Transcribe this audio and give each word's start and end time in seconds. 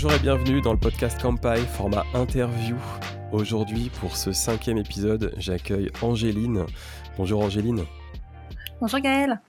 Bonjour 0.00 0.12
et 0.12 0.20
bienvenue 0.20 0.60
dans 0.60 0.72
le 0.72 0.78
podcast 0.78 1.20
Campai, 1.20 1.58
format 1.58 2.04
interview. 2.14 2.76
Aujourd'hui, 3.32 3.90
pour 3.98 4.16
ce 4.16 4.30
cinquième 4.30 4.78
épisode, 4.78 5.34
j'accueille 5.38 5.90
Angéline. 6.02 6.66
Bonjour 7.16 7.42
Angéline. 7.42 7.84
Bonjour 8.80 9.00
Gaël. 9.00 9.40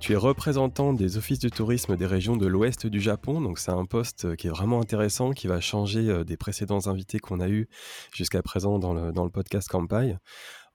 Tu 0.00 0.14
es 0.14 0.16
représentante 0.16 0.96
des 0.96 1.18
offices 1.18 1.38
de 1.38 1.48
tourisme 1.48 1.96
des 1.96 2.06
régions 2.06 2.36
de 2.36 2.48
l'ouest 2.48 2.88
du 2.88 3.00
Japon, 3.00 3.40
donc 3.40 3.60
c'est 3.60 3.70
un 3.70 3.84
poste 3.84 4.34
qui 4.34 4.48
est 4.48 4.50
vraiment 4.50 4.80
intéressant, 4.80 5.30
qui 5.30 5.46
va 5.46 5.60
changer 5.60 6.08
euh, 6.08 6.24
des 6.24 6.36
précédents 6.36 6.88
invités 6.88 7.20
qu'on 7.20 7.38
a 7.38 7.48
eus 7.48 7.68
jusqu'à 8.12 8.42
présent 8.42 8.80
dans 8.80 8.92
le, 8.92 9.12
dans 9.12 9.22
le 9.22 9.30
podcast 9.30 9.68
Campai. 9.68 10.16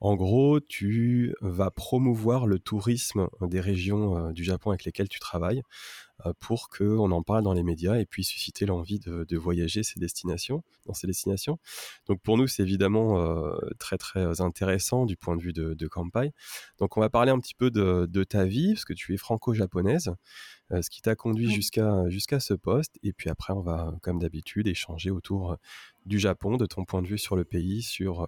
En 0.02 0.16
gros, 0.16 0.60
tu 0.60 1.34
vas 1.42 1.72
promouvoir 1.72 2.48
le 2.48 2.60
tourisme 2.60 3.28
des 3.42 3.62
régions 3.62 4.18
euh, 4.18 4.32
du 4.34 4.44
Japon 4.44 4.72
avec 4.72 4.84
lesquelles 4.84 5.08
tu 5.08 5.20
travailles 5.20 5.64
euh, 6.26 6.34
pour 6.40 6.68
qu'on 6.70 7.12
en 7.12 7.24
parle 7.24 7.44
dans 7.44 7.54
les 7.54 7.64
médias 7.64 7.96
et 7.96 8.06
puis 8.06 8.26
susciter 8.26 8.66
l'envie 8.66 9.00
de, 9.00 9.38
voyager 9.38 9.84
ces 9.84 10.00
destinations, 10.00 10.64
dans 10.86 10.94
ces 10.94 11.08
destinations. 11.08 11.60
Donc 12.08 12.22
pour 12.22 12.38
nous, 12.38 12.48
c'est 12.48 12.64
évidemment 12.64 13.22
euh, 13.22 13.56
très 13.80 13.98
très 13.98 14.42
intéressant 14.42 15.06
du 15.06 15.16
point 15.16 15.38
de 15.38 15.42
vue 15.42 15.54
de, 15.54 15.74
de 15.74 15.88
Kampai. 15.88 16.34
Donc 16.78 16.98
on 16.98 17.02
va 17.02 17.10
parler 17.10 17.32
un 17.32 17.40
petit 17.40 17.56
peu 17.56 17.72
de, 17.72 18.24
ta 18.24 18.46
vie, 18.46 18.74
parce 18.74 18.86
que 18.86 18.94
tu 18.94 19.14
es 19.14 19.18
franco-japonaise, 19.18 20.12
ce 20.72 20.90
qui 20.90 21.02
t'a 21.02 21.16
conduit 21.16 21.52
jusqu'à 21.52 22.10
jusqu'à 22.10 22.40
ce 22.40 22.54
poste. 22.54 22.98
Et 23.04 23.14
puis 23.14 23.30
après, 23.30 23.54
on 23.54 23.62
va, 23.62 23.94
comme 24.02 24.20
d'habitude, 24.20 24.68
échanger 24.68 25.12
autour 25.12 25.58
du 26.06 26.18
Japon, 26.20 26.58
de 26.58 26.66
ton 26.66 26.86
point 26.86 27.02
de 27.02 27.08
vue 27.08 27.18
sur 27.18 27.36
le 27.36 27.46
pays, 27.46 27.82
sur 27.82 28.28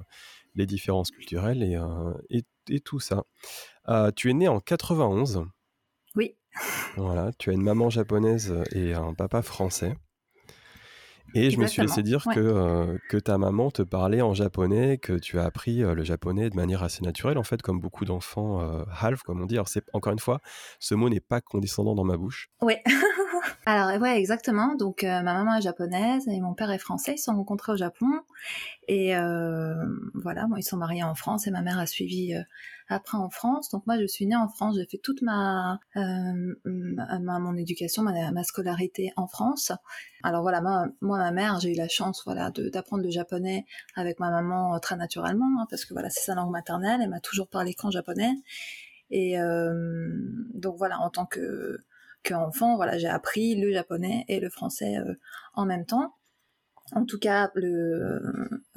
les 0.57 0.66
différences 0.66 1.11
culturelles 1.11 1.63
et, 1.63 1.75
euh, 1.75 2.43
et, 2.70 2.79
tout 2.81 2.99
ça. 2.99 3.23
Euh, 3.88 4.11
tu 4.13 4.30
es 4.30 4.33
né 4.33 4.47
en 4.50 4.59
91. 4.59 5.45
Oui. 6.16 6.36
Voilà, 6.97 7.31
tu 7.38 7.50
as 7.50 7.53
une 7.53 7.61
maman 7.61 7.89
japonaise 7.89 8.53
et 8.73 8.94
un 8.94 9.13
papa 9.13 9.41
français. 9.41 9.95
Et 11.33 11.52
je 11.52 11.59
me 11.59 11.67
suis 11.67 11.81
laissé 11.81 12.03
dire 12.03 12.25
que, 12.33 12.39
euh, 12.39 12.97
que 13.09 13.17
ta 13.17 13.38
maman 13.38 13.69
te 13.69 13.81
parlait 13.81 14.22
en 14.22 14.33
japonais, 14.33 14.97
que 14.97 15.13
tu 15.13 15.38
as 15.39 15.44
appris 15.44 15.80
le 15.80 16.03
japonais 16.03 16.50
de 16.50 16.55
manière 16.55 16.83
assez 16.83 17.03
naturelle, 17.03 17.38
en 17.38 17.44
fait, 17.44 17.61
comme 17.61 17.80
beaucoup 17.80 18.05
d'enfants 18.05 18.61
half, 19.00 19.22
comme 19.23 19.41
on 19.41 19.45
dit. 19.45 19.55
Alors, 19.55 19.67
c'est, 19.67 19.83
encore 19.94 20.13
une 20.13 20.19
fois, 20.19 20.39
ce 20.80 20.95
mot 20.95 21.09
n'est 21.09 21.19
pas 21.19 21.41
condescendant 21.41 21.95
dans 21.95 22.05
ma 22.05 22.17
bouche. 22.17 22.50
Oui. 22.61 22.75
Alors 23.66 24.02
ouais, 24.02 24.17
exactement. 24.17 24.75
Donc 24.75 25.03
ma 25.03 25.21
maman 25.21 25.55
est 25.55 25.61
japonaise 25.61 26.27
et 26.27 26.39
mon 26.39 26.53
père 26.53 26.71
est 26.71 26.77
français. 26.77 27.13
Ils 27.13 27.17
se 27.17 27.25
sont 27.25 27.35
rencontrés 27.35 27.73
au 27.73 27.77
Japon 27.77 28.07
et 28.88 29.16
euh, 29.17 29.75
voilà, 30.13 30.45
bon, 30.47 30.55
ils 30.55 30.63
sont 30.63 30.77
mariés 30.77 31.03
en 31.03 31.16
France 31.16 31.45
et 31.47 31.52
ma 31.52 31.61
mère 31.61 31.77
a 31.77 31.85
suivi 31.85 32.33
euh, 32.33 32.41
après 32.88 33.17
en 33.17 33.29
France. 33.29 33.69
Donc 33.69 33.85
moi, 33.85 33.99
je 33.99 34.07
suis 34.07 34.25
née 34.25 34.35
en 34.35 34.47
France. 34.47 34.75
J'ai 34.77 34.85
fait 34.85 34.97
toute 34.97 35.21
ma, 35.21 35.79
euh, 35.95 36.55
ma 36.66 37.39
mon 37.39 37.55
éducation, 37.55 38.03
ma, 38.03 38.44
scolarité 38.44 39.11
en 39.17 39.27
France. 39.27 39.72
Alors 40.23 40.41
voilà, 40.41 40.61
moi, 40.61 40.88
ma 41.01 41.31
mère, 41.31 41.59
j'ai 41.59 41.73
eu 41.73 41.75
la 41.75 41.88
chance, 41.88 42.23
voilà, 42.25 42.51
d'apprendre 42.51 43.03
le 43.03 43.09
japonais 43.09 43.66
avec 43.95 44.19
ma 44.19 44.29
maman 44.29 44.75
euh, 44.75 44.79
très 44.79 44.95
naturellement, 44.95 45.61
hein, 45.61 45.67
parce 45.69 45.85
que 45.85 45.94
voilà, 45.94 46.09
c'est 46.09 46.22
sa 46.22 46.35
langue 46.35 46.51
maternelle. 46.51 47.01
Elle 47.01 47.09
m'a 47.09 47.19
toujours 47.19 47.47
parlé 47.47 47.73
qu'en 47.73 47.91
japonais. 47.91 48.35
Et 49.09 49.39
euh, 49.39 50.09
donc 50.53 50.77
voilà, 50.77 50.99
en 50.99 51.09
tant 51.09 51.25
que 51.25 51.79
qu'enfant, 52.28 52.75
voilà, 52.75 52.97
j'ai 52.97 53.08
appris 53.08 53.56
le 53.56 53.72
japonais 53.72 54.25
et 54.28 54.39
le 54.39 54.50
français 54.50 54.97
en 55.53 55.66
même 55.66 55.86
temps 55.86 56.14
en 56.92 57.06
tout 57.06 57.19
cas 57.19 57.52
le, 57.56 58.22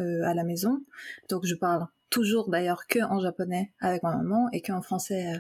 euh, 0.01 0.25
à 0.25 0.35
la 0.35 0.45
maison. 0.45 0.83
Donc 1.29 1.47
je 1.47 1.55
parle 1.55 1.87
toujours 2.11 2.51
d'ailleurs 2.51 2.87
que 2.87 3.01
en 3.01 3.21
japonais 3.21 3.73
avec 3.81 4.03
ma 4.03 4.17
maman 4.17 4.49
et 4.53 4.61
que 4.61 4.73
en 4.73 4.83
français 4.83 5.35
euh, 5.35 5.39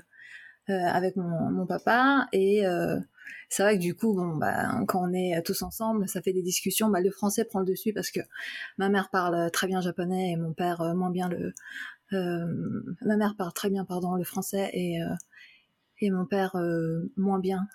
euh, 0.72 0.86
avec 0.86 1.17
mon, 1.17 1.50
mon, 1.50 1.67
papa. 1.67 2.28
Et 2.33 2.62
c'est 3.48 3.62
vrai 3.64 3.77
que 3.77 3.83
du 3.83 3.96
coup, 3.96 4.14
bon, 4.14 4.36
bah, 4.36 4.70
quand 4.86 5.08
on 5.08 5.13
est 5.13 5.42
tous 5.42 5.63
ensemble, 5.63 6.08
ça 6.08 6.23
fait 6.23 6.33
des 6.33 6.42
discussions. 6.42 6.89
Bah, 6.90 7.01
le 7.01 7.11
français 7.11 7.45
prend 7.45 7.61
le 7.61 7.67
dessus 7.67 7.92
parce 7.92 8.11
que 8.11 8.20
ma 8.79 8.89
mère 8.89 9.11
parle 9.11 9.51
très 9.51 9.67
bien 9.67 9.80
japonais 9.80 10.33
et 10.33 10.36
mon 10.36 10.52
père 10.52 10.95
moins 10.95 11.11
bien 11.11 11.29
le. 11.29 11.55
ma 12.13 13.17
mère 13.17 13.34
parle 13.36 13.52
très 13.52 13.70
bien, 13.70 13.84
pardon, 13.84 14.14
le 14.14 14.24
français 14.24 14.70
et 14.73 15.01
et 16.02 16.11
mon 16.11 16.24
père 16.24 16.57
moins 17.17 17.40
bien 17.40 17.67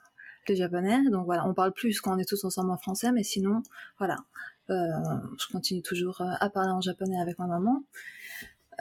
le 0.49 0.55
japonais. 0.55 1.09
Donc 1.09 1.25
voilà, 1.25 1.47
on 1.47 1.53
parle 1.53 1.73
plus 1.73 2.01
quand 2.01 2.15
on 2.15 2.19
est 2.19 2.27
tous 2.27 2.43
ensemble 2.43 2.71
en 2.71 2.77
français, 2.77 3.11
mais 3.11 3.23
sinon, 3.23 3.61
voilà, 3.97 4.17
euh, 4.69 4.91
je 5.39 5.51
continue 5.51 5.81
toujours 5.81 6.21
euh, 6.21 6.31
à 6.39 6.49
parler 6.49 6.71
en 6.71 6.81
japonais 6.81 7.19
avec 7.19 7.37
ma 7.39 7.47
maman. 7.47 7.83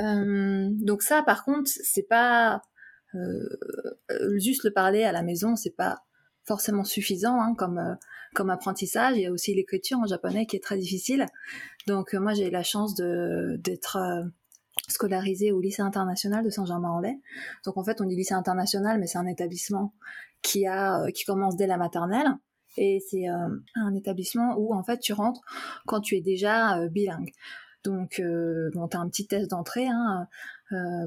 Euh, 0.00 0.68
donc 0.70 1.02
ça, 1.02 1.22
par 1.22 1.44
contre, 1.44 1.70
c'est 1.70 2.06
pas 2.08 2.62
juste 4.34 4.64
le 4.64 4.72
parler 4.72 5.04
à 5.04 5.12
la 5.12 5.22
maison, 5.22 5.54
c'est 5.54 5.76
pas 5.76 6.02
forcément 6.42 6.82
suffisant 6.82 7.40
hein, 7.40 7.54
comme 7.56 7.96
comme 8.34 8.50
apprentissage. 8.50 9.16
Il 9.16 9.22
y 9.22 9.26
a 9.26 9.30
aussi 9.30 9.54
l'écriture 9.54 9.98
en 10.00 10.06
japonais 10.06 10.46
qui 10.46 10.56
est 10.56 10.62
très 10.62 10.76
difficile. 10.76 11.26
Donc 11.86 12.12
moi 12.14 12.34
j'ai 12.34 12.48
eu 12.48 12.50
la 12.50 12.64
chance 12.64 12.96
de 12.96 13.56
d'être 13.60 13.98
scolarisée 14.88 15.52
au 15.52 15.60
lycée 15.60 15.82
international 15.82 16.44
de 16.44 16.50
Saint-Germain-en-Laye. 16.50 17.20
Donc 17.64 17.76
en 17.76 17.84
fait 17.84 18.00
on 18.00 18.04
dit 18.04 18.16
lycée 18.16 18.34
international, 18.34 18.98
mais 18.98 19.06
c'est 19.06 19.18
un 19.18 19.26
établissement 19.26 19.94
qui 20.42 20.66
a 20.66 21.10
qui 21.12 21.24
commence 21.24 21.56
dès 21.56 21.66
la 21.66 21.76
maternelle. 21.76 22.28
Et 22.76 23.00
c'est 23.08 23.28
euh, 23.28 23.48
un 23.76 23.94
établissement 23.94 24.56
où 24.58 24.74
en 24.74 24.82
fait 24.82 24.98
tu 24.98 25.12
rentres 25.12 25.40
quand 25.86 26.00
tu 26.00 26.16
es 26.16 26.20
déjà 26.20 26.78
euh, 26.78 26.88
bilingue. 26.88 27.30
Donc 27.84 28.18
euh, 28.18 28.70
bon, 28.74 28.88
tu 28.88 28.96
as 28.96 29.00
un 29.00 29.08
petit 29.08 29.26
test 29.26 29.50
d'entrée 29.50 29.86
hein, 29.86 30.26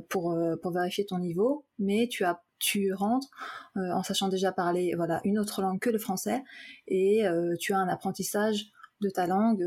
pour, 0.09 0.37
pour 0.61 0.71
vérifier 0.71 1.05
ton 1.05 1.19
niveau, 1.19 1.65
mais 1.79 2.07
tu 2.09 2.23
as 2.23 2.41
tu 2.59 2.91
rentres 2.93 3.27
en 3.75 4.01
sachant 4.01 4.29
déjà 4.29 4.51
parler 4.51 4.93
voilà 4.95 5.21
une 5.23 5.37
autre 5.37 5.61
langue 5.61 5.79
que 5.79 5.91
le 5.91 5.99
français 5.99 6.43
et 6.87 7.23
tu 7.59 7.73
as 7.73 7.77
un 7.77 7.87
apprentissage 7.87 8.71
de 9.01 9.09
ta 9.09 9.27
langue 9.27 9.63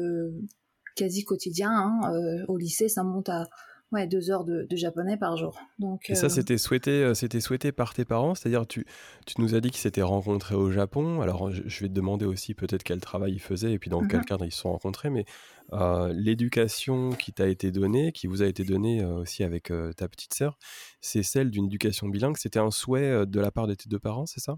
quasi 0.96 1.24
quotidien. 1.24 1.70
Hein, 1.70 2.44
au 2.48 2.56
lycée, 2.56 2.88
ça 2.88 3.04
monte 3.04 3.28
à 3.28 3.48
Ouais, 3.92 4.06
deux 4.06 4.30
heures 4.30 4.44
de, 4.44 4.68
japonais 4.70 5.16
par 5.16 5.36
jour. 5.36 5.58
Donc, 5.80 6.08
Et 6.08 6.14
ça, 6.14 6.26
euh, 6.26 6.28
c'était 6.28 6.58
souhaité, 6.58 7.02
euh, 7.02 7.14
c'était 7.14 7.40
souhaité 7.40 7.72
par 7.72 7.92
tes 7.92 8.04
parents? 8.04 8.36
C'est-à-dire, 8.36 8.64
tu, 8.64 8.86
tu 9.26 9.40
nous 9.40 9.56
as 9.56 9.60
dit 9.60 9.70
qu'ils 9.70 9.80
s'étaient 9.80 10.00
rencontrés 10.00 10.54
au 10.54 10.70
Japon. 10.70 11.20
Alors, 11.22 11.50
je, 11.50 11.80
vais 11.80 11.88
te 11.88 11.92
demander 11.92 12.24
aussi 12.24 12.54
peut-être 12.54 12.84
quel 12.84 13.00
travail 13.00 13.32
ils 13.32 13.40
faisaient 13.40 13.72
et 13.72 13.78
puis 13.80 13.90
dans 13.90 14.06
quel 14.06 14.20
mhm. 14.20 14.26
cadre 14.26 14.44
ils 14.44 14.52
se 14.52 14.60
sont 14.60 14.70
rencontrés. 14.70 15.10
Mais 15.10 15.24
euh, 15.72 16.12
l'éducation 16.12 17.10
qui 17.10 17.32
t'a 17.32 17.48
été 17.48 17.72
donnée, 17.72 18.12
qui 18.12 18.28
vous 18.28 18.42
a 18.42 18.46
été 18.46 18.62
donnée 18.62 19.04
aussi 19.04 19.42
avec 19.42 19.72
ta 19.96 20.08
petite 20.08 20.34
sœur, 20.34 20.56
c'est 21.00 21.24
celle 21.24 21.50
d'une 21.50 21.64
éducation 21.64 22.08
bilingue. 22.08 22.36
C'était 22.36 22.60
un 22.60 22.70
souhait 22.70 23.26
de 23.26 23.40
la 23.40 23.50
part 23.50 23.66
de 23.66 23.74
tes 23.74 23.88
deux 23.88 23.98
parents, 23.98 24.26
c'est 24.26 24.40
ça? 24.40 24.56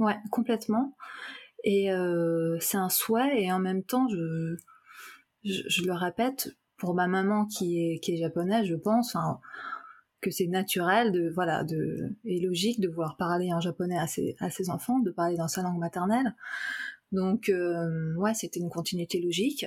Ouais, 0.00 0.16
complètement. 0.32 0.96
Et 1.62 1.88
c'est 2.58 2.78
un 2.78 2.88
souhait 2.88 3.44
et 3.44 3.52
en 3.52 3.60
même 3.60 3.84
temps, 3.84 4.08
je, 4.08 4.56
je, 5.44 5.62
je 5.68 5.84
le 5.84 5.92
répète, 5.92 6.56
pour 6.80 6.94
ma 6.94 7.06
maman 7.06 7.46
qui 7.46 7.78
est, 7.78 8.00
qui 8.00 8.14
est 8.14 8.16
japonaise, 8.16 8.66
je 8.66 8.74
pense 8.74 9.16
que 10.20 10.30
c'est 10.30 10.48
naturel 10.48 11.12
de 11.12 11.30
voilà 11.30 11.62
de 11.62 12.16
et 12.24 12.40
logique 12.40 12.80
de 12.80 12.88
vouloir 12.88 13.16
parler 13.16 13.52
en 13.52 13.60
japonais 13.60 13.98
à 13.98 14.06
ses, 14.06 14.34
à 14.40 14.50
ses 14.50 14.70
enfants, 14.70 14.98
de 14.98 15.10
parler 15.10 15.36
dans 15.36 15.48
sa 15.48 15.62
langue 15.62 15.78
maternelle. 15.78 16.34
Donc 17.12 17.48
euh, 17.48 18.14
ouais, 18.16 18.34
c'était 18.34 18.60
une 18.60 18.70
continuité 18.70 19.20
logique. 19.20 19.66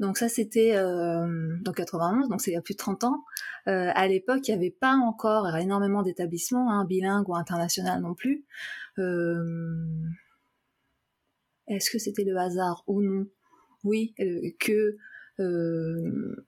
Donc 0.00 0.16
ça 0.16 0.28
c'était 0.28 0.76
euh, 0.76 1.56
dans 1.62 1.72
91, 1.72 2.28
donc 2.28 2.40
c'est 2.40 2.52
il 2.52 2.54
y 2.54 2.56
a 2.56 2.62
plus 2.62 2.74
de 2.74 2.78
30 2.78 3.04
ans. 3.04 3.24
Euh, 3.66 3.90
à 3.94 4.06
l'époque, 4.06 4.46
il 4.46 4.52
n'y 4.52 4.56
avait 4.56 4.70
pas 4.70 4.94
encore 4.94 5.54
énormément 5.56 6.02
d'établissements 6.02 6.70
hein, 6.72 6.84
bilingues 6.84 7.28
ou 7.28 7.34
internationaux 7.34 8.00
non 8.00 8.14
plus. 8.14 8.44
Est-ce 11.66 11.90
que 11.90 11.98
c'était 11.98 12.24
le 12.24 12.36
hasard 12.36 12.84
ou 12.86 13.02
non? 13.02 13.26
Oui, 13.84 14.14
que 14.58 14.72
euh, 14.72 14.98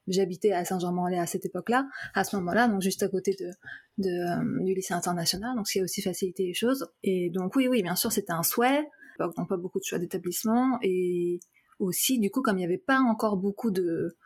j'habitais 0.07 0.53
à 0.53 0.65
Saint-Germain-en-Laye 0.65 1.21
à 1.21 1.27
cette 1.27 1.45
époque-là, 1.47 1.89
à 2.15 2.25
ce 2.25 2.37
moment-là, 2.37 2.69
donc 2.69 2.83
juste 2.83 3.03
à 3.03 3.09
côté 3.09 3.37
de, 3.39 4.09
euh, 4.09 4.65
du 4.65 4.75
lycée 4.75 4.95
international, 4.95 5.57
donc 5.57 5.69
ce 5.69 5.75
qui 5.75 5.81
a 5.81 5.85
aussi 5.85 6.03
facilité 6.03 6.45
les 6.45 6.55
choses. 6.55 6.89
Et 7.03 7.31
donc 7.31 7.55
oui, 7.57 7.69
oui, 7.69 7.83
bien 7.83 7.97
sûr, 7.97 8.11
c'était 8.11 8.33
un 8.33 8.43
souhait, 8.43 8.89
donc 9.19 9.49
pas 9.49 9.57
beaucoup 9.57 9.79
de 9.79 9.85
choix 9.85 9.99
d'établissement, 9.99 10.79
et 10.83 11.41
aussi, 11.79 12.19
du 12.19 12.31
coup, 12.31 12.43
comme 12.43 12.57
il 12.57 12.61
n'y 12.61 12.67
avait 12.67 12.79
pas 12.79 12.99
encore 12.99 13.37
beaucoup 13.37 13.71
de, 13.71 14.17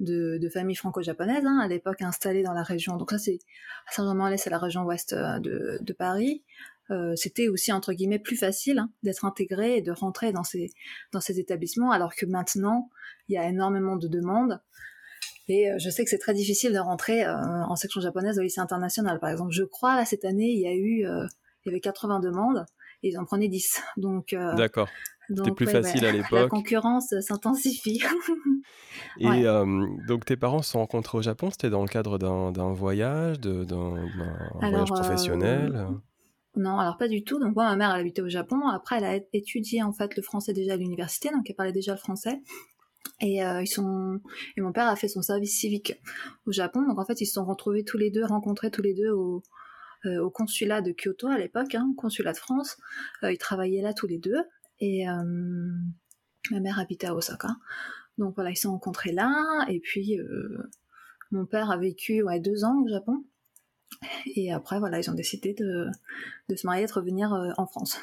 de, 0.00 0.38
de 0.38 0.48
familles 0.48 0.76
franco-japonaises 0.76 1.46
hein, 1.46 1.58
à 1.62 1.68
l'époque 1.68 2.02
installées 2.02 2.42
dans 2.42 2.52
la 2.52 2.62
région. 2.62 2.96
Donc 2.96 3.10
ça, 3.10 3.18
c'est 3.18 3.38
Saint-Germain-en-Laye, 3.90 4.38
c'est 4.38 4.50
la 4.50 4.58
région 4.58 4.84
ouest 4.84 5.12
euh, 5.12 5.38
de, 5.38 5.78
de 5.80 5.92
Paris. 5.92 6.44
Euh, 6.90 7.14
c'était 7.16 7.48
aussi 7.48 7.70
entre 7.72 7.92
guillemets 7.92 8.18
plus 8.18 8.36
facile 8.36 8.78
hein, 8.78 8.90
d'être 9.02 9.24
intégré 9.24 9.76
et 9.76 9.82
de 9.82 9.92
rentrer 9.92 10.32
dans 10.32 10.44
ces 10.44 10.70
dans 11.12 11.20
ces 11.20 11.38
établissements, 11.38 11.90
alors 11.90 12.14
que 12.14 12.24
maintenant 12.24 12.88
il 13.28 13.34
y 13.34 13.38
a 13.38 13.46
énormément 13.46 13.96
de 13.96 14.08
demandes. 14.08 14.60
Et 15.48 15.70
euh, 15.70 15.76
je 15.78 15.90
sais 15.90 16.04
que 16.04 16.10
c'est 16.10 16.18
très 16.18 16.34
difficile 16.34 16.72
de 16.72 16.78
rentrer 16.78 17.24
euh, 17.24 17.34
en 17.34 17.76
section 17.76 18.00
japonaise 18.00 18.38
au 18.38 18.42
lycée 18.42 18.60
international. 18.60 19.20
Par 19.20 19.30
exemple, 19.30 19.52
je 19.52 19.64
crois 19.64 19.96
là 19.96 20.04
cette 20.04 20.24
année 20.24 20.48
il 20.48 20.60
y 20.60 20.66
a 20.66 20.74
eu 20.74 21.04
il 21.64 21.66
y 21.66 21.68
avait 21.68 21.80
80 21.80 22.20
demandes 22.20 22.64
et 23.02 23.08
ils 23.10 23.18
en 23.18 23.24
prenaient 23.24 23.48
10. 23.48 23.82
Donc 23.98 24.34
d'accord. 24.56 24.88
C'était 25.28 25.50
plus 25.50 25.66
facile 25.66 26.06
à 26.06 26.12
l'époque. 26.12 26.40
La 26.40 26.48
concurrence 26.48 27.12
s'intensifie. 27.20 28.00
et 29.20 29.44
donc 30.06 30.24
tes 30.24 30.38
parents 30.38 30.62
se 30.62 30.70
sont 30.70 30.78
rencontrés 30.78 31.18
au 31.18 31.22
Japon, 31.22 31.50
c'était 31.50 31.68
dans 31.68 31.82
le 31.82 31.88
cadre 31.88 32.16
d'un 32.16 32.72
voyage, 32.72 33.38
d'un 33.38 34.06
voyage 34.58 34.88
professionnel? 34.88 35.86
Non, 36.58 36.78
alors 36.78 36.96
pas 36.96 37.06
du 37.06 37.22
tout. 37.22 37.38
Donc 37.38 37.54
moi, 37.54 37.64
ma 37.66 37.76
mère, 37.76 37.94
elle 37.94 38.00
habitait 38.00 38.20
au 38.20 38.28
Japon. 38.28 38.66
Après, 38.66 38.96
elle 38.96 39.04
a 39.04 39.20
étudié 39.32 39.84
en 39.84 39.92
fait 39.92 40.16
le 40.16 40.22
français 40.22 40.52
déjà 40.52 40.72
à 40.72 40.76
l'université, 40.76 41.30
donc 41.30 41.48
elle 41.48 41.54
parlait 41.54 41.72
déjà 41.72 41.92
le 41.92 41.98
français. 41.98 42.42
Et 43.20 43.44
euh, 43.44 43.62
et 44.56 44.60
mon 44.60 44.72
père 44.72 44.88
a 44.88 44.96
fait 44.96 45.06
son 45.06 45.22
service 45.22 45.56
civique 45.56 45.94
au 46.46 46.52
Japon. 46.52 46.82
Donc 46.82 46.98
en 46.98 47.04
fait, 47.04 47.20
ils 47.20 47.26
se 47.26 47.34
sont 47.34 47.44
retrouvés 47.44 47.84
tous 47.84 47.96
les 47.96 48.10
deux, 48.10 48.24
rencontrés 48.24 48.72
tous 48.72 48.82
les 48.82 48.92
deux 48.92 49.10
au, 49.10 49.44
euh, 50.06 50.28
consulat 50.30 50.82
de 50.82 50.92
Kyoto 50.92 51.28
à 51.28 51.38
l'époque, 51.38 51.76
hein, 51.76 51.94
consulat 51.96 52.32
de 52.32 52.38
France. 52.38 52.76
Euh, 53.22 53.32
ils 53.32 53.38
travaillaient 53.38 53.82
là 53.82 53.94
tous 53.94 54.08
les 54.08 54.18
deux. 54.18 54.42
Et 54.80 55.04
ma 56.50 56.60
mère 56.60 56.78
habitait 56.80 57.08
à 57.08 57.14
Osaka. 57.14 57.48
Donc 58.16 58.34
voilà, 58.34 58.50
ils 58.50 58.56
se 58.56 58.62
sont 58.62 58.72
rencontrés 58.72 59.12
là. 59.12 59.64
Et 59.68 59.80
puis 59.80 60.18
mon 61.30 61.46
père 61.46 61.70
a 61.70 61.76
vécu 61.76 62.22
ouais, 62.22 62.40
deux 62.40 62.64
ans 62.64 62.82
au 62.84 62.88
Japon. 62.88 63.24
Et 64.34 64.52
après, 64.52 64.78
voilà, 64.78 64.98
ils 64.98 65.10
ont 65.10 65.14
décidé 65.14 65.54
de, 65.54 65.86
de 66.48 66.56
se 66.56 66.66
marier 66.66 66.84
et 66.84 66.86
de 66.86 66.92
revenir 66.92 67.32
en 67.56 67.66
France. 67.66 68.00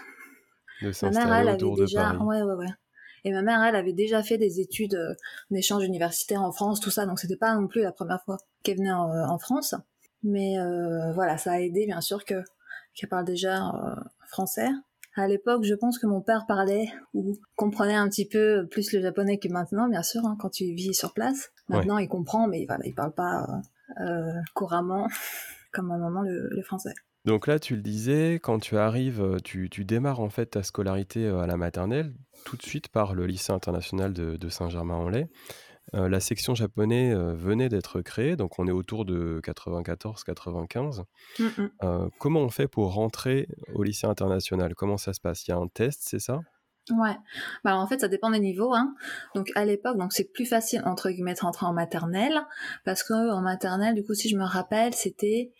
De 0.82 0.92
ma 1.04 1.10
mère, 1.12 1.34
elle 1.34 1.50
avait 1.50 1.76
déjà, 1.76 2.16
ouais, 2.18 2.42
ouais, 2.42 2.54
ouais. 2.54 2.68
Et 3.26 3.32
ma 3.32 3.42
mère, 3.42 3.64
elle 3.64 3.76
avait 3.76 3.92
déjà 3.92 4.22
fait 4.22 4.38
des 4.38 4.60
études 4.60 4.94
euh, 4.94 5.16
d'échange 5.50 5.84
universitaire 5.84 6.44
en 6.44 6.52
France, 6.52 6.80
tout 6.80 6.92
ça, 6.92 7.08
donc 7.08 7.20
c'était 7.20 7.36
pas 7.36 7.56
non 7.56 7.68
plus 7.68 7.82
la 7.82 7.92
première 7.92 8.22
fois 8.24 8.38
qu'elle 8.62 8.78
venait 8.78 8.92
en, 8.92 9.12
euh, 9.12 9.38
France. 9.40 9.74
Mais 10.22 10.60
euh, 10.60 11.12
voilà, 11.14 11.38
ça 11.40 11.54
a 11.54 11.60
aidé, 11.60 11.88
bien 11.88 12.02
sûr, 12.02 12.24
que 12.24 12.36
qu'elle 12.94 13.10
parle 13.10 13.26
déjà 13.26 13.74
français. 14.30 14.70
À 15.16 15.28
l'époque, 15.28 15.64
je 15.66 15.74
pense 15.74 16.00
que 16.00 16.08
mon 16.08 16.22
père 16.22 16.46
parlait 16.48 16.88
ou 17.14 17.36
comprenait 17.58 17.96
un 17.96 18.08
petit 18.08 18.26
peu 18.26 18.68
plus 18.72 18.94
le 18.94 19.02
japonais 19.02 19.38
que 19.38 19.50
maintenant, 19.50 19.90
bien 19.90 20.04
sûr, 20.04 20.26
hein, 20.26 20.38
quand 20.40 20.50
tu 20.50 20.64
vis 20.74 20.94
sur 20.94 21.14
place. 21.14 21.52
Maintenant, 21.68 21.98
il 21.98 22.08
comprend, 22.08 22.48
mais 22.48 22.66
voilà, 22.66 22.86
il 22.86 22.94
parle 22.94 23.12
pas 23.12 23.46
couramment 24.54 25.08
comme 25.76 25.88
maman 25.88 26.22
le 26.24 26.62
français. 26.64 26.94
Donc 27.26 27.48
là, 27.48 27.58
tu 27.58 27.76
le 27.76 27.82
disais, 27.82 28.40
quand 28.42 28.60
tu 28.60 28.78
arrives, 28.78 29.38
tu, 29.44 29.68
démarres 29.84 30.20
en 30.20 30.30
fait 30.30 30.46
ta 30.46 30.64
scolarité 30.64 31.28
à 31.28 31.48
la 31.48 31.58
maternelle, 31.58 32.14
tout 32.46 32.56
de 32.56 32.62
suite 32.62 32.88
par 32.90 33.16
le 33.16 33.26
lycée 33.26 33.52
international 33.52 34.14
de, 34.14 34.50
Saint-Germain-en-Laye. 34.50 35.28
la 35.94 36.20
section 36.20 36.54
japonais 36.54 37.16
venait 37.16 37.68
d'être 37.68 38.02
créée, 38.02 38.36
donc 38.36 38.60
on 38.60 38.68
est 38.68 38.72
autour 38.72 39.06
de 39.06 39.42
94-95. 39.44 41.04
Mmh 41.40 42.10
comment 42.20 42.42
on 42.42 42.50
fait 42.50 42.68
pour 42.68 42.94
rentrer 42.94 43.48
au 43.74 43.82
lycée 43.82 44.06
international? 44.06 44.76
Comment 44.76 44.98
ça 44.98 45.14
se 45.14 45.20
passe? 45.20 45.48
Il 45.48 45.52
y 45.52 45.54
a 45.56 45.58
un 45.58 45.68
test, 45.68 46.04
c'est 46.04 46.20
ça? 46.20 46.42
Ouais, 46.92 47.18
bah 47.64 47.76
en 47.78 47.88
fait 47.88 48.00
ça 48.02 48.08
dépend 48.08 48.30
des 48.30 48.40
niveaux. 48.40 48.74
Hein. 48.74 48.96
Donc 49.34 49.52
à 49.56 49.66
l'époque, 49.66 49.98
donc 49.98 50.14
c'est 50.14 50.32
plus 50.32 50.46
facile 50.46 50.84
entre 50.86 51.10
guillemets 51.10 51.34
de 51.34 51.40
rentrer 51.40 51.66
en 51.66 51.74
maternelle 51.74 52.40
parce 52.84 53.04
qu'en 53.04 53.42
maternelle, 53.42 53.96
du 53.96 54.04
coup, 54.04 54.14
si 54.14 54.30
je 54.30 54.38
me 54.38 54.44
rappelle, 54.44 54.94
c'était 54.94 55.52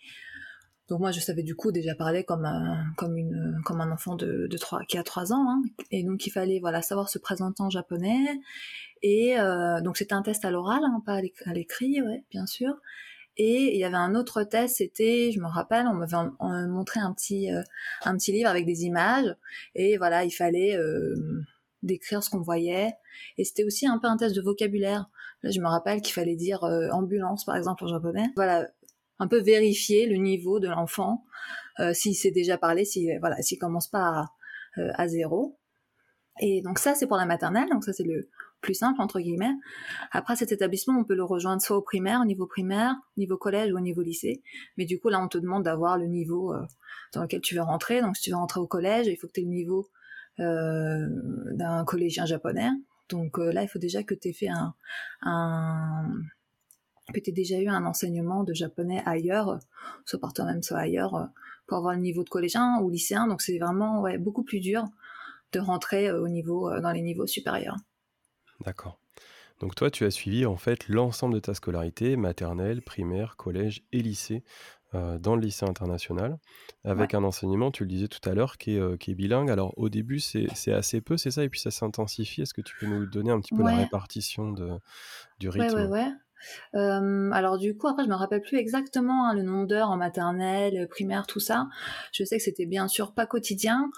donc 0.88 1.00
moi 1.00 1.10
je 1.10 1.18
savais 1.20 1.42
du 1.42 1.56
coup 1.56 1.72
déjà 1.72 1.94
parler 1.94 2.24
comme 2.24 2.44
un, 2.44 2.84
comme 2.96 3.16
une 3.16 3.60
comme 3.64 3.80
un 3.80 3.90
enfant 3.90 4.14
de, 4.14 4.46
de 4.48 4.56
3 4.56 4.82
qui 4.88 4.98
a 4.98 5.02
3 5.02 5.32
ans 5.32 5.44
hein. 5.48 5.62
et 5.90 6.04
donc 6.04 6.26
il 6.26 6.30
fallait 6.30 6.60
voilà 6.60 6.80
savoir 6.80 7.08
se 7.08 7.18
présenter 7.18 7.60
en 7.62 7.70
japonais 7.70 8.24
et 9.02 9.38
euh, 9.38 9.80
donc 9.80 9.96
c'était 9.96 10.14
un 10.14 10.22
test 10.22 10.44
à 10.44 10.50
l'oral 10.52 10.80
hein, 10.84 11.02
pas 11.04 11.20
à 11.46 11.52
l'écrit 11.52 12.00
ouais 12.02 12.24
bien 12.30 12.46
sûr 12.46 12.76
et 13.36 13.74
il 13.74 13.78
y 13.78 13.84
avait 13.84 13.96
un 13.96 14.14
autre 14.14 14.42
test 14.44 14.76
c'était 14.76 15.30
je 15.32 15.40
me 15.40 15.46
rappelle 15.46 15.86
on 15.86 15.94
m'avait 15.94 16.68
montré 16.68 17.00
un 17.00 17.12
petit 17.12 17.52
euh, 17.52 17.62
un 18.04 18.16
petit 18.16 18.32
livre 18.32 18.48
avec 18.48 18.66
des 18.66 18.84
images. 18.84 19.34
Et 19.74 19.98
voilà 19.98 20.24
il 20.24 20.30
fallait 20.30 20.76
euh, 20.76 21.14
décrire 21.82 22.22
ce 22.22 22.30
qu'on 22.30 22.40
voyait. 22.40 22.94
Et 23.38 23.44
c'était 23.44 23.64
aussi 23.64 23.86
un 23.86 23.98
peu 23.98 24.08
un 24.08 24.16
test 24.16 24.34
de 24.34 24.42
vocabulaire. 24.42 25.08
Là, 25.42 25.50
je 25.50 25.60
me 25.60 25.68
rappelle 25.68 26.00
qu'il 26.00 26.14
fallait 26.14 26.36
dire 26.36 26.64
euh, 26.64 26.88
ambulance 26.90 27.44
par 27.44 27.56
exemple 27.56 27.84
en 27.84 27.88
japonais. 27.88 28.26
Voilà 28.36 28.68
un 29.18 29.28
peu 29.28 29.40
vérifier 29.40 30.06
le 30.06 30.16
niveau 30.16 30.60
de 30.60 30.68
l'enfant, 30.68 31.24
euh, 31.80 31.94
s'il 31.94 32.14
sait 32.14 32.30
déjà 32.30 32.58
parler, 32.58 32.84
s'il 32.84 33.18
voilà, 33.20 33.40
s'il 33.40 33.58
commence 33.58 33.88
pas 33.88 34.04
à, 34.04 34.32
euh, 34.78 34.90
à, 34.94 35.08
zéro. 35.08 35.58
Et 36.40 36.60
donc 36.60 36.78
ça, 36.78 36.94
c'est 36.94 37.06
pour 37.06 37.16
la 37.16 37.24
maternelle, 37.24 37.68
donc 37.70 37.84
ça 37.84 37.92
c'est 37.92 38.04
le 38.04 38.28
plus 38.60 38.74
simple 38.74 39.00
entre 39.00 39.20
guillemets. 39.20 39.54
Après 40.10 40.36
cet 40.36 40.52
établissement, 40.52 40.98
on 40.98 41.04
peut 41.04 41.14
le 41.14 41.24
rejoindre 41.24 41.62
soit 41.62 41.76
au 41.76 41.82
primaire, 41.82 42.20
au 42.20 42.24
niveau 42.24 42.46
primaire, 42.46 42.94
au 43.16 43.20
niveau 43.20 43.36
collège 43.36 43.72
ou 43.72 43.76
au 43.76 43.80
niveau 43.80 44.02
lycée. 44.02 44.42
Mais 44.76 44.84
du 44.84 44.98
coup 44.98 45.08
là, 45.08 45.20
on 45.20 45.28
te 45.28 45.38
demande 45.38 45.62
d'avoir 45.64 45.98
le 45.98 46.06
niveau 46.06 46.52
euh, 46.52 46.62
dans 47.12 47.22
lequel 47.22 47.40
tu 47.40 47.54
veux 47.54 47.62
rentrer. 47.62 48.00
Donc 48.00 48.16
si 48.16 48.22
tu 48.22 48.30
veux 48.30 48.36
rentrer 48.36 48.60
au 48.60 48.66
collège, 48.66 49.06
il 49.06 49.16
faut 49.16 49.26
que 49.26 49.32
tu 49.32 49.40
aies 49.40 49.44
le 49.44 49.50
niveau 49.50 49.88
euh, 50.40 51.06
d'un 51.52 51.84
collégien 51.84 52.26
japonais. 52.26 52.70
Donc 53.08 53.38
là, 53.38 53.62
il 53.62 53.68
faut 53.68 53.78
déjà 53.78 54.02
que 54.02 54.14
tu 54.14 54.28
aies 54.28 54.32
fait 54.32 54.48
un, 54.48 54.74
un 55.22 56.10
que 57.12 57.20
tu 57.20 57.30
aies 57.30 57.32
déjà 57.32 57.58
eu 57.58 57.68
un 57.68 57.84
enseignement 57.84 58.44
de 58.44 58.52
japonais 58.52 59.02
ailleurs, 59.06 59.58
soit 60.04 60.18
par 60.18 60.32
toi-même, 60.32 60.62
soit 60.62 60.78
ailleurs, 60.78 61.14
euh, 61.14 61.24
pour 61.66 61.78
avoir 61.78 61.94
le 61.94 62.00
niveau 62.00 62.24
de 62.24 62.28
collégien 62.28 62.80
ou 62.82 62.90
lycéen. 62.90 63.26
Donc 63.26 63.42
c'est 63.42 63.58
vraiment 63.58 64.00
ouais, 64.00 64.18
beaucoup 64.18 64.42
plus 64.42 64.60
dur 64.60 64.84
de 65.52 65.60
rentrer 65.60 66.08
euh, 66.08 66.22
au 66.22 66.28
niveau, 66.28 66.70
euh, 66.70 66.80
dans 66.80 66.92
les 66.92 67.02
niveaux 67.02 67.26
supérieurs. 67.26 67.76
D'accord. 68.64 68.98
Donc 69.60 69.74
toi, 69.74 69.90
tu 69.90 70.04
as 70.04 70.10
suivi 70.10 70.44
en 70.46 70.56
fait 70.56 70.88
l'ensemble 70.88 71.34
de 71.34 71.40
ta 71.40 71.54
scolarité, 71.54 72.16
maternelle, 72.16 72.82
primaire, 72.82 73.36
collège 73.36 73.82
et 73.92 74.00
lycée, 74.02 74.44
dans 74.92 75.34
le 75.34 75.42
lycée 75.42 75.66
international, 75.66 76.38
avec 76.84 77.12
un 77.12 77.22
enseignement, 77.22 77.70
tu 77.70 77.84
le 77.84 77.88
disais 77.88 78.08
tout 78.08 78.26
à 78.28 78.34
l'heure, 78.34 78.56
qui 78.56 78.76
est, 78.76 78.98
qui 78.98 79.10
est 79.10 79.14
bilingue. 79.14 79.50
Alors 79.50 79.74
au 79.76 79.88
début, 79.88 80.20
c'est 80.20 80.72
assez 80.72 81.00
peu, 81.00 81.16
c'est 81.16 81.30
ça, 81.30 81.42
et 81.42 81.48
puis 81.48 81.60
ça 81.60 81.70
s'intensifie. 81.70 82.42
Est-ce 82.42 82.54
que 82.54 82.62
tu 82.62 82.74
peux 82.78 82.86
nous 82.86 83.06
donner 83.06 83.30
un 83.30 83.40
petit 83.40 83.54
peu 83.54 83.62
la 83.62 83.76
répartition 83.76 84.52
de, 84.52 84.78
du 85.38 85.48
rythme? 85.48 85.74
Ouais, 85.74 85.84
ouais, 85.84 85.88
ouais. 85.88 86.12
Euh, 86.74 87.30
alors 87.32 87.56
du 87.58 87.76
coup, 87.76 87.88
après, 87.88 88.04
je 88.04 88.10
me 88.10 88.14
rappelle 88.14 88.42
plus 88.42 88.58
exactement 88.58 89.26
hein, 89.26 89.34
le 89.34 89.42
nombre 89.42 89.66
d'heures 89.66 89.90
en 89.90 89.96
maternelle, 89.96 90.86
primaire, 90.88 91.26
tout 91.26 91.40
ça. 91.40 91.68
Je 92.12 92.24
sais 92.24 92.36
que 92.36 92.42
c'était 92.42 92.66
bien 92.66 92.88
sûr 92.88 93.12
pas 93.12 93.26
quotidien. 93.26 93.90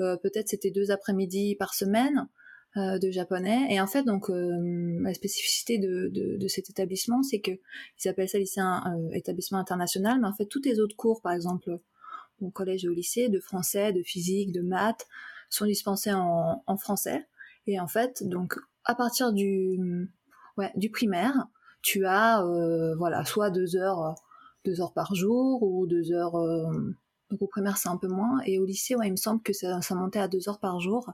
Euh, 0.00 0.16
peut-être 0.16 0.48
c'était 0.48 0.70
deux 0.70 0.90
après-midi 0.90 1.54
par 1.58 1.74
semaine 1.74 2.28
euh, 2.76 2.98
de 2.98 3.10
japonais. 3.10 3.66
Et 3.70 3.80
en 3.80 3.86
fait, 3.86 4.02
donc 4.04 4.28
la 4.28 5.14
spécificité 5.14 5.78
de, 5.78 6.10
de, 6.12 6.48
cet 6.48 6.70
établissement, 6.70 7.22
c'est 7.22 7.40
que 7.40 7.52
ils 8.02 8.08
appellent 8.08 8.28
ça 8.28 8.38
lycée 8.38 8.60
établissement 9.12 9.58
international, 9.58 10.20
mais 10.20 10.28
en 10.28 10.32
fait, 10.32 10.46
tous 10.46 10.62
les 10.64 10.80
autres 10.80 10.96
cours, 10.96 11.20
par 11.22 11.32
exemple 11.32 11.78
au 12.40 12.50
collège 12.50 12.84
et 12.84 12.88
au 12.88 12.92
lycée, 12.92 13.28
de 13.28 13.38
français, 13.38 13.92
de 13.92 14.02
physique, 14.02 14.50
de 14.52 14.62
maths, 14.62 15.06
sont 15.48 15.66
dispensés 15.66 16.12
en, 16.12 16.62
en 16.66 16.76
français. 16.76 17.26
Et 17.66 17.78
en 17.78 17.86
fait, 17.86 18.26
donc 18.26 18.58
à 18.84 18.94
partir 18.94 19.32
du 19.32 20.10
ouais, 20.56 20.72
du 20.76 20.90
primaire, 20.90 21.46
tu 21.82 22.06
as 22.06 22.42
euh, 22.42 22.94
voilà 22.96 23.24
soit 23.24 23.50
deux 23.50 23.76
heures 23.76 24.14
deux 24.64 24.80
heures 24.80 24.92
par 24.92 25.14
jour 25.14 25.62
ou 25.62 25.86
deux 25.86 26.12
heures 26.12 26.36
euh, 26.36 26.72
donc 27.30 27.42
au 27.42 27.46
primaire 27.46 27.76
c'est 27.76 27.88
un 27.88 27.96
peu 27.96 28.08
moins 28.08 28.40
et 28.46 28.58
au 28.58 28.64
lycée 28.64 28.94
ouais 28.94 29.08
il 29.08 29.12
me 29.12 29.16
semble 29.16 29.42
que 29.42 29.52
ça, 29.52 29.80
ça 29.82 29.94
montait 29.94 30.20
à 30.20 30.28
deux 30.28 30.48
heures 30.48 30.60
par 30.60 30.80
jour 30.80 31.08
euh, 31.08 31.12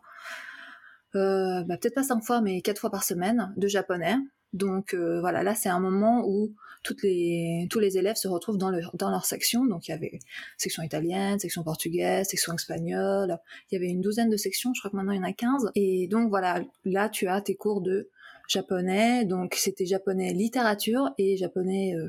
bah, 1.14 1.76
peut-être 1.80 1.94
pas 1.94 2.02
cinq 2.02 2.22
fois 2.22 2.40
mais 2.40 2.60
quatre 2.60 2.78
fois 2.78 2.90
par 2.90 3.04
semaine 3.04 3.52
de 3.56 3.68
japonais 3.68 4.16
donc 4.52 4.94
voilà 4.94 5.42
là 5.42 5.54
c'est 5.54 5.68
un 5.68 5.80
moment 5.80 6.24
où 6.26 6.52
toutes 6.82 7.02
les, 7.02 7.66
tous 7.70 7.80
les 7.80 7.98
élèves 7.98 8.16
se 8.16 8.28
retrouvent 8.28 8.58
dans, 8.58 8.70
leur, 8.70 8.94
dans 8.96 9.10
leur 9.10 9.24
section. 9.24 9.64
Donc 9.66 9.88
il 9.88 9.90
y 9.90 9.94
avait 9.94 10.20
section 10.56 10.82
italienne, 10.82 11.38
section 11.38 11.62
portugaise, 11.62 12.28
section 12.28 12.54
espagnole. 12.54 13.38
Il 13.70 13.74
y 13.74 13.76
avait 13.76 13.90
une 13.90 14.00
douzaine 14.00 14.30
de 14.30 14.36
sections, 14.36 14.72
je 14.74 14.80
crois 14.80 14.90
que 14.90 14.96
maintenant 14.96 15.12
il 15.12 15.18
y 15.18 15.20
en 15.20 15.24
a 15.24 15.32
15. 15.32 15.70
Et 15.74 16.08
donc 16.08 16.30
voilà, 16.30 16.62
là 16.84 17.08
tu 17.08 17.28
as 17.28 17.40
tes 17.40 17.56
cours 17.56 17.80
de 17.80 18.10
japonais. 18.48 19.24
Donc 19.24 19.54
c'était 19.54 19.86
japonais 19.86 20.32
littérature 20.32 21.10
et 21.18 21.36
japonais 21.36 21.94
euh, 21.96 22.08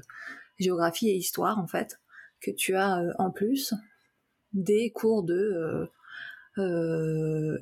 géographie 0.60 1.10
et 1.10 1.15
histoire 1.15 1.60
en 1.60 1.68
fait 1.68 2.00
que 2.41 2.51
tu 2.51 2.75
as 2.75 3.00
euh, 3.00 3.12
en 3.18 3.32
plus 3.32 3.74
des 4.53 4.91
cours 4.91 5.24
de 5.24 5.36
euh, 5.36 5.86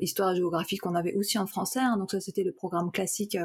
histoire 0.02 0.32
et 0.32 0.36
géographie 0.36 0.78
qu'on 0.78 0.96
avait 0.96 1.14
aussi 1.14 1.38
en 1.38 1.48
français. 1.48 1.80
Hein. 1.80 1.98
donc 1.98 2.12
ça 2.12 2.20
c'était 2.20 2.44
le 2.44 2.52
programme 2.52 2.92
classique 2.92 3.38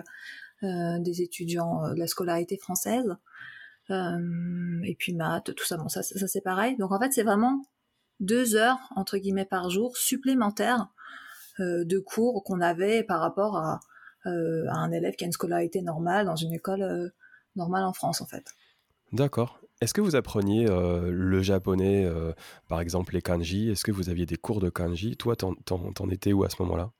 des 0.62 1.22
étudiants 1.22 1.92
de 1.92 1.98
la 1.98 2.06
scolarité 2.06 2.56
française. 2.56 3.16
et 3.90 4.94
puis 4.98 5.14
maths, 5.14 5.54
tout 5.54 5.64
ça, 5.64 5.76
bon 5.76 5.88
ça, 5.88 6.02
c'est 6.02 6.40
pareil. 6.40 6.76
Donc 6.76 6.92
en 6.92 6.98
fait 6.98 7.12
c'est 7.12 7.24
vraiment 7.24 7.64
deux 8.20 8.54
heures 8.54 8.78
entre 8.96 9.18
guillemets 9.18 9.44
par 9.44 9.70
jour 9.70 9.96
supplémentaires 9.96 10.88
de 11.58 11.98
cours 11.98 12.44
qu'on 12.44 12.60
avait 12.60 13.02
par 13.02 13.20
rapport 13.20 13.56
à, 13.56 13.80
euh, 14.26 14.66
un 14.70 14.92
élève 14.92 15.16
qui 15.16 15.24
a 15.24 15.26
une 15.26 15.32
scolarité 15.32 15.82
normale 15.82 16.26
dans 16.26 16.36
une 16.36 16.52
école 16.52 16.82
euh, 16.82 17.08
normale 17.56 17.84
en 17.84 17.92
France 17.92 18.20
en 18.20 18.26
fait. 18.26 18.44
D'accord. 19.12 19.58
Est-ce 19.82 19.94
que 19.94 20.00
vous 20.00 20.16
appreniez 20.16 20.66
euh, 20.68 21.10
le 21.10 21.42
japonais, 21.42 22.08
par 22.68 22.80
exemple 22.80 23.14
les 23.14 23.22
kanji? 23.22 23.70
Est-ce 23.70 23.84
que 23.84 23.92
vous 23.92 24.08
aviez 24.08 24.26
des 24.26 24.36
cours 24.36 24.60
de 24.60 24.70
kanji? 24.70 25.16
Toi, 25.16 25.36
t'en, 25.36 26.10
étais 26.10 26.32
où 26.32 26.44
à 26.44 26.50
ce 26.50 26.62
moment-là? 26.62 26.90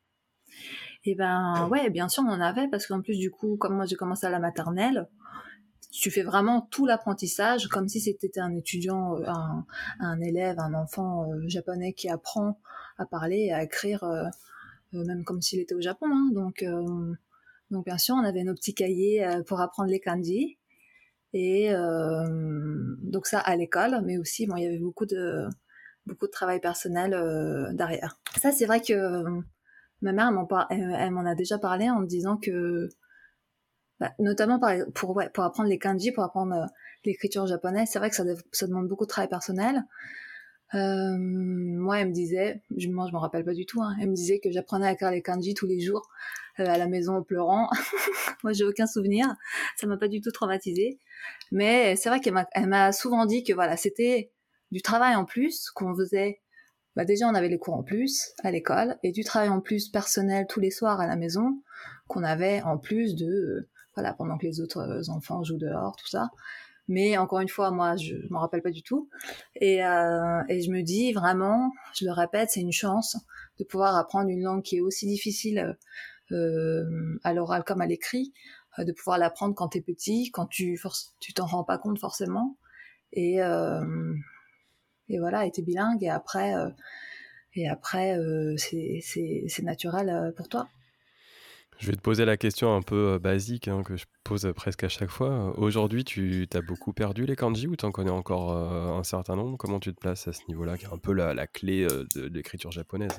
Eh 1.04 1.14
ben, 1.14 1.68
ouais, 1.70 1.90
bien 1.90 2.08
sûr, 2.08 2.22
on 2.26 2.30
en 2.30 2.40
avait, 2.40 2.68
parce 2.68 2.86
qu'en 2.86 3.00
plus, 3.00 3.18
du 3.18 3.30
coup, 3.30 3.56
comme 3.56 3.74
moi 3.74 3.86
j'ai 3.86 3.96
commencé 3.96 4.26
à 4.26 4.30
la 4.30 4.38
maternelle, 4.38 5.08
tu 5.90 6.10
fais 6.10 6.22
vraiment 6.22 6.68
tout 6.70 6.86
l'apprentissage 6.86 7.68
comme 7.68 7.88
si 7.88 8.00
c'était 8.00 8.40
un 8.40 8.54
étudiant, 8.54 9.16
un, 9.26 9.64
un, 10.00 10.20
élève, 10.20 10.58
un 10.58 10.74
enfant 10.74 11.26
japonais 11.46 11.92
qui 11.92 12.08
apprend 12.08 12.58
à 12.98 13.06
parler 13.06 13.46
et 13.46 13.52
à 13.52 13.62
écrire 13.62 14.04
euh, 14.94 15.04
même 15.04 15.24
comme 15.24 15.40
s'il 15.40 15.60
était 15.60 15.74
au 15.74 15.80
Japon. 15.80 16.06
Hein. 16.10 16.30
Donc, 16.32 16.62
euh, 16.62 17.14
donc 17.70 17.86
bien 17.86 17.98
sûr, 17.98 18.14
on 18.14 18.24
avait 18.24 18.44
nos 18.44 18.54
petits 18.54 18.74
cahiers 18.74 19.24
euh, 19.24 19.42
pour 19.42 19.60
apprendre 19.60 19.90
les 19.90 20.00
kanji. 20.00 20.58
Et 21.34 21.72
donc 23.02 23.26
ça 23.26 23.40
à 23.40 23.56
l'école, 23.56 24.02
mais 24.04 24.18
aussi 24.18 24.46
bon, 24.46 24.56
il 24.56 24.64
y 24.64 24.66
avait 24.66 24.78
beaucoup 24.78 25.06
de 25.06 25.46
beaucoup 26.06 26.26
de 26.26 26.32
travail 26.32 26.60
personnel 26.60 27.16
derrière. 27.74 28.18
Ça, 28.40 28.52
c'est 28.52 28.66
vrai 28.66 28.80
que 28.80 29.24
ma 30.02 30.12
mère 30.12 30.30
elle 30.70 31.10
m'en 31.12 31.24
a 31.24 31.34
déjà 31.34 31.58
parlé 31.58 31.88
en 31.88 32.00
me 32.00 32.06
disant 32.06 32.36
que 32.36 32.88
bah, 34.00 34.12
notamment 34.18 34.60
pour, 34.94 35.22
pour 35.32 35.44
apprendre 35.44 35.68
les 35.68 35.78
kanji, 35.78 36.12
pour 36.12 36.24
apprendre 36.24 36.66
l'écriture 37.04 37.46
japonaise, 37.46 37.88
c'est 37.90 37.98
vrai 37.98 38.10
que 38.10 38.16
ça 38.16 38.66
demande 38.66 38.88
beaucoup 38.88 39.04
de 39.04 39.10
travail 39.10 39.28
personnel. 39.28 39.84
Euh, 40.74 41.16
moi, 41.18 42.00
elle 42.00 42.08
me 42.08 42.12
disait, 42.12 42.62
je, 42.76 42.88
moi 42.88 43.06
je 43.08 43.12
me 43.12 43.18
rappelle 43.18 43.44
pas 43.44 43.52
du 43.52 43.66
tout, 43.66 43.82
hein, 43.82 43.94
elle 44.00 44.10
me 44.10 44.14
disait 44.14 44.38
que 44.38 44.50
j'apprenais 44.50 44.86
à 44.86 44.92
écrire 44.92 45.10
les 45.10 45.22
kanji 45.22 45.54
tous 45.54 45.66
les 45.66 45.80
jours 45.80 46.08
euh, 46.60 46.66
à 46.66 46.78
la 46.78 46.88
maison 46.88 47.16
en 47.16 47.22
pleurant. 47.22 47.68
moi, 48.42 48.52
j'ai 48.52 48.64
aucun 48.64 48.86
souvenir, 48.86 49.26
ça 49.76 49.86
m'a 49.86 49.96
pas 49.96 50.08
du 50.08 50.20
tout 50.20 50.30
traumatisé. 50.30 50.98
Mais 51.50 51.96
c'est 51.96 52.08
vrai 52.08 52.20
qu'elle 52.20 52.34
m'a 52.68 52.92
souvent 52.92 53.26
dit 53.26 53.44
que 53.44 53.52
voilà, 53.52 53.76
c'était 53.76 54.32
du 54.70 54.80
travail 54.80 55.14
en 55.14 55.24
plus 55.24 55.70
qu'on 55.70 55.94
faisait. 55.94 56.40
Bah 56.96 57.04
déjà, 57.04 57.26
on 57.26 57.34
avait 57.34 57.48
les 57.48 57.58
cours 57.58 57.74
en 57.74 57.82
plus 57.82 58.32
à 58.42 58.50
l'école 58.50 58.98
et 59.02 59.12
du 59.12 59.24
travail 59.24 59.48
en 59.48 59.60
plus 59.60 59.88
personnel 59.88 60.46
tous 60.46 60.60
les 60.60 60.70
soirs 60.70 61.00
à 61.00 61.06
la 61.06 61.16
maison 61.16 61.62
qu'on 62.06 62.22
avait 62.22 62.60
en 62.62 62.76
plus 62.76 63.14
de 63.14 63.26
euh, 63.26 63.68
voilà 63.94 64.12
pendant 64.12 64.36
que 64.36 64.46
les 64.46 64.60
autres 64.60 65.08
enfants 65.08 65.42
jouent 65.42 65.58
dehors, 65.58 65.96
tout 65.96 66.08
ça. 66.08 66.30
Mais 66.88 67.16
encore 67.16 67.40
une 67.40 67.48
fois, 67.48 67.70
moi, 67.70 67.96
je 67.96 68.14
m'en 68.30 68.40
rappelle 68.40 68.62
pas 68.62 68.70
du 68.70 68.82
tout. 68.82 69.08
Et, 69.56 69.84
euh, 69.84 70.42
et 70.48 70.62
je 70.62 70.70
me 70.70 70.82
dis 70.82 71.12
vraiment, 71.12 71.72
je 71.94 72.04
le 72.04 72.12
répète, 72.12 72.50
c'est 72.50 72.60
une 72.60 72.72
chance 72.72 73.16
de 73.58 73.64
pouvoir 73.64 73.96
apprendre 73.96 74.28
une 74.30 74.42
langue 74.42 74.62
qui 74.62 74.76
est 74.76 74.80
aussi 74.80 75.06
difficile 75.06 75.76
euh, 76.32 77.18
à 77.24 77.34
l'oral 77.34 77.64
comme 77.64 77.80
à 77.80 77.86
l'écrit, 77.86 78.32
euh, 78.78 78.84
de 78.84 78.92
pouvoir 78.92 79.18
l'apprendre 79.18 79.54
quand 79.54 79.68
tu 79.68 79.78
es 79.78 79.80
petit, 79.80 80.30
quand 80.32 80.46
tu 80.46 80.78
tu 81.20 81.32
t'en 81.34 81.46
rends 81.46 81.64
pas 81.64 81.78
compte 81.78 81.98
forcément. 81.98 82.56
Et, 83.12 83.42
euh, 83.42 84.14
et 85.08 85.18
voilà, 85.18 85.46
et 85.46 85.50
t'es 85.50 85.62
bilingue. 85.62 86.02
Et 86.02 86.10
après, 86.10 86.54
euh, 86.54 86.70
et 87.54 87.68
après, 87.68 88.18
euh, 88.18 88.56
c'est 88.56 89.62
naturel 89.62 90.32
pour 90.36 90.48
toi. 90.48 90.68
Je 91.82 91.88
vais 91.88 91.96
te 91.96 92.00
poser 92.00 92.24
la 92.24 92.36
question 92.36 92.76
un 92.76 92.80
peu 92.80 93.18
basique 93.18 93.66
hein, 93.66 93.82
que 93.82 93.96
je 93.96 94.04
pose 94.22 94.48
presque 94.54 94.84
à 94.84 94.88
chaque 94.88 95.10
fois. 95.10 95.52
Aujourd'hui, 95.58 96.04
tu 96.04 96.46
as 96.54 96.60
beaucoup 96.60 96.92
perdu 96.92 97.26
les 97.26 97.34
kanji 97.34 97.66
ou 97.66 97.74
tu 97.74 97.84
en 97.84 97.90
connais 97.90 98.12
encore 98.12 98.52
un 98.52 99.02
certain 99.02 99.34
nombre? 99.34 99.58
Comment 99.58 99.80
tu 99.80 99.92
te 99.92 99.98
places 99.98 100.28
à 100.28 100.32
ce 100.32 100.42
niveau-là, 100.46 100.78
qui 100.78 100.84
est 100.84 100.92
un 100.92 100.98
peu 100.98 101.12
la, 101.12 101.48
clé 101.48 101.84
de, 102.14 102.28
l'écriture 102.28 102.70
japonaise 102.70 103.18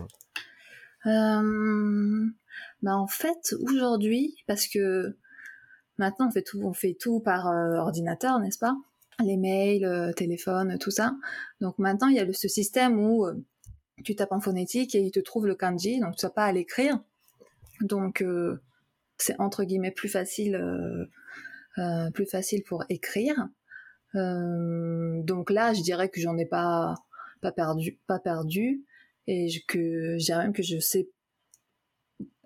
hein? 1.04 1.44
Bah 2.82 2.96
En 2.96 3.08
fait, 3.08 3.54
aujourd'hui, 3.64 4.34
parce 4.48 4.70
que 4.70 5.18
maintenant 5.98 6.30
on 6.30 6.32
fait 6.32 6.44
tout, 6.44 6.62
on 6.64 6.72
fait 6.72 6.96
tout 6.98 7.20
par 7.20 7.48
ordinateur, 7.48 8.40
n'est-ce 8.40 8.60
pas? 8.60 8.78
Les 9.26 9.36
mails, 9.36 10.14
téléphone, 10.16 10.78
tout 10.80 10.92
ça. 10.92 11.18
Donc 11.60 11.80
maintenant, 11.80 12.08
il 12.08 12.16
y 12.16 12.20
a 12.22 12.32
ce 12.32 12.48
système 12.48 12.98
où 12.98 13.28
tu 14.06 14.16
tapes 14.16 14.32
en 14.32 14.40
phonétique 14.40 14.96
et 14.96 15.02
il 15.02 15.12
te 15.12 15.20
trouve 15.20 15.48
le 15.48 15.56
kanji, 15.56 16.00
donc 16.00 16.16
tu 16.16 16.26
n'as 16.26 16.32
pas 16.32 16.46
à 16.46 16.54
l'écrire 16.54 17.02
donc 17.82 18.22
euh, 18.22 18.62
c'est 19.18 19.40
entre 19.40 19.64
guillemets 19.64 19.92
plus 19.92 20.10
facile, 20.10 20.56
euh, 20.56 21.06
euh, 21.78 22.12
plus 22.12 22.26
facile 22.26 22.64
pour 22.64 22.84
écrire. 22.90 23.36
donc 24.14 25.50
là, 25.50 25.74
je 25.74 25.82
dirais 25.82 26.10
que 26.10 26.22
j'en 26.22 26.38
ai 26.38 26.46
pas 26.46 26.96
pas 27.42 27.52
perdu, 27.52 28.00
pas 28.08 28.20
perdu, 28.20 28.86
et 29.28 29.48
que 29.68 30.18
je 30.18 30.24
dirais 30.24 30.44
même 30.44 30.54
que 30.54 30.64
je 30.64 30.80
sais 30.80 31.10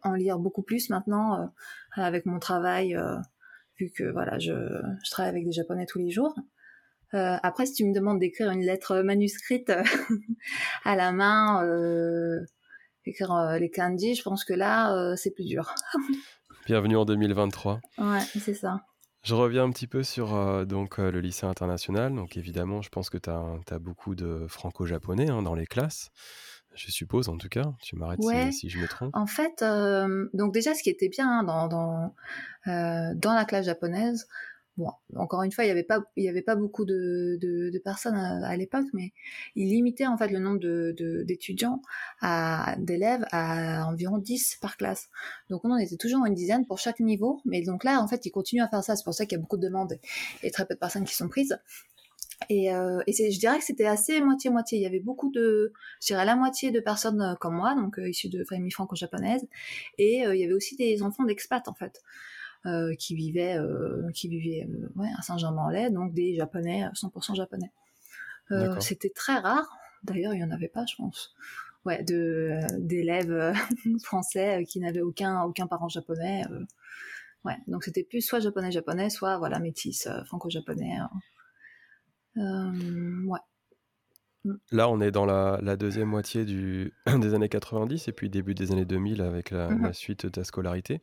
en 0.04 0.14
lire 0.14 0.40
beaucoup 0.40 0.64
plus 0.64 0.90
maintenant 0.90 1.52
avec 1.94 2.26
mon 2.26 2.40
travail, 2.40 2.98
vu 3.80 3.92
que 3.92 4.04
voilà, 4.06 4.40
je, 4.40 4.54
je, 5.04 5.12
travaille 5.12 5.32
avec 5.32 5.46
des 5.46 5.52
japonais 5.52 5.86
tous 5.86 6.00
les 6.00 6.10
jours. 6.10 6.36
après, 7.12 7.66
si 7.66 7.74
tu 7.74 7.86
me 7.86 7.94
demandes 7.94 8.20
d'écrire 8.20 8.50
une 8.52 8.62
lettre 8.62 9.02
manuscrite 9.02 9.72
à 10.86 10.96
la 10.96 11.12
main, 11.12 11.62
écrire 13.10 13.32
euh, 13.34 13.58
les 13.58 13.70
kanji, 13.70 14.16
je 14.16 14.24
pense 14.24 14.44
que 14.44 14.54
là, 14.54 14.94
euh, 14.94 15.16
c'est 15.16 15.32
plus 15.32 15.46
dur. 15.46 15.74
Bienvenue 16.68 16.98
en 16.98 17.06
2023. 17.06 17.80
Ouais, 17.98 18.20
c'est 18.40 18.54
ça. 18.54 18.82
Je 19.24 19.34
reviens 19.34 19.64
un 19.64 19.72
petit 19.72 19.88
peu 19.88 20.04
sur 20.04 20.36
euh, 20.36 20.66
donc, 20.66 20.98
le 20.98 21.20
lycée 21.20 21.46
international. 21.46 22.14
Donc 22.14 22.38
évidemment, 22.38 22.82
je 22.82 22.90
pense 22.90 23.10
que 23.10 23.18
tu 23.18 23.30
as, 23.30 23.80
beaucoup 23.80 24.16
de 24.16 24.46
franco-japonais 24.48 25.30
hein, 25.30 25.42
dans 25.42 25.56
les 25.56 25.66
classes. 25.66 26.10
Je 26.76 26.92
suppose, 26.92 27.28
en 27.28 27.38
tout 27.38 27.50
cas. 27.50 27.74
Tu 27.82 27.96
m'arrêtes 27.96 28.22
si, 28.52 28.70
je 28.70 28.78
me 28.78 28.88
trompe. 28.88 29.10
En 29.14 29.26
fait, 29.26 29.64
donc 30.34 30.54
déjà, 30.54 30.76
ce 30.76 30.84
qui 30.84 30.90
était 30.90 31.10
bien 31.10 31.40
hein, 31.40 31.44
dans, 31.44 31.68
dans, 31.68 32.14
dans 33.16 33.34
la 33.34 33.46
classe 33.46 33.66
japonaise, 33.66 34.28
Bon, 34.78 34.92
encore 35.16 35.42
une 35.42 35.52
fois, 35.52 35.64
il 35.64 35.68
n'y 35.68 35.72
avait 35.72 35.84
pas, 35.84 36.04
il 36.16 36.24
y 36.24 36.30
avait 36.30 36.44
pas 36.44 36.56
beaucoup 36.56 36.86
de, 36.86 37.38
de, 37.42 37.80
personnes 37.80 38.16
à, 38.16 38.56
l'époque, 38.58 38.86
mais 38.94 39.12
il 39.56 39.70
limitait 39.70 40.06
en 40.06 40.18
fait 40.18 40.28
le 40.28 40.40
nombre 40.40 40.60
de, 40.60 41.24
d'étudiants 41.24 41.82
à 42.22 42.76
d'élèves 42.78 43.26
à 43.32 43.88
environ 43.88 44.20
10 44.20 44.58
par 44.62 44.78
classe. 44.78 45.10
Donc 45.50 45.66
on 45.66 45.76
était 45.78 45.98
toujours 45.98 46.26
une 46.26 46.36
dizaine 46.36 46.68
pour 46.68 46.78
chaque 46.78 47.00
niveau, 47.00 47.42
mais 47.46 47.64
donc 47.64 47.84
là, 47.84 48.00
en 48.02 48.08
fait, 48.08 48.26
il 48.26 48.32
continue 48.32 48.62
à 48.62 48.68
faire 48.68 48.84
ça. 48.84 48.96
C'est 48.96 49.04
pour 49.04 49.16
ça 49.16 49.26
qu'il 49.26 49.38
y 49.38 49.40
a 49.40 49.42
beaucoup 49.42 49.58
de 49.58 49.64
demandes 49.64 49.98
et 50.44 50.52
très 50.52 50.66
peu 50.66 50.76
de 50.76 50.80
personnes 50.80 51.06
qui 51.06 51.16
sont 51.16 51.28
prises. 51.28 51.58
Et, 52.50 52.72
euh, 52.74 53.02
et 53.08 53.32
je 53.32 53.40
dirais 53.40 53.58
que 53.58 53.64
c'était 53.64 53.88
assez 53.88 54.22
moitié-moitié. 54.22 54.78
Il 54.78 54.82
y 54.82 54.86
avait 54.86 55.00
beaucoup 55.00 55.32
de, 55.32 55.74
je 56.02 56.08
dirais 56.08 56.26
la 56.26 56.36
moitié 56.36 56.72
de 56.72 56.80
personnes 56.80 57.22
euh, 57.22 57.36
comme 57.36 57.56
moi, 57.56 57.76
donc 57.76 57.98
euh, 58.00 58.10
issues 58.10 58.30
de 58.30 58.44
familles 58.44 58.72
franco-japonaises, 58.72 59.48
et 59.98 60.20
il 60.20 60.40
y 60.40 60.44
avait 60.44 60.54
aussi 60.54 60.76
des 60.76 61.02
enfants 61.02 61.24
d'expats 61.24 61.68
en 61.68 61.74
fait. 61.74 62.02
Euh, 62.68 62.96
qui 62.96 63.16
vivaient, 63.16 63.58
euh, 63.58 64.12
qui 64.14 64.28
vivaient 64.28 64.68
euh, 64.68 64.90
ouais, 64.98 65.08
à 65.18 65.22
Saint-Germain-en-Laye, 65.22 65.90
donc 65.90 66.14
des 66.14 66.36
Japonais, 66.36 66.84
100% 66.96 67.34
japonais. 67.34 67.72
C'était 68.82 69.10
très 69.10 69.38
rare, 69.38 69.78
d'ailleurs 70.04 70.34
il 70.34 70.38
n'y 70.38 70.44
en 70.44 70.52
avait 70.52 70.68
pas, 70.68 70.86
je 70.86 70.96
pense. 70.98 71.34
Ouais, 71.86 72.04
de 72.04 72.60
d'élèves 72.78 73.54
français 74.04 74.66
qui 74.68 74.82
n'avaient 74.82 75.02
aucun 75.02 75.44
aucun 75.44 75.66
parent 75.68 75.88
japonais. 75.88 76.44
ouais, 77.46 77.56
donc 77.68 77.86
c'était 77.86 78.04
plus 78.04 78.22
soit 78.22 78.42
japonais 78.42 78.72
japonais, 78.72 79.10
soit 79.10 79.38
voilà 79.38 79.60
métis 79.60 80.10
franco-japonais. 80.26 80.98
ouais. 82.36 83.40
Mm. 84.44 84.54
Là, 84.72 84.90
on 84.90 85.00
est 85.00 85.12
dans 85.12 85.26
la, 85.26 85.60
la 85.62 85.78
deuxième 85.78 86.10
moitié 86.10 86.44
du, 86.44 86.94
des 87.06 87.34
années 87.34 87.50
90 87.50 88.10
et 88.10 88.12
puis 88.12 88.30
début 88.30 88.56
des 88.56 88.74
années 88.74 88.86
2000 88.86 89.22
avec 89.22 89.52
la, 89.52 89.70
mm-hmm. 89.70 89.84
la 89.84 89.94
suite 89.94 90.26
de 90.26 90.30
ta 90.30 90.44
scolarité. 90.44 91.02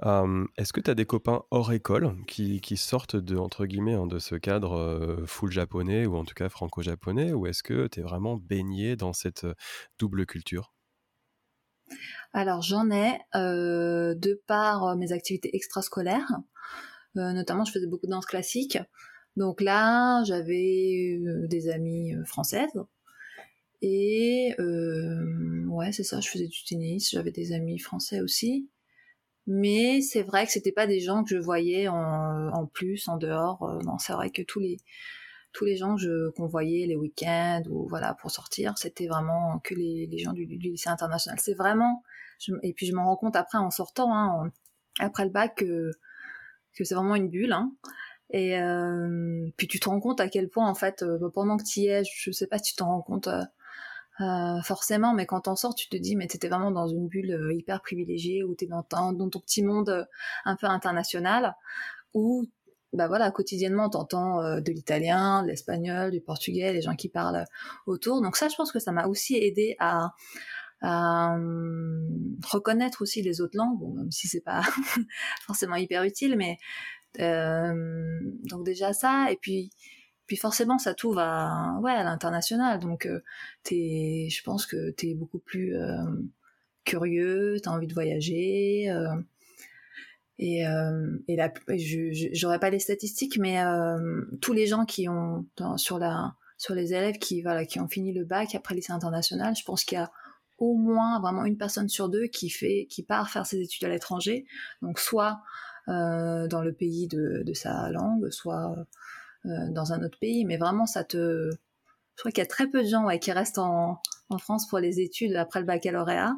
Est-ce 0.00 0.72
que 0.72 0.80
tu 0.80 0.90
as 0.90 0.94
des 0.94 1.06
copains 1.06 1.42
hors 1.50 1.72
école 1.72 2.14
qui, 2.26 2.76
sortent 2.76 3.16
de, 3.16 3.36
entre 3.36 3.66
guillemets, 3.66 3.94
hein, 3.94 4.06
de 4.06 4.18
ce 4.18 4.36
cadre 4.36 5.24
full 5.26 5.50
japonais 5.50 6.06
ou 6.06 6.16
en 6.16 6.24
tout 6.24 6.34
cas 6.34 6.48
franco-japonais 6.48 7.32
ou 7.32 7.46
est-ce 7.46 7.62
que 7.62 7.88
tu 7.88 8.00
es 8.00 8.02
vraiment 8.02 8.36
baigné 8.36 8.94
dans 8.94 9.12
cette 9.12 9.46
double 9.98 10.24
culture? 10.26 10.72
Alors 12.32 12.62
j'en 12.62 12.90
ai 12.90 13.18
de 13.34 14.42
par 14.46 14.96
mes 14.96 15.10
activités 15.12 15.56
extrascolaires, 15.56 16.30
notamment 17.16 17.64
je 17.64 17.72
faisais 17.72 17.88
beaucoup 17.88 18.06
de 18.06 18.12
danse 18.12 18.26
classique. 18.26 18.78
Donc 19.36 19.60
là 19.60 20.22
j'avais 20.24 21.18
des 21.48 21.70
amies 21.70 22.14
françaises. 22.24 22.70
Et 23.82 24.54
ouais 24.58 25.90
c'est 25.90 26.04
ça, 26.04 26.20
je 26.20 26.28
faisais 26.28 26.46
du 26.46 26.62
tennis, 26.64 27.10
j'avais 27.10 27.32
des 27.32 27.52
amis 27.52 27.80
français 27.80 28.20
aussi 28.20 28.68
mais 29.50 30.02
c'est 30.02 30.22
vrai 30.22 30.44
que 30.44 30.52
c'était 30.52 30.72
pas 30.72 30.86
des 30.86 31.00
gens 31.00 31.24
que 31.24 31.30
je 31.30 31.38
voyais 31.38 31.88
en, 31.88 32.66
plus 32.66 33.08
en 33.08 33.16
dehors 33.16 33.62
euh, 33.62 33.78
non 33.82 33.98
c'est 33.98 34.12
vrai 34.12 34.28
que 34.28 34.42
tous 34.42 34.60
les 34.60 34.76
tous 35.54 35.64
les 35.64 35.76
gens 35.76 35.96
qu'on 36.36 36.46
voyait 36.46 36.86
les 36.86 36.96
week-ends 36.96 37.62
ou 37.70 37.88
voilà 37.88 38.12
pour 38.12 38.30
sortir 38.30 38.76
c'était 38.76 39.06
vraiment 39.06 39.58
que 39.64 39.74
les, 39.74 40.06
les 40.06 40.18
gens 40.18 40.34
du, 40.34 40.44
lycée 40.44 40.90
international 40.90 41.40
c'est 41.40 41.54
vraiment 41.54 42.02
et 42.62 42.74
puis 42.74 42.84
je 42.84 42.94
m'en 42.94 43.06
rends 43.06 43.16
compte 43.16 43.36
après 43.36 43.56
en 43.56 43.70
sortant 43.70 44.14
hein, 44.14 44.52
après 45.00 45.24
le 45.24 45.30
bac 45.30 45.54
que, 45.56 45.92
que 46.74 46.84
c'est 46.84 46.94
vraiment 46.94 47.14
une 47.14 47.30
bulle 47.30 47.52
hein. 47.52 47.72
et 48.28 48.60
euh, 48.60 49.48
puis 49.56 49.66
tu 49.66 49.80
te 49.80 49.88
rends 49.88 50.00
compte 50.00 50.20
à 50.20 50.28
quel 50.28 50.50
point 50.50 50.68
en 50.68 50.74
fait 50.74 51.02
euh, 51.02 51.30
pendant 51.30 51.56
que 51.56 51.64
tu 51.64 51.80
y 51.80 51.86
es 51.86 52.02
je 52.04 52.30
sais 52.32 52.46
pas 52.46 52.58
si 52.58 52.72
tu 52.72 52.76
t'en 52.76 52.88
rends 52.88 53.02
compte 53.02 53.30
euh, 54.20 54.60
forcément, 54.62 55.14
mais 55.14 55.26
quand 55.26 55.42
t'en 55.42 55.54
sors, 55.54 55.74
tu 55.76 55.88
te 55.88 55.96
dis, 55.96 56.16
mais 56.16 56.26
t'étais 56.26 56.48
vraiment 56.48 56.72
dans 56.72 56.88
une 56.88 57.06
bulle 57.06 57.30
euh, 57.30 57.54
hyper 57.54 57.80
privilégiée, 57.80 58.42
où 58.42 58.54
t'es 58.54 58.66
dans, 58.66 58.82
ton 58.82 59.14
petit 59.28 59.62
monde 59.62 59.90
euh, 59.90 60.04
un 60.44 60.56
peu 60.56 60.66
international, 60.66 61.54
où, 62.14 62.44
bah 62.92 63.06
voilà, 63.06 63.30
quotidiennement, 63.30 63.88
t'entends 63.90 64.60
de 64.60 64.72
l'italien, 64.72 65.42
de 65.42 65.48
l'espagnol, 65.48 66.10
du 66.10 66.20
portugais, 66.20 66.72
les 66.72 66.82
gens 66.82 66.96
qui 66.96 67.08
parlent 67.08 67.44
autour. 67.86 68.22
Donc 68.22 68.36
ça, 68.36 68.48
je 68.48 68.56
pense 68.56 68.72
que 68.72 68.80
ça 68.80 68.92
m'a 68.92 69.06
aussi 69.06 69.36
aidé 69.36 69.76
à, 69.78 70.14
reconnaître 72.50 73.02
aussi 73.02 73.20
les 73.22 73.40
autres 73.40 73.56
langues, 73.56 73.78
bon, 73.78 73.92
même 73.94 74.10
si 74.10 74.26
c'est 74.26 74.40
pas 74.40 74.62
forcément 75.46 75.76
hyper 75.76 76.02
utile, 76.04 76.36
mais 76.36 76.56
donc 77.18 78.64
déjà 78.64 78.92
ça, 78.92 79.30
et 79.30 79.36
puis 79.36 79.70
puis 80.28 80.36
forcément, 80.36 80.78
ça 80.78 80.94
t'ouvre 80.94 81.20
à, 81.20 81.80
ouais, 81.80 81.90
à 81.90 82.04
l'international. 82.04 82.78
Donc, 82.78 83.06
euh, 83.06 83.22
je 83.64 84.42
pense 84.42 84.66
que 84.66 84.90
t'es 84.90 85.14
beaucoup 85.14 85.38
plus 85.38 85.74
euh, 85.74 86.04
curieux, 86.84 87.56
t'as 87.62 87.70
envie 87.70 87.86
de 87.86 87.94
voyager. 87.94 88.90
Euh, 88.90 89.16
et, 90.38 90.62
et 91.26 92.32
j'aurais 92.32 92.60
pas 92.60 92.70
les 92.70 92.78
statistiques, 92.78 93.38
mais 93.38 93.60
tous 94.40 94.52
les 94.52 94.68
gens 94.68 94.84
qui 94.84 95.08
ont 95.08 95.44
sur 95.76 95.98
les 95.98 96.94
élèves 96.94 97.18
qui, 97.18 97.42
ont 97.80 97.88
fini 97.88 98.12
le 98.12 98.24
bac 98.24 98.54
après 98.54 98.76
lycée 98.76 98.92
international, 98.92 99.56
je 99.56 99.64
pense 99.64 99.82
qu'il 99.82 99.98
y 99.98 100.00
a 100.00 100.12
au 100.58 100.76
moins 100.76 101.18
vraiment 101.20 101.44
une 101.44 101.56
personne 101.56 101.88
sur 101.88 102.08
deux 102.08 102.28
qui 102.28 103.04
part 103.08 103.30
faire 103.30 103.46
ses 103.46 103.60
études 103.60 103.82
à 103.82 103.88
l'étranger. 103.88 104.46
Donc 104.80 105.00
soit 105.00 105.40
dans 105.88 106.62
le 106.62 106.72
pays 106.72 107.08
de, 107.08 107.52
sa 107.54 107.90
langue, 107.90 108.30
soit 108.30 108.76
dans 109.70 109.92
un 109.92 110.02
autre 110.02 110.18
pays. 110.20 110.44
Mais 110.44 110.56
vraiment, 110.56 110.86
ça 110.86 111.04
te, 111.04 111.50
je 112.18 112.22
crois 112.22 112.32
qu'il 112.32 112.42
y 112.42 112.46
a 112.46 112.48
très 112.48 112.66
peu 112.66 112.82
de 112.82 112.88
gens 112.88 113.06
qui 113.18 113.30
restent 113.30 113.58
en, 113.58 114.00
France 114.40 114.68
pour 114.68 114.78
les 114.78 115.00
études 115.00 115.36
après 115.36 115.60
le 115.60 115.66
baccalauréat. 115.66 116.34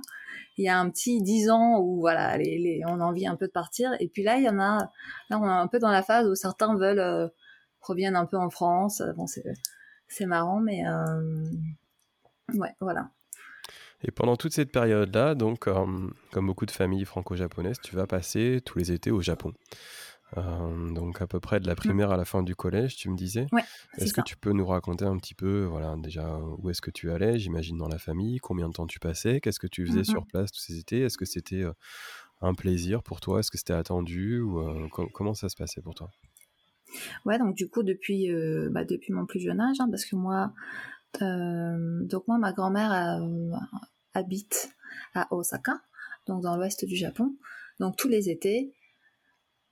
Il 0.59 0.65
y 0.65 0.69
a 0.69 0.79
un 0.79 0.91
petit 0.91 1.23
10 1.23 1.51
ans 1.51 1.81
où 1.81 2.01
voilà, 2.01 2.37
on 2.87 3.01
a 3.01 3.05
envie 3.05 3.27
un 3.27 3.35
peu 3.35 3.47
de 3.47 3.53
partir. 3.53 3.91
Et 3.99 4.09
puis 4.09 4.23
là, 4.23 4.37
il 4.37 4.45
y 4.45 4.49
en 4.49 4.61
a, 4.61 4.91
là, 5.31 5.39
on 5.41 5.45
est 5.45 5.49
un 5.49 5.67
peu 5.67 5.79
dans 5.79 5.91
la 5.91 6.03
phase 6.03 6.29
où 6.29 6.35
certains 6.35 6.77
veulent 6.77 7.01
euh, 7.01 7.29
reviennent 7.81 8.15
un 8.15 8.27
peu 8.27 8.37
en 8.37 8.51
France. 8.51 9.03
Bon, 9.17 9.27
c'est 9.27 10.27
marrant, 10.27 10.61
mais 10.61 10.87
euh, 10.87 11.51
ouais, 12.55 12.75
voilà. 12.81 13.11
Et 14.03 14.11
pendant 14.11 14.37
toute 14.37 14.53
cette 14.53 14.73
période-là, 14.73 15.35
donc, 15.35 15.69
euh, 15.69 15.87
comme 16.31 16.47
beaucoup 16.47 16.67
de 16.67 16.71
familles 16.71 17.05
franco-japonaises, 17.05 17.81
tu 17.83 17.97
vas 17.97 18.07
passer 18.07 18.61
tous 18.65 18.79
les 18.79 18.93
étés 18.93 19.11
au 19.11 19.21
Japon. 19.21 19.53
Euh, 20.37 20.93
donc 20.93 21.21
à 21.21 21.27
peu 21.27 21.41
près 21.41 21.61
de 21.61 21.67
la 21.67 21.73
mmh. 21.73 21.77
primaire 21.77 22.11
à 22.11 22.17
la 22.17 22.25
fin 22.25 22.43
du 22.43 22.55
collège, 22.55 22.97
tu 22.97 23.11
me 23.11 23.17
disais. 23.17 23.47
Ouais, 23.53 23.65
est-ce 23.99 24.13
que 24.13 24.21
tu 24.21 24.37
peux 24.37 24.53
nous 24.53 24.67
raconter 24.67 25.05
un 25.05 25.17
petit 25.17 25.35
peu, 25.35 25.65
voilà, 25.65 25.97
déjà 25.99 26.39
où 26.59 26.71
est-ce 26.71 26.81
que 26.81 26.91
tu 26.91 27.11
allais, 27.11 27.39
j'imagine 27.39 27.77
dans 27.77 27.89
la 27.89 27.99
famille, 27.99 28.39
combien 28.39 28.69
de 28.69 28.73
temps 28.73 28.87
tu 28.87 29.01
passais, 29.01 29.41
qu'est-ce 29.41 29.59
que 29.59 29.67
tu 29.67 29.87
faisais 29.87 30.01
mmh 30.01 30.05
sur 30.05 30.27
place 30.27 30.53
tous 30.53 30.61
ces 30.61 30.79
étés, 30.79 31.01
est-ce 31.01 31.19
que 31.19 31.25
c'était 31.25 31.63
euh, 31.63 31.73
un 32.41 32.55
plaisir 32.55 33.03
pour 33.03 33.21
toi, 33.21 33.41
est-ce 33.41 33.51
que 33.51 33.59
c'était 33.59 33.73
attendu 33.73 34.41
ou 34.41 34.89
comment 35.13 35.35
ça 35.35 35.49
se 35.49 35.57
passait 35.57 35.83
pour 35.83 35.95
toi? 35.95 36.11
Ouais, 37.25 37.39
donc 37.39 37.55
du 37.55 37.69
coup 37.69 37.83
depuis 37.83 38.29
bah, 38.71 38.85
depuis 38.85 39.13
mon 39.13 39.27
plus 39.27 39.41
jeune 39.41 39.61
âge, 39.61 39.77
hein, 39.81 39.89
parce 39.91 40.05
que 40.05 40.17
moi 40.17 40.53
euh, 41.23 42.05
donc 42.05 42.27
moi, 42.29 42.39
ma 42.39 42.53
grand-mère 42.53 42.93
euh, 42.93 43.57
habite 44.15 44.71
à 45.15 45.33
Osaka, 45.33 45.81
donc 46.27 46.43
dans 46.43 46.57
l'ouest 46.57 46.85
du 46.85 46.97
Japon. 46.97 47.37
Donc 47.79 47.97
tous 47.97 48.09
les 48.09 48.31
étés, 48.31 48.75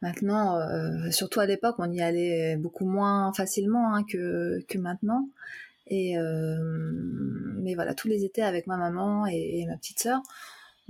maintenant, 0.02 0.59
euh, 0.59 1.11
surtout 1.11 1.40
à 1.40 1.47
l'époque, 1.47 1.76
on 1.78 1.90
y 1.93 2.00
allait 2.00 2.57
beaucoup 2.57 2.87
moins 2.87 3.33
facilement 3.33 3.95
hein, 3.95 4.05
que, 4.05 4.64
que 4.69 4.78
maintenant. 4.78 5.28
Et 5.87 6.17
mais 6.19 7.75
voilà, 7.75 7.95
tous 7.95 8.09
les 8.09 8.25
étés 8.25 8.43
avec 8.43 8.67
ma 8.67 8.76
maman 8.76 9.26
et, 9.26 9.64
ma 9.67 9.76
petite 9.78 10.00
sœur, 10.00 10.21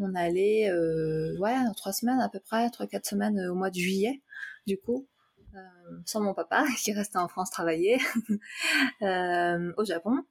on 0.00 0.12
allait, 0.16 0.72
ouais, 1.38 1.54
trois 1.76 1.92
semaines 1.92 2.20
à 2.20 2.28
peu 2.28 2.40
près, 2.40 2.68
trois 2.70 2.88
quatre 2.88 3.06
semaines 3.06 3.40
au 3.48 3.54
mois 3.54 3.70
de 3.70 3.76
juillet, 3.76 4.20
du 4.66 4.76
coup. 4.76 5.06
sans 6.04 6.20
mon 6.20 6.34
papa 6.34 6.64
qui 6.82 6.92
restait 6.92 7.18
en 7.18 7.28
France 7.28 7.50
travailler 7.50 7.98
au 9.02 9.84
Japon 9.84 10.24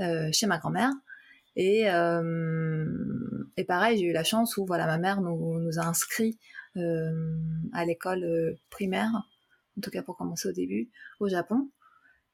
euh, 0.00 0.30
chez 0.32 0.46
ma 0.46 0.58
grand-mère. 0.58 0.90
Et, 1.54 1.90
euh, 1.90 2.86
et 3.58 3.64
pareil, 3.64 3.98
j'ai 3.98 4.06
eu 4.06 4.12
la 4.12 4.24
chance 4.24 4.56
où 4.56 4.64
voilà, 4.64 4.86
ma 4.86 4.96
mère 4.96 5.20
nous, 5.20 5.58
nous 5.58 5.78
a 5.78 5.82
inscrits 5.82 6.38
euh, 6.38 6.61
à 6.76 7.84
l'école 7.84 8.56
primaire, 8.70 9.10
en 9.76 9.80
tout 9.80 9.90
cas 9.90 10.02
pour 10.02 10.16
commencer 10.16 10.48
au 10.48 10.52
début, 10.52 10.90
au 11.20 11.28
Japon. 11.28 11.70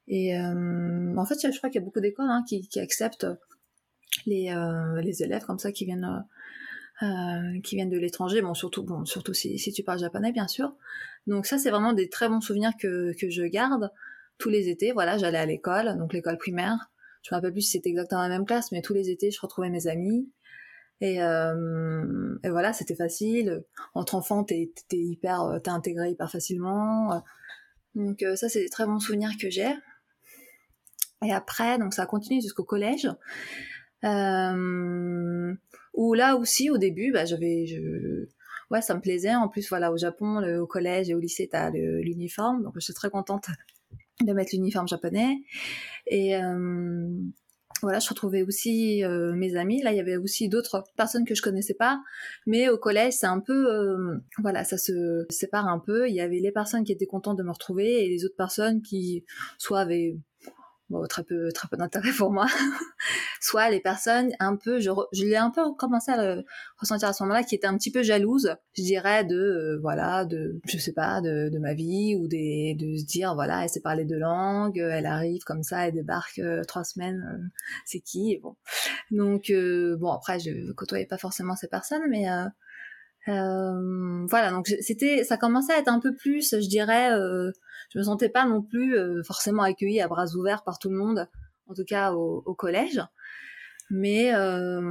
Et 0.07 0.37
en 0.39 1.25
fait, 1.27 1.53
je 1.53 1.57
crois 1.59 1.71
qu'il 1.71 1.81
y 1.81 1.83
a 1.83 1.85
beaucoup 1.85 2.01
d'écoles 2.01 2.31
hein, 2.31 2.45
qui, 2.49 2.67
qui, 2.69 2.81
acceptent 2.81 3.27
les, 4.27 4.55
les 5.03 5.23
élèves 5.23 5.45
comme 5.45 5.59
ça 5.59 5.73
qui 5.73 5.85
viennent 5.85 6.25
euh, 7.03 7.61
qui 7.63 7.77
viennent 7.77 7.91
de 7.91 7.99
l'étranger, 7.99 8.43
bon 8.43 8.55
surtout 8.55 8.83
bon 8.83 9.05
surtout 9.05 9.33
si, 9.33 9.57
si 9.57 9.73
tu 9.73 9.85
parles 9.85 10.01
japonais 10.01 10.33
bien 10.33 10.49
sûr. 10.49 10.75
Donc 11.29 11.47
ça 11.47 11.57
c'est 11.57 11.71
vraiment 11.71 11.93
des 11.93 12.09
très 12.09 12.29
bons 12.29 12.41
souvenirs 12.41 12.73
que, 12.77 13.13
que 13.17 13.31
je 13.31 13.45
garde 13.45 13.91
tous 14.39 14.49
les 14.49 14.69
étés. 14.69 14.91
Voilà, 14.93 15.17
j'allais 15.17 15.39
à 15.39 15.47
l'école, 15.47 15.97
donc 15.97 16.13
l'école 16.13 16.39
primaire 16.39 16.91
je 17.23 17.35
me 17.35 17.37
rappelle 17.37 17.53
plus 17.53 17.63
si 17.63 17.73
c'était 17.73 17.91
exactement 17.91 18.23
la 18.23 18.29
même 18.29 18.47
classe, 18.47 18.73
mais 18.73 18.83
tous 18.83 18.95
les 18.95 19.11
étés, 19.11 19.31
je 19.31 19.41
retrouvais 19.41 19.71
mes 19.71 19.87
amis. 19.87 20.31
Et, 21.01 21.23
euh, 21.23 22.37
et 22.43 22.51
voilà, 22.51 22.73
c'était 22.73 22.97
facile. 22.97 23.65
Entre 23.95 24.15
enfants, 24.15 24.45
t'es 24.45 24.73
es 24.93 24.97
hyper, 24.97 25.43
euh, 25.43 25.59
t'es 25.59 25.71
intégré 25.71 26.11
hyper 26.11 26.31
facilement. 26.31 27.23
Donc 27.95 28.23
euh, 28.23 28.37
ça, 28.37 28.49
c'est 28.49 28.61
des 28.61 28.69
très 28.69 28.87
bons 28.87 28.99
souvenirs 28.99 29.33
que 29.41 29.51
j'ai. 29.51 29.73
Et 31.25 31.33
après, 31.33 31.79
donc 31.79 31.95
ça 31.95 32.03
a 32.03 32.07
continué 32.07 32.41
jusqu'au 32.41 32.65
collège. 32.65 33.09
Où 35.95 36.15
là 36.15 36.37
aussi, 36.37 36.71
au 36.71 36.79
début, 36.79 37.11
bah, 37.13 37.25
j'avais, 37.25 37.67
ouais, 38.71 38.83
ça 38.83 38.95
me 38.95 39.01
plaisait. 39.01 39.35
En 39.35 39.49
plus, 39.49 39.69
voilà, 39.69 39.93
au 39.93 39.97
Japon, 39.97 40.43
au 40.61 40.67
collège 40.67 41.11
et 41.11 41.15
au 41.15 41.19
lycée, 41.19 41.49
t'as 41.51 41.71
l'uniforme. 41.71 42.63
Donc, 42.63 42.75
je 42.77 42.81
suis 42.81 42.95
très 42.95 43.11
contente 43.11 43.47
de 44.25 44.33
mettre 44.33 44.51
l'uniforme 44.53 44.87
japonais. 44.87 45.39
Et 46.07 46.37
voilà, 47.83 47.99
je 47.99 48.09
retrouvais 48.09 48.43
aussi 48.43 49.05
euh, 49.05 49.33
mes 49.35 49.57
amis. 49.57 49.83
Là, 49.83 49.93
il 49.93 49.97
y 49.97 50.01
avait 50.01 50.17
aussi 50.17 50.49
d'autres 50.49 50.85
personnes 50.97 51.25
que 51.25 51.35
je 51.35 51.43
connaissais 51.43 51.75
pas, 51.75 52.01
mais 52.47 52.69
au 52.69 52.79
collège, 52.79 53.15
c'est 53.15 53.27
un 53.27 53.41
peu, 53.41 53.73
euh, 53.73 54.19
voilà, 54.39 54.65
ça 54.65 54.79
se 54.79 55.27
sépare 55.31 55.69
un 55.69 55.79
peu. 55.79 56.09
Il 56.09 56.15
y 56.15 56.21
avait 56.21 56.41
les 56.41 56.53
personnes 56.53 56.85
qui 56.85 56.93
étaient 56.93 57.07
contentes 57.07 57.39
de 57.39 57.43
me 57.43 57.51
retrouver 57.51 58.05
et 58.05 58.09
les 58.09 58.25
autres 58.25 58.37
personnes 58.37 58.83
qui 58.83 59.25
soit 59.59 59.81
avaient 59.81 60.17
bon, 60.91 61.07
très 61.07 61.23
peu, 61.23 61.51
très 61.53 61.69
peu 61.69 61.77
d'intérêt 61.77 62.13
pour 62.13 62.31
moi. 62.31 62.47
Soit 63.41 63.71
les 63.71 63.81
personnes 63.81 64.33
un 64.41 64.57
peu, 64.57 64.81
je, 64.81 64.91
je 65.13 65.25
l'ai 65.25 65.37
un 65.37 65.51
peu 65.51 65.73
commencé 65.75 66.11
à 66.11 66.35
le 66.35 66.45
ressentir 66.79 67.09
à 67.09 67.13
ce 67.13 67.23
moment-là, 67.23 67.45
qui 67.45 67.55
étaient 67.55 67.67
un 67.67 67.77
petit 67.77 67.91
peu 67.91 68.03
jalouses, 68.03 68.55
je 68.77 68.83
dirais, 68.83 69.25
de, 69.25 69.37
euh, 69.37 69.79
voilà, 69.81 70.25
de, 70.25 70.61
je 70.67 70.79
sais 70.79 70.93
pas, 70.93 71.21
de, 71.21 71.49
de 71.49 71.59
ma 71.59 71.75
vie, 71.75 72.17
ou 72.17 72.27
des, 72.27 72.75
de 72.79 72.97
se 72.97 73.05
dire, 73.05 73.35
voilà, 73.35 73.63
elle 73.63 73.69
sait 73.69 73.81
parler 73.81 74.05
deux 74.05 74.19
langues, 74.19 74.79
elle 74.79 75.07
arrive 75.07 75.43
comme 75.45 75.63
ça, 75.63 75.87
elle 75.87 75.95
débarque 75.95 76.39
euh, 76.39 76.65
trois 76.65 76.85
semaines, 76.85 77.25
euh, 77.33 77.49
c'est 77.85 78.01
qui, 78.01 78.39
bon. 78.43 78.57
Donc, 79.11 79.53
bon, 79.99 80.13
après, 80.13 80.39
je 80.41 80.73
côtoyais 80.73 81.07
pas 81.07 81.19
forcément 81.19 81.57
ces 81.57 81.69
personnes, 81.69 82.03
mais, 82.09 82.27
voilà, 83.29 84.51
donc 84.51 84.67
c'était, 84.81 85.25
ça 85.25 85.37
commençait 85.37 85.75
à 85.75 85.79
être 85.79 85.89
un 85.89 86.01
peu 86.01 86.15
plus, 86.15 86.51
je 86.51 86.69
dirais, 86.69 87.11
je 87.91 87.99
me 87.99 88.05
sentais 88.05 88.29
pas 88.29 88.47
non 88.47 88.63
plus 88.63 88.97
euh, 88.97 89.23
forcément 89.23 89.63
accueillie 89.63 90.01
à 90.01 90.09
bras 90.09 90.27
ouverts 90.35 90.63
par 90.63 90.79
tout 90.79 90.91
le 90.91 90.97
monde, 90.97 91.29
en 91.67 91.75
tout 91.75 91.85
cas 91.85 92.13
au, 92.13 92.55
collège. 92.55 93.03
Mais, 93.91 94.35
euh, 94.35 94.83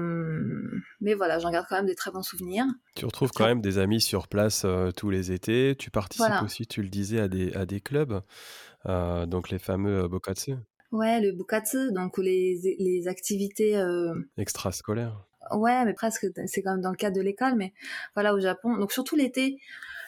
mais 1.01 1.13
voilà, 1.13 1.37
j'en 1.37 1.51
garde 1.51 1.67
quand 1.69 1.75
même 1.75 1.85
des 1.85 1.93
très 1.93 2.09
bons 2.09 2.23
souvenirs. 2.23 2.65
Tu 2.95 3.05
retrouves 3.05 3.31
quand 3.31 3.45
même 3.45 3.61
des 3.61 3.77
amis 3.77 4.01
sur 4.01 4.27
place 4.27 4.63
euh, 4.65 4.89
tous 4.89 5.11
les 5.11 5.31
étés. 5.31 5.75
Tu 5.77 5.91
participes 5.91 6.41
aussi, 6.43 6.65
tu 6.65 6.81
le 6.81 6.89
disais, 6.89 7.19
à 7.19 7.27
des, 7.27 7.53
à 7.53 7.67
des 7.67 7.79
clubs, 7.79 8.21
donc 8.85 9.49
les 9.49 9.59
fameux 9.59 10.07
Bokatsu. 10.07 10.55
Ouais, 10.91 11.19
le 11.19 11.33
Bukatsu, 11.33 11.91
donc 11.91 12.17
les, 12.17 12.77
les 12.79 13.07
activités 13.07 13.79
extrascolaires. 14.37 15.26
Ouais, 15.51 15.85
mais 15.85 15.93
presque, 15.93 16.27
c'est 16.45 16.61
quand 16.61 16.71
même 16.71 16.81
dans 16.81 16.91
le 16.91 16.97
cadre 16.97 17.15
de 17.15 17.21
l'école, 17.21 17.55
mais 17.55 17.73
voilà, 18.15 18.33
au 18.33 18.39
Japon. 18.39 18.77
Donc 18.77 18.91
surtout 18.91 19.15
l'été, 19.15 19.59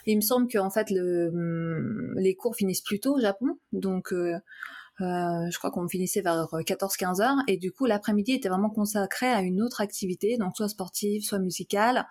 il 0.06 0.15
me 0.17 0.21
semble 0.21 0.52
qu'en 0.52 0.69
fait 0.69 0.89
le, 0.91 1.30
hum, 1.30 2.13
les 2.17 2.36
cours 2.36 2.56
finissent 2.56 2.82
plus 2.82 2.99
tôt 2.99 3.15
au 3.15 3.19
Japon, 3.19 3.58
donc 3.73 4.13
euh, 4.13 4.36
euh, 5.02 5.49
je 5.49 5.58
crois 5.58 5.71
qu'on 5.71 5.88
finissait 5.88 6.21
vers 6.21 6.47
14-15 6.52 7.21
heures 7.21 7.38
et 7.47 7.58
du 7.58 7.71
coup 7.71 7.86
l'après-midi 7.86 8.34
était 8.34 8.49
vraiment 8.49 8.69
consacré 8.69 9.28
à 9.28 9.41
une 9.41 9.62
autre 9.62 9.82
activité, 9.82 10.38
donc 10.38 10.58
soit 10.58 10.69
sportive, 10.69 11.23
soit 11.23 11.39
musicale. 11.39 12.08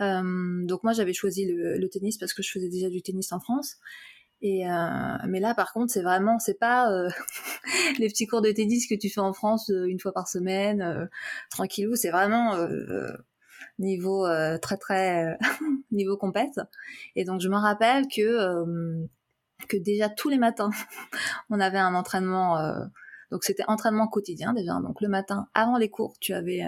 Euh, 0.00 0.64
donc 0.66 0.82
moi 0.82 0.92
j'avais 0.92 1.12
choisi 1.12 1.46
le, 1.46 1.88
tennis 1.88 2.16
parce 2.18 2.32
que 2.32 2.42
je 2.42 2.50
faisais 2.50 2.68
déjà 2.68 2.88
du 2.88 3.02
tennis 3.02 3.32
en 3.32 3.40
France. 3.40 3.76
Et 4.42 4.64
mais 5.28 5.38
là 5.38 5.54
par 5.54 5.72
contre 5.72 5.92
c'est 5.92 6.02
vraiment 6.02 6.38
c'est 6.38 6.58
pas 6.58 6.88
les 7.98 8.08
petits 8.08 8.26
cours 8.26 8.40
de 8.40 8.50
tennis 8.50 8.86
que 8.88 8.94
tu 8.94 9.10
fais 9.10 9.20
en 9.20 9.34
France 9.34 9.70
une 9.70 10.00
fois 10.00 10.12
par 10.12 10.28
semaine 10.28 11.10
tranquillou 11.50 11.94
c'est 11.94 12.10
vraiment 12.10 12.56
niveau 13.80 14.26
euh, 14.26 14.58
très 14.58 14.76
très 14.76 15.36
niveau 15.90 16.16
compète. 16.16 16.60
Et 17.16 17.24
donc 17.24 17.40
je 17.40 17.48
me 17.48 17.56
rappelle 17.56 18.06
que 18.08 18.20
euh, 18.20 19.06
que 19.68 19.76
déjà 19.76 20.08
tous 20.08 20.28
les 20.28 20.38
matins 20.38 20.70
on 21.50 21.58
avait 21.58 21.78
un 21.78 21.94
entraînement. 21.94 22.58
Euh, 22.58 22.84
donc 23.30 23.44
c'était 23.44 23.64
entraînement 23.66 24.08
quotidien 24.08 24.52
déjà. 24.52 24.80
Donc 24.80 25.00
le 25.00 25.08
matin 25.08 25.48
avant 25.54 25.78
les 25.78 25.88
cours 25.88 26.16
tu 26.20 26.32
avais 26.32 26.62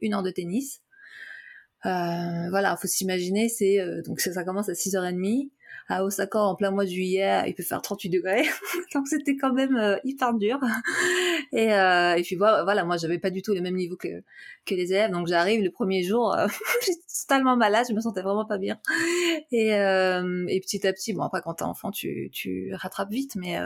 une 0.00 0.14
heure 0.14 0.22
de 0.22 0.30
tennis. 0.30 0.82
voilà, 1.82 2.76
faut 2.76 2.88
s'imaginer, 2.88 3.48
c'est 3.48 3.78
donc 4.04 4.20
ça 4.20 4.44
commence 4.44 4.68
à 4.68 4.72
6h30 4.72 5.50
à 5.88 6.04
Osaka 6.04 6.38
en 6.38 6.54
plein 6.54 6.70
mois 6.70 6.84
de 6.84 6.90
juillet, 6.90 7.44
il 7.46 7.54
peut 7.54 7.62
faire 7.62 7.80
38 7.80 8.08
degrés, 8.10 8.44
donc 8.94 9.06
c'était 9.06 9.36
quand 9.36 9.52
même 9.52 9.76
euh, 9.76 9.96
hyper 10.04 10.34
dur. 10.34 10.58
Et, 11.52 11.72
euh, 11.72 12.16
et 12.16 12.22
puis 12.22 12.34
voilà, 12.36 12.84
moi 12.84 12.96
j'avais 12.96 13.18
pas 13.18 13.30
du 13.30 13.40
tout 13.40 13.54
le 13.54 13.60
même 13.60 13.76
niveau 13.76 13.96
que, 13.96 14.08
que 14.66 14.74
les 14.74 14.92
élèves, 14.92 15.12
donc 15.12 15.28
j'arrive 15.28 15.62
le 15.62 15.70
premier 15.70 16.02
jour, 16.02 16.34
euh, 16.34 16.48
j'étais 16.84 16.98
totalement 17.20 17.56
malade, 17.56 17.86
je 17.88 17.94
me 17.94 18.00
sentais 18.00 18.20
vraiment 18.20 18.44
pas 18.44 18.58
bien. 18.58 18.80
Et, 19.52 19.68
et 19.68 20.60
petit 20.60 20.86
à 20.86 20.92
petit, 20.92 21.12
bon 21.12 21.22
après 21.22 21.40
quand 21.42 21.54
t'es 21.54 21.62
enfant, 21.62 21.90
tu, 21.92 22.30
tu 22.32 22.74
rattrapes 22.74 23.10
vite, 23.10 23.36
mais 23.36 23.58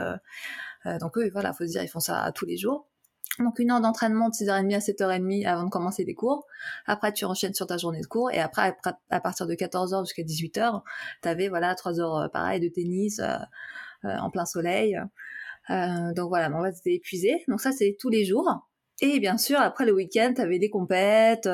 donc 0.99 1.17
eux, 1.17 1.29
voilà, 1.33 1.53
faut 1.53 1.65
se 1.65 1.71
dire, 1.71 1.83
ils 1.83 1.89
font 1.89 1.99
ça 1.99 2.31
tous 2.33 2.45
les 2.45 2.57
jours. 2.57 2.90
Donc 3.41 3.59
une 3.59 3.71
heure 3.71 3.81
d'entraînement 3.81 4.29
de 4.29 4.33
6h30 4.33 4.75
à 4.75 4.79
7h30 4.79 5.45
avant 5.45 5.63
de 5.65 5.69
commencer 5.69 6.03
les 6.03 6.13
cours. 6.13 6.45
Après 6.85 7.13
tu 7.13 7.25
enchaînes 7.25 7.53
sur 7.53 7.67
ta 7.67 7.77
journée 7.77 8.01
de 8.01 8.07
cours 8.07 8.31
et 8.31 8.39
après 8.39 8.75
à 9.09 9.19
partir 9.21 9.47
de 9.47 9.53
14h 9.53 10.05
jusqu'à 10.05 10.23
18h, 10.23 10.81
t'avais 11.21 11.49
voilà 11.49 11.75
3 11.75 11.99
heures 11.99 12.17
euh, 12.17 12.27
pareil 12.27 12.59
de 12.59 12.67
tennis 12.67 13.19
euh, 13.19 13.35
euh, 14.05 14.17
en 14.17 14.29
plein 14.29 14.45
soleil. 14.45 14.97
donc 15.69 16.29
voilà, 16.29 16.49
mon 16.49 16.61
va 16.61 16.69
épuisé. 16.85 17.43
Donc 17.47 17.61
ça, 17.61 17.71
c'est 17.71 17.95
tous 17.99 18.09
les 18.09 18.25
jours. 18.25 18.67
Et 19.03 19.19
bien 19.19 19.37
sûr, 19.37 19.59
après 19.59 19.85
le 19.85 19.93
week-end, 19.93 20.33
t'avais 20.35 20.59
des 20.59 20.69
compètes. 20.69 21.49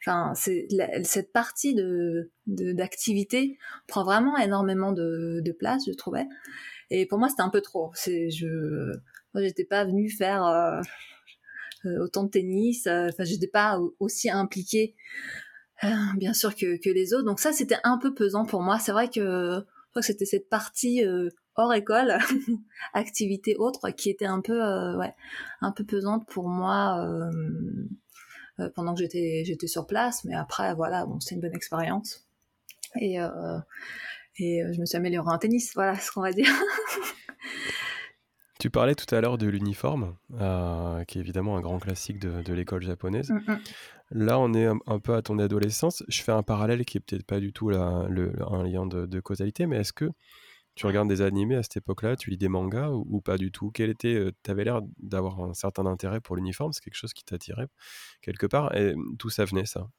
Enfin, 0.00 0.34
cette 0.34 1.32
partie 1.32 1.74
de 1.74 2.30
d'activité 2.46 3.58
prend 3.86 4.04
vraiment 4.04 4.36
énormément 4.36 4.92
de, 4.92 5.40
de 5.42 5.52
place, 5.52 5.82
je 5.86 5.92
trouvais. 5.92 6.26
Et 6.90 7.06
pour 7.06 7.18
moi, 7.18 7.28
c'était 7.28 7.42
un 7.42 7.48
peu 7.48 7.62
trop. 7.62 7.92
Je, 8.04 8.92
moi, 9.34 9.42
j'étais 9.42 9.64
pas 9.64 9.84
venue 9.84 10.10
faire 10.10 10.82
autant 11.88 12.24
de 12.24 12.30
tennis. 12.30 12.86
Euh, 12.86 13.08
enfin, 13.08 13.24
j'étais 13.24 13.48
pas 13.48 13.78
aussi 14.00 14.30
impliquée, 14.30 14.94
euh, 15.84 15.88
bien 16.16 16.32
sûr, 16.32 16.54
que, 16.54 16.90
les 16.90 17.14
autres. 17.14 17.24
Donc 17.24 17.40
ça, 17.40 17.52
c'était 17.52 17.78
un 17.84 17.98
peu 17.98 18.14
pesant 18.14 18.44
pour 18.44 18.62
moi. 18.62 18.78
C'est 18.78 18.92
vrai 18.92 19.08
que 19.08 19.64
que 19.94 20.02
c'était 20.02 20.24
cette 20.24 20.48
partie 20.48 21.04
hors 21.54 21.72
école, 21.72 22.18
activité 22.94 23.54
autre, 23.56 23.90
qui 23.90 24.10
était 24.10 24.26
un 24.26 24.40
peu, 24.40 24.58
ouais, 24.96 25.14
un 25.60 25.70
peu 25.70 25.84
pesante 25.84 26.26
pour 26.26 26.48
moi 26.48 27.08
pendant 28.74 28.94
que 28.94 29.00
j'étais, 29.00 29.44
j'étais 29.46 29.68
sur 29.68 29.86
place. 29.86 30.24
Mais 30.24 30.34
après, 30.34 30.74
voilà, 30.74 31.06
bon, 31.06 31.20
c'était 31.20 31.36
une 31.36 31.42
bonne 31.42 31.54
expérience. 31.54 32.26
Et, 33.00 33.18
et 34.38 34.62
je 34.72 34.80
me 34.80 34.84
suis 34.84 34.96
améliorée 34.96 35.32
en 35.32 35.38
tennis, 35.38 35.70
voilà 35.76 35.94
ce 35.94 36.10
qu'on 36.10 36.22
va 36.22 36.32
dire. 36.32 36.50
Tu 38.64 38.70
parlais 38.70 38.94
tout 38.94 39.14
à 39.14 39.20
l'heure 39.20 39.36
de 39.36 39.46
l'uniforme, 39.46 40.16
euh, 40.40 41.04
qui 41.04 41.18
est 41.18 41.20
évidemment 41.20 41.58
un 41.58 41.60
grand 41.60 41.78
classique 41.78 42.18
de, 42.18 42.54
l'école 42.54 42.82
japonaise. 42.82 43.30
Mm, 43.30 43.52
mm. 43.52 43.58
Là, 44.12 44.38
on 44.38 44.54
est 44.54 44.64
un, 44.64 44.98
peu 45.00 45.14
à 45.14 45.20
ton 45.20 45.38
adolescence. 45.38 46.02
Je 46.08 46.22
fais 46.22 46.32
un 46.32 46.42
parallèle 46.42 46.86
qui 46.86 46.96
est 46.96 47.00
peut-être 47.00 47.26
pas 47.26 47.40
du 47.40 47.52
tout 47.52 47.68
là, 47.68 48.06
le, 48.08 48.32
un 48.50 48.62
lien 48.62 48.86
de, 48.86 49.20
causalité, 49.20 49.66
mais 49.66 49.80
est-ce 49.80 49.92
que 49.92 50.06
tu 50.76 50.86
regardes 50.86 51.08
des 51.08 51.20
animés 51.20 51.56
à 51.56 51.62
cette 51.62 51.76
époque-là, 51.76 52.16
tu 52.16 52.30
lis 52.30 52.38
des 52.38 52.48
mangas 52.48 52.88
ou, 52.88 53.20
pas 53.20 53.36
du 53.36 53.52
tout? 53.52 53.70
Quel 53.70 53.90
était 53.90 54.14
euh, 54.14 54.32
Tu 54.42 54.50
avais 54.50 54.64
l'air 54.64 54.80
d'avoir 54.96 55.40
un 55.42 55.52
certain 55.52 55.84
intérêt 55.84 56.22
pour 56.22 56.34
l'uniforme, 56.34 56.72
c'est 56.72 56.82
quelque 56.82 56.96
chose 56.96 57.12
qui 57.12 57.22
t'attirait 57.22 57.68
quelque 58.22 58.46
part. 58.46 58.74
Et 58.74 58.94
d'où 59.18 59.28
ça 59.28 59.44
venait 59.44 59.66
ça? 59.66 59.90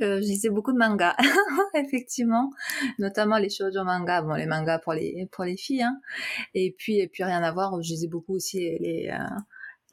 Euh, 0.00 0.16
je 0.16 0.26
lisais 0.26 0.48
beaucoup 0.48 0.72
de 0.72 0.78
mangas, 0.78 1.14
effectivement, 1.74 2.50
notamment 2.98 3.36
les 3.36 3.50
shoujo 3.50 3.84
mangas, 3.84 4.22
bon 4.22 4.34
les 4.34 4.46
mangas 4.46 4.78
pour 4.78 4.94
les 4.94 5.28
pour 5.32 5.44
les 5.44 5.56
filles, 5.56 5.82
hein. 5.82 6.00
et 6.54 6.74
puis 6.76 6.98
et 6.98 7.08
puis 7.08 7.24
rien 7.24 7.42
à 7.42 7.52
voir, 7.52 7.80
je 7.82 7.90
lisais 7.90 8.08
beaucoup 8.08 8.34
aussi 8.34 8.58
les 8.58 9.10
euh, 9.12 9.18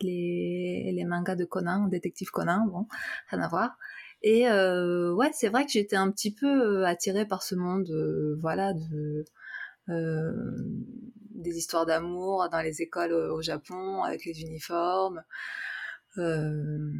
les, 0.01 0.91
les 0.95 1.05
mangas 1.05 1.35
de 1.35 1.45
Conan, 1.45 1.87
détective 1.87 2.29
Conan, 2.31 2.65
bon 2.67 2.87
rien 3.29 3.41
à 3.41 3.47
voir. 3.49 3.77
Et 4.21 4.49
euh, 4.49 5.13
ouais, 5.13 5.31
c'est 5.33 5.49
vrai 5.49 5.65
que 5.65 5.71
j'étais 5.71 5.95
un 5.95 6.11
petit 6.11 6.33
peu 6.33 6.85
attirée 6.85 7.25
par 7.25 7.43
ce 7.43 7.55
monde, 7.55 7.89
voilà, 8.41 8.73
de 8.73 9.25
des 9.87 11.57
histoires 11.57 11.85
d'amour 11.85 12.47
dans 12.51 12.61
les 12.61 12.81
écoles 12.81 13.13
au 13.13 13.41
Japon 13.41 14.03
avec 14.03 14.23
les 14.25 14.41
uniformes, 14.41 15.23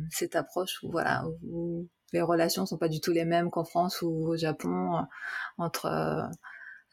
cette 0.09 0.35
approche 0.35 0.79
voilà 0.83 1.25
où 1.43 1.87
les 2.13 2.21
relations 2.21 2.65
sont 2.65 2.77
pas 2.77 2.89
du 2.89 3.01
tout 3.01 3.11
les 3.11 3.25
mêmes 3.25 3.49
qu'en 3.49 3.63
France 3.63 4.01
ou 4.01 4.07
au 4.07 4.37
Japon 4.37 4.97
euh, 4.97 5.01
entre 5.57 5.85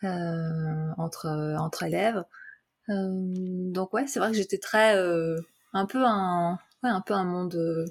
euh, 0.04 0.92
entre 0.98 1.56
entre 1.58 1.82
élèves. 1.84 2.24
Euh, 2.88 3.10
donc 3.72 3.92
ouais, 3.94 4.06
c'est 4.06 4.18
vrai 4.18 4.30
que 4.30 4.36
j'étais 4.36 4.58
très 4.58 4.96
un 5.72 5.86
peu 5.86 6.04
un 6.04 6.58
ouais, 6.82 6.90
un 6.90 7.00
peu 7.00 7.14
un 7.14 7.24
monde 7.24 7.86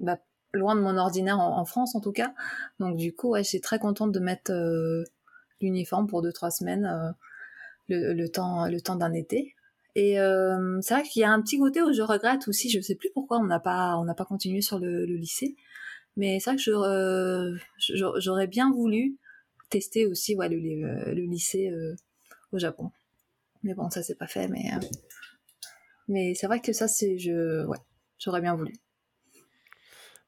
bah, 0.00 0.18
loin 0.52 0.74
de 0.74 0.80
mon 0.80 0.96
ordinaire 0.96 1.38
en, 1.38 1.64
France 1.64 1.94
en 1.94 2.00
tout 2.00 2.12
cas. 2.12 2.34
Donc 2.80 2.96
du 2.96 3.14
coup, 3.14 3.30
ouais, 3.30 3.44
j'étais 3.44 3.60
très 3.60 3.78
contente 3.78 4.12
de 4.12 4.20
mettre 4.20 4.52
l'uniforme 5.60 6.06
pour 6.06 6.22
deux 6.22 6.32
trois 6.32 6.50
semaines 6.50 7.14
le, 7.88 8.12
le, 8.14 8.28
temps 8.28 8.66
le 8.66 8.80
temps 8.80 8.96
d'un 8.96 9.12
été. 9.12 9.54
Et 9.94 10.18
euh, 10.18 10.80
c'est 10.80 10.94
vrai 10.94 11.02
qu'il 11.04 11.20
y 11.20 11.24
a 11.24 11.30
un 11.30 11.40
petit 11.40 11.58
côté 11.58 11.80
où 11.82 11.92
je 11.92 12.02
regrette 12.02 12.48
aussi, 12.48 12.68
je 12.68 12.80
sais 12.80 12.96
plus 12.96 13.10
pourquoi 13.14 13.38
on 13.38 13.44
n'a 13.44 13.60
pas 13.60 13.96
pas 14.16 14.24
continué 14.24 14.60
sur 14.60 14.78
le, 14.78 15.04
lycée, 15.04 15.54
mais 16.16 16.40
c'est 16.40 16.50
vrai 16.50 16.56
que 16.56 16.70
euh, 16.70 17.56
j'aurais 18.18 18.48
bien 18.48 18.72
voulu 18.72 19.16
tester 19.70 20.06
aussi 20.06 20.34
ouais, 20.34 20.48
le, 20.48 21.12
lycée 21.12 21.70
euh, 21.70 21.94
au 22.52 22.58
Japon. 22.58 22.90
Mais 23.62 23.74
bon, 23.74 23.88
ça 23.88 24.02
c'est 24.02 24.16
pas 24.16 24.26
fait, 24.26 24.48
mais 24.48 24.64
mais 26.08 26.34
c'est 26.34 26.48
vrai 26.48 26.60
que 26.60 26.72
ça 26.72 26.88
c'est 26.88 27.18
je 27.18 27.64
ouais, 27.64 27.78
j'aurais 28.18 28.40
bien 28.40 28.56
voulu. 28.56 28.74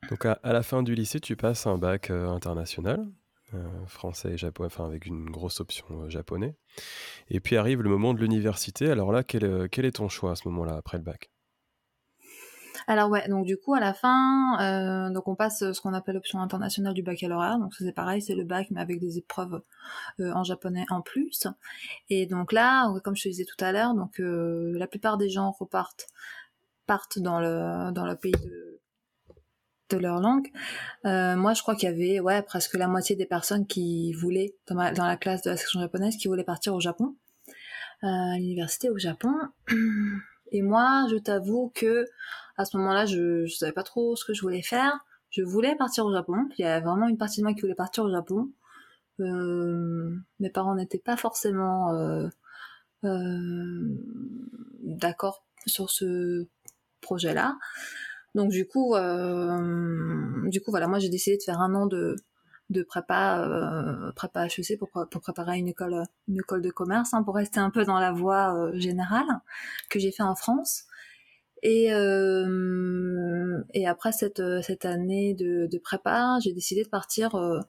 Donc 0.09 0.25
à, 0.27 0.39
la 0.45 0.63
fin 0.63 0.85
du 0.85 0.95
lycée, 0.95 1.19
tu 1.19 1.35
passes 1.35 1.67
un 1.67 1.77
bac 1.77 2.11
international. 2.11 3.05
Euh, 3.55 3.87
français 3.87 4.31
et 4.31 4.37
japonais, 4.37 4.67
enfin 4.67 4.87
avec 4.87 5.07
une 5.07 5.31
grosse 5.31 5.61
option 5.61 5.87
euh, 5.91 6.09
japonais. 6.09 6.57
Et 7.31 7.39
puis 7.39 7.57
arrive 7.57 7.81
le 7.81 7.89
moment 7.89 8.13
de 8.13 8.19
l'université. 8.19 8.91
Alors 8.91 9.13
là, 9.13 9.23
quel, 9.23 9.45
euh, 9.45 9.69
quel, 9.71 9.85
est 9.85 9.93
ton 9.93 10.09
choix 10.09 10.33
à 10.33 10.35
ce 10.35 10.49
moment-là, 10.49 10.75
après 10.75 10.99
le 10.99 11.05
bac? 11.05 11.31
Alors 12.89 13.09
ouais, 13.09 13.29
donc 13.29 13.47
du 13.47 13.57
coup 13.57 13.73
à 13.75 13.81
la 13.81 13.95
fin, 13.95 15.11
donc 15.11 15.29
on 15.29 15.35
passe 15.35 15.73
ce 15.73 15.81
qu'on 15.81 15.95
appelle 15.95 16.17
l'option 16.17 16.41
internationale 16.41 16.93
du 16.93 17.03
baccalauréat. 17.03 17.59
Donc 17.59 17.73
c'est 17.75 17.93
pareil, 17.93 18.21
c'est 18.21 18.35
le 18.35 18.45
bac 18.45 18.69
mais 18.71 18.81
avec 18.81 19.01
des 19.01 19.19
épreuves 19.19 19.63
en 20.21 20.45
japonais 20.45 20.85
en 20.91 21.01
plus. 21.01 21.47
Et 22.11 22.27
donc 22.27 22.53
là, 22.53 22.93
comme 23.03 23.17
je 23.17 23.25
te 23.25 23.29
disais 23.29 23.45
tout 23.45 23.65
à 23.65 23.73
l'heure, 23.73 23.95
donc 23.95 24.19
la 24.19 24.87
plupart 24.87 25.17
des 25.17 25.31
gens 25.31 25.51
repartent 25.53 26.09
partent 26.87 27.19
dans 27.19 27.41
le 27.41 27.93
dans 27.93 28.07
le 28.07 28.15
pays 28.15 28.33
de 28.33 28.76
de 29.91 29.99
leur 29.99 30.21
langue. 30.21 30.49
Euh, 31.05 31.37
moi, 31.37 31.55
je 31.55 31.63
crois 31.63 31.75
qu'il 31.75 31.89
y 31.89 31.93
avait 31.93 32.21
ouais 32.21 32.43
presque 32.43 32.75
la 32.75 32.89
moitié 32.89 33.17
des 33.17 33.27
personnes 33.27 33.67
qui 33.67 34.13
voulaient 34.13 34.55
dans, 34.69 34.77
la 34.77 35.17
classe 35.17 35.43
de 35.43 35.51
la 35.51 35.57
section 35.57 35.81
japonaise 35.81 36.17
qui 36.17 36.29
voulaient 36.29 36.45
partir 36.45 36.75
au 36.75 36.81
Japon, 36.81 37.17
euh, 38.05 38.07
à 38.07 38.37
l'université 38.37 38.91
au 38.91 38.99
Japon. 38.99 39.33
Et 40.53 40.63
moi, 40.63 41.07
je 41.11 41.17
t'avoue 41.17 41.73
que 41.75 42.07
à 42.57 42.65
ce 42.65 42.77
moment-là, 42.77 43.07
je, 43.07 43.47
je 43.47 43.55
savais 43.55 43.73
pas 43.73 43.83
trop 43.83 44.17
ce 44.17 44.25
que 44.25 44.33
je 44.33 44.43
voulais 44.43 44.63
faire. 44.63 45.01
Je 45.31 45.43
voulais 45.43 45.77
partir 45.77 46.07
au 46.07 46.13
Japon. 46.13 46.49
Il 46.59 46.63
y 46.63 46.65
avait 46.65 46.85
vraiment 46.85 47.09
une 47.09 47.19
partie 47.19 47.41
de 47.41 47.45
moi 47.45 47.55
qui 47.55 47.61
voulait 47.61 47.75
partir 47.75 48.05
au 48.05 48.11
Japon. 48.11 48.51
Euh, 49.21 50.17
mes 50.41 50.51
parents 50.51 50.75
n'étaient 50.75 50.99
pas 50.99 51.17
forcément 51.17 51.93
euh, 51.95 52.29
euh, 53.05 53.97
d'accord 54.83 55.45
sur 55.67 55.91
ce 55.91 56.47
projet-là. 57.01 57.59
Donc 58.37 58.51
du 58.51 58.69
coup, 58.69 58.95
euh, 58.95 60.49
du 60.51 60.61
coup 60.61 60.71
voilà, 60.71 60.87
moi 60.89 60.99
j'ai 60.99 61.09
décidé 61.09 61.39
de 61.39 61.43
faire 61.43 61.59
un 61.59 61.75
an 61.75 61.87
de 61.87 62.17
de 62.69 62.83
prépa 62.83 63.41
euh, 63.49 64.13
prépa 64.13 64.47
HEC 64.47 64.79
pour, 64.79 64.91
pour 64.91 65.21
préparer 65.23 65.57
une 65.59 65.69
école 65.69 66.03
une 66.29 66.37
école 66.37 66.61
de 66.61 66.71
commerce 66.71 67.15
hein, 67.15 67.23
pour 67.23 67.37
rester 67.37 67.61
un 67.61 67.71
peu 67.71 67.85
dans 67.85 67.99
la 67.99 68.13
voie 68.13 68.55
euh, 68.55 68.79
générale 68.79 69.27
que 69.89 69.99
j'ai 69.99 70.13
fait 70.13 70.23
en 70.23 70.35
France. 70.35 70.85
Et 71.63 71.95
euh, 71.95 73.63
et 73.73 73.89
après 73.89 74.13
cette 74.13 74.43
cette 74.63 74.85
année 74.85 75.33
de, 75.33 75.67
de 75.67 75.79
prépa 75.79 76.39
j'ai 76.43 76.53
décidé 76.53 76.85
de 76.85 76.89
partir 76.91 77.35
euh, 77.37 77.61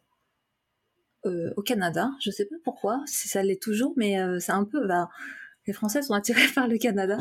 au 1.55 1.61
Canada. 1.61 2.11
Je 2.21 2.29
sais 2.29 2.45
pas 2.45 2.57
pourquoi 2.65 3.01
si 3.05 3.29
ça 3.29 3.41
l'est 3.41 3.61
toujours 3.61 3.93
mais 3.95 4.17
c'est 4.41 4.51
un 4.51 4.65
peu 4.65 4.85
bah, 4.85 5.07
les 5.67 5.73
Français 5.73 6.01
sont 6.01 6.13
attirés 6.13 6.47
par 6.55 6.67
le 6.67 6.77
Canada. 6.77 7.17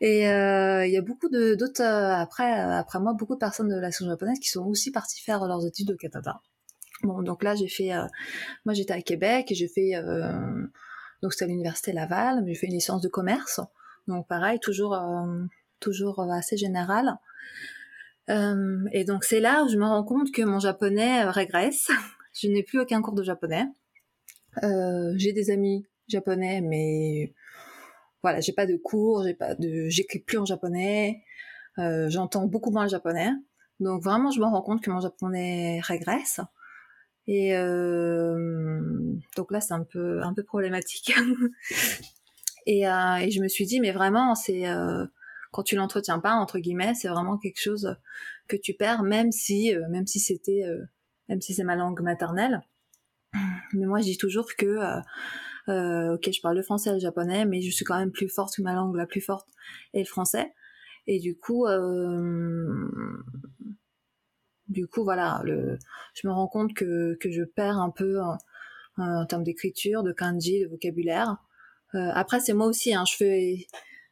Et 0.00 0.28
euh, 0.28 0.86
il 0.86 0.92
y 0.92 0.96
a 0.96 1.02
beaucoup 1.02 1.28
d'autres 1.28 1.82
euh, 1.82 2.14
après 2.14 2.60
euh, 2.60 2.78
après 2.78 3.00
moi 3.00 3.14
beaucoup 3.14 3.34
de 3.34 3.40
personnes 3.40 3.68
de 3.68 3.74
la 3.74 3.90
section 3.90 4.06
japonaise 4.06 4.38
qui 4.38 4.48
sont 4.48 4.64
aussi 4.66 4.92
parties 4.92 5.20
faire 5.22 5.44
leurs 5.46 5.66
études 5.66 5.90
au 5.90 5.96
Canada. 5.96 6.40
Bon 7.02 7.22
donc 7.22 7.42
là 7.42 7.56
j'ai 7.56 7.68
fait 7.68 7.90
moi 8.64 8.74
j'étais 8.74 8.92
à 8.92 9.02
Québec 9.02 9.50
et 9.50 9.54
j'ai 9.54 9.66
fait 9.66 9.92
donc 11.20 11.32
c'était 11.32 11.46
à 11.46 11.48
l'université 11.48 11.92
Laval, 11.92 12.42
mais 12.44 12.54
j'ai 12.54 12.60
fait 12.60 12.66
une 12.68 12.74
licence 12.74 13.02
de 13.02 13.08
commerce. 13.08 13.60
Donc 14.06 14.28
pareil 14.28 14.60
toujours 14.60 14.96
toujours 15.80 16.20
assez 16.30 16.56
général. 16.56 17.16
et 18.28 19.04
donc 19.04 19.24
c'est 19.24 19.40
là 19.40 19.64
où 19.64 19.68
je 19.68 19.76
me 19.78 19.84
rends 19.84 20.04
compte 20.04 20.30
que 20.30 20.42
mon 20.42 20.60
japonais 20.60 21.24
régresse. 21.24 21.90
je 22.40 22.46
n'ai 22.46 22.62
plus 22.62 22.78
aucun 22.78 23.02
cours 23.02 23.14
de 23.14 23.24
japonais. 23.24 23.66
j'ai 24.62 25.32
des 25.32 25.50
amis 25.50 25.84
japonais, 26.06 26.60
mais 26.60 27.32
voilà, 28.22 28.40
j'ai 28.40 28.52
pas 28.52 28.66
de 28.66 28.76
cours, 28.76 29.24
j'ai 29.24 29.34
pas 29.34 29.54
de, 29.54 29.88
j'écris 29.88 30.20
plus 30.20 30.38
en 30.38 30.44
japonais, 30.44 31.22
euh, 31.78 32.08
j'entends 32.08 32.46
beaucoup 32.46 32.70
moins 32.70 32.84
le 32.84 32.90
japonais. 32.90 33.30
Donc 33.80 34.02
vraiment, 34.02 34.30
je 34.30 34.40
me 34.40 34.44
rends 34.44 34.62
compte 34.62 34.82
que 34.82 34.90
mon 34.90 35.00
japonais 35.00 35.80
régresse. 35.80 36.40
Et 37.26 37.56
euh, 37.56 39.14
donc 39.36 39.50
là, 39.52 39.60
c'est 39.60 39.74
un 39.74 39.84
peu 39.84 40.22
un 40.22 40.34
peu 40.34 40.42
problématique. 40.42 41.12
et, 42.66 42.88
euh, 42.88 43.16
et, 43.16 43.30
je 43.30 43.40
me 43.40 43.48
suis 43.48 43.66
dit, 43.66 43.80
mais 43.80 43.92
vraiment, 43.92 44.34
c'est 44.34 44.68
euh, 44.68 45.06
quand 45.52 45.62
tu 45.62 45.76
l'entretiens 45.76 46.18
pas 46.18 46.34
entre 46.34 46.58
guillemets, 46.58 46.94
c'est 46.94 47.08
vraiment 47.08 47.38
quelque 47.38 47.60
chose 47.60 47.96
que 48.48 48.56
tu 48.56 48.74
perds, 48.74 49.02
même 49.02 49.32
si 49.32 49.74
euh, 49.74 49.88
même 49.90 50.06
si 50.06 50.20
c'était 50.20 50.64
euh, 50.64 50.84
même 51.28 51.40
si 51.40 51.54
c'est 51.54 51.64
ma 51.64 51.76
langue 51.76 52.00
maternelle. 52.02 52.62
Mais 53.72 53.86
moi, 53.86 54.00
je 54.00 54.04
dis 54.04 54.18
toujours 54.18 54.48
que 54.56 54.78
euh, 55.68 56.14
ok, 56.14 56.30
je 56.32 56.40
parle 56.40 56.56
le 56.56 56.62
français 56.62 56.90
et 56.90 56.94
le 56.94 56.98
japonais, 56.98 57.44
mais 57.44 57.62
je 57.62 57.70
suis 57.70 57.84
quand 57.84 57.98
même 57.98 58.12
plus 58.12 58.28
forte 58.28 58.56
que 58.56 58.62
ma 58.62 58.74
langue 58.74 58.96
la 58.96 59.06
plus 59.06 59.20
forte 59.20 59.48
est 59.94 60.00
le 60.00 60.06
français. 60.06 60.52
Et 61.06 61.18
du 61.18 61.36
coup, 61.36 61.66
euh, 61.66 62.88
du 64.68 64.86
coup, 64.86 65.04
voilà, 65.04 65.40
le, 65.44 65.78
je 66.14 66.26
me 66.26 66.32
rends 66.32 66.48
compte 66.48 66.74
que, 66.74 67.16
que 67.20 67.30
je 67.30 67.42
perds 67.42 67.78
un 67.78 67.90
peu 67.90 68.20
en, 68.20 69.26
termes 69.26 69.44
d'écriture, 69.44 70.02
de 70.02 70.12
kanji, 70.12 70.60
de 70.60 70.68
vocabulaire. 70.68 71.36
après, 71.94 72.40
c'est 72.40 72.52
moi 72.52 72.66
aussi. 72.66 72.94
Hein, 72.94 73.04
je 73.08 73.16
fais, 73.16 73.66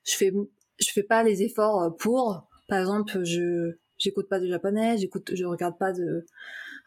je 0.04 0.16
fais, 0.16 0.32
je 0.78 0.92
fais 0.92 1.02
pas 1.02 1.22
les 1.22 1.42
efforts 1.42 1.96
pour. 1.98 2.48
Par 2.68 2.78
exemple, 2.78 3.24
je 3.24 3.76
j'écoute 4.00 4.28
pas 4.28 4.40
de 4.40 4.48
japonais, 4.48 4.98
j'écoute, 4.98 5.30
je 5.34 5.44
regarde 5.44 5.78
pas 5.78 5.92
de 5.92 6.26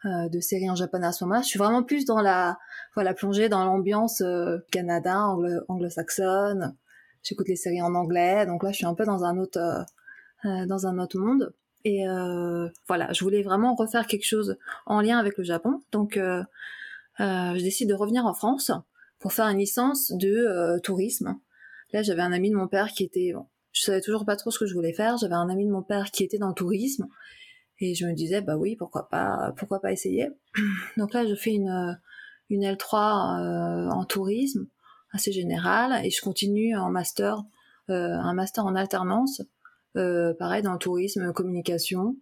euh, 0.06 0.28
de 0.28 0.38
séries 0.40 0.68
en 0.68 0.74
japonais 0.74 1.06
à 1.06 1.12
ce 1.12 1.24
moment-là. 1.24 1.40
Je 1.40 1.48
suis 1.48 1.58
vraiment 1.58 1.82
plus 1.82 2.04
dans 2.04 2.20
la 2.20 2.58
voilà 2.94 3.14
plongée 3.14 3.48
dans 3.48 3.64
l'ambiance 3.64 4.20
euh, 4.20 4.58
Canada, 4.70 5.28
anglo-saxonne. 5.68 6.76
J'écoute 7.22 7.48
les 7.48 7.56
séries 7.56 7.80
en 7.80 7.94
anglais, 7.94 8.44
donc 8.44 8.64
là 8.64 8.70
je 8.70 8.76
suis 8.76 8.86
un 8.86 8.94
peu 8.94 9.06
dans 9.06 9.24
un 9.24 9.38
autre 9.38 9.58
euh, 10.44 10.66
dans 10.66 10.86
un 10.86 10.98
autre 10.98 11.18
monde. 11.18 11.54
Et 11.86 12.04
voilà, 12.88 13.12
je 13.12 13.22
voulais 13.22 13.42
vraiment 13.42 13.74
refaire 13.74 14.06
quelque 14.06 14.24
chose 14.24 14.56
en 14.86 15.02
lien 15.02 15.18
avec 15.18 15.36
le 15.36 15.44
Japon. 15.44 15.82
Donc 15.92 16.18
je 17.18 17.62
décide 17.62 17.90
de 17.90 17.94
revenir 17.94 18.24
en 18.24 18.32
France 18.32 18.70
pour 19.18 19.34
faire 19.34 19.48
une 19.48 19.58
licence 19.58 20.10
de 20.12 20.78
tourisme. 20.82 21.38
Là, 21.92 22.02
j'avais 22.02 22.22
un 22.22 22.32
ami 22.32 22.48
de 22.48 22.56
mon 22.56 22.68
père 22.68 22.88
qui 22.88 23.04
était, 23.04 23.34
je 23.72 23.82
savais 23.82 24.00
toujours 24.00 24.24
pas 24.24 24.36
trop 24.36 24.50
ce 24.50 24.58
que 24.58 24.64
je 24.64 24.72
voulais 24.72 24.94
faire. 24.94 25.18
J'avais 25.18 25.34
un 25.34 25.50
ami 25.50 25.66
de 25.66 25.70
mon 25.70 25.82
père 25.82 26.10
qui 26.10 26.24
était 26.24 26.38
dans 26.38 26.48
le 26.48 26.54
tourisme 26.54 27.06
et 27.80 27.94
je 27.94 28.06
me 28.06 28.12
disais, 28.14 28.40
bah 28.40 28.56
oui, 28.56 28.76
pourquoi 28.76 29.08
pas, 29.08 29.52
pourquoi 29.56 29.80
pas 29.80 29.92
essayer. 29.92 30.28
Donc 30.96 31.12
là, 31.12 31.26
je 31.26 31.34
fais 31.34 31.52
une, 31.52 31.98
une 32.50 32.62
L3 32.62 32.94
euh, 33.40 33.90
en 33.90 34.04
tourisme, 34.04 34.66
assez 35.12 35.32
générale, 35.32 36.04
et 36.04 36.10
je 36.10 36.20
continue 36.20 36.76
en 36.76 36.90
master, 36.90 37.42
euh, 37.90 38.12
un 38.12 38.34
master 38.34 38.64
en 38.64 38.74
alternance, 38.74 39.42
euh, 39.96 40.34
pareil, 40.34 40.62
dans 40.62 40.72
le 40.72 40.78
tourisme, 40.78 41.32
communication. 41.32 42.16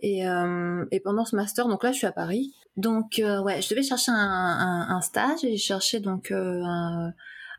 Et, 0.00 0.20
et, 0.92 1.00
pendant 1.00 1.24
ce 1.24 1.34
master, 1.34 1.66
donc 1.66 1.82
là, 1.82 1.90
je 1.90 1.98
suis 1.98 2.06
à 2.06 2.12
Paris. 2.12 2.54
Donc, 2.76 3.20
ouais, 3.20 3.60
je 3.60 3.68
devais 3.68 3.82
chercher 3.82 4.12
un 4.12 5.00
stage, 5.00 5.42
et 5.42 5.50
j'ai 5.50 5.56
cherché 5.56 5.98
donc 5.98 6.30
un, 6.30 7.12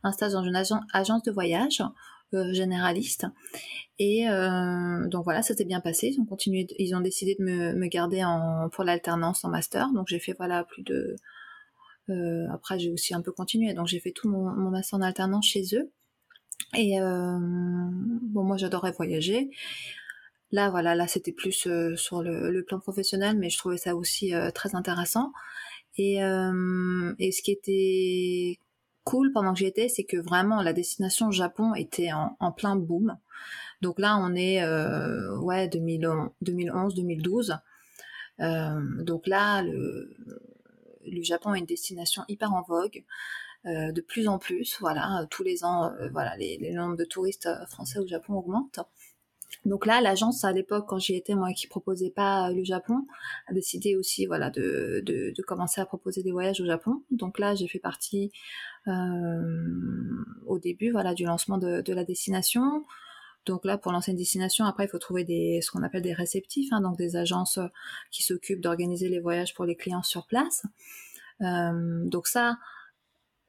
un, 0.04 0.12
stage 0.14 0.32
dans 0.32 0.44
une 0.46 0.56
agence 0.94 1.24
de 1.24 1.32
voyage 1.32 1.84
euh, 2.36 2.54
généraliste. 2.54 3.26
Et 3.98 4.30
euh, 4.30 5.08
donc 5.08 5.24
voilà, 5.24 5.42
ça 5.42 5.56
s'est 5.56 5.66
bien 5.66 5.82
passé. 5.82 6.12
Ils 6.14 6.22
ont 6.22 6.26
continué, 6.26 6.68
ils 6.78 6.96
ont 6.96 7.00
décidé 7.02 7.36
de 7.40 7.44
me, 7.44 7.88
garder 7.88 8.24
en, 8.24 8.70
pour 8.70 8.84
l'alternance 8.84 9.44
en 9.46 9.50
master. 9.50 9.92
Donc 9.94 10.08
j'ai 10.10 10.20
fait 10.20 10.34
voilà 10.38 10.64
plus 10.64 10.84
de. 10.84 11.16
Euh, 12.10 12.46
après 12.52 12.78
j'ai 12.78 12.92
aussi 12.92 13.16
un 13.16 13.22
peu 13.22 13.32
continué. 13.32 13.74
Donc 13.74 13.88
j'ai 13.88 14.00
fait 14.00 14.12
tout 14.12 14.30
mon, 14.30 14.52
master 14.70 15.00
en 15.00 15.02
alternance 15.02 15.48
chez 15.48 15.64
eux. 15.74 15.92
Et 16.78 17.00
bon 17.00 18.44
moi 18.44 18.58
j'adorais 18.58 18.92
voyager. 18.92 19.50
Là 20.52 20.70
voilà, 20.70 20.94
là 20.94 21.08
c'était 21.08 21.32
plus 21.32 21.68
sur 21.96 22.22
le, 22.22 22.52
le, 22.52 22.64
plan 22.64 22.80
professionnel, 22.80 23.38
mais 23.40 23.50
je 23.50 23.58
trouvais 23.58 23.78
ça 23.78 23.96
aussi 23.96 24.34
très 24.54 24.76
intéressant. 24.76 25.32
Et, 25.98 26.18
et 26.18 27.32
ce 27.32 27.42
qui 27.42 27.52
était 27.52 28.60
cool 29.10 29.32
pendant 29.32 29.54
que 29.54 29.60
j'y 29.60 29.66
étais, 29.66 29.90
c'est 29.90 30.04
que 30.04 30.18
vraiment 30.18 30.62
la 30.62 30.72
destination 30.72 31.32
Japon 31.32 31.74
était 31.74 32.12
en, 32.14 32.52
plein 32.52 32.76
boom. 32.76 33.18
Donc 33.82 33.98
là, 33.98 34.18
on 34.18 34.36
est 34.36 34.62
euh, 34.62 35.36
ouais 35.40 35.68
2011, 35.68 36.94
2012. 36.94 37.58
Euh, 38.40 39.04
donc 39.04 39.26
là, 39.26 39.64
le, 39.64 40.16
Japon 41.24 41.56
est 41.56 41.60
une 41.60 41.66
destination 41.66 42.24
hyper 42.28 42.54
en 42.54 42.62
vogue. 42.62 43.04
Euh, 43.66 43.92
de 43.92 44.02
plus 44.02 44.28
en 44.28 44.38
plus, 44.38 44.78
voilà, 44.80 45.26
tous 45.32 45.44
les 45.44 45.64
ans, 45.64 45.92
voilà, 46.12 46.38
les 46.38 46.72
nombres 46.74 46.96
de 46.96 47.04
touristes 47.04 47.50
français 47.68 47.98
au 47.98 48.08
Japon 48.08 48.36
augmentent. 48.36 48.80
Donc 49.66 49.86
là, 49.86 50.02
l'agence 50.02 50.44
à 50.46 50.52
l'époque, 50.52 50.86
quand 50.88 51.00
j'y 51.00 51.16
étais, 51.16 51.36
moi, 51.36 51.52
qui 51.54 51.68
proposait 51.68 52.12
pas 52.12 52.52
le 52.52 52.64
Japon, 52.64 53.06
a 53.48 53.54
décidé 53.54 53.96
aussi, 53.96 54.26
voilà, 54.26 54.50
de, 54.50 55.02
de, 55.06 55.42
commencer 55.42 55.82
à 55.82 55.86
proposer 55.86 56.24
des 56.24 56.32
voyages 56.32 56.62
au 56.62 56.66
Japon. 56.66 57.04
Donc 57.12 57.40
là, 57.40 57.56
j'ai 57.56 57.68
fait 57.68 57.80
partie 57.80 58.32
euh, 58.88 60.24
au 60.46 60.60
début, 60.60 60.92
voilà, 60.92 61.14
du 61.14 61.26
lancement 61.26 61.58
de, 61.58 61.94
la 61.94 62.04
destination. 62.04 62.86
Donc 63.46 63.66
là, 63.66 63.78
pour 63.78 63.92
lancer 63.92 64.12
une 64.12 64.18
destination, 64.18 64.66
après, 64.66 64.86
il 64.86 64.90
faut 64.90 65.00
trouver 65.00 65.24
des, 65.24 65.60
ce 65.62 65.72
qu'on 65.72 65.84
appelle 65.84 66.04
des 66.04 66.14
réceptifs, 66.14 66.72
hein, 66.72 66.82
donc 66.82 66.98
des 66.98 67.16
agences 67.16 67.60
qui 68.12 68.24
s'occupent 68.24 68.62
d'organiser 68.62 69.10
les 69.10 69.20
voyages 69.20 69.54
pour 69.54 69.66
les 69.66 69.76
clients 69.76 70.04
sur 70.04 70.28
place. 70.28 70.64
Euh, 71.42 72.06
donc 72.06 72.28
ça, 72.28 72.58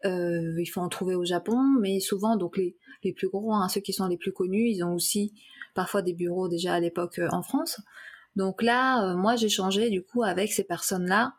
euh, 0.05 0.55
il 0.59 0.67
faut 0.67 0.81
en 0.81 0.89
trouver 0.89 1.15
au 1.15 1.25
Japon, 1.25 1.59
mais 1.81 2.01
souvent, 2.01 2.37
donc 2.37 2.57
les, 2.57 2.77
les 3.03 3.13
plus 3.13 3.29
gros, 3.29 3.53
hein, 3.53 3.69
ceux 3.69 3.81
qui 3.81 3.93
sont 3.93 4.07
les 4.07 4.17
plus 4.17 4.33
connus, 4.33 4.69
ils 4.69 4.83
ont 4.83 4.95
aussi 4.95 5.33
parfois 5.75 6.03
des 6.03 6.15
bureaux 6.15 6.49
déjà 6.49 6.75
à 6.75 6.81
l'époque 6.81 7.19
euh, 7.19 7.29
en 7.31 7.43
France. 7.43 7.81
Donc 8.37 8.63
là, 8.63 9.05
euh, 9.05 9.17
moi, 9.17 9.37
j'ai 9.37 9.49
changé 9.49 9.91
du 9.91 10.03
coup 10.03 10.23
avec 10.23 10.53
ces 10.53 10.65
personnes-là, 10.65 11.35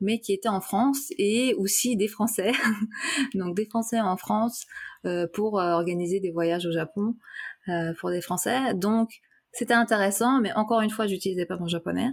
mais 0.00 0.20
qui 0.20 0.32
étaient 0.32 0.48
en 0.48 0.60
France 0.60 1.10
et 1.18 1.54
aussi 1.54 1.96
des 1.96 2.08
Français. 2.08 2.52
donc 3.34 3.56
des 3.56 3.66
Français 3.66 4.00
en 4.00 4.16
France 4.16 4.66
euh, 5.06 5.26
pour 5.32 5.54
organiser 5.54 6.20
des 6.20 6.30
voyages 6.30 6.66
au 6.66 6.72
Japon 6.72 7.16
pour 7.98 8.10
des 8.10 8.20
Français. 8.20 8.74
Donc 8.74 9.08
c'était 9.52 9.72
intéressant, 9.72 10.38
mais 10.38 10.52
encore 10.52 10.82
une 10.82 10.90
fois, 10.90 11.06
j'utilisais 11.06 11.46
pas 11.46 11.56
mon 11.56 11.66
japonais, 11.66 12.10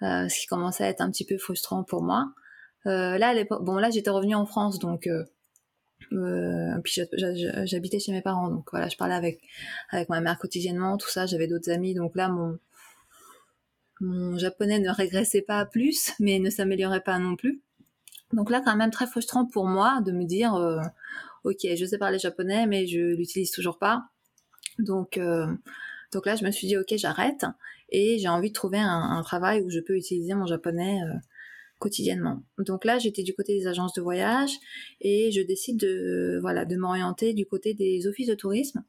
ce 0.00 0.40
qui 0.40 0.46
commençait 0.46 0.84
à 0.84 0.88
être 0.88 1.00
un 1.00 1.10
petit 1.10 1.24
peu 1.24 1.38
frustrant 1.38 1.82
pour 1.82 2.04
moi. 2.04 2.28
Là, 2.86 3.28
à 3.28 3.34
l'époque, 3.34 3.64
bon 3.64 3.76
là, 3.76 3.90
j'étais 3.90 4.10
revenue 4.10 4.34
en 4.34 4.46
France, 4.46 4.78
donc 4.78 5.08
euh, 6.12 6.80
puis 6.84 7.00
j'habitais 7.64 7.98
chez 7.98 8.12
mes 8.12 8.22
parents, 8.22 8.48
donc 8.48 8.68
voilà, 8.70 8.88
je 8.88 8.96
parlais 8.96 9.14
avec 9.14 9.40
avec 9.90 10.08
ma 10.08 10.20
mère 10.20 10.38
quotidiennement, 10.38 10.96
tout 10.96 11.08
ça. 11.08 11.26
J'avais 11.26 11.46
d'autres 11.46 11.70
amis, 11.70 11.94
donc 11.94 12.14
là 12.16 12.28
mon 12.28 12.58
mon 14.00 14.36
japonais 14.36 14.78
ne 14.78 14.90
régressait 14.90 15.42
pas 15.42 15.64
plus, 15.64 16.12
mais 16.20 16.38
ne 16.38 16.50
s'améliorait 16.50 17.00
pas 17.00 17.18
non 17.18 17.34
plus. 17.36 17.62
Donc 18.32 18.50
là, 18.50 18.60
quand 18.64 18.76
même 18.76 18.90
très 18.90 19.06
frustrant 19.06 19.46
pour 19.46 19.66
moi 19.66 20.00
de 20.04 20.12
me 20.12 20.24
dire, 20.24 20.54
euh, 20.54 20.80
ok, 21.44 21.66
je 21.76 21.84
sais 21.84 21.98
parler 21.98 22.18
japonais, 22.18 22.66
mais 22.66 22.86
je 22.86 23.00
l'utilise 23.16 23.50
toujours 23.50 23.78
pas. 23.78 24.04
Donc 24.78 25.16
euh, 25.18 25.46
donc 26.12 26.26
là, 26.26 26.36
je 26.36 26.44
me 26.44 26.50
suis 26.50 26.66
dit, 26.68 26.76
ok, 26.76 26.94
j'arrête 26.96 27.46
et 27.88 28.18
j'ai 28.18 28.28
envie 28.28 28.48
de 28.48 28.54
trouver 28.54 28.78
un, 28.78 29.22
travail 29.22 29.62
où 29.62 29.70
je 29.70 29.80
peux 29.80 29.96
utiliser 29.96 30.34
mon 30.34 30.46
japonais 30.46 31.00
euh, 31.02 31.14
quotidiennement. 31.78 32.42
Donc 32.58 32.84
là, 32.84 32.98
j'étais 32.98 33.22
du 33.22 33.34
côté 33.34 33.56
des 33.58 33.66
agences 33.66 33.92
de 33.94 34.02
voyage 34.02 34.52
et 35.00 35.30
je 35.32 35.40
décide 35.42 35.78
de 35.78 36.38
voilà 36.40 36.64
de 36.64 36.76
m'orienter 36.76 37.34
du 37.34 37.46
côté 37.46 37.74
des 37.74 38.06
offices 38.06 38.28
de 38.28 38.34
tourisme. 38.34 38.84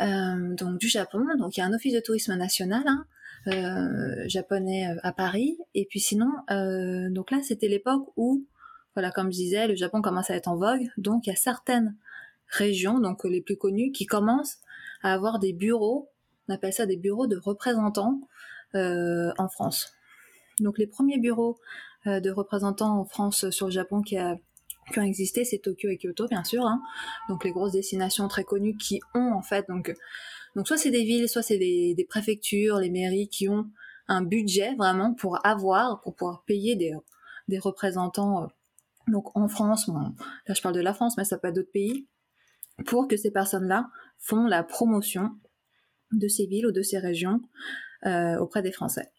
Euh, 0.00 0.54
donc 0.54 0.78
du 0.78 0.88
Japon. 0.88 1.24
Donc 1.38 1.56
il 1.56 1.60
y 1.60 1.62
a 1.62 1.66
un 1.66 1.74
office 1.74 1.94
de 1.94 2.00
tourisme 2.00 2.34
national 2.34 2.84
hein, 2.86 3.04
euh, 3.48 4.28
japonais 4.28 4.88
euh, 4.88 5.00
à 5.02 5.12
Paris. 5.12 5.58
Et 5.74 5.86
puis 5.86 6.00
sinon, 6.00 6.30
euh, 6.50 7.10
donc 7.10 7.30
là, 7.30 7.40
c'était 7.42 7.68
l'époque 7.68 8.06
où 8.16 8.46
voilà, 8.94 9.10
comme 9.10 9.30
je 9.30 9.36
disais, 9.36 9.68
le 9.68 9.76
Japon 9.76 10.02
commence 10.02 10.30
à 10.30 10.36
être 10.36 10.48
en 10.48 10.56
vogue. 10.56 10.88
Donc 10.96 11.26
il 11.26 11.30
y 11.30 11.32
a 11.32 11.36
certaines 11.36 11.96
régions, 12.48 12.98
donc 12.98 13.24
les 13.24 13.40
plus 13.40 13.56
connues, 13.56 13.92
qui 13.92 14.06
commencent 14.06 14.58
à 15.02 15.12
avoir 15.12 15.38
des 15.38 15.52
bureaux. 15.52 16.10
On 16.48 16.54
appelle 16.54 16.72
ça 16.72 16.86
des 16.86 16.96
bureaux 16.96 17.26
de 17.26 17.36
représentants 17.36 18.20
euh, 18.74 19.32
en 19.38 19.48
France. 19.48 19.92
Donc 20.58 20.78
les 20.78 20.86
premiers 20.86 21.18
bureaux 21.18 21.58
de 22.06 22.30
représentants 22.30 22.98
en 22.98 23.04
France 23.04 23.50
sur 23.50 23.66
le 23.66 23.72
Japon 23.72 24.02
qui 24.02 24.16
a 24.16 24.36
ont 24.98 25.02
existé, 25.02 25.44
c'est 25.44 25.58
Tokyo 25.58 25.88
et 25.88 25.98
Kyoto, 25.98 26.26
bien 26.26 26.42
sûr. 26.42 26.66
Hein. 26.66 26.82
Donc 27.28 27.44
les 27.44 27.52
grosses 27.52 27.72
destinations 27.72 28.26
très 28.28 28.44
connues 28.44 28.76
qui 28.76 29.00
ont 29.14 29.32
en 29.32 29.42
fait 29.42 29.66
donc 29.68 29.94
soit 30.64 30.76
c'est 30.76 30.90
des 30.90 31.04
villes, 31.04 31.28
soit 31.28 31.42
c'est 31.42 31.58
des, 31.58 32.06
préfectures, 32.08 32.78
les 32.78 32.90
mairies 32.90 33.28
qui 33.28 33.48
ont 33.48 33.70
un 34.08 34.22
budget 34.22 34.74
vraiment 34.74 35.14
pour 35.14 35.44
avoir, 35.46 36.00
pour 36.00 36.14
pouvoir 36.16 36.44
payer 36.44 36.76
des, 36.76 37.58
représentants. 37.58 38.44
Euh, 38.44 38.46
donc 39.08 39.36
en 39.36 39.48
France, 39.48 39.88
là 39.88 40.54
je 40.54 40.60
parle 40.60 40.74
de 40.74 40.80
la 40.80 40.94
France, 40.94 41.16
mais 41.16 41.24
ça 41.24 41.38
peut 41.38 41.48
être 41.48 41.54
d'autres 41.54 41.72
pays, 41.72 42.06
pour 42.86 43.08
que 43.08 43.16
ces 43.16 43.30
personnes-là 43.30 43.88
font 44.18 44.46
la 44.46 44.62
promotion 44.62 45.30
de 46.12 46.28
ces 46.28 46.46
villes 46.46 46.66
ou 46.66 46.72
de 46.72 46.82
ces 46.82 46.98
régions 46.98 47.40
euh, 48.06 48.38
auprès 48.38 48.62
des 48.62 48.72
Français. 48.72 49.10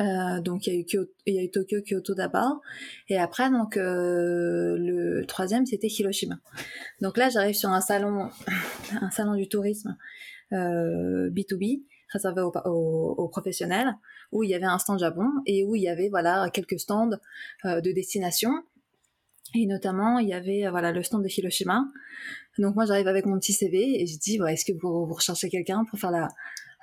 Euh, 0.00 0.40
donc 0.40 0.66
il 0.66 0.74
y 0.74 0.76
a 0.76 0.80
eu 0.80 1.06
il 1.26 1.34
y 1.34 1.38
a 1.38 1.42
eu 1.42 1.50
Tokyo, 1.50 1.78
Kyoto 1.80 2.14
d'abord, 2.14 2.60
et 3.08 3.18
après 3.18 3.50
donc 3.50 3.76
euh, 3.76 4.76
le 4.78 5.24
troisième 5.26 5.64
c'était 5.66 5.88
Hiroshima. 5.88 6.38
Donc 7.00 7.16
là 7.16 7.30
j'arrive 7.30 7.54
sur 7.54 7.70
un 7.70 7.80
salon, 7.80 8.30
un 9.00 9.10
salon 9.10 9.34
du 9.34 9.48
tourisme 9.48 9.96
euh, 10.52 11.30
B2B 11.30 11.82
réservé 12.12 12.42
aux, 12.42 12.52
aux, 12.64 13.14
aux, 13.16 13.28
professionnels, 13.28 13.94
où 14.32 14.42
il 14.42 14.50
y 14.50 14.54
avait 14.54 14.64
un 14.64 14.78
stand 14.78 14.98
Japon 14.98 15.28
et 15.46 15.64
où 15.64 15.76
il 15.76 15.82
y 15.82 15.88
avait 15.88 16.08
voilà 16.08 16.50
quelques 16.52 16.78
stands 16.78 17.10
euh, 17.64 17.80
de 17.80 17.92
destination. 17.92 18.50
Et 19.54 19.66
notamment, 19.66 20.18
il 20.18 20.28
y 20.28 20.34
avait 20.34 20.68
voilà 20.70 20.92
le 20.92 21.02
stand 21.02 21.24
de 21.24 21.28
Hiroshima. 21.28 21.84
Donc 22.58 22.74
moi, 22.74 22.84
j'arrive 22.84 23.08
avec 23.08 23.26
mon 23.26 23.38
petit 23.38 23.52
CV 23.52 24.00
et 24.00 24.06
je 24.06 24.18
dis, 24.18 24.40
ouais, 24.40 24.52
est-ce 24.54 24.64
que 24.64 24.72
vous, 24.72 25.06
vous 25.06 25.14
recherchez 25.14 25.48
quelqu'un 25.48 25.84
pour 25.88 25.98
faire 25.98 26.10
la, 26.10 26.28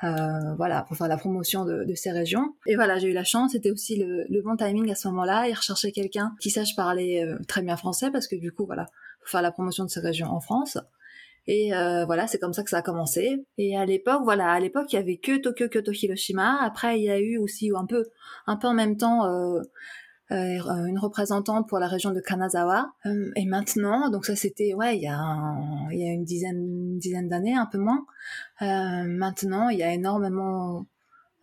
euh, 0.03 0.55
voilà, 0.57 0.83
pour 0.83 0.95
faire 0.95 1.07
la 1.07 1.17
promotion 1.17 1.65
de, 1.65 1.83
de, 1.83 1.95
ces 1.95 2.11
régions. 2.11 2.55
Et 2.67 2.75
voilà, 2.75 2.99
j'ai 2.99 3.09
eu 3.09 3.13
la 3.13 3.23
chance, 3.23 3.53
c'était 3.53 3.71
aussi 3.71 3.95
le, 3.97 4.25
le, 4.29 4.41
bon 4.41 4.55
timing 4.55 4.91
à 4.91 4.95
ce 4.95 5.07
moment-là. 5.07 5.47
Ils 5.47 5.53
recherchaient 5.53 5.91
quelqu'un 5.91 6.35
qui 6.39 6.51
sache 6.51 6.75
parler 6.75 7.23
euh, 7.23 7.37
très 7.47 7.61
bien 7.61 7.77
français 7.77 8.11
parce 8.11 8.27
que 8.27 8.35
du 8.35 8.51
coup, 8.51 8.65
voilà, 8.65 8.85
pour 9.19 9.29
faire 9.29 9.41
la 9.41 9.51
promotion 9.51 9.85
de 9.85 9.89
ces 9.89 9.99
régions 9.99 10.27
en 10.27 10.39
France. 10.39 10.77
Et 11.47 11.73
euh, 11.73 12.05
voilà, 12.05 12.27
c'est 12.27 12.39
comme 12.39 12.53
ça 12.53 12.63
que 12.63 12.69
ça 12.69 12.79
a 12.79 12.81
commencé. 12.81 13.45
Et 13.57 13.77
à 13.77 13.85
l'époque, 13.85 14.21
voilà, 14.23 14.51
à 14.51 14.59
l'époque, 14.59 14.91
il 14.91 14.97
y 14.97 14.99
avait 14.99 15.17
que 15.17 15.37
Tokyo, 15.37 15.69
Kyoto, 15.69 15.93
Hiroshima. 15.93 16.61
Après, 16.61 16.99
il 16.99 17.05
y 17.05 17.09
a 17.09 17.19
eu 17.19 17.37
aussi 17.37 17.71
un 17.73 17.85
peu, 17.85 18.05
un 18.47 18.57
peu 18.57 18.67
en 18.67 18.73
même 18.73 18.97
temps, 18.97 19.25
euh, 19.25 19.61
une 20.29 20.99
représentante 20.99 21.69
pour 21.69 21.79
la 21.79 21.87
région 21.87 22.11
de 22.11 22.19
Kanazawa. 22.19 22.91
et 23.35 23.45
maintenant, 23.45 24.09
donc 24.09 24.25
ça 24.25 24.35
c'était 24.35 24.73
ouais 24.73 24.97
il 24.97 25.03
y 25.03 25.07
a 25.07 25.19
il 25.91 25.99
y 25.99 26.07
a 26.07 26.11
une 26.11 26.25
dizaine 26.25 26.97
dizaine 26.99 27.29
d'années 27.29 27.55
un 27.55 27.65
peu 27.65 27.77
moins. 27.77 28.05
maintenant 28.61 29.69
il 29.69 29.79
y 29.79 29.83
a 29.83 29.93
énormément 29.93 30.85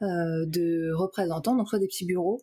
de 0.01 0.93
représentants, 0.93 1.57
donc 1.57 1.69
soit 1.69 1.79
des 1.79 1.89
petits 1.89 2.07
bureaux, 2.07 2.41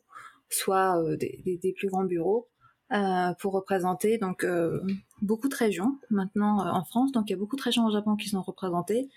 soit 0.50 1.02
des, 1.18 1.74
plus 1.78 1.90
grands 1.90 2.06
bureaux 2.06 2.48
euh, 2.94 3.34
pour 3.40 3.54
représenter 3.54 4.18
donc 4.18 4.44
euh, 4.44 4.82
beaucoup 5.22 5.48
de 5.48 5.56
régions 5.56 5.98
maintenant 6.10 6.60
euh, 6.60 6.72
en 6.72 6.84
France. 6.84 7.14
Donc 7.14 7.30
il 7.30 7.32
y 7.32 7.36
a 7.36 7.38
beaucoup 7.38 7.56
de 7.56 7.62
régions 7.62 7.86
au 7.86 7.92
Japon 7.92 8.18
qui 8.18 8.28
sont 8.28 8.42
représentées, 8.42 9.08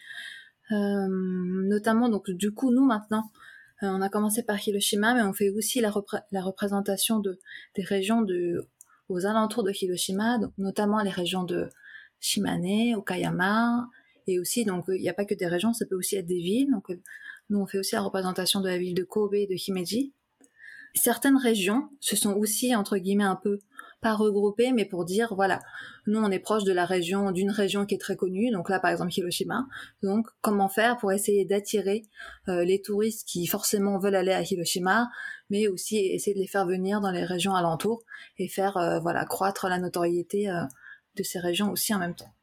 notamment 0.70 2.08
donc 2.08 2.30
du 2.30 2.52
coup 2.52 2.72
nous 2.72 2.84
maintenant 2.84 3.32
on 3.82 4.00
a 4.00 4.08
commencé 4.08 4.42
par 4.42 4.56
Hiroshima, 4.66 5.14
mais 5.14 5.22
on 5.22 5.32
fait 5.32 5.50
aussi 5.50 5.80
la, 5.80 5.90
représentation 5.90 7.18
de 7.20 7.38
des 7.74 7.82
régions 7.82 8.24
aux 9.08 9.26
alentours 9.26 9.64
de 9.64 9.72
Hiroshima, 9.72 10.38
donc 10.38 10.52
notamment 10.58 11.02
les 11.02 11.10
régions 11.10 11.44
de 11.44 11.68
Shimane, 12.20 12.94
Okayama, 12.96 13.88
et 14.26 14.38
aussi 14.38 14.64
donc 14.64 14.84
il 14.88 15.02
n'y 15.02 15.08
a 15.08 15.14
pas 15.14 15.24
que 15.24 15.34
des 15.34 15.46
régions, 15.46 15.72
ça 15.72 15.86
peut 15.86 15.96
aussi 15.96 16.16
être 16.16 16.26
des 16.26 16.40
villes. 16.40 16.70
Donc 16.70 16.88
nous 17.50 17.58
on 17.58 17.66
fait 17.66 17.78
aussi 17.78 17.94
la 17.94 18.02
représentation 18.02 18.60
de 18.60 18.68
la 18.68 18.78
ville 18.78 18.94
de 18.94 19.04
Kobe 19.04 19.34
et 19.34 19.46
de 19.46 19.54
Himeji 19.54 20.14
certaines 20.94 21.36
régions 21.36 21.88
se 22.00 22.16
sont 22.16 22.32
aussi 22.34 22.74
entre 22.74 22.96
guillemets 22.98 23.24
un 23.24 23.36
peu 23.36 23.58
pas 24.04 24.14
regroupées, 24.14 24.72
mais 24.72 24.84
pour 24.84 25.06
dire 25.06 25.34
voilà, 25.34 25.60
nous 26.06 26.20
on 26.20 26.30
est 26.30 26.38
proche 26.38 26.62
de 26.64 26.72
la 26.72 26.84
région 26.84 27.32
d'une 27.32 27.50
région 27.50 27.86
qui 27.86 27.94
est 27.94 27.98
très 27.98 28.16
connue, 28.16 28.50
donc 28.50 28.68
là 28.68 28.78
par 28.78 28.90
exemple 28.90 29.10
Hiroshima. 29.16 29.66
Donc 30.02 30.26
comment 30.42 30.68
faire 30.68 30.98
pour 30.98 31.10
essayer 31.10 31.46
d'attirer 31.46 32.02
euh, 32.48 32.64
les 32.64 32.82
touristes 32.82 33.26
qui 33.26 33.46
forcément 33.46 33.98
veulent 33.98 34.14
aller 34.14 34.32
à 34.32 34.42
Hiroshima, 34.42 35.08
mais 35.48 35.68
aussi 35.68 35.96
essayer 35.96 36.34
de 36.34 36.40
les 36.40 36.46
faire 36.46 36.66
venir 36.66 37.00
dans 37.00 37.10
les 37.10 37.24
régions 37.24 37.54
alentours 37.54 38.02
et 38.36 38.46
faire 38.46 38.76
euh, 38.76 39.00
voilà 39.00 39.24
croître 39.24 39.68
la 39.68 39.78
notoriété 39.78 40.50
euh, 40.50 40.60
de 41.16 41.22
ces 41.22 41.38
régions 41.38 41.70
aussi 41.70 41.94
en 41.94 41.98
même 41.98 42.14
temps. 42.14 42.34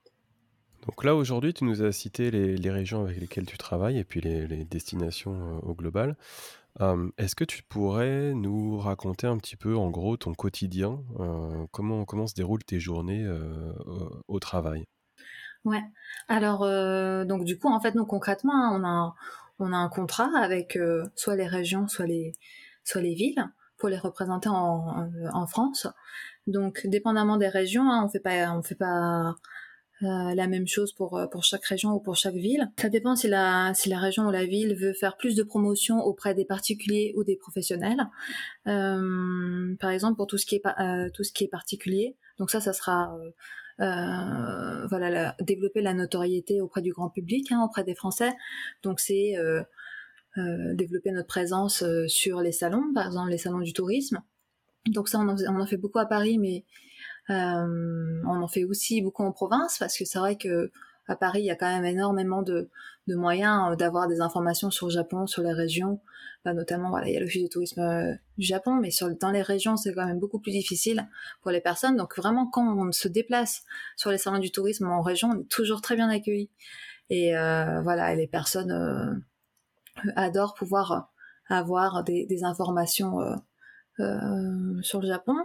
Donc 0.88 1.04
là, 1.04 1.13
aujourd'hui, 1.13 1.54
tu 1.54 1.63
nous 1.63 1.84
as 1.84 1.91
cité 1.91 2.32
les, 2.32 2.71
régions 2.71 3.04
avec 3.04 3.19
lesquelles 3.19 3.45
tu 3.45 3.56
travailles 3.56 4.00
et 4.00 4.04
puis 4.04 4.19
les 4.19 4.65
destinations 4.65 5.60
au 5.62 5.76
global. 5.76 6.15
Est-ce 6.79 7.36
que 7.36 7.43
tu 7.43 7.63
pourrais 7.63 8.34
nous 8.34 8.77
raconter 8.77 9.27
un 9.27 9.38
petit 9.38 9.55
peu, 9.55 9.75
en 9.75 9.89
gros, 9.89 10.17
ton 10.17 10.34
quotidien? 10.34 10.99
comment 11.71 12.05
comment 12.05 12.27
se 12.27 12.34
déroulent 12.34 12.63
tes 12.63 12.79
journées, 12.79 13.27
au 14.27 14.39
travail? 14.39 14.86
Ouais. 15.63 15.84
Alors, 16.27 16.62
donc 17.25 17.43
du 17.43 17.60
coup, 17.60 17.67
en 17.67 17.79
fait, 17.79 17.93
nous 17.93 18.05
concrètement, 18.05 18.53
hein, 18.53 18.79
on 18.79 18.84
a 18.86 19.15
on 19.60 19.73
a 19.73 19.77
un 19.77 19.89
contrat 19.89 20.31
avec, 20.36 20.79
soit 21.15 21.36
les 21.36 21.47
régions, 21.47 21.88
soit 21.88 22.07
les 22.07 22.34
soit 22.84 23.01
les 23.01 23.13
villes 23.13 23.45
pour 23.77 23.89
les 23.89 23.97
représenter 23.97 24.49
en 24.49 25.10
en 25.34 25.47
France. 25.47 25.88
Donc 26.47 26.81
dépendamment 26.86 27.38
des 27.38 27.49
régions, 27.49 27.91
hein, 27.91 28.03
on 28.05 28.10
fait 28.10 28.19
pas 28.19 28.51
on 28.53 28.63
fait 28.63 28.75
pas 28.75 29.36
euh, 30.03 30.33
la 30.33 30.47
même 30.47 30.67
chose 30.67 30.93
pour, 30.93 31.17
euh, 31.17 31.27
pour 31.27 31.43
chaque 31.43 31.63
région 31.65 31.91
ou 31.91 31.99
pour 31.99 32.15
chaque 32.15 32.35
ville. 32.35 32.71
Ça 32.79 32.89
dépend 32.89 33.15
si 33.15 33.27
la, 33.27 33.71
si 33.75 33.87
la 33.87 33.99
région 33.99 34.27
ou 34.27 34.31
la 34.31 34.45
ville 34.45 34.75
veut 34.75 34.93
faire 34.93 35.15
plus 35.15 35.35
de 35.35 35.43
promotion 35.43 35.99
auprès 35.99 36.33
des 36.33 36.45
particuliers 36.45 37.13
ou 37.15 37.23
des 37.23 37.35
professionnels. 37.35 38.07
Euh, 38.67 39.75
par 39.79 39.91
exemple, 39.91 40.15
pour 40.17 40.25
tout 40.25 40.39
ce 40.39 40.47
qui 40.47 40.55
est, 40.55 40.63
euh, 40.79 41.09
tout 41.13 41.23
ce 41.23 41.31
qui 41.31 41.43
est 41.43 41.47
particulier. 41.47 42.17
Donc 42.39 42.49
ça, 42.49 42.59
ça 42.61 42.73
sera 42.73 43.15
euh, 43.79 44.87
voilà, 44.87 45.35
développer 45.39 45.81
la 45.81 45.93
notoriété 45.93 46.61
auprès 46.61 46.81
du 46.81 46.93
grand 46.93 47.09
public, 47.09 47.51
hein, 47.51 47.61
auprès 47.63 47.83
des 47.83 47.95
Français. 47.95 48.31
Donc 48.81 48.99
c'est 48.99 49.35
développer 50.35 51.11
notre 51.11 51.27
présence 51.27 51.83
sur 52.07 52.39
les 52.39 52.53
salons, 52.53 52.93
par 52.95 53.05
exemple 53.05 53.29
les 53.29 53.37
salons 53.37 53.59
du 53.59 53.73
tourisme. 53.73 54.21
Donc 54.87 55.09
ça, 55.09 55.19
on 55.19 55.27
en, 55.27 55.35
on 55.47 55.59
en 55.59 55.65
fait 55.67 55.77
beaucoup 55.77 55.99
à 55.99 56.05
Paris, 56.05 56.39
mais 56.39 56.63
on 57.29 58.41
en 58.41 58.47
fait 58.47 58.63
aussi 58.65 59.01
beaucoup 59.01 59.23
en 59.23 59.31
province 59.31 59.77
parce 59.79 59.97
que 59.97 60.05
c'est 60.05 60.19
vrai 60.19 60.38
que 60.38 60.71
à 61.12 61.15
Paris, 61.15 61.41
il 61.41 61.45
y 61.45 61.51
a 61.51 61.55
quand 61.55 61.67
même 61.67 61.86
énormément 61.86 62.41
de, 62.41 62.69
moyens 63.07 63.71
euh, 63.71 63.75
d'avoir 63.75 64.07
des 64.07 64.21
informations 64.21 64.71
sur 64.71 64.88
le 64.88 64.93
Japon, 64.93 65.27
sur 65.27 65.43
les 65.43 65.51
régions. 65.51 65.99
Bah, 66.45 66.53
notamment, 66.53 66.89
voilà, 66.89 67.07
il 67.10 67.13
y 67.13 67.17
a 67.17 67.19
l'office 67.19 67.43
de 67.43 67.47
tourisme 67.49 67.81
euh, 67.81 68.13
du 68.38 68.45
Japon, 68.45 68.75
mais 68.75 68.89
dans 69.19 69.31
les 69.31 69.41
régions, 69.41 69.75
c'est 69.75 69.93
quand 69.93 70.05
même 70.05 70.19
beaucoup 70.19 70.39
plus 70.39 70.51
difficile 70.51 71.07
pour 71.41 71.51
les 71.51 71.62
personnes. 71.62 71.97
Donc 71.97 72.15
vraiment, 72.15 72.47
quand 72.47 72.77
on 72.77 72.91
se 72.91 73.07
déplace 73.07 73.63
sur 73.97 74.12
les 74.12 74.17
salons 74.17 74.39
du 74.39 74.51
tourisme 74.51 74.88
en 74.88 75.01
région, 75.01 75.29
on 75.31 75.41
est 75.41 75.49
toujours 75.49 75.81
très 75.81 75.95
bien 75.95 76.10
accueilli. 76.10 76.49
Et 77.10 77.34
voilà, 77.34 78.15
les 78.15 78.27
personnes 78.27 79.21
adorent 80.15 80.53
pouvoir 80.53 81.12
avoir 81.49 82.05
des 82.05 82.43
informations 82.43 83.17
sur 83.97 85.01
le 85.01 85.07
Japon. 85.07 85.36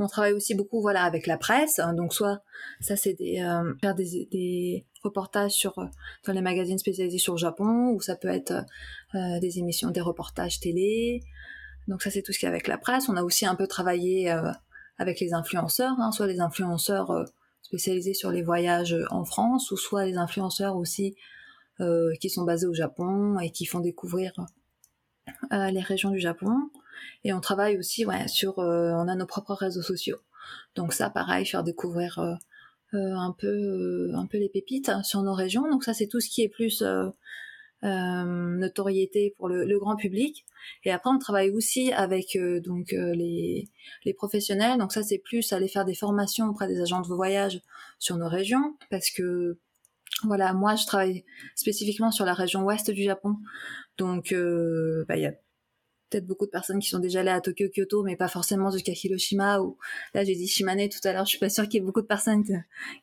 On 0.00 0.06
travaille 0.06 0.32
aussi 0.32 0.54
beaucoup 0.54 0.80
voilà 0.80 1.02
avec 1.02 1.26
la 1.26 1.36
presse, 1.36 1.80
hein, 1.80 1.92
donc 1.92 2.14
soit 2.14 2.40
ça 2.80 2.96
c'est 2.96 3.14
des 3.14 3.40
euh, 3.40 3.74
faire 3.80 3.96
des, 3.96 4.86
reportages 5.02 5.52
sur 5.52 5.78
euh, 5.78 5.86
dans 6.26 6.32
les 6.32 6.40
magazines 6.40 6.78
spécialisés 6.78 7.18
sur 7.18 7.34
le 7.34 7.38
Japon, 7.38 7.90
ou 7.90 8.00
ça 8.00 8.14
peut 8.14 8.28
être 8.28 8.64
euh, 9.14 9.40
des 9.40 9.58
émissions, 9.58 9.90
des 9.90 10.00
reportages 10.00 10.60
télé. 10.60 11.22
Donc 11.88 12.02
ça 12.02 12.10
c'est 12.10 12.22
tout 12.22 12.32
ce 12.32 12.38
qui 12.38 12.44
est 12.46 12.48
avec 12.48 12.68
la 12.68 12.78
presse. 12.78 13.08
On 13.08 13.16
a 13.16 13.22
aussi 13.22 13.44
un 13.44 13.56
peu 13.56 13.66
travaillé 13.66 14.30
avec 14.98 15.20
les 15.20 15.32
influenceurs, 15.34 15.98
hein, 15.98 16.12
soit 16.12 16.26
les 16.26 16.40
influenceurs 16.40 17.24
spécialisés 17.62 18.14
sur 18.14 18.30
les 18.30 18.42
voyages 18.42 18.96
en 19.10 19.24
France, 19.24 19.70
ou 19.72 19.76
soit 19.76 20.04
les 20.04 20.16
influenceurs 20.16 20.76
aussi 20.76 21.16
qui 22.20 22.28
sont 22.28 22.42
basés 22.42 22.66
au 22.66 22.74
Japon 22.74 23.38
et 23.38 23.50
qui 23.50 23.64
font 23.64 23.80
découvrir 23.80 24.32
les 25.50 25.80
régions 25.80 26.10
du 26.10 26.18
Japon. 26.18 26.70
Et 27.24 27.32
on 27.32 27.40
travaille 27.40 27.76
aussi 27.78 28.04
ouais, 28.06 28.28
sur, 28.28 28.58
euh, 28.58 28.92
on 28.92 29.08
a 29.08 29.14
nos 29.14 29.26
propres 29.26 29.54
réseaux 29.54 29.82
sociaux. 29.82 30.18
Donc 30.74 30.92
ça, 30.92 31.10
pareil, 31.10 31.46
faire 31.46 31.64
découvrir 31.64 32.18
euh, 32.18 32.34
euh, 32.94 33.14
un 33.14 33.34
peu, 33.36 34.12
un 34.14 34.26
peu 34.26 34.38
les 34.38 34.48
pépites 34.48 34.90
sur 35.02 35.22
nos 35.22 35.34
régions. 35.34 35.68
Donc 35.70 35.84
ça, 35.84 35.94
c'est 35.94 36.06
tout 36.06 36.20
ce 36.20 36.28
qui 36.28 36.42
est 36.42 36.48
plus 36.48 36.82
notoriété 37.82 39.34
pour 39.36 39.48
le, 39.48 39.78
grand 39.78 39.96
public. 39.96 40.44
Et 40.84 40.90
après, 40.90 41.10
on 41.10 41.18
travaille 41.18 41.50
aussi 41.50 41.92
avec 41.92 42.36
donc 42.64 42.92
les, 42.92 43.68
les 44.04 44.14
professionnels. 44.14 44.78
Donc 44.78 44.92
ça, 44.92 45.02
c'est 45.02 45.18
plus 45.18 45.52
aller 45.52 45.68
faire 45.68 45.84
des 45.84 45.94
formations 45.94 46.46
auprès 46.48 46.66
des 46.66 46.80
agents 46.80 47.02
de 47.02 47.06
voyage 47.06 47.60
sur 47.98 48.16
nos 48.16 48.28
régions, 48.28 48.76
parce 48.90 49.10
que 49.10 49.58
voilà, 50.24 50.52
moi, 50.52 50.74
je 50.74 50.86
travaille 50.86 51.24
spécifiquement 51.54 52.10
sur 52.10 52.24
la 52.24 52.34
région 52.34 52.64
ouest 52.64 52.90
du 52.90 53.04
Japon. 53.04 53.36
Donc, 53.98 54.34
bah, 55.06 55.16
il 55.16 55.22
y 55.22 55.26
a 55.26 55.34
peut-être 56.10 56.26
beaucoup 56.26 56.46
de 56.46 56.50
personnes 56.50 56.78
qui 56.78 56.88
sont 56.88 56.98
déjà 56.98 57.20
allées 57.20 57.30
à 57.30 57.40
Tokyo, 57.40 57.66
Kyoto, 57.74 58.02
mais 58.02 58.16
pas 58.16 58.28
forcément 58.28 58.70
jusqu'à 58.70 58.92
Hiroshima. 58.92 59.60
Ou 59.60 59.78
là, 60.14 60.24
j'ai 60.24 60.34
dit 60.34 60.46
Shimane 60.46 60.88
tout 60.88 61.06
à 61.06 61.12
l'heure. 61.12 61.24
Je 61.24 61.30
suis 61.30 61.38
pas 61.38 61.50
sûre 61.50 61.64
qu'il 61.64 61.74
y 61.74 61.76
ait 61.78 61.86
beaucoup 61.86 62.02
de 62.02 62.06
personnes 62.06 62.44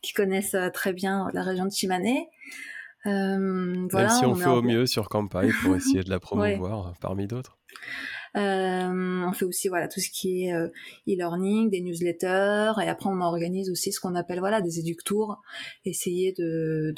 qui 0.01 0.13
connaissent 0.13 0.55
euh, 0.55 0.69
très 0.69 0.93
bien 0.93 1.29
la 1.33 1.43
région 1.43 1.65
de 1.65 1.71
Shimane. 1.71 2.05
Euh, 3.05 3.87
voilà, 3.91 4.07
Même 4.07 4.17
si 4.17 4.25
on, 4.25 4.35
fait 4.35 4.49
au 4.49 4.61
mieux 4.61 4.85
sur 4.85 5.09
Kampai 5.09 5.49
pour 5.61 5.75
essayer 5.75 6.03
de 6.03 6.09
la 6.09 6.19
promouvoir 6.19 6.93
parmi 6.99 7.27
d'autres. 7.27 7.57
Euh, 8.35 9.23
on 9.25 9.31
fait 9.31 9.45
aussi 9.45 9.69
voilà 9.69 9.87
tout 9.87 10.01
ce 10.01 10.09
qui 10.09 10.45
est 10.45 10.53
euh, 10.53 10.67
e-learning, 11.07 11.69
des 11.69 11.81
newsletters, 11.81 12.73
et 12.81 12.89
après 12.89 13.09
on 13.09 13.21
organise 13.21 13.69
aussi 13.69 13.93
ce 13.93 13.99
qu'on 13.99 14.15
appelle 14.15 14.39
voilà 14.39 14.61
des 14.61 14.79
éductours, 14.79 15.41
essayer 15.85 16.33
de 16.33 16.93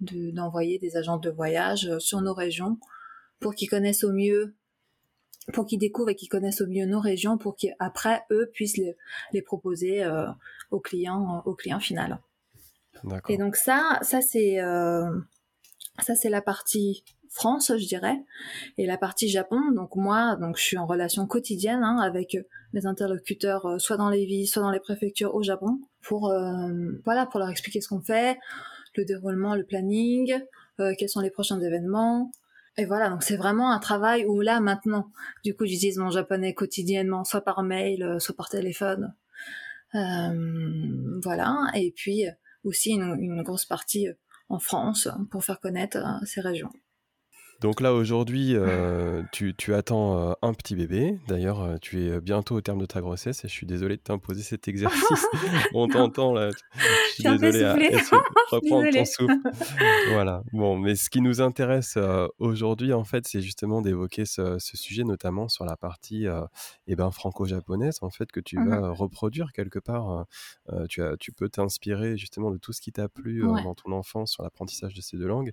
d'envoyer 0.00 0.78
de, 0.78 0.86
des 0.86 0.96
agents 0.96 1.18
de 1.18 1.30
voyage 1.30 1.96
sur 1.98 2.20
nos 2.20 2.34
régions 2.34 2.78
pour 3.38 3.54
qu'ils 3.54 3.68
connaissent 3.68 4.02
au 4.02 4.12
mieux 4.12 4.56
pour 5.52 5.66
qu'ils 5.66 5.78
découvrent 5.78 6.10
et 6.10 6.14
qu'ils 6.14 6.28
connaissent 6.28 6.60
au 6.60 6.66
mieux 6.66 6.86
nos 6.86 7.00
régions 7.00 7.38
pour 7.38 7.56
qu'après 7.56 8.22
eux 8.30 8.50
puissent 8.52 8.78
les, 9.32 9.42
proposer 9.42 10.04
euh, 10.04 10.26
aux 10.70 10.80
clients 10.80 11.42
au 11.44 11.54
client 11.54 11.80
final. 11.80 12.20
Et 13.28 13.38
donc 13.38 13.56
ça 13.56 13.98
ça 14.02 14.20
c'est 14.20 14.60
euh, 14.60 15.10
ça 16.00 16.14
c'est 16.14 16.28
la 16.28 16.42
partie 16.42 17.04
France 17.30 17.72
je 17.76 17.86
dirais 17.86 18.18
et 18.76 18.86
la 18.86 18.98
partie 18.98 19.28
Japon 19.28 19.72
donc 19.74 19.96
moi 19.96 20.36
donc 20.36 20.58
je 20.58 20.62
suis 20.62 20.78
en 20.78 20.86
relation 20.86 21.26
quotidienne 21.26 21.82
hein, 21.82 21.98
avec 21.98 22.36
mes 22.74 22.86
interlocuteurs 22.86 23.66
euh, 23.66 23.78
soit 23.78 23.96
dans 23.96 24.10
les 24.10 24.26
villes 24.26 24.46
soit 24.46 24.62
dans 24.62 24.70
les 24.70 24.80
préfectures 24.80 25.34
au 25.34 25.42
Japon 25.42 25.80
pour 26.02 26.32
voilà 27.04 27.26
pour 27.26 27.40
leur 27.40 27.48
expliquer 27.48 27.80
ce 27.80 27.88
qu'on 27.88 28.02
fait 28.02 28.38
le 28.96 29.04
déroulement 29.04 29.54
le 29.54 29.64
planning 29.64 30.38
quels 30.98 31.08
sont 31.08 31.20
les 31.20 31.30
prochains 31.30 31.60
événements 31.60 32.30
et 32.78 32.86
voilà, 32.86 33.10
donc 33.10 33.22
c'est 33.22 33.36
vraiment 33.36 33.70
un 33.70 33.78
travail 33.78 34.24
où 34.24 34.40
là 34.40 34.60
maintenant, 34.60 35.10
du 35.44 35.54
coup, 35.54 35.66
j'utilise 35.66 35.98
mon 35.98 36.10
japonais 36.10 36.54
quotidiennement, 36.54 37.24
soit 37.24 37.42
par 37.42 37.62
mail, 37.62 38.02
euh, 38.02 38.18
soit 38.18 38.34
par 38.34 38.48
téléphone. 38.48 39.14
Euh, 39.94 41.20
voilà, 41.22 41.70
et 41.74 41.92
puis 41.94 42.24
aussi 42.64 42.92
une, 42.92 43.42
grosse 43.42 43.66
partie 43.66 44.08
en 44.48 44.58
France 44.58 45.08
pour 45.30 45.44
faire 45.44 45.60
connaître 45.60 45.98
euh, 45.98 46.24
ces 46.24 46.40
régions. 46.40 46.70
Donc 47.62 47.80
là, 47.80 47.94
aujourd'hui, 47.94 48.56
euh, 48.56 49.22
tu, 49.30 49.54
attends 49.72 50.18
euh, 50.18 50.32
un 50.42 50.52
petit 50.52 50.74
bébé. 50.74 51.20
D'ailleurs, 51.28 51.60
euh, 51.60 51.76
tu 51.80 52.02
es 52.02 52.20
bientôt 52.20 52.56
au 52.56 52.60
terme 52.60 52.80
de 52.80 52.86
ta 52.86 53.00
grossesse 53.00 53.44
et 53.44 53.48
je 53.48 53.52
suis 53.52 53.66
désolé 53.66 53.96
de 53.96 54.02
t'imposer 54.02 54.42
cet 54.42 54.66
exercice. 54.66 55.26
On 55.72 55.86
t'entend 55.86 56.32
là. 56.32 56.50
Je 56.50 57.12
suis 57.12 57.22
désolé 57.22 57.62
à 57.62 57.74
reprendre 58.50 58.90
ton 58.92 59.04
souffle? 59.04 59.38
voilà. 60.10 60.42
Bon, 60.52 60.76
mais 60.76 60.96
ce 60.96 61.08
qui 61.08 61.20
nous 61.20 61.40
intéresse 61.40 61.96
aujourd'hui, 62.40 62.92
en 62.92 63.04
fait, 63.04 63.28
c'est 63.28 63.40
justement 63.40 63.80
d'évoquer 63.80 64.24
ce, 64.24 64.58
sujet, 64.58 65.04
notamment 65.04 65.48
sur 65.48 65.64
la 65.64 65.76
partie 65.76 66.26
eh 66.88 66.96
ben, 66.96 67.12
franco-japonaise, 67.12 67.98
en 68.02 68.10
fait, 68.10 68.32
que 68.32 68.40
tu 68.40 68.58
mmh 68.58 68.68
vas 68.68 68.90
reproduire 68.90 69.52
quelque 69.52 69.78
part. 69.78 70.26
tu, 70.88 71.00
as, 71.00 71.16
tu 71.16 71.30
peux 71.30 71.48
t'inspirer 71.48 72.16
justement 72.16 72.50
de 72.50 72.56
tout 72.56 72.72
ce 72.72 72.80
qui 72.80 72.90
t'a 72.90 73.08
plu 73.08 73.42
dans 73.42 73.74
ton 73.74 73.92
enfance 73.92 74.32
sur 74.32 74.42
l'apprentissage 74.42 74.94
de 74.94 75.00
ces 75.00 75.16
deux 75.16 75.28
langues. 75.28 75.52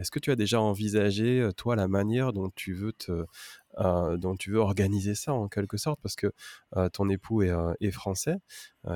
Est-ce 0.00 0.10
que 0.10 0.18
tu 0.18 0.32
as 0.32 0.36
déjà 0.36 0.60
envisagé 0.60 1.43
toi, 1.52 1.76
la 1.76 1.88
manière 1.88 2.32
dont 2.32 2.50
tu 2.54 2.74
veux 2.74 2.92
te, 2.92 3.26
dont 3.78 4.36
tu 4.36 4.50
veux 4.50 4.58
organiser 4.58 5.14
ça 5.14 5.32
en 5.32 5.48
quelque 5.48 5.76
sorte, 5.76 6.00
parce 6.02 6.16
que 6.16 6.32
ton 6.92 7.08
époux 7.08 7.42
est, 7.42 7.90
français, 7.90 8.36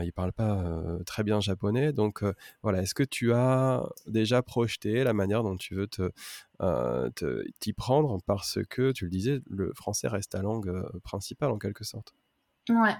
il 0.02 0.12
parle 0.12 0.32
pas 0.32 0.62
très 1.06 1.24
bien 1.24 1.40
japonais, 1.40 1.92
donc 1.92 2.22
voilà, 2.62 2.82
est-ce 2.82 2.94
que 2.94 3.02
tu 3.02 3.32
as 3.32 3.82
déjà 4.06 4.42
projeté 4.42 5.04
la 5.04 5.12
manière 5.12 5.42
dont 5.42 5.56
tu 5.56 5.74
veux 5.74 5.88
t'y 7.60 7.72
prendre, 7.72 8.18
parce 8.26 8.58
que 8.68 8.92
tu 8.92 9.04
le 9.04 9.10
disais, 9.10 9.40
le 9.48 9.72
français 9.74 10.08
reste 10.08 10.32
ta 10.32 10.42
langue 10.42 10.72
principale 11.02 11.50
en 11.50 11.58
quelque 11.58 11.84
sorte? 11.84 12.14
Ouais. 12.68 12.94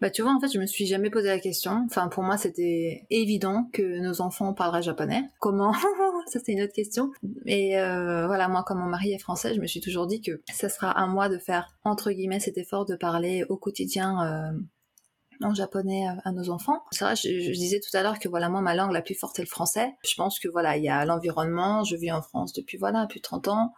Bah 0.00 0.10
tu 0.10 0.22
vois, 0.22 0.34
en 0.34 0.40
fait, 0.40 0.48
je 0.48 0.58
me 0.58 0.66
suis 0.66 0.86
jamais 0.86 1.10
posé 1.10 1.28
la 1.28 1.38
question. 1.38 1.84
Enfin, 1.86 2.08
pour 2.08 2.22
moi, 2.22 2.36
c'était 2.36 3.06
évident 3.10 3.68
que 3.72 4.00
nos 4.00 4.20
enfants 4.20 4.54
parleraient 4.54 4.82
japonais. 4.82 5.24
Comment? 5.38 5.72
Ça, 6.26 6.40
c'est 6.44 6.52
une 6.52 6.62
autre 6.62 6.72
question. 6.72 7.12
Et 7.46 7.78
euh, 7.78 8.26
voilà, 8.26 8.48
moi, 8.48 8.64
comme 8.64 8.78
mon 8.78 8.88
mari 8.88 9.12
est 9.12 9.18
français, 9.18 9.54
je 9.54 9.60
me 9.60 9.66
suis 9.66 9.80
toujours 9.80 10.06
dit 10.06 10.20
que 10.20 10.42
ça 10.52 10.68
sera 10.68 10.90
à 10.90 11.06
moi 11.06 11.28
de 11.28 11.38
faire, 11.38 11.68
entre 11.84 12.10
guillemets, 12.10 12.40
cet 12.40 12.58
effort 12.58 12.84
de 12.84 12.96
parler 12.96 13.44
au 13.48 13.56
quotidien 13.56 14.26
euh, 14.26 15.46
en 15.46 15.54
japonais 15.54 16.06
à, 16.24 16.32
nos 16.32 16.50
enfants. 16.50 16.82
C'est 16.90 17.04
vrai, 17.04 17.14
je, 17.14 17.28
je, 17.28 17.52
disais 17.52 17.78
tout 17.78 17.96
à 17.96 18.02
l'heure 18.02 18.18
que 18.18 18.28
voilà, 18.28 18.48
moi, 18.48 18.60
ma 18.60 18.74
langue 18.74 18.92
la 18.92 19.02
plus 19.02 19.14
forte 19.14 19.38
est 19.38 19.42
le 19.42 19.48
français. 19.48 19.94
Je 20.04 20.14
pense 20.16 20.40
que 20.40 20.48
voilà, 20.48 20.76
il 20.76 20.82
y 20.82 20.88
a 20.88 21.04
l'environnement. 21.04 21.84
Je 21.84 21.94
vis 21.94 22.10
en 22.10 22.22
France 22.22 22.52
depuis 22.52 22.76
voilà, 22.76 23.06
plus 23.06 23.20
de 23.20 23.24
30 23.24 23.48
ans. 23.48 23.72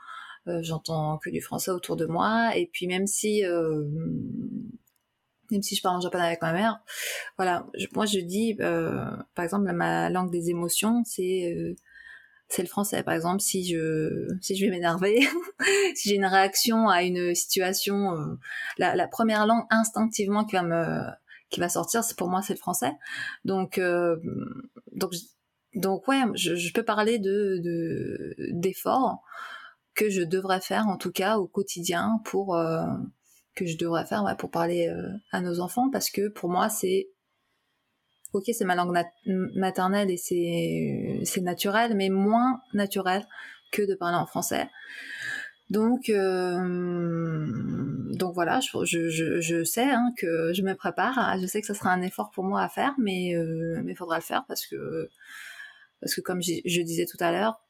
Euh, 0.47 0.61
j'entends 0.63 1.19
que 1.19 1.29
du 1.29 1.43
français 1.43 1.71
autour 1.71 1.97
de 1.97 2.07
moi. 2.07 2.57
Et 2.57 2.67
puis 2.67 2.87
même 2.87 3.07
si 3.07 3.45
euh, 3.45 3.85
même 5.51 5.63
si 5.63 5.75
je 5.75 5.83
parle 5.83 5.97
en 5.97 6.01
japonais 6.01 6.25
avec 6.25 6.43
ma 6.43 6.53
mère. 6.53 6.81
Voilà, 7.37 7.67
moi 7.95 8.07
je 8.07 8.21
dis, 8.21 8.57
euh, 8.61 9.05
par 9.35 9.45
exemple, 9.45 9.71
ma 9.73 10.11
langue 10.11 10.31
des 10.31 10.51
émotions, 10.51 11.03
c'est 11.05 11.55
euh, 11.55 11.75
c'est 12.49 12.63
le 12.63 12.69
français. 12.69 13.03
Par 13.03 13.15
exemple, 13.15 13.41
si 13.41 13.67
je 13.67 14.29
si 14.41 14.57
je 14.57 14.65
vais 14.65 14.71
m'énerver, 14.71 15.21
si 15.95 16.09
j'ai 16.09 16.17
une 16.17 16.27
réaction 16.27 16.89
à 16.89 17.03
une 17.03 17.35
situation, 17.35 18.17
euh, 18.17 18.39
la, 18.79 19.09
première 19.09 19.47
langue 19.47 19.65
instinctivement 19.71 20.45
qui 20.45 20.57
va 20.57 20.63
me 20.63 21.03
qui 21.51 21.61
va 21.61 21.69
sortir, 21.69 22.05
c'est 22.05 22.17
pour 22.17 22.29
moi 22.29 22.43
c'est 22.43 22.55
le 22.55 22.59
français. 22.59 22.93
Donc 23.45 23.79
euh, 23.79 24.17
donc 24.93 25.13
donc 25.75 26.09
ouais, 26.09 26.23
je, 26.35 26.55
je 26.55 26.73
peux 26.73 26.85
parler 26.85 27.19
de 27.19 28.35
d'efforts 28.53 29.23
que 29.99 30.09
je 30.09 30.23
devrais 30.23 30.61
faire 30.61 30.87
en 30.87 30.97
tout 30.97 31.11
cas 31.11 31.39
au 31.39 31.49
quotidien 31.49 32.21
pour 32.25 32.55
euh, 32.55 32.87
que 33.57 33.67
je 33.67 33.77
devrais 33.77 34.07
faire 34.07 34.37
pour 34.39 34.51
parler 34.51 34.89
euh, 34.89 35.09
à 35.33 35.41
nos 35.41 35.59
enfants 35.59 35.91
parce 35.91 36.09
que 36.09 36.29
pour 36.29 36.49
moi 36.49 36.69
c'est 36.69 37.09
ok 38.33 38.45
c'est 38.53 38.65
ma 38.65 38.75
langue 38.75 38.97
maternelle 39.55 40.11
et 40.11 40.17
c'est 40.17 41.21
c'est 41.25 41.41
naturel 41.41 41.95
mais 41.97 42.09
moins 42.11 42.61
naturel 42.75 43.27
que 43.73 43.83
de 43.83 43.95
parler 43.95 44.17
en 44.17 44.27
français 44.27 44.69
donc 45.71 46.09
euh, 46.09 47.47
donc 48.15 48.35
voilà 48.35 48.61
je, 48.61 48.85
je, 48.85 49.41
je, 49.41 49.65
sais 49.65 49.91
hein, 49.91 50.13
que 50.17 50.53
je 50.55 50.63
me 50.63 50.75
prépare 50.75 51.37
je 51.41 51.47
sais 51.47 51.61
que 51.61 51.67
ce 51.67 51.75
sera 51.75 51.91
un 51.91 52.03
effort 52.03 52.31
pour 52.31 52.45
moi 52.45 52.63
à 52.63 52.69
faire 52.69 52.95
mais 52.99 53.35
euh, 53.35 53.83
mais 53.85 53.95
faudra 53.95 54.17
le 54.17 54.23
faire 54.23 54.45
parce 54.49 54.67
que 54.67 55.11
parce 56.01 56.15
que 56.15 56.21
comme 56.21 56.41
je 56.43 56.83
disais 56.83 57.07
tout 57.07 57.19
à 57.21 57.33
l'heure 57.33 57.61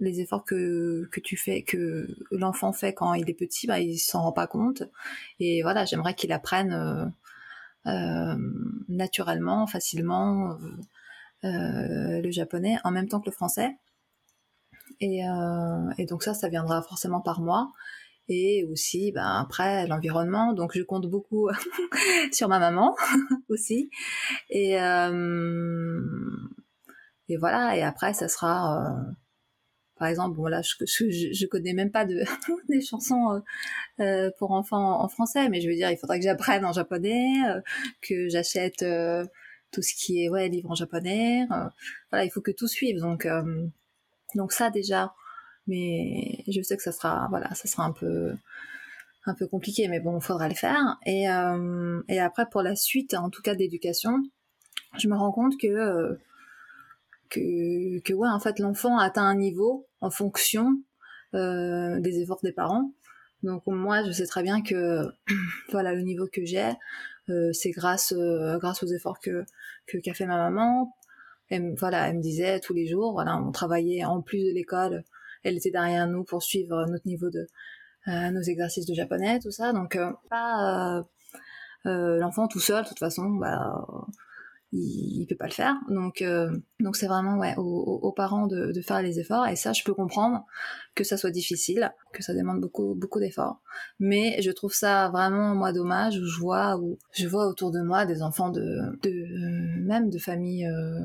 les 0.00 0.20
efforts 0.20 0.44
que, 0.44 1.08
que 1.10 1.20
tu 1.20 1.36
fais, 1.36 1.62
que 1.62 2.06
l'enfant 2.30 2.72
fait 2.72 2.92
quand 2.92 3.14
il 3.14 3.28
est 3.28 3.34
petit, 3.34 3.66
bah, 3.66 3.80
il 3.80 3.98
s'en 3.98 4.22
rend 4.22 4.32
pas 4.32 4.46
compte. 4.46 4.82
Et 5.40 5.62
voilà, 5.62 5.84
j'aimerais 5.84 6.14
qu'il 6.14 6.32
apprenne 6.32 6.72
euh, 6.72 7.06
naturellement, 8.88 9.66
facilement 9.66 10.56
euh, 11.44 12.20
le 12.22 12.30
japonais 12.30 12.76
en 12.84 12.90
même 12.90 13.08
temps 13.08 13.20
que 13.20 13.26
le 13.26 13.32
français. 13.32 13.76
Et, 15.00 15.20
et, 15.98 16.06
donc 16.06 16.22
ça, 16.22 16.34
ça 16.34 16.48
viendra 16.48 16.82
forcément 16.82 17.20
par 17.20 17.40
moi. 17.40 17.70
Et 18.28 18.64
aussi, 18.70 19.12
ben, 19.12 19.26
après, 19.40 19.86
l'environnement. 19.86 20.52
Donc 20.52 20.72
je 20.76 20.82
compte 20.82 21.06
beaucoup 21.06 21.48
sur 22.32 22.48
ma 22.48 22.58
maman 22.58 22.96
aussi. 23.48 23.90
Et, 24.50 24.72
et 27.28 27.36
voilà, 27.36 27.76
et 27.76 27.82
après, 27.82 28.14
ça 28.14 28.28
sera 28.28 28.92
par 29.98 30.08
exemple, 30.08 30.36
bon 30.36 30.48
je, 30.62 30.84
je, 30.86 31.32
je 31.32 31.46
connais 31.46 31.72
même 31.72 31.90
pas 31.90 32.04
de 32.04 32.22
des 32.68 32.80
chansons 32.80 33.32
euh, 33.32 33.40
euh, 34.00 34.30
pour 34.38 34.52
enfants 34.52 35.02
en 35.02 35.08
français, 35.08 35.48
mais 35.48 35.60
je 35.60 35.68
veux 35.68 35.74
dire, 35.74 35.90
il 35.90 35.98
faudrait 35.98 36.18
que 36.18 36.24
j'apprenne 36.24 36.64
en 36.64 36.72
japonais, 36.72 37.32
euh, 37.48 37.60
que 38.02 38.28
j'achète 38.28 38.84
tout 39.70 39.82
ce 39.82 39.94
qui 39.94 40.24
est 40.24 40.28
ouais 40.28 40.48
livres 40.48 40.70
en 40.70 40.74
japonais. 40.74 41.46
voilà, 42.10 42.24
il 42.24 42.30
faut 42.30 42.40
que 42.40 42.50
tout 42.50 42.68
suive. 42.68 43.00
Donc 43.00 43.26
donc 44.34 44.52
ça 44.52 44.70
déjà, 44.70 45.14
mais 45.66 46.44
je 46.48 46.62
sais 46.62 46.76
que 46.76 46.82
ça 46.82 46.92
sera 46.92 47.26
voilà, 47.30 47.52
ça 47.54 47.68
sera 47.68 47.84
un 47.84 47.92
peu 47.92 48.34
un 49.26 49.34
peu 49.34 49.46
compliqué, 49.46 49.88
mais 49.88 50.00
bon, 50.00 50.18
il 50.18 50.22
faudra 50.22 50.48
le 50.48 50.54
faire. 50.54 50.98
Et 51.06 51.24
et 52.08 52.20
après 52.20 52.46
pour 52.50 52.62
la 52.62 52.76
suite, 52.76 53.14
en 53.14 53.30
tout 53.30 53.42
cas 53.42 53.54
d'éducation, 53.54 54.22
je 54.98 55.08
me 55.08 55.16
rends 55.16 55.32
compte 55.32 55.58
que 55.60 56.18
que, 57.30 58.00
que 58.00 58.12
ouais, 58.12 58.28
en 58.28 58.40
fait, 58.40 58.58
l'enfant 58.58 58.98
atteint 58.98 59.24
un 59.24 59.36
niveau 59.36 59.86
en 60.00 60.10
fonction 60.10 60.82
euh, 61.34 62.00
des 62.00 62.20
efforts 62.20 62.40
des 62.42 62.52
parents. 62.52 62.92
Donc 63.42 63.62
moi, 63.66 64.02
je 64.04 64.12
sais 64.12 64.26
très 64.26 64.42
bien 64.42 64.62
que 64.62 65.04
voilà 65.72 65.94
le 65.94 66.02
niveau 66.02 66.26
que 66.32 66.44
j'ai, 66.44 66.72
euh, 67.28 67.52
c'est 67.52 67.70
grâce 67.70 68.12
euh, 68.12 68.58
grâce 68.58 68.82
aux 68.82 68.88
efforts 68.88 69.20
que 69.20 69.44
que 69.86 69.98
qu'a 69.98 70.14
fait 70.14 70.26
ma 70.26 70.36
maman. 70.36 70.94
Elle, 71.50 71.74
voilà, 71.78 72.08
elle 72.08 72.16
me 72.16 72.22
disait 72.22 72.60
tous 72.60 72.74
les 72.74 72.86
jours, 72.86 73.12
voilà, 73.12 73.36
on 73.38 73.52
travaillait 73.52 74.04
en 74.04 74.22
plus 74.22 74.44
de 74.44 74.52
l'école, 74.52 75.04
elle 75.44 75.56
était 75.56 75.70
derrière 75.70 76.06
nous 76.06 76.24
pour 76.24 76.42
suivre 76.42 76.86
notre 76.86 77.06
niveau 77.06 77.30
de 77.30 77.46
euh, 78.08 78.30
nos 78.30 78.42
exercices 78.42 78.86
de 78.86 78.94
japonais, 78.94 79.38
tout 79.40 79.50
ça. 79.50 79.72
Donc 79.72 79.98
pas 80.30 81.04
l'enfant 81.84 82.48
tout 82.48 82.60
seul, 82.60 82.84
de 82.84 82.88
toute 82.88 82.98
façon, 82.98 83.30
bah 83.30 83.86
il, 84.72 85.22
il, 85.22 85.26
peut 85.26 85.36
pas 85.36 85.46
le 85.46 85.52
faire. 85.52 85.76
Donc 85.88 86.22
euh, 86.22 86.50
donc 86.80 86.96
c'est 86.96 87.06
vraiment 87.06 87.36
ouais 87.38 87.54
aux, 87.56 87.62
aux 88.02 88.12
parents 88.12 88.46
de, 88.46 88.72
de, 88.72 88.80
faire 88.80 89.02
les 89.02 89.18
efforts 89.18 89.46
et 89.46 89.56
ça 89.56 89.72
je 89.72 89.82
peux 89.84 89.94
comprendre 89.94 90.44
que 90.94 91.04
ça 91.04 91.16
soit 91.16 91.30
difficile, 91.30 91.92
que 92.12 92.22
ça 92.22 92.34
demande 92.34 92.60
beaucoup 92.60 92.94
beaucoup 92.94 93.20
d'efforts. 93.20 93.60
Mais 93.98 94.40
je 94.42 94.50
trouve 94.50 94.72
ça 94.72 95.08
vraiment 95.10 95.54
moi 95.54 95.72
dommage 95.72 96.18
où 96.18 96.24
je 96.24 96.38
vois 96.38 96.76
où 96.78 96.98
je 97.12 97.26
vois 97.26 97.46
autour 97.46 97.70
de 97.70 97.80
moi 97.80 98.06
des 98.06 98.22
enfants 98.22 98.50
de 98.50 98.98
de 99.02 99.80
même 99.86 100.10
de 100.10 100.18
familles 100.18 100.66
euh, 100.66 101.00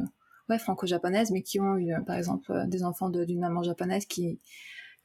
ouais 0.49 0.59
franco-japonaises 0.59 1.32
mais 1.32 1.41
qui 1.41 1.59
ont 1.59 1.78
eu 1.78 1.93
par 2.05 2.18
exemple 2.18 2.51
des 2.68 2.84
enfants 2.84 3.09
d'une 3.09 3.39
maman 3.39 3.64
japonaise 3.64 4.05
qui 4.05 4.39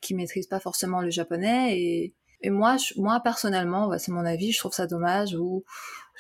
qui 0.01 0.15
maîtrisent 0.15 0.47
pas 0.47 0.61
forcément 0.61 1.01
le 1.01 1.11
japonais 1.11 1.79
et 1.79 2.15
et 2.41 2.51
moi, 2.51 2.77
je, 2.77 3.01
moi 3.01 3.21
personnellement, 3.21 3.89
bah, 3.89 3.99
c'est 3.99 4.13
mon 4.13 4.25
avis, 4.25 4.53
je 4.53 4.59
trouve 4.59 4.73
ça 4.73 4.87
dommage 4.87 5.35
où 5.35 5.65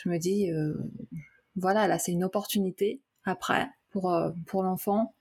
je 0.02 0.08
me 0.08 0.18
dis, 0.18 0.50
euh, 0.50 0.74
voilà, 1.58 1.88
là 1.88 1.98
c'est 1.98 2.12
une 2.12 2.24
opportunité 2.24 3.00
après 3.24 3.68
pour, 3.90 4.12
euh, 4.12 4.30
pour 4.46 4.62
l'enfant 4.62 5.14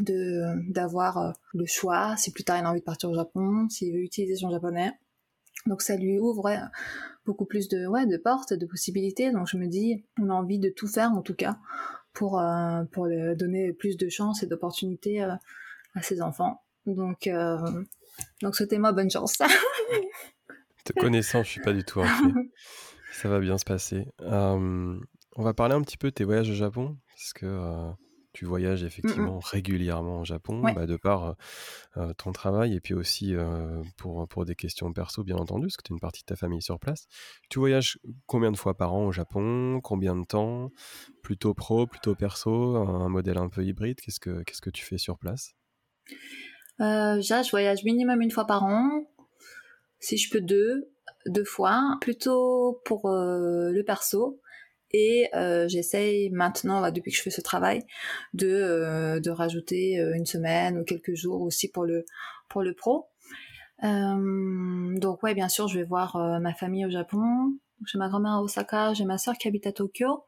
de 0.00 0.72
d'avoir 0.72 1.18
euh, 1.18 1.32
le 1.52 1.66
choix 1.66 2.16
si 2.16 2.32
plus 2.32 2.44
tard 2.44 2.58
il 2.58 2.64
a 2.64 2.70
envie 2.70 2.80
de 2.80 2.84
partir 2.84 3.10
au 3.10 3.14
Japon, 3.14 3.68
s'il 3.68 3.92
veut 3.92 4.00
utiliser 4.00 4.36
son 4.36 4.50
japonais. 4.50 4.92
Donc 5.66 5.82
ça 5.82 5.96
lui 5.96 6.18
ouvre 6.18 6.50
beaucoup 7.24 7.46
plus 7.46 7.68
de 7.68 7.86
ouais 7.86 8.06
de 8.06 8.16
portes, 8.16 8.52
de 8.52 8.66
possibilités. 8.66 9.30
Donc 9.30 9.46
je 9.46 9.56
me 9.56 9.66
dis 9.66 10.04
on 10.20 10.30
a 10.30 10.34
envie 10.34 10.58
de 10.58 10.68
tout 10.68 10.88
faire 10.88 11.12
en 11.12 11.22
tout 11.22 11.34
cas 11.34 11.58
pour 12.12 12.40
euh, 12.40 12.84
pour 12.90 13.08
donner 13.36 13.72
plus 13.72 13.96
de 13.96 14.08
chances 14.08 14.42
et 14.42 14.46
d'opportunités 14.46 15.22
à 15.22 16.02
ses 16.02 16.20
enfants. 16.20 16.62
Donc 16.86 17.28
donc 18.42 18.56
souhaitez-moi 18.56 18.92
bonne 18.92 19.10
chance. 19.10 19.38
Te 20.84 20.92
connaissant, 20.92 21.42
je 21.42 21.48
suis 21.48 21.62
pas 21.62 21.72
du 21.72 21.82
tout 21.82 22.00
inquiet. 22.00 22.32
Ça 23.12 23.28
va 23.28 23.38
bien 23.38 23.56
se 23.56 23.64
passer. 23.64 24.06
On 25.36 25.42
va 25.42 25.52
parler 25.52 25.74
un 25.74 25.82
petit 25.82 25.96
peu 25.96 26.10
de 26.10 26.14
tes 26.14 26.24
voyages 26.24 26.50
au 26.50 26.54
Japon, 26.54 26.96
parce 27.08 27.32
que 27.32 27.46
euh, 27.46 27.90
tu 28.32 28.44
voyages 28.44 28.84
effectivement 28.84 29.40
régulièrement 29.40 30.20
au 30.20 30.24
Japon, 30.24 30.60
bah, 30.60 30.86
de 30.86 30.96
par 30.96 31.24
euh, 31.24 31.32
euh, 31.96 32.12
ton 32.14 32.30
travail 32.30 32.74
et 32.74 32.80
puis 32.80 32.94
aussi 32.94 33.34
pour, 33.96 34.28
pour 34.28 34.44
des 34.44 34.54
questions 34.54 34.92
perso, 34.92 35.24
bien 35.24 35.36
entendu, 35.36 35.66
parce 35.66 35.76
que 35.76 35.82
tu 35.82 35.92
as 35.92 35.94
une 35.94 36.00
partie 36.00 36.22
de 36.22 36.26
ta 36.26 36.36
famille 36.36 36.62
sur 36.62 36.78
place. 36.78 37.06
Tu 37.50 37.58
voyages 37.58 37.98
combien 38.26 38.52
de 38.52 38.56
fois 38.56 38.76
par 38.76 38.94
an 38.94 39.06
au 39.06 39.12
Japon? 39.12 39.80
Combien 39.82 40.14
de 40.14 40.24
temps? 40.24 40.70
Plutôt 41.22 41.52
pro, 41.52 41.86
plutôt 41.86 42.14
perso 42.14 42.76
Un 42.76 43.08
modèle 43.08 43.38
un 43.38 43.48
peu 43.48 43.64
hybride? 43.64 44.00
Qu'est-ce 44.00 44.20
que, 44.20 44.70
tu 44.70 44.84
fais 44.84 44.98
sur 44.98 45.18
place? 45.18 45.54
Euh, 46.80 47.20
je 47.20 47.50
voyage 47.50 47.82
minimum 47.82 48.20
une 48.20 48.30
fois 48.30 48.46
par 48.46 48.64
an, 48.64 49.04
si 49.98 50.16
je 50.16 50.30
peux 50.30 50.40
deux, 50.40 50.92
deux 51.26 51.44
fois, 51.44 51.96
plutôt 52.00 52.80
pour 52.84 53.08
le 53.10 53.82
perso. 53.82 54.40
Et 54.96 55.28
euh, 55.34 55.66
j'essaye 55.66 56.30
maintenant, 56.30 56.88
depuis 56.92 57.10
que 57.10 57.16
je 57.16 57.22
fais 57.22 57.30
ce 57.30 57.40
travail, 57.40 57.84
de, 58.32 58.46
euh, 58.46 59.18
de 59.18 59.28
rajouter 59.28 59.98
euh, 59.98 60.14
une 60.14 60.24
semaine 60.24 60.78
ou 60.78 60.84
quelques 60.84 61.14
jours 61.14 61.42
aussi 61.42 61.68
pour 61.68 61.84
le, 61.84 62.04
pour 62.48 62.62
le 62.62 62.74
pro. 62.74 63.08
donc 63.82 65.22
ouais, 65.24 65.34
bien 65.34 65.48
sûr, 65.48 65.66
je 65.66 65.80
vais 65.80 65.84
voir 65.84 66.16
ma 66.40 66.54
famille 66.54 66.86
au 66.86 66.90
Japon. 66.90 67.58
J'ai 67.86 67.98
ma 67.98 68.08
grand-mère 68.08 68.34
à 68.34 68.42
Osaka, 68.42 68.94
j'ai 68.94 69.04
ma 69.04 69.18
soeur 69.18 69.34
qui 69.36 69.48
habite 69.48 69.66
à 69.66 69.72
Tokyo. 69.72 70.22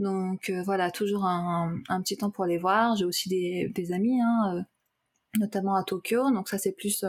Donc 0.00 0.50
voilà, 0.64 0.90
toujours 0.90 1.24
un, 1.24 1.78
un, 1.88 2.02
petit 2.02 2.16
temps 2.16 2.32
pour 2.32 2.44
les 2.44 2.58
voir. 2.58 2.96
J'ai 2.96 3.04
aussi 3.04 3.28
des, 3.28 3.70
des 3.72 3.92
amis, 3.92 4.20
hein, 4.20 4.66
notamment 5.38 5.76
à 5.76 5.84
Tokyo. 5.84 6.32
Donc 6.32 6.48
ça 6.48 6.58
c'est 6.58 6.72
plus 6.72 7.04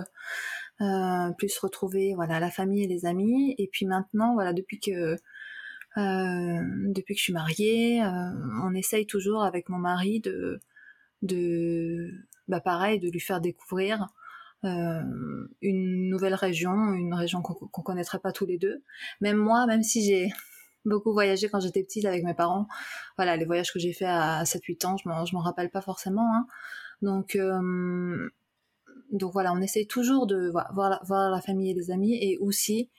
plus 1.40 1.58
retrouver 1.58 2.14
voilà 2.14 2.40
la 2.40 2.52
famille 2.52 2.84
et 2.84 2.88
les 2.88 3.08
amis. 3.08 3.56
Et 3.58 3.68
puis 3.68 3.88
maintenant 3.88 4.36
voilà 4.36 4.54
depuis 4.54 4.80
que 4.80 5.18
depuis 5.96 7.16
que 7.16 7.20
je 7.20 7.24
suis 7.24 7.34
mariée, 7.34 8.04
euh, 8.04 8.32
on 8.64 8.74
essaye 8.74 9.08
toujours 9.08 9.44
avec 9.44 9.70
mon 9.70 9.78
mari 9.78 10.20
de 10.20 10.60
de 11.24 12.12
bah 12.48 12.60
pareil 12.62 13.00
de 13.00 13.10
lui 13.10 13.20
faire 13.20 13.42
découvrir 13.42 14.08
euh, 14.64 15.02
une 15.62 16.10
nouvelle 16.10 16.36
région, 16.36 16.94
une 16.94 17.14
région 17.14 17.42
qu'on 17.42 17.82
connaîtrait 17.82 18.20
pas 18.20 18.32
tous 18.32 18.46
les 18.46 18.58
deux. 18.58 18.84
Même 19.22 19.38
moi, 19.38 19.66
même 19.68 19.84
si 19.84 20.04
j'ai 20.04 20.30
beaucoup 20.86 21.14
voyagé 21.14 21.50
quand 21.50 21.60
j'étais 21.60 21.84
petite 21.84 22.06
avec 22.06 22.24
mes 22.24 22.34
parents, 22.34 22.68
voilà, 23.18 23.38
les 23.38 23.46
voyages 23.46 23.72
que 23.72 23.80
j'ai 23.80 23.94
fait 23.94 24.06
à 24.06 24.44
7-8 24.44 24.86
ans, 24.86 24.98
je 24.98 25.08
m'en 25.36 25.42
rappelle 25.42 25.70
pas 25.70 25.82
forcément. 25.82 26.36
Hein. 26.36 26.48
Donc, 27.02 27.36
euh, 27.36 28.30
donc 29.12 29.34
voilà, 29.34 29.54
on 29.54 29.62
essaye 29.62 29.88
toujours 29.88 30.28
de 30.28 30.50
voir, 30.50 31.32
la, 31.32 31.42
famille 31.42 31.72
et 31.72 31.74
les 31.74 31.92
amis 31.92 32.18
et 32.22 32.38
aussi 32.40 32.90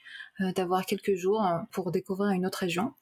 euh, 0.40 0.52
d'avoir 0.52 0.86
quelques 0.86 1.14
jours 1.14 1.44
euh, 1.44 1.58
pour 1.72 1.90
découvrir 1.90 2.30
une 2.30 2.46
autre 2.46 2.58
région. 2.58 2.94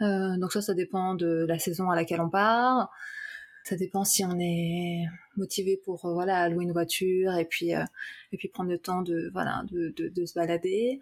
Euh, 0.00 0.36
donc 0.38 0.52
ça, 0.52 0.62
ça 0.62 0.74
dépend 0.74 1.14
de 1.14 1.44
la 1.48 1.58
saison 1.58 1.90
à 1.90 1.96
laquelle 1.96 2.20
on 2.20 2.30
part. 2.30 2.90
Ça 3.64 3.76
dépend 3.76 4.04
si 4.04 4.24
on 4.24 4.38
est 4.38 5.04
motivé 5.36 5.80
pour 5.84 6.00
voilà 6.02 6.48
louer 6.48 6.64
une 6.64 6.72
voiture 6.72 7.34
et 7.34 7.44
puis 7.44 7.70
et 7.70 8.36
puis 8.38 8.48
prendre 8.48 8.70
le 8.70 8.78
temps 8.78 9.02
de 9.02 9.28
voilà 9.34 9.62
de 9.70 10.24
se 10.24 10.34
balader. 10.34 11.00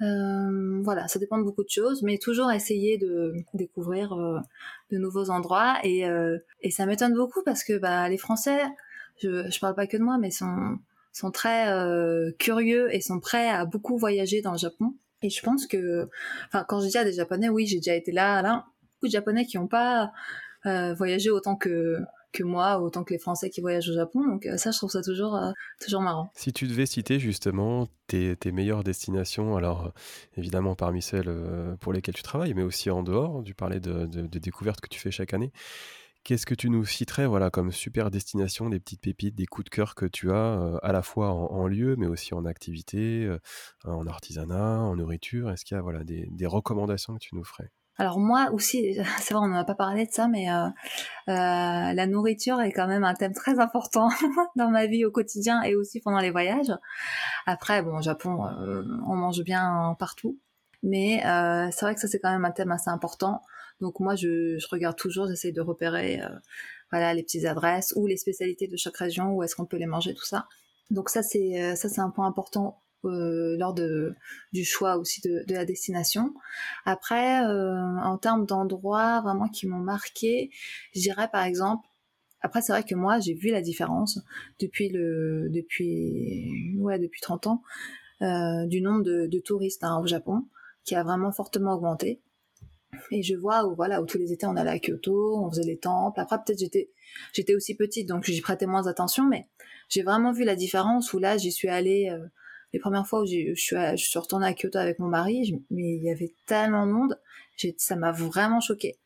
voilà, 0.00 1.06
ça 1.08 1.18
dépend 1.18 1.36
de 1.36 1.42
beaucoup 1.42 1.64
de 1.64 1.68
choses, 1.68 2.02
mais 2.02 2.16
toujours 2.16 2.50
essayer 2.50 2.96
de 2.96 3.34
découvrir 3.52 4.16
de 4.90 4.96
nouveaux 4.96 5.28
endroits 5.28 5.80
et, 5.84 6.06
et 6.62 6.70
ça 6.70 6.86
m'étonne 6.86 7.12
beaucoup 7.12 7.42
parce 7.44 7.62
que 7.62 7.76
bah, 7.76 8.08
les 8.08 8.16
Français, 8.16 8.62
je, 9.22 9.50
je 9.50 9.60
parle 9.60 9.74
pas 9.74 9.86
que 9.86 9.96
de 9.96 10.02
moi, 10.02 10.18
mais 10.18 10.30
sont, 10.30 10.78
sont 11.12 11.30
très 11.30 11.68
euh, 11.68 12.32
curieux 12.38 12.94
et 12.94 13.00
sont 13.00 13.20
prêts 13.20 13.48
à 13.48 13.64
beaucoup 13.64 13.96
voyager 13.96 14.42
dans 14.42 14.52
le 14.52 14.58
Japon. 14.58 14.94
Et 15.22 15.30
je 15.30 15.42
pense 15.42 15.66
que, 15.66 16.08
enfin, 16.48 16.64
quand 16.68 16.80
je 16.80 16.88
dis 16.88 16.98
à 16.98 17.04
des 17.04 17.12
Japonais, 17.12 17.48
oui, 17.48 17.66
j'ai 17.66 17.76
déjà 17.76 17.94
été 17.94 18.10
là, 18.10 18.42
là, 18.42 18.66
beaucoup 18.94 19.06
de 19.06 19.12
Japonais 19.12 19.46
qui 19.46 19.56
n'ont 19.56 19.68
pas 19.68 20.10
euh, 20.66 20.94
voyagé 20.94 21.30
autant 21.30 21.56
que 21.56 21.98
que 22.32 22.44
moi, 22.44 22.80
autant 22.80 23.04
que 23.04 23.12
les 23.12 23.18
Français 23.18 23.50
qui 23.50 23.60
voyagent 23.60 23.90
au 23.90 23.94
Japon. 23.94 24.26
Donc 24.26 24.46
euh, 24.46 24.56
ça, 24.56 24.70
je 24.70 24.78
trouve 24.78 24.90
ça 24.90 25.02
toujours, 25.02 25.38
toujours 25.78 26.00
marrant. 26.00 26.30
Si 26.34 26.50
tu 26.50 26.66
devais 26.66 26.86
citer 26.86 27.18
justement 27.18 27.88
tes, 28.06 28.38
meilleures 28.50 28.82
destinations, 28.82 29.54
alors 29.54 29.92
évidemment 30.38 30.74
parmi 30.74 31.02
celles 31.02 31.30
pour 31.80 31.92
lesquelles 31.92 32.14
tu 32.14 32.22
travailles, 32.22 32.54
mais 32.54 32.62
aussi 32.62 32.88
en 32.88 33.02
dehors, 33.02 33.42
tu 33.44 33.52
parlais 33.52 33.80
de, 33.80 34.06
de, 34.06 34.22
de 34.22 34.38
découvertes 34.38 34.80
que 34.80 34.88
tu 34.88 34.98
fais 34.98 35.10
chaque 35.10 35.34
année. 35.34 35.52
Qu'est-ce 36.24 36.46
que 36.46 36.54
tu 36.54 36.70
nous 36.70 36.84
citerais 36.84 37.26
voilà, 37.26 37.50
comme 37.50 37.72
super 37.72 38.12
destination, 38.12 38.68
des 38.68 38.78
petites 38.78 39.00
pépites, 39.00 39.34
des 39.34 39.46
coups 39.46 39.64
de 39.64 39.70
cœur 39.70 39.96
que 39.96 40.06
tu 40.06 40.30
as 40.30 40.34
euh, 40.34 40.78
à 40.82 40.92
la 40.92 41.02
fois 41.02 41.32
en, 41.32 41.66
lieu, 41.66 41.96
mais 41.96 42.06
aussi 42.06 42.32
en 42.32 42.44
activité, 42.44 43.24
euh, 43.24 43.40
en 43.84 44.06
artisanat, 44.06 44.78
en 44.78 44.94
nourriture? 44.94 45.50
Est-ce 45.50 45.64
qu'il 45.64 45.76
y 45.76 45.78
a 45.78 45.82
voilà, 45.82 46.04
des, 46.04 46.46
recommandations 46.46 47.14
que 47.14 47.18
tu 47.18 47.34
nous 47.34 47.42
ferais? 47.42 47.72
Alors 47.96 48.20
moi 48.20 48.50
aussi, 48.52 48.94
c'est 49.18 49.34
vrai, 49.34 49.42
on 49.44 49.48
n'en 49.48 49.58
a 49.58 49.64
pas 49.64 49.74
parlé 49.74 50.06
de 50.06 50.12
ça, 50.12 50.28
mais 50.28 50.48
euh, 50.48 50.68
la 51.26 52.06
nourriture 52.06 52.60
est 52.60 52.72
quand 52.72 52.86
même 52.86 53.02
un 53.02 53.14
thème 53.14 53.34
très 53.34 53.58
important 53.58 54.08
dans 54.56 54.70
ma 54.70 54.86
vie 54.86 55.04
au 55.04 55.10
quotidien 55.10 55.60
et 55.62 55.74
aussi 55.74 56.00
pendant 56.00 56.20
les 56.20 56.30
voyages. 56.30 56.72
Après, 57.46 57.82
bon, 57.82 57.98
au 57.98 58.02
Japon, 58.02 58.38
on 59.08 59.16
mange 59.16 59.42
bien 59.42 59.96
partout, 59.98 60.38
mais 60.84 61.20
c'est 61.72 61.84
vrai 61.84 61.96
que 61.96 62.00
ça 62.00 62.06
c'est 62.06 62.20
quand 62.20 62.30
même 62.30 62.44
un 62.44 62.52
thème 62.52 62.70
assez 62.70 62.90
important. 62.90 63.42
Donc 63.82 63.98
moi, 63.98 64.14
je, 64.14 64.64
regarde 64.70 64.96
toujours, 64.96 65.26
j'essaie 65.26 65.50
de 65.50 65.60
repérer 65.60 66.22
euh, 66.22 66.28
voilà, 66.92 67.12
les 67.14 67.24
petites 67.24 67.44
adresses 67.46 67.92
ou 67.96 68.06
les 68.06 68.16
spécialités 68.16 68.68
de 68.68 68.76
chaque 68.76 68.96
région, 68.96 69.34
où 69.34 69.42
est-ce 69.42 69.56
qu'on 69.56 69.66
peut 69.66 69.76
les 69.76 69.86
manger, 69.86 70.14
tout 70.14 70.24
ça. 70.24 70.46
Donc 70.90 71.08
ça, 71.08 71.24
c'est 71.24 71.60
euh, 71.60 71.74
ça 71.74 71.88
c'est 71.88 72.00
un 72.00 72.10
point 72.10 72.28
important 72.28 72.80
euh, 73.04 73.56
lors 73.58 73.74
de, 73.74 74.14
du 74.52 74.64
choix 74.64 74.98
aussi 74.98 75.20
de, 75.20 75.44
la 75.48 75.64
destination. 75.64 76.32
Après, 76.84 77.40
en 77.40 78.18
termes 78.18 78.46
d'endroits 78.46 79.20
vraiment 79.20 79.48
qui 79.48 79.66
m'ont 79.66 79.80
marqué, 79.80 80.50
je 80.94 81.00
dirais 81.00 81.28
par 81.32 81.42
exemple, 81.42 81.84
après 82.40 82.62
c'est 82.62 82.72
vrai 82.72 82.84
que 82.84 82.94
moi 82.94 83.18
j'ai 83.18 83.34
vu 83.34 83.50
la 83.50 83.62
différence 83.62 84.20
depuis 84.60 84.90
le 84.90 85.48
depuis 85.50 86.76
ouais 86.78 87.00
depuis 87.00 87.20
30 87.20 87.46
ans 87.48 87.62
du 88.20 88.80
nombre 88.80 89.02
de, 89.02 89.26
de 89.26 89.38
touristes 89.40 89.82
hein, 89.82 89.98
au 90.00 90.06
Japon 90.06 90.44
qui 90.84 90.94
a 90.94 91.02
vraiment 91.02 91.32
fortement 91.32 91.74
augmenté. 91.74 92.20
Et 93.10 93.22
je 93.22 93.34
vois 93.34 93.66
où 93.66 93.74
voilà 93.74 94.00
où 94.00 94.06
tous 94.06 94.18
les 94.18 94.32
étés 94.32 94.46
on 94.46 94.56
allait 94.56 94.70
à 94.70 94.78
Kyoto, 94.78 95.38
on 95.38 95.50
faisait 95.50 95.64
les 95.64 95.78
temples. 95.78 96.20
Après 96.20 96.36
peut-être 96.36 96.58
j'étais 96.58 96.90
j'étais 97.32 97.54
aussi 97.54 97.74
petite 97.74 98.08
donc 98.08 98.24
j'y 98.24 98.40
prêtais 98.40 98.66
moins 98.66 98.86
attention, 98.86 99.26
mais 99.28 99.48
j'ai 99.88 100.02
vraiment 100.02 100.32
vu 100.32 100.44
la 100.44 100.56
différence 100.56 101.12
où 101.12 101.18
là 101.18 101.36
j'y 101.36 101.52
suis 101.52 101.68
allée 101.68 102.10
euh, 102.10 102.26
les 102.72 102.78
premières 102.78 103.06
fois 103.06 103.22
où 103.22 103.26
je 103.26 103.54
suis 103.54 103.76
je 103.76 103.96
suis 103.96 104.18
retournée 104.18 104.46
à 104.46 104.54
Kyoto 104.54 104.78
avec 104.78 104.98
mon 104.98 105.08
mari, 105.08 105.62
mais 105.70 105.96
il 105.96 106.02
y 106.02 106.10
avait 106.10 106.34
tellement 106.46 106.86
de 106.86 106.92
monde, 106.92 107.18
ça 107.76 107.96
m'a 107.96 108.12
vraiment 108.12 108.60
choquée. 108.60 108.98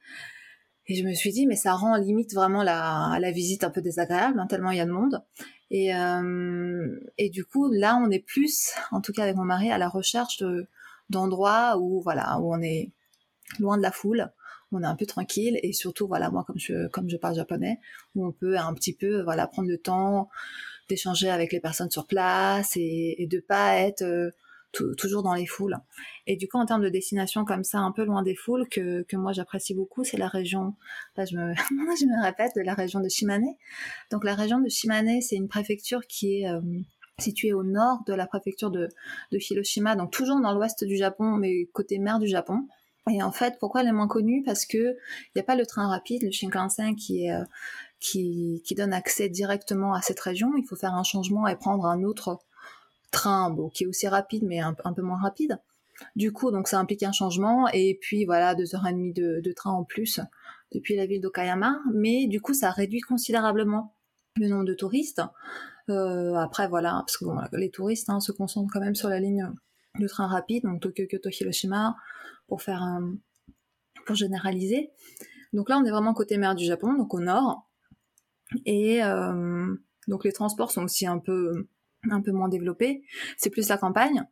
Et 0.89 0.95
je 0.95 1.05
me 1.05 1.15
suis 1.15 1.33
dit 1.33 1.47
mais 1.47 1.57
ça 1.57 1.73
rend 1.73 1.97
limite 1.97 2.33
vraiment 2.33 2.63
la 2.63 3.19
la 3.21 3.31
visite 3.33 3.65
un 3.65 3.71
peu 3.71 3.83
désagréable 3.83 4.39
hein, 4.39 4.47
tellement 4.47 4.71
il 4.71 4.79
y 4.79 4.81
a 4.81 4.87
de 4.87 4.93
monde. 4.93 5.23
Et 5.71 5.95
euh, 5.95 7.01
et 7.19 7.29
du 7.29 7.45
coup 7.45 7.71
là 7.73 8.01
on 8.01 8.11
est 8.11 8.25
plus 8.25 8.73
en 8.93 9.01
tout 9.01 9.13
cas 9.13 9.25
avec 9.25 9.37
mon 9.37 9.45
mari 9.45 9.71
à 9.73 9.79
la 9.79 9.89
recherche 9.89 10.39
de 10.39 10.69
d'endroits 11.11 11.79
où 11.79 12.01
voilà 12.03 12.39
où 12.41 12.55
on 12.55 12.63
est 12.63 12.93
loin 13.59 13.77
de 13.77 13.83
la 13.83 13.93
foule, 13.93 14.31
on 14.73 14.83
est 14.83 14.87
un 14.87 14.97
peu 14.97 15.07
tranquille 15.07 15.59
et 15.63 15.73
surtout 15.73 16.07
voilà 16.07 16.31
moi 16.31 16.45
comme 16.45 16.59
je 16.59 16.89
comme 16.89 17.09
je 17.09 17.17
parle 17.17 17.37
japonais 17.37 17.79
où 18.15 18.27
on 18.27 18.33
peut 18.33 18.59
un 18.59 18.75
petit 18.75 18.95
peu 18.95 19.23
voilà 19.23 19.47
prendre 19.47 19.69
le 19.69 19.79
temps 19.79 20.29
d'échanger 20.89 21.31
avec 21.31 21.53
les 21.53 21.61
personnes 21.61 21.91
sur 21.91 22.07
place 22.07 22.77
et, 22.77 23.17
et 23.19 23.27
de 23.27 23.41
pas 23.41 23.77
être 23.77 24.03
euh, 24.03 24.31
toujours 24.99 25.23
dans 25.23 25.35
les 25.35 25.47
foules. 25.47 25.77
Et 26.27 26.37
du 26.37 26.49
coup, 26.49 26.59
en 26.59 26.67
termes 26.67 26.83
de 26.83 26.89
destination 26.89 27.45
comme 27.45 27.65
ça, 27.65 27.79
un 27.79 27.93
peu 27.93 28.05
loin 28.05 28.23
des 28.23 28.35
foules, 28.35 28.69
que, 28.69 29.03
que 29.03 29.17
moi 29.17 29.33
j'apprécie 29.33 29.75
beaucoup, 29.75 30.05
c'est 30.05 30.17
la 30.17 30.29
région, 30.29 30.75
là 31.17 31.25
je 31.25 31.37
me, 31.37 31.55
je 31.99 32.07
me 32.07 32.23
répète, 32.23 32.53
de 32.57 32.61
la 32.61 32.75
région 32.75 33.01
de 33.01 33.09
Shimane. 33.09 33.47
Donc 34.11 34.25
la 34.25 34.35
région 34.35 34.61
de 34.61 34.69
Shimane, 34.69 35.21
c'est 35.21 35.37
une 35.37 35.49
préfecture 35.49 36.07
qui 36.07 36.41
est 36.41 36.49
euh, 36.49 36.61
située 37.19 37.53
au 37.53 37.63
nord 37.63 38.01
de 38.07 38.13
la 38.13 38.27
préfecture 38.27 38.71
de, 38.71 38.89
de 39.33 39.39
Hiroshima, 39.39 39.97
donc 39.97 40.13
toujours 40.13 40.41
dans 40.41 40.53
l'ouest 40.53 40.85
du 40.85 40.97
Japon, 40.97 41.37
mais 41.37 41.67
côté 41.73 41.99
mer 41.99 42.19
du 42.19 42.27
Japon. 42.27 42.67
Et 43.11 43.23
en 43.23 43.31
fait, 43.31 43.57
pourquoi 43.61 43.83
elle 43.83 43.89
est 43.89 43.93
moins 43.93 44.09
connue? 44.09 44.43
Parce 44.45 44.67
que 44.67 44.79
il 44.79 45.31
n'y 45.37 45.41
a 45.41 45.45
pas 45.45 45.55
le 45.55 45.65
train 45.65 45.89
rapide, 45.89 46.23
le 46.25 46.31
Shinkansen, 46.31 46.97
qui, 46.97 47.25
est, 47.25 47.33
euh, 47.33 47.45
qui, 48.01 48.63
qui 48.65 48.75
donne 48.75 48.93
accès 48.93 49.29
directement 49.29 49.95
à 49.95 50.03
cette 50.03 50.19
région. 50.21 50.53
Il 50.57 50.65
faut 50.65 50.77
faire 50.77 50.95
un 50.95 51.05
changement 51.05 51.47
et 51.47 51.57
prendre 51.57 51.87
un 51.87 52.03
autre 52.03 52.41
train, 53.13 53.51
bon, 53.51 53.69
qui 53.69 53.85
est 53.85 53.87
aussi 53.87 54.09
rapide, 54.09 54.43
mais 54.45 54.59
un, 54.59 54.75
peu 54.75 55.03
moins 55.03 55.21
rapide. 55.21 55.61
Du 56.17 56.33
coup, 56.33 56.51
donc 56.51 56.69
ça 56.69 56.79
implique 56.79 57.05
un 57.05 57.13
changement, 57.13 57.69
et 57.73 57.97
puis 58.01 58.25
voilà, 58.25 58.55
deux 58.55 58.75
heures 58.75 58.87
et 58.87 58.93
demie 58.93 59.13
de, 59.13 59.41
de 59.43 59.53
train 59.53 59.71
en 59.71 59.85
plus 59.85 60.21
depuis 60.73 60.97
la 60.97 61.07
ville 61.07 61.21
d'Okayama. 61.21 61.79
Mais 61.95 62.27
du 62.27 62.41
coup, 62.41 62.55
ça 62.55 62.71
réduit 62.71 63.01
considérablement 63.01 63.95
le 64.37 64.49
nombre 64.49 64.65
de 64.65 64.75
touristes. 64.75 65.23
Euh, 65.89 66.35
après, 66.35 66.69
voilà, 66.69 67.03
parce 67.07 67.17
que 67.17 67.25
bon, 67.25 67.39
les 67.53 67.71
touristes 67.71 68.11
hein, 68.11 68.21
se 68.21 68.33
concentrent 68.33 68.73
quand 68.73 68.81
même 68.81 68.97
sur 68.97 69.09
la 69.09 69.21
ligne 69.21 69.49
de 69.99 70.09
train 70.09 70.27
rapide, 70.27 70.65
donc 70.65 70.83
Tokyo, 70.83 71.05
Kyoto, 71.09 71.31
Hiroshima, 71.31 71.97
pour 72.47 72.63
faire 72.63 72.83
un, 72.83 73.17
pour 74.07 74.17
généraliser. 74.17 74.91
Donc 75.53 75.69
là, 75.69 75.79
on 75.79 75.85
est 75.85 75.91
vraiment 75.91 76.15
côté 76.15 76.37
mer 76.39 76.55
du 76.55 76.65
Japon, 76.65 76.95
donc 76.95 77.15
au 77.15 77.21
nord. 77.21 77.69
Et 78.65 79.03
euh, 79.03 79.75
donc 80.07 80.25
les 80.25 80.33
transports 80.33 80.71
sont 80.71 80.85
aussi 80.85 81.07
un 81.07 81.19
peu 81.19 81.67
un 82.11 82.21
peu 82.21 82.31
moins 82.31 82.49
développés. 82.49 83.03
C'est 83.37 83.51
plus 83.51 83.69
la 83.69 83.79
campagne. 83.79 84.23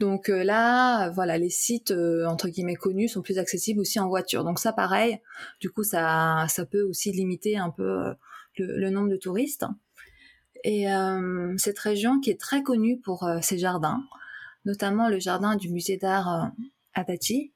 Donc 0.00 0.28
euh, 0.28 0.44
là, 0.44 1.10
voilà, 1.10 1.38
les 1.38 1.50
sites 1.50 1.92
euh, 1.92 2.26
entre 2.26 2.48
guillemets 2.48 2.74
connus 2.74 3.08
sont 3.08 3.22
plus 3.22 3.38
accessibles 3.38 3.80
aussi 3.80 3.98
en 3.98 4.08
voiture. 4.08 4.44
Donc 4.44 4.58
ça, 4.58 4.72
pareil. 4.72 5.20
Du 5.60 5.70
coup, 5.70 5.84
ça 5.84 6.46
ça 6.48 6.66
peut 6.66 6.82
aussi 6.82 7.12
limiter 7.12 7.56
un 7.56 7.70
peu 7.70 8.14
le, 8.58 8.78
le 8.78 8.90
nombre 8.90 9.08
de 9.08 9.16
touristes. 9.16 9.64
Et 10.66 10.86
cette 11.58 11.78
région 11.78 12.20
qui 12.20 12.30
est 12.30 12.40
très 12.40 12.62
connue 12.62 12.98
pour 12.98 13.28
ses 13.42 13.58
jardins, 13.58 14.02
notamment 14.64 15.10
le 15.10 15.18
jardin 15.18 15.56
du 15.56 15.68
musée 15.68 15.98
d'art 15.98 16.52
Adachi, 16.94 17.52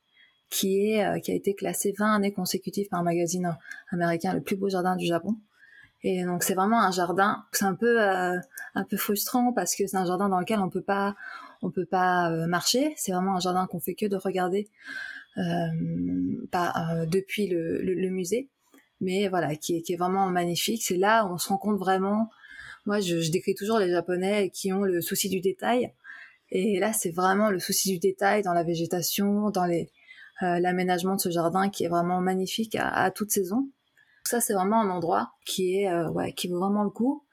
qui 0.50 0.90
est 0.90 1.04
euh, 1.04 1.18
qui 1.18 1.30
a 1.30 1.34
été 1.34 1.54
classé 1.54 1.94
20 1.98 2.14
années 2.14 2.32
consécutives 2.32 2.88
par 2.88 3.00
un 3.00 3.04
magazine 3.04 3.56
américain 3.90 4.34
le 4.34 4.40
plus 4.40 4.56
beau 4.56 4.68
jardin 4.68 4.96
du 4.96 5.06
Japon. 5.06 5.36
Et 6.02 6.24
donc 6.24 6.42
c'est 6.42 6.54
vraiment 6.54 6.80
un 6.80 6.92
jardin. 6.92 7.44
C'est 7.52 7.64
un 7.64 7.74
peu 7.74 8.00
euh, 8.00 8.36
un 8.74 8.84
peu 8.84 8.96
frustrant 8.96 9.52
parce 9.52 9.74
que 9.74 9.86
c'est 9.86 9.96
un 9.96 10.06
jardin 10.06 10.28
dans 10.28 10.38
lequel 10.38 10.60
on 10.60 10.70
peut 10.70 10.82
pas 10.82 11.16
on 11.62 11.70
peut 11.70 11.86
pas 11.86 12.30
euh, 12.30 12.46
marcher. 12.46 12.94
C'est 12.96 13.12
vraiment 13.12 13.36
un 13.36 13.40
jardin 13.40 13.66
qu'on 13.66 13.80
fait 13.80 13.94
que 13.94 14.06
de 14.06 14.16
regarder 14.16 14.68
euh, 15.38 16.46
pas, 16.50 17.04
depuis 17.06 17.48
le, 17.48 17.80
le, 17.82 18.10
musée. 18.10 18.48
Mais 19.00 19.28
voilà, 19.28 19.54
qui 19.56 19.76
est, 19.76 19.82
qui 19.82 19.92
est 19.92 19.96
vraiment 19.96 20.28
magnifique. 20.28 20.82
C'est 20.82 20.96
là 20.96 21.24
où 21.24 21.34
on 21.34 21.38
se 21.38 21.48
rend 21.48 21.58
compte 21.58 21.78
vraiment. 21.78 22.30
Moi, 22.86 23.00
je, 23.00 23.20
je 23.20 23.30
décris 23.30 23.54
toujours 23.54 23.78
les 23.78 23.90
Japonais 23.90 24.50
qui 24.50 24.72
ont 24.72 24.82
le 24.82 25.00
souci 25.00 25.28
du 25.28 25.40
détail. 25.40 25.92
Et 26.50 26.78
là, 26.80 26.92
c'est 26.92 27.10
vraiment 27.10 27.50
le 27.50 27.60
souci 27.60 27.92
du 27.92 27.98
détail 27.98 28.42
dans 28.42 28.54
la 28.54 28.64
végétation, 28.64 29.50
dans 29.50 29.66
les 29.66 29.90
l'aménagement 30.40 31.16
de 31.16 31.20
ce 31.20 31.30
jardin 31.30 31.68
qui 31.68 31.84
est 31.84 31.88
vraiment 31.88 32.20
magnifique 32.20 32.74
à, 32.76 32.88
à 32.88 33.10
toute 33.10 33.30
saison 33.30 33.68
ça, 34.28 34.40
c'est 34.40 34.52
vraiment 34.52 34.82
un 34.82 34.90
endroit 34.90 35.32
qui 35.46 35.80
est, 35.80 35.90
euh, 35.90 36.10
ouais, 36.10 36.32
qui 36.34 36.48
vaut 36.48 36.58
vraiment 36.58 36.84
le 36.84 36.90
coup. 36.90 37.24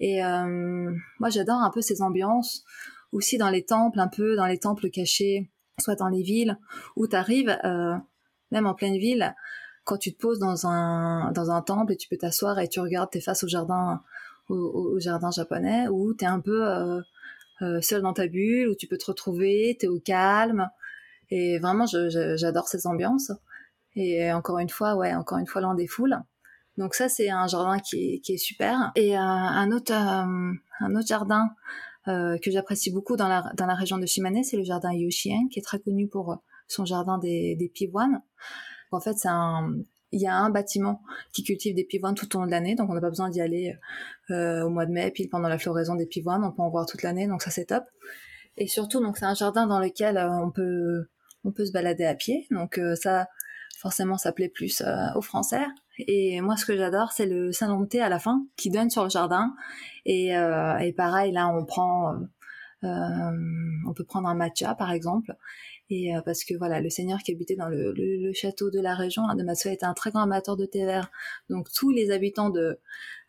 Et 0.00 0.24
euh, 0.24 0.90
moi, 1.20 1.28
j'adore 1.30 1.60
un 1.60 1.70
peu 1.70 1.80
ces 1.80 2.02
ambiances, 2.02 2.64
aussi 3.12 3.38
dans 3.38 3.50
les 3.50 3.64
temples, 3.64 4.00
un 4.00 4.08
peu 4.08 4.34
dans 4.34 4.46
les 4.46 4.58
temples 4.58 4.90
cachés, 4.90 5.50
soit 5.78 5.94
dans 5.94 6.08
les 6.08 6.22
villes, 6.22 6.58
où 6.96 7.06
tu 7.06 7.14
arrives, 7.14 7.56
euh, 7.64 7.94
même 8.50 8.66
en 8.66 8.74
pleine 8.74 8.96
ville, 8.96 9.34
quand 9.84 9.96
tu 9.96 10.12
te 10.12 10.20
poses 10.20 10.40
dans 10.40 10.66
un, 10.66 11.30
dans 11.32 11.50
un 11.50 11.62
temple 11.62 11.92
et 11.92 11.96
tu 11.96 12.08
peux 12.08 12.16
t'asseoir 12.16 12.58
et 12.58 12.68
tu 12.68 12.80
regardes, 12.80 13.10
t'es 13.10 13.20
face 13.20 13.44
au 13.44 13.48
jardin, 13.48 14.02
au, 14.48 14.98
jardin 14.98 15.30
japonais, 15.30 15.86
où 15.88 16.14
tu 16.14 16.24
es 16.24 16.28
un 16.28 16.40
peu 16.40 17.00
seul 17.80 18.02
dans 18.02 18.12
ta 18.12 18.26
bulle, 18.26 18.68
où 18.68 18.74
tu 18.74 18.88
peux 18.88 18.98
te 18.98 19.06
retrouver, 19.06 19.76
tu 19.78 19.86
es 19.86 19.88
au 19.88 20.00
calme. 20.00 20.68
Et 21.30 21.58
vraiment, 21.58 21.86
j'adore 21.86 22.68
ces 22.68 22.86
ambiances. 22.86 23.32
Et 23.94 24.32
encore 24.32 24.58
une 24.58 24.68
fois, 24.68 24.96
ouais, 24.96 25.14
encore 25.14 25.38
une 25.38 25.46
fois, 25.46 25.60
l'an 25.60 25.74
des 25.74 25.86
foules. 25.86 26.16
Donc 26.80 26.94
ça, 26.94 27.08
c'est 27.10 27.28
un 27.28 27.46
jardin 27.46 27.78
qui 27.78 28.22
est, 28.26 28.36
super. 28.38 28.90
Et 28.96 29.16
euh, 29.16 29.20
un 29.20 29.70
autre 29.70 29.92
euh, 29.92 30.52
un 30.80 30.94
autre 30.94 31.06
jardin 31.06 31.50
euh, 32.08 32.38
que 32.38 32.50
j'apprécie 32.50 32.90
beaucoup 32.90 33.16
dans 33.16 33.28
la 33.28 33.52
dans 33.56 33.66
la 33.66 33.74
région 33.74 33.98
de 33.98 34.06
Shimane, 34.06 34.42
c'est 34.44 34.56
le 34.56 34.64
jardin 34.64 34.92
Yoshien, 34.92 35.48
qui 35.50 35.58
est 35.58 35.62
très 35.62 35.80
connu 35.80 36.08
pour 36.08 36.42
son 36.68 36.84
jardin 36.86 37.18
des, 37.18 37.56
des 37.56 37.68
pivoines. 37.68 38.22
En 38.92 39.00
fait, 39.00 39.14
c'est 39.18 39.28
un 39.28 39.74
il 40.12 40.20
y 40.20 40.26
a 40.26 40.34
un 40.34 40.50
bâtiment 40.50 41.02
qui 41.32 41.44
cultive 41.44 41.76
des 41.76 41.84
pivoines 41.84 42.14
tout 42.14 42.34
au 42.34 42.40
long 42.40 42.46
de 42.46 42.50
l'année, 42.50 42.74
donc 42.74 42.88
on 42.90 42.94
n'a 42.94 43.00
pas 43.00 43.10
besoin 43.10 43.28
d'y 43.28 43.40
aller 43.40 43.76
au 44.30 44.68
mois 44.70 44.86
de 44.86 44.90
mai, 44.90 45.12
puis 45.12 45.28
pendant 45.28 45.48
la 45.48 45.58
floraison 45.58 45.94
des 45.94 46.06
pivoines, 46.06 46.42
on 46.42 46.50
peut 46.50 46.62
en 46.62 46.70
voir 46.70 46.86
toute 46.86 47.02
l'année, 47.02 47.28
donc 47.28 47.42
ça 47.42 47.50
c'est 47.50 47.66
top. 47.66 47.84
Et 48.56 48.66
surtout, 48.66 49.00
donc 49.00 49.18
c'est 49.18 49.26
un 49.26 49.34
jardin 49.34 49.68
dans 49.68 49.78
lequel 49.78 50.18
on 50.18 50.50
peut 50.50 51.06
on 51.44 51.52
peut 51.52 51.64
se 51.64 51.72
balader 51.72 52.04
à 52.04 52.14
pied, 52.14 52.46
donc 52.50 52.80
ça 53.00 53.28
forcément 53.78 54.18
ça 54.18 54.32
plaît 54.32 54.48
plus 54.48 54.82
aux 55.14 55.22
Français. 55.22 55.64
Et 56.08 56.40
moi, 56.40 56.56
ce 56.56 56.64
que 56.64 56.76
j'adore, 56.76 57.12
c'est 57.12 57.26
le 57.26 57.52
salon 57.52 57.80
de 57.80 57.86
thé 57.86 58.00
à 58.00 58.08
la 58.08 58.18
fin 58.18 58.46
qui 58.56 58.70
donne 58.70 58.90
sur 58.90 59.04
le 59.04 59.10
jardin. 59.10 59.54
Et, 60.06 60.36
euh, 60.36 60.78
et 60.78 60.92
pareil, 60.92 61.32
là, 61.32 61.48
on 61.48 61.64
prend, 61.64 62.14
euh, 62.84 63.30
on 63.86 63.92
peut 63.94 64.04
prendre 64.04 64.28
un 64.28 64.34
matcha, 64.34 64.74
par 64.74 64.92
exemple. 64.92 65.34
Et 65.90 66.16
euh, 66.16 66.20
parce 66.24 66.44
que 66.44 66.54
voilà, 66.54 66.80
le 66.80 66.88
seigneur 66.88 67.18
qui 67.18 67.32
habitait 67.32 67.56
dans 67.56 67.68
le, 67.68 67.92
le, 67.96 68.32
château 68.32 68.70
de 68.70 68.80
la 68.80 68.94
région 68.94 69.28
hein, 69.28 69.34
de 69.34 69.42
Matsuo 69.42 69.72
était 69.72 69.86
un 69.86 69.94
très 69.94 70.10
grand 70.10 70.22
amateur 70.22 70.56
de 70.56 70.64
thé 70.64 70.86
vert. 70.86 71.10
Donc 71.48 71.68
tous 71.72 71.90
les 71.90 72.12
habitants 72.12 72.48
de 72.48 72.78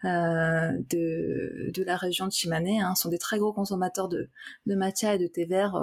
euh, 0.06 0.72
de, 0.90 1.72
de 1.74 1.84
la 1.84 1.98
région 1.98 2.28
de 2.28 2.32
Shimane 2.32 2.68
hein, 2.68 2.94
sont 2.94 3.10
des 3.10 3.18
très 3.18 3.40
gros 3.40 3.52
consommateurs 3.52 4.10
de, 4.10 4.30
de 4.68 4.76
matcha 4.76 5.16
et 5.16 5.18
de 5.18 5.26
thé 5.26 5.46
vert. 5.46 5.76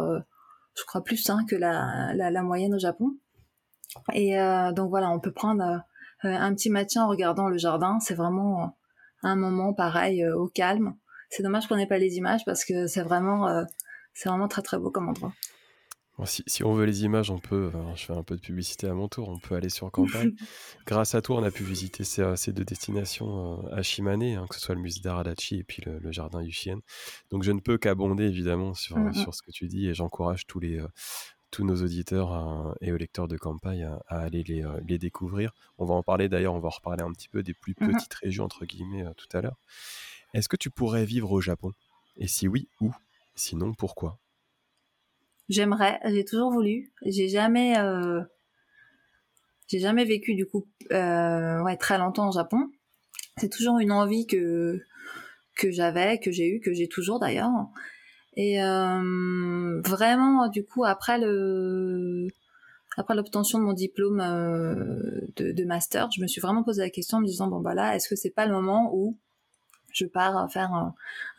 Euh, 0.79 0.81
je 0.81 0.85
crois 0.87 1.03
plus 1.03 1.31
hein, 1.31 1.45
que 1.49 1.57
la, 1.57 2.43
moyenne 2.43 2.75
au 2.75 2.79
Japon. 2.79 3.17
Et 4.13 4.39
euh, 4.39 4.73
donc 4.73 4.91
voilà, 4.91 5.11
on 5.11 5.21
peut 5.21 5.33
prendre 5.33 5.83
euh, 6.25 6.29
un 6.29 6.55
petit 6.55 6.71
matin 6.71 7.05
en 7.05 7.09
regardant 7.09 7.49
le 7.49 7.59
jardin. 7.59 7.99
C'est 8.01 8.15
vraiment 8.15 8.63
euh, 8.63 8.67
un 9.23 9.37
moment 9.37 9.73
pareil 9.73 10.23
euh, 10.23 10.37
au 10.37 10.49
calme. 10.49 10.95
C'est 11.31 11.43
dommage 11.43 11.67
qu'on 11.69 11.77
n'ait 11.77 11.87
pas 11.87 11.99
les 11.99 12.17
images 12.17 12.45
parce 12.45 12.65
que 12.65 12.87
c'est 12.87 13.03
vraiment, 13.03 13.65
c'est 14.15 14.31
vraiment 14.31 14.49
très 14.49 14.63
très 14.63 14.79
beau 14.79 14.91
comme 14.91 15.11
endroit. 15.11 15.35
Si, 16.25 16.65
on 16.65 16.73
veut 16.75 16.85
les 16.85 17.05
images, 17.05 17.31
on 17.31 17.39
peut, 17.39 17.71
je 17.95 18.05
fais 18.05 18.13
un 18.13 18.23
peu 18.23 18.37
de 18.37 18.41
publicité 18.41 18.87
à 18.89 18.95
mon 18.95 19.09
tour, 19.09 19.29
on 19.29 19.39
peut 19.39 19.55
aller 19.55 19.69
sur 19.69 19.91
campagne. 19.91 20.35
Grâce 20.87 21.15
à 21.15 21.23
toi, 21.23 21.37
on 21.37 21.43
a 21.43 21.51
pu 21.51 21.63
visiter 21.63 22.05
ces, 22.05 22.53
deux 22.53 22.65
destinations 22.65 23.67
à 23.69 23.83
Shimane, 23.83 24.23
hein, 24.23 24.47
que 24.49 24.57
ce 24.57 24.61
soit 24.61 24.75
le 24.75 24.81
musée 24.81 25.01
d'Aradachi 25.01 25.59
et 25.59 25.65
puis 25.65 25.83
le, 25.85 26.13
jardin 26.13 26.43
Yushien. 26.43 26.81
Donc 27.31 27.43
je 27.43 27.53
ne 27.53 27.61
peux 27.61 27.79
qu'abonder 27.79 28.25
évidemment 28.25 28.75
sur, 28.75 28.99
mm, 28.99 29.15
sur 29.15 29.35
ce 29.35 29.43
que 29.43 29.51
tu 29.51 29.69
dis 29.69 29.87
et 29.87 29.95
j'encourage 29.95 30.47
tous 30.47 30.61
les, 30.61 30.83
tous 31.51 31.65
nos 31.65 31.83
auditeurs 31.83 32.33
euh, 32.33 32.73
et 32.81 32.93
aux 32.93 32.97
lecteurs 32.97 33.29
de 33.29 33.37
campagne 33.37 33.85
à, 33.85 34.19
aller 34.19 34.45
euh, 34.63 34.81
les, 34.87 34.99
découvrir. 34.99 35.53
On 35.79 35.85
va 35.85 35.95
en 35.95 36.03
parler 36.03 36.29
d'ailleurs, 36.29 36.55
on 36.55 36.61
va 36.61 36.69
reparler 36.69 37.03
un 37.03 37.13
petit 37.13 37.29
peu 37.29 37.43
des 37.43 37.55
plus 37.55 37.75
petites 37.75 38.15
régions, 38.15 38.45
entre 38.45 38.65
guillemets, 38.67 39.05
euh, 39.05 39.13
tout 39.17 39.29
à 39.37 39.41
l'heure. 39.41 39.57
Est-ce 40.35 40.49
que 40.49 40.57
tu 40.57 40.71
pourrais 40.71 41.05
vivre 41.05 41.31
au 41.33 41.41
Japon? 41.41 41.73
Et 42.17 42.27
si 42.27 42.49
oui, 42.49 42.69
où? 42.81 42.93
Sinon, 43.35 43.73
pourquoi? 43.73 44.19
J'aimerais, 45.49 45.99
j'ai 46.05 46.25
toujours 46.25 46.53
voulu. 46.53 46.93
J'ai 47.05 47.29
jamais, 47.29 47.75
j'ai 49.69 49.79
jamais 49.79 50.05
vécu 50.05 50.35
du 50.35 50.47
coup, 50.47 50.67
ouais, 50.91 51.77
très 51.79 51.99
longtemps 51.99 52.29
au 52.29 52.33
Japon. 52.33 52.71
C'est 53.39 53.51
toujours 53.51 53.79
une 53.79 53.93
envie 53.93 54.27
que 54.27 54.83
que 55.59 55.71
j'avais, 55.71 56.19
que 56.19 56.31
j'ai 56.31 56.49
eu, 56.49 56.61
que 56.61 56.73
j'ai 56.73 56.89
toujours 56.89 57.19
d'ailleurs. 57.19 57.51
Et 58.37 58.63
euh, 58.63 59.81
vraiment, 59.85 60.49
du 60.49 60.65
coup, 60.65 60.85
après 60.85 61.19
le 61.19 62.29
après 62.97 63.15
l'obtention 63.15 63.59
de 63.59 63.65
mon 63.65 63.73
diplôme 63.73 64.21
euh, 64.21 65.21
de, 65.37 65.65
master, 65.65 66.09
je 66.11 66.21
me 66.21 66.27
suis 66.27 66.41
vraiment 66.41 66.65
posé 66.65 66.83
la 66.83 66.91
question 66.91 67.19
en 67.19 67.21
me 67.21 67.27
disant 67.27 67.49
bon 67.49 67.61
bah 67.61 67.75
là, 67.75 67.95
est-ce 67.95 68.09
que 68.09 68.17
c'est 68.17 68.31
pas 68.31 68.47
le 68.47 68.53
moment 68.53 68.91
où 68.93 69.17
je 69.93 70.07
pars 70.07 70.51
faire 70.51 70.73
un, 70.73 70.95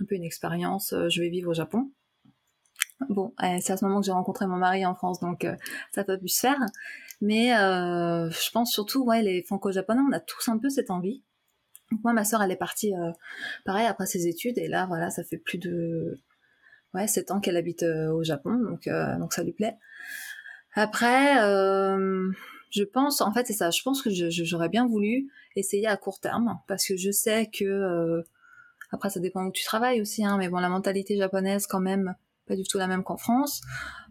peu 0.08 0.16
une 0.16 0.24
expérience, 0.24 0.94
euh, 0.94 1.10
je 1.10 1.22
vais 1.22 1.30
vivre 1.30 1.52
au 1.52 1.54
Japon? 1.54 1.90
Bon, 3.08 3.34
c'est 3.62 3.72
à 3.72 3.78
ce 3.78 3.86
moment 3.86 4.02
que 4.02 4.06
j'ai 4.06 4.12
rencontré 4.12 4.46
mon 4.46 4.58
mari 4.58 4.86
en 4.86 4.94
France, 4.94 5.20
donc 5.20 5.48
ça 5.94 6.04
peut 6.04 6.18
plus 6.18 6.30
se 6.30 6.42
faire. 6.42 6.60
Mais 7.22 7.50
je 7.50 8.52
pense 8.52 8.72
surtout, 8.72 9.06
ouais, 9.06 9.22
les 9.22 9.42
franco-japonais, 9.44 10.02
on 10.08 10.12
a 10.12 10.20
tous 10.20 10.50
un 10.50 10.58
peu 10.58 10.70
cette 10.70 10.92
envie. 10.92 11.24
moi, 12.04 12.12
ma 12.14 12.26
sœur, 12.26 12.42
elle 12.44 12.52
est 12.52 12.58
partie, 12.58 12.94
pareil, 13.66 13.86
après 13.86 14.06
ses 14.06 14.28
études, 14.28 14.58
et 14.58 14.68
là, 14.68 14.86
voilà, 14.86 15.10
ça 15.10 15.24
fait 15.24 15.38
plus 15.38 15.60
de 15.60 16.20
ouais, 16.94 17.08
7 17.08 17.32
ans 17.32 17.40
qu'elle 17.40 17.58
habite 17.58 17.84
euh, 17.84 18.12
au 18.12 18.24
Japon, 18.24 18.56
donc, 18.56 18.88
euh, 18.88 19.18
donc 19.18 19.34
ça 19.34 19.44
lui 19.44 19.54
plaît. 19.54 19.78
Après, 20.74 21.44
euh, 21.44 22.32
je 22.72 22.84
pense, 22.84 23.22
en 23.22 23.32
fait, 23.34 23.46
c'est 23.48 23.54
ça, 23.54 23.72
je 23.72 23.82
pense 23.82 24.02
que 24.02 24.10
j'aurais 24.12 24.70
bien 24.70 24.88
voulu 24.88 25.30
essayer 25.56 25.88
à 25.88 25.98
court 25.98 26.20
terme, 26.20 26.60
parce 26.68 26.88
que 26.88 26.96
je 26.96 27.12
sais 27.12 27.50
que, 27.52 28.24
après, 28.92 29.10
ça 29.10 29.20
dépend 29.20 29.46
où 29.46 29.52
tu 29.52 29.64
travailles 29.64 30.02
aussi, 30.02 30.24
hein, 30.24 30.38
mais 30.38 30.50
bon, 30.50 30.60
la 30.60 30.70
mentalité 30.70 31.18
japonaise, 31.18 31.68
quand 31.68 31.80
même, 31.80 32.16
pas 32.50 32.56
du 32.56 32.64
tout 32.64 32.80
la 32.80 32.88
même 32.88 33.04
qu'en 33.04 33.16
France. 33.16 33.62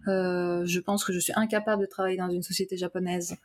Euh, 0.06 0.64
je 0.64 0.80
pense 0.80 1.04
que 1.04 1.12
je 1.12 1.18
suis 1.18 1.32
incapable 1.36 1.82
de 1.82 1.86
travailler 1.86 2.16
dans 2.16 2.30
une 2.30 2.42
société 2.42 2.78
japonaise 2.78 3.36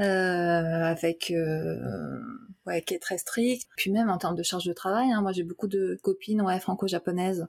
euh, 0.00 0.04
avec 0.04 1.30
euh, 1.30 2.20
ouais, 2.66 2.82
qui 2.82 2.94
est 2.94 2.98
très 2.98 3.16
stricte. 3.16 3.68
Puis 3.76 3.90
même 3.92 4.10
en 4.10 4.18
termes 4.18 4.34
de 4.34 4.42
charge 4.42 4.66
de 4.66 4.72
travail, 4.72 5.10
hein, 5.12 5.22
moi 5.22 5.32
j'ai 5.32 5.44
beaucoup 5.44 5.68
de 5.68 5.98
copines 6.02 6.42
ouais 6.42 6.58
franco-japonaises 6.58 7.46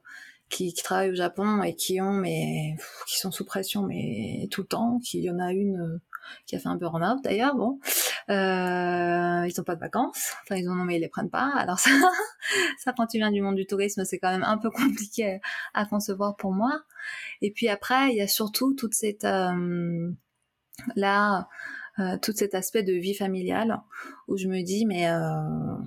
qui, 0.48 0.74
qui, 0.74 0.84
travaillent 0.84 1.10
au 1.10 1.16
Japon 1.16 1.64
et 1.64 1.74
qui 1.74 2.00
ont 2.00 2.14
mais 2.14 2.76
qui 3.08 3.18
sont 3.18 3.32
sous 3.32 3.46
pression 3.46 3.82
mais 3.82 4.48
tout 4.52 4.62
le 4.62 4.68
temps. 4.68 5.00
Qu'il 5.04 5.24
y 5.24 5.32
en 5.32 5.40
a 5.40 5.52
une 5.52 6.00
qui 6.46 6.56
a 6.56 6.60
fait 6.60 6.68
un 6.68 6.76
burn-out 6.76 7.24
d'ailleurs. 7.24 7.56
Bon, 7.56 7.80
euh, 8.30 9.46
ils 9.48 9.60
ont 9.60 9.64
pas 9.64 9.76
de 9.76 9.80
vacances. 9.80 10.34
Enfin, 10.44 10.56
ils 10.56 10.70
ont 10.70 10.76
non 10.76 10.86
mais 10.86 10.98
ils 10.98 11.02
les 11.02 11.10
prennent 11.10 11.30
pas. 11.30 11.52
Alors 11.56 11.80
ça, 11.80 11.90
ça 12.80 12.94
quand 12.96 13.08
tu 13.08 13.18
viens 13.18 13.32
du 13.32 13.42
monde 13.42 13.56
du 13.56 13.66
tourisme, 13.66 14.04
c'est 14.06 14.20
quand 14.20 14.32
même 14.32 14.44
un 14.44 14.58
peu 14.58 14.70
compliqué 14.72 15.40
à 15.74 15.86
concevoir 15.86 16.36
pour 16.36 16.54
moi. 16.54 16.82
Et 17.42 17.52
puis 17.52 17.68
après, 17.68 18.10
il 18.12 18.18
y 18.18 18.22
a 18.22 18.28
surtout 18.28 18.74
toute 18.74 18.94
cette 18.94 19.26
euh, 19.26 20.12
là, 20.96 21.48
euh, 22.00 22.18
tout 22.22 22.34
cet 22.34 22.56
aspect 22.56 22.84
de 22.84 22.94
vie 22.94 23.16
familiale 23.16 23.82
où 24.28 24.38
je 24.38 24.48
me 24.48 24.62
dis 24.64 24.86
mais 24.86 25.10
euh, 25.10 25.78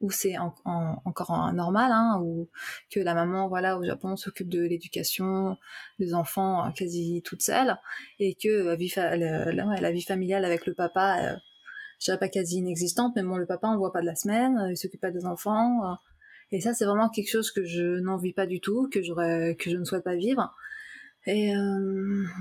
où 0.00 0.10
c'est 0.10 0.36
encore 0.38 1.52
normal, 1.52 1.90
hein, 1.92 2.20
où 2.22 2.48
que 2.90 3.00
la 3.00 3.14
maman, 3.14 3.48
voilà, 3.48 3.78
au 3.78 3.84
Japon 3.84 4.16
s'occupe 4.16 4.48
de 4.48 4.62
l'éducation 4.62 5.58
des 5.98 6.14
enfants 6.14 6.66
euh, 6.66 6.70
quasi 6.70 7.22
toute 7.22 7.42
seule, 7.42 7.76
et 8.18 8.34
que 8.34 8.48
la 8.48 8.76
vie, 8.76 8.92
la, 8.96 9.92
vie 9.92 10.02
familiale 10.02 10.44
avec 10.44 10.66
le 10.66 10.74
papa, 10.74 11.18
euh, 11.20 11.36
je 11.98 12.06
dirais 12.06 12.18
pas 12.18 12.28
quasi 12.28 12.58
inexistante, 12.58 13.12
mais 13.14 13.22
bon, 13.22 13.36
le 13.36 13.46
papa 13.46 13.68
on 13.68 13.76
voit 13.76 13.92
pas 13.92 14.00
de 14.00 14.06
la 14.06 14.14
semaine, 14.14 14.58
euh, 14.58 14.70
il 14.70 14.76
s'occupe 14.76 15.00
pas 15.00 15.10
des 15.10 15.26
enfants, 15.26 15.98
et 16.50 16.60
ça 16.60 16.72
c'est 16.72 16.86
vraiment 16.86 17.10
quelque 17.10 17.30
chose 17.30 17.50
que 17.50 17.64
je 17.64 18.00
n'envie 18.00 18.32
pas 18.32 18.46
du 18.46 18.60
tout, 18.60 18.88
que 18.90 19.02
j'aurais, 19.02 19.54
que 19.56 19.70
je 19.70 19.76
ne 19.76 19.84
souhaite 19.84 20.04
pas 20.04 20.16
vivre. 20.16 20.54
Et 21.26 21.52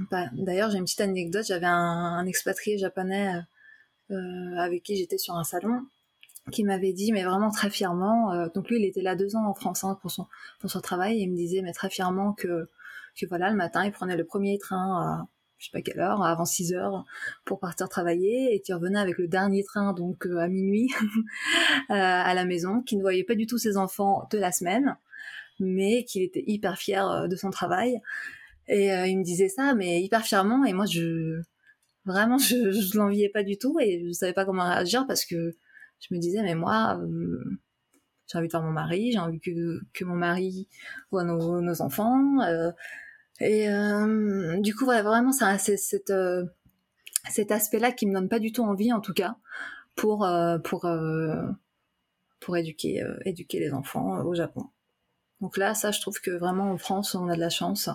bah, 0.09 0.27
d'ailleurs 0.31 0.71
j'ai 0.71 0.77
une 0.77 0.85
petite 0.85 1.01
anecdote, 1.01 1.45
j'avais 1.45 1.65
un, 1.65 1.73
un 1.73 2.25
expatrié 2.25 2.77
japonais 2.77 3.33
avec 4.57 4.83
qui 4.83 4.95
j'étais 4.95 5.17
sur 5.17 5.35
un 5.35 5.43
salon 5.43 5.81
qui 6.49 6.63
m'avait 6.63 6.93
dit, 6.93 7.11
mais 7.11 7.23
vraiment 7.23 7.51
très 7.51 7.69
fièrement, 7.69 8.31
euh, 8.33 8.47
donc 8.53 8.69
lui 8.69 8.79
il 8.79 8.85
était 8.85 9.01
là 9.01 9.15
deux 9.15 9.35
ans 9.35 9.45
en 9.45 9.53
France 9.53 9.83
hein, 9.83 9.97
pour 10.01 10.11
son 10.11 10.27
pour 10.59 10.69
son 10.69 10.81
travail, 10.81 11.19
et 11.19 11.23
il 11.23 11.31
me 11.31 11.35
disait 11.35 11.61
mais 11.61 11.73
très 11.73 11.89
fièrement 11.89 12.33
que 12.33 12.69
que 13.19 13.25
voilà 13.27 13.49
le 13.49 13.55
matin 13.55 13.85
il 13.85 13.91
prenait 13.91 14.17
le 14.17 14.25
premier 14.25 14.57
train 14.57 15.27
je 15.57 15.65
sais 15.65 15.71
pas 15.73 15.81
quelle 15.81 15.99
heure, 15.99 16.23
avant 16.23 16.45
6 16.45 16.73
heures, 16.73 17.05
pour 17.43 17.59
partir 17.59 17.89
travailler, 17.89 18.55
et 18.55 18.61
qui 18.61 18.71
revenait 18.71 18.99
avec 18.99 19.17
le 19.17 19.27
dernier 19.27 19.63
train, 19.65 19.91
donc 19.91 20.25
à 20.25 20.47
minuit, 20.47 20.89
à 21.89 22.33
la 22.33 22.45
maison, 22.45 22.81
qui 22.81 22.95
ne 22.95 23.01
voyait 23.01 23.25
pas 23.25 23.35
du 23.35 23.45
tout 23.45 23.57
ses 23.57 23.75
enfants 23.75 24.25
de 24.31 24.37
la 24.37 24.53
semaine, 24.53 24.95
mais 25.59 26.05
qu'il 26.05 26.23
était 26.23 26.45
hyper 26.47 26.77
fier 26.77 27.27
de 27.27 27.35
son 27.35 27.49
travail. 27.49 27.99
Et 28.69 28.87
il 28.87 29.19
me 29.19 29.23
disait 29.23 29.49
ça, 29.49 29.75
mais 29.75 30.01
hyper 30.01 30.23
fièrement, 30.23 30.63
et 30.63 30.71
moi 30.71 30.85
je 30.85 31.41
vraiment 32.05 32.37
je, 32.37 32.71
je 32.71 32.97
l'enviais 32.97 33.29
pas 33.29 33.43
du 33.43 33.57
tout, 33.57 33.77
et 33.81 34.01
je 34.07 34.11
savais 34.13 34.33
pas 34.33 34.45
comment 34.45 34.63
réagir 34.63 35.05
parce 35.07 35.25
que 35.25 35.55
je 35.99 36.13
me 36.13 36.19
disais 36.19 36.41
mais 36.41 36.55
moi 36.55 36.99
j'ai 38.29 38.37
envie 38.37 38.47
de 38.47 38.51
voir 38.51 38.63
mon 38.63 38.71
mari, 38.71 39.11
j'ai 39.11 39.19
envie 39.19 39.39
que, 39.39 39.79
que 39.93 40.05
mon 40.05 40.15
mari 40.15 40.67
voit 41.11 41.23
nos, 41.23 41.61
nos 41.61 41.81
enfants. 41.81 42.41
Euh, 42.41 42.71
et 43.39 43.69
euh, 43.69 44.59
du 44.59 44.75
coup, 44.75 44.85
voilà, 44.85 45.01
vraiment, 45.01 45.31
c'est 45.31 45.77
cet, 45.77 46.09
euh, 46.11 46.45
cet 47.29 47.51
aspect-là 47.51 47.91
qui 47.91 48.05
me 48.05 48.13
donne 48.13 48.29
pas 48.29 48.39
du 48.39 48.51
tout 48.51 48.63
envie, 48.63 48.93
en 48.93 48.99
tout 48.99 49.13
cas, 49.13 49.35
pour, 49.95 50.25
euh, 50.25 50.59
pour, 50.59 50.85
euh, 50.85 51.41
pour 52.39 52.57
éduquer, 52.57 53.03
éduquer 53.25 53.59
les 53.59 53.73
enfants 53.73 54.23
au 54.23 54.35
Japon. 54.35 54.65
Donc 55.41 55.57
là, 55.57 55.73
ça, 55.73 55.91
je 55.91 56.01
trouve 56.01 56.19
que 56.21 56.31
vraiment 56.31 56.71
en 56.71 56.77
France, 56.77 57.15
on 57.15 57.29
a 57.29 57.35
de 57.35 57.39
la 57.39 57.49
chance. 57.49 57.89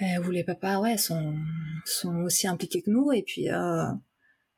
Où 0.00 0.30
les 0.30 0.42
papas, 0.44 0.80
ouais, 0.80 0.96
sont, 0.96 1.36
sont 1.84 2.22
aussi 2.22 2.48
impliqués 2.48 2.82
que 2.82 2.90
nous. 2.90 3.12
Et 3.12 3.22
puis, 3.22 3.48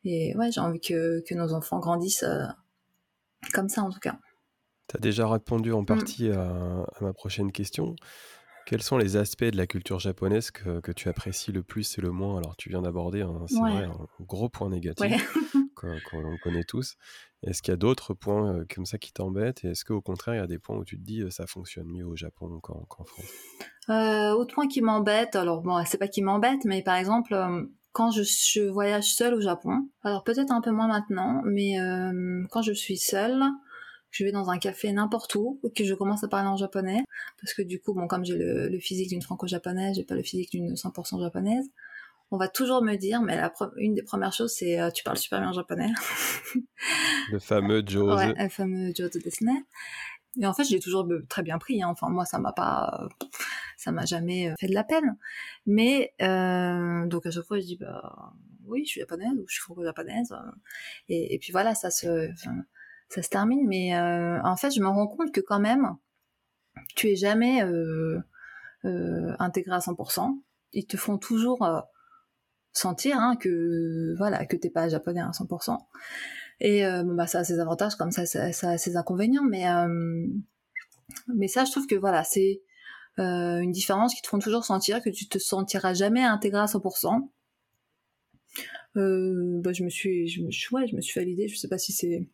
et 0.07 0.37
ouais, 0.37 0.51
j'ai 0.53 0.61
envie 0.61 0.81
que, 0.81 1.23
que 1.27 1.35
nos 1.35 1.53
enfants 1.53 1.79
grandissent 1.79 2.25
comme 3.53 3.69
ça, 3.69 3.83
en 3.83 3.91
tout 3.91 4.01
cas. 4.01 4.19
Tu 4.89 4.97
as 4.97 5.01
déjà 5.01 5.29
répondu 5.29 5.73
en 5.73 5.83
mmh. 5.83 5.87
partie 5.87 6.31
à, 6.31 6.87
ma 7.01 7.13
prochaine 7.13 7.53
question. 7.53 7.97
Quels 8.67 8.83
sont 8.83 8.99
les 8.99 9.17
aspects 9.17 9.45
de 9.45 9.57
la 9.57 9.67
culture 9.67 10.01
japonaise 10.01 10.51
que, 10.51 10.93
tu 10.93 11.09
apprécies 11.09 11.53
le 11.53 11.63
plus 11.63 11.99
et 11.99 12.01
le 12.01 12.11
moins? 12.11 12.39
Alors, 12.39 12.57
tu 12.57 12.69
viens 12.69 12.83
d'aborder, 12.83 13.23
vrai, 13.23 13.85
un 13.85 14.07
gros 14.21 14.49
point 14.49 14.69
négatif 14.69 15.07
qu'on 15.77 16.37
connaît 16.43 16.65
tous. 16.65 16.97
Est-ce 17.43 17.63
qu'il 17.63 17.71
y 17.71 17.75
a 17.75 17.77
d'autres 17.77 18.13
points 18.13 18.57
euh, 18.57 18.65
comme 18.75 18.87
ça 18.87 18.99
qui 18.99 19.13
t'embêtent? 19.13 19.65
Et 19.65 19.69
est-ce 19.69 19.85
qu'au 19.85 20.01
contraire, 20.01 20.35
il 20.35 20.39
y 20.39 20.41
a 20.41 20.47
des 20.49 20.59
points 20.59 20.77
où 20.77 20.85
tu 20.85 20.99
te 20.99 21.05
dis 21.05 21.21
euh, 21.21 21.31
ça 21.31 21.47
fonctionne 21.47 21.87
mieux 21.87 22.05
au 22.05 22.17
Japon 22.17 22.59
qu'en 22.61 23.05
France? 23.05 23.31
Euh, 23.89 24.33
Autre 24.33 24.55
point 24.55 24.67
qui 24.67 24.81
m'embête, 24.81 25.37
alors 25.37 25.63
bon, 25.63 25.81
c'est 25.85 25.99
pas 25.99 26.09
qui 26.09 26.23
m'embête, 26.23 26.65
mais 26.65 26.83
par 26.83 26.97
exemple, 26.97 27.35
euh, 27.35 27.63
quand 27.97 28.11
je, 28.11 28.23
je, 28.23 28.69
voyage 28.69 29.15
seule 29.15 29.33
au 29.33 29.41
Japon, 29.41 29.89
alors 30.03 30.23
peut-être 30.23 30.53
un 30.53 30.61
peu 30.61 30.71
moins 30.71 30.87
maintenant, 30.87 31.41
mais 31.47 31.77
quand 32.51 32.61
je 32.61 32.75
suis 32.75 32.99
seule, 32.99 33.43
je 34.11 34.23
vais 34.23 34.33
dans 34.33 34.51
un 34.51 34.59
café 34.59 34.93
n'importe 34.93 35.35
où, 35.35 35.59
que 35.75 35.83
je 35.83 35.95
commence 35.95 36.23
à 36.23 36.29
parler 36.29 36.47
en 36.47 36.59
japonais, 36.59 37.05
parce 37.41 37.55
que 37.55 37.63
du 37.63 37.81
coup, 37.81 37.95
bon, 37.95 38.07
comme 38.07 38.23
j'ai 38.23 38.37
le, 38.37 38.79
physique 38.81 39.09
d'une 39.09 39.23
franco-japonaise, 39.23 39.97
j'ai 39.97 40.05
pas 40.05 40.15
le 40.15 40.23
physique 40.23 40.51
d'une 40.51 40.75
100% 40.75 41.23
japonaise, 41.23 41.71
on 42.31 42.37
va 42.37 42.49
toujours 42.49 42.83
me 42.83 42.97
dire, 42.97 43.23
mais 43.23 43.35
la 43.35 43.51
une 43.79 43.95
des 43.95 44.03
premières 44.03 44.35
choses, 44.35 44.53
c'est 44.53 44.79
euh, 44.79 44.91
tu 44.91 45.03
parles 45.03 45.17
super 45.17 45.41
bien 45.41 45.53
japonais. 45.53 45.91
le 47.33 47.39
fameux 47.39 47.83
Joe. 47.87 48.15
Ouais, 48.17 48.35
le 48.37 48.49
fameux 48.51 48.93
Disney. 48.93 49.65
Et 50.41 50.47
en 50.47 50.53
fait, 50.53 50.65
je 50.65 50.73
l'ai 50.73 50.81
toujours 50.81 51.07
très 51.29 51.43
bien 51.43 51.59
pris. 51.59 51.83
Hein. 51.83 51.89
Enfin, 51.89 52.09
moi, 52.09 52.25
ça 52.25 52.39
m'a 52.39 52.53
pas, 52.53 53.09
ça 53.77 53.93
m'a 53.93 54.05
jamais 54.05 54.51
euh, 54.51 54.55
fait 54.61 54.69
de 54.69 54.75
la 54.75 54.85
peine. 54.85 55.17
Mais 55.67 56.15
euh, 56.23 57.07
donc 57.07 57.27
à 57.27 57.31
chaque 57.31 57.45
fois, 57.45 57.59
je 57.59 57.65
dis 57.65 57.77
bah 57.77 58.35
oui, 58.67 58.85
je 58.85 58.91
suis 58.91 59.01
japonaise 59.01 59.33
ou 59.33 59.45
je 59.47 59.55
suis 59.55 59.63
franco-japonaise. 59.63 60.35
Et, 61.09 61.35
et, 61.35 61.39
puis 61.39 61.53
voilà, 61.53 61.75
ça 61.75 61.91
se, 61.91 62.31
ça 63.09 63.23
se 63.23 63.29
termine. 63.29 63.67
Mais 63.67 63.97
euh, 63.97 64.41
en 64.43 64.57
fait, 64.57 64.71
je 64.71 64.81
me 64.81 64.89
rends 64.89 65.07
compte 65.07 65.33
que 65.33 65.41
quand 65.41 65.61
même, 65.61 65.97
tu 66.95 67.09
es 67.09 67.17
jamais 67.17 67.63
euh, 67.63 68.21
euh, 68.85 69.35
intégré 69.39 69.75
à 69.75 69.79
100%. 69.79 70.41
Ils 70.73 70.87
te 70.87 70.97
font 70.97 71.19
toujours 71.19 71.67
sentir 72.73 73.19
hein, 73.19 73.37
que 73.37 74.15
voilà 74.19 74.45
que 74.45 74.57
t'es 74.57 74.69
pas 74.69 74.89
japonais 74.89 75.21
à 75.21 75.31
100%. 75.31 75.79
Et 76.61 76.83
bon, 77.05 77.15
bah 77.15 77.27
ça 77.27 77.41
a 77.41 77.45
ses 77.45 77.61
avantages 77.61 77.97
comme 77.97 78.11
ça, 78.11 78.27
ça, 78.27 78.71
a 78.71 78.79
ses 78.79 78.97
inconvénients. 78.97 79.45
Mais 79.45 79.65
mais 81.29 81.49
ça, 81.49 81.65
je 81.65 81.71
trouve 81.71 81.87
que 81.87 81.95
voilà, 81.95 82.25
c'est 82.25 82.63
une 83.19 83.73
différence 83.73 84.15
qui 84.15 84.23
te 84.23 84.29
font 84.29 84.39
toujours 84.39 84.65
sentir 84.65 85.03
que 85.03 85.11
tu 85.11 85.29
te 85.29 85.39
sentiras 85.39 85.95
jamais 85.95 86.23
intégré 86.23 86.61
à 86.61 86.67
100%. 86.67 87.29
bah, 88.95 89.73
je 89.73 89.85
me 89.85 89.91
suis, 89.91 90.29
je 90.29 90.43
me, 90.43 90.49
ouais, 90.73 90.87
je 90.87 90.97
me 90.97 91.01
suis 91.01 91.13
fait 91.13 91.25
l'idée, 91.25 91.49
je 91.49 91.57
sais 91.57 91.69
pas 91.69 91.79
si 91.79 91.93
c'est 91.93 92.27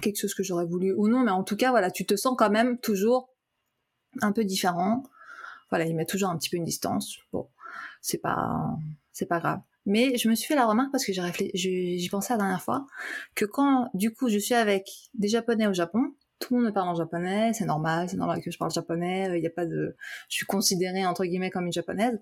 quelque 0.00 0.18
chose 0.18 0.34
que 0.34 0.42
j'aurais 0.42 0.64
voulu 0.64 0.92
ou 0.94 1.08
non, 1.08 1.20
mais 1.20 1.30
en 1.30 1.44
tout 1.44 1.56
cas, 1.56 1.70
voilà, 1.70 1.90
tu 1.90 2.06
te 2.06 2.16
sens 2.16 2.34
quand 2.36 2.50
même 2.50 2.78
toujours 2.78 3.28
un 4.20 4.32
peu 4.32 4.44
différent. 4.44 5.02
Voilà, 5.70 5.86
il 5.86 5.94
met 5.94 6.06
toujours 6.06 6.30
un 6.30 6.38
petit 6.38 6.50
peu 6.50 6.56
une 6.56 6.64
distance. 6.64 7.18
Bon, 7.32 7.48
c'est 8.00 8.18
pas, 8.18 8.76
c'est 9.12 9.26
pas 9.26 9.38
grave. 9.38 9.60
Mais 9.86 10.16
je 10.16 10.28
me 10.28 10.34
suis 10.34 10.46
fait 10.46 10.54
la 10.54 10.66
remarque 10.66 10.92
parce 10.92 11.04
que 11.04 11.12
j'ai 11.12 11.20
réfléchi, 11.20 11.98
j'y 11.98 12.08
pensais 12.08 12.34
la 12.34 12.38
dernière 12.38 12.62
fois, 12.62 12.86
que 13.34 13.44
quand, 13.44 13.90
du 13.94 14.12
coup, 14.12 14.28
je 14.28 14.38
suis 14.38 14.54
avec 14.54 14.88
des 15.14 15.28
Japonais 15.28 15.66
au 15.66 15.72
Japon, 15.72 16.14
tout 16.42 16.54
le 16.54 16.60
monde 16.60 16.68
me 16.68 16.74
parle 16.74 16.88
en 16.88 16.94
japonais, 16.94 17.52
c'est 17.54 17.64
normal, 17.64 18.08
c'est 18.08 18.16
normal 18.16 18.42
que 18.42 18.50
je 18.50 18.58
parle 18.58 18.72
japonais, 18.72 19.30
il 19.36 19.40
n'y 19.40 19.46
a 19.46 19.50
pas 19.50 19.64
de, 19.64 19.96
je 20.28 20.36
suis 20.36 20.46
considérée 20.46 21.06
entre 21.06 21.24
guillemets 21.24 21.50
comme 21.50 21.66
une 21.66 21.72
japonaise. 21.72 22.20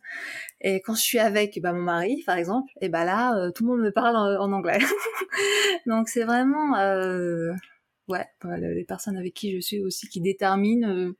Et 0.60 0.80
quand 0.82 0.94
je 0.94 1.00
suis 1.00 1.18
avec 1.18 1.58
bah, 1.62 1.72
mon 1.72 1.80
mari, 1.80 2.22
par 2.26 2.36
exemple, 2.36 2.70
et 2.80 2.90
bah 2.90 3.04
là, 3.04 3.34
euh, 3.36 3.50
tout 3.50 3.64
le 3.64 3.70
monde 3.70 3.80
me 3.80 3.90
parle 3.90 4.16
en, 4.16 4.52
anglais. 4.52 4.78
Donc 5.86 6.08
c'est 6.08 6.24
vraiment, 6.24 6.76
euh, 6.76 7.52
ouais, 8.08 8.26
les 8.58 8.84
personnes 8.84 9.16
avec 9.16 9.34
qui 9.34 9.54
je 9.54 9.60
suis 9.60 9.80
aussi 9.80 10.08
qui 10.08 10.20
déterminent 10.20 10.88
euh, 10.88 11.16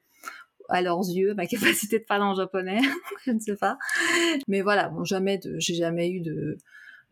à 0.70 0.82
leurs 0.82 1.08
yeux 1.08 1.34
ma 1.34 1.46
capacité 1.46 1.98
de 1.98 2.04
parler 2.04 2.24
en 2.24 2.34
japonais, 2.34 2.80
je 3.26 3.32
ne 3.32 3.40
sais 3.40 3.56
pas. 3.56 3.78
Mais 4.48 4.62
voilà, 4.62 4.88
bon, 4.88 5.04
jamais 5.04 5.38
de, 5.38 5.56
j'ai 5.58 5.74
jamais 5.74 6.10
eu 6.10 6.20
de 6.20 6.58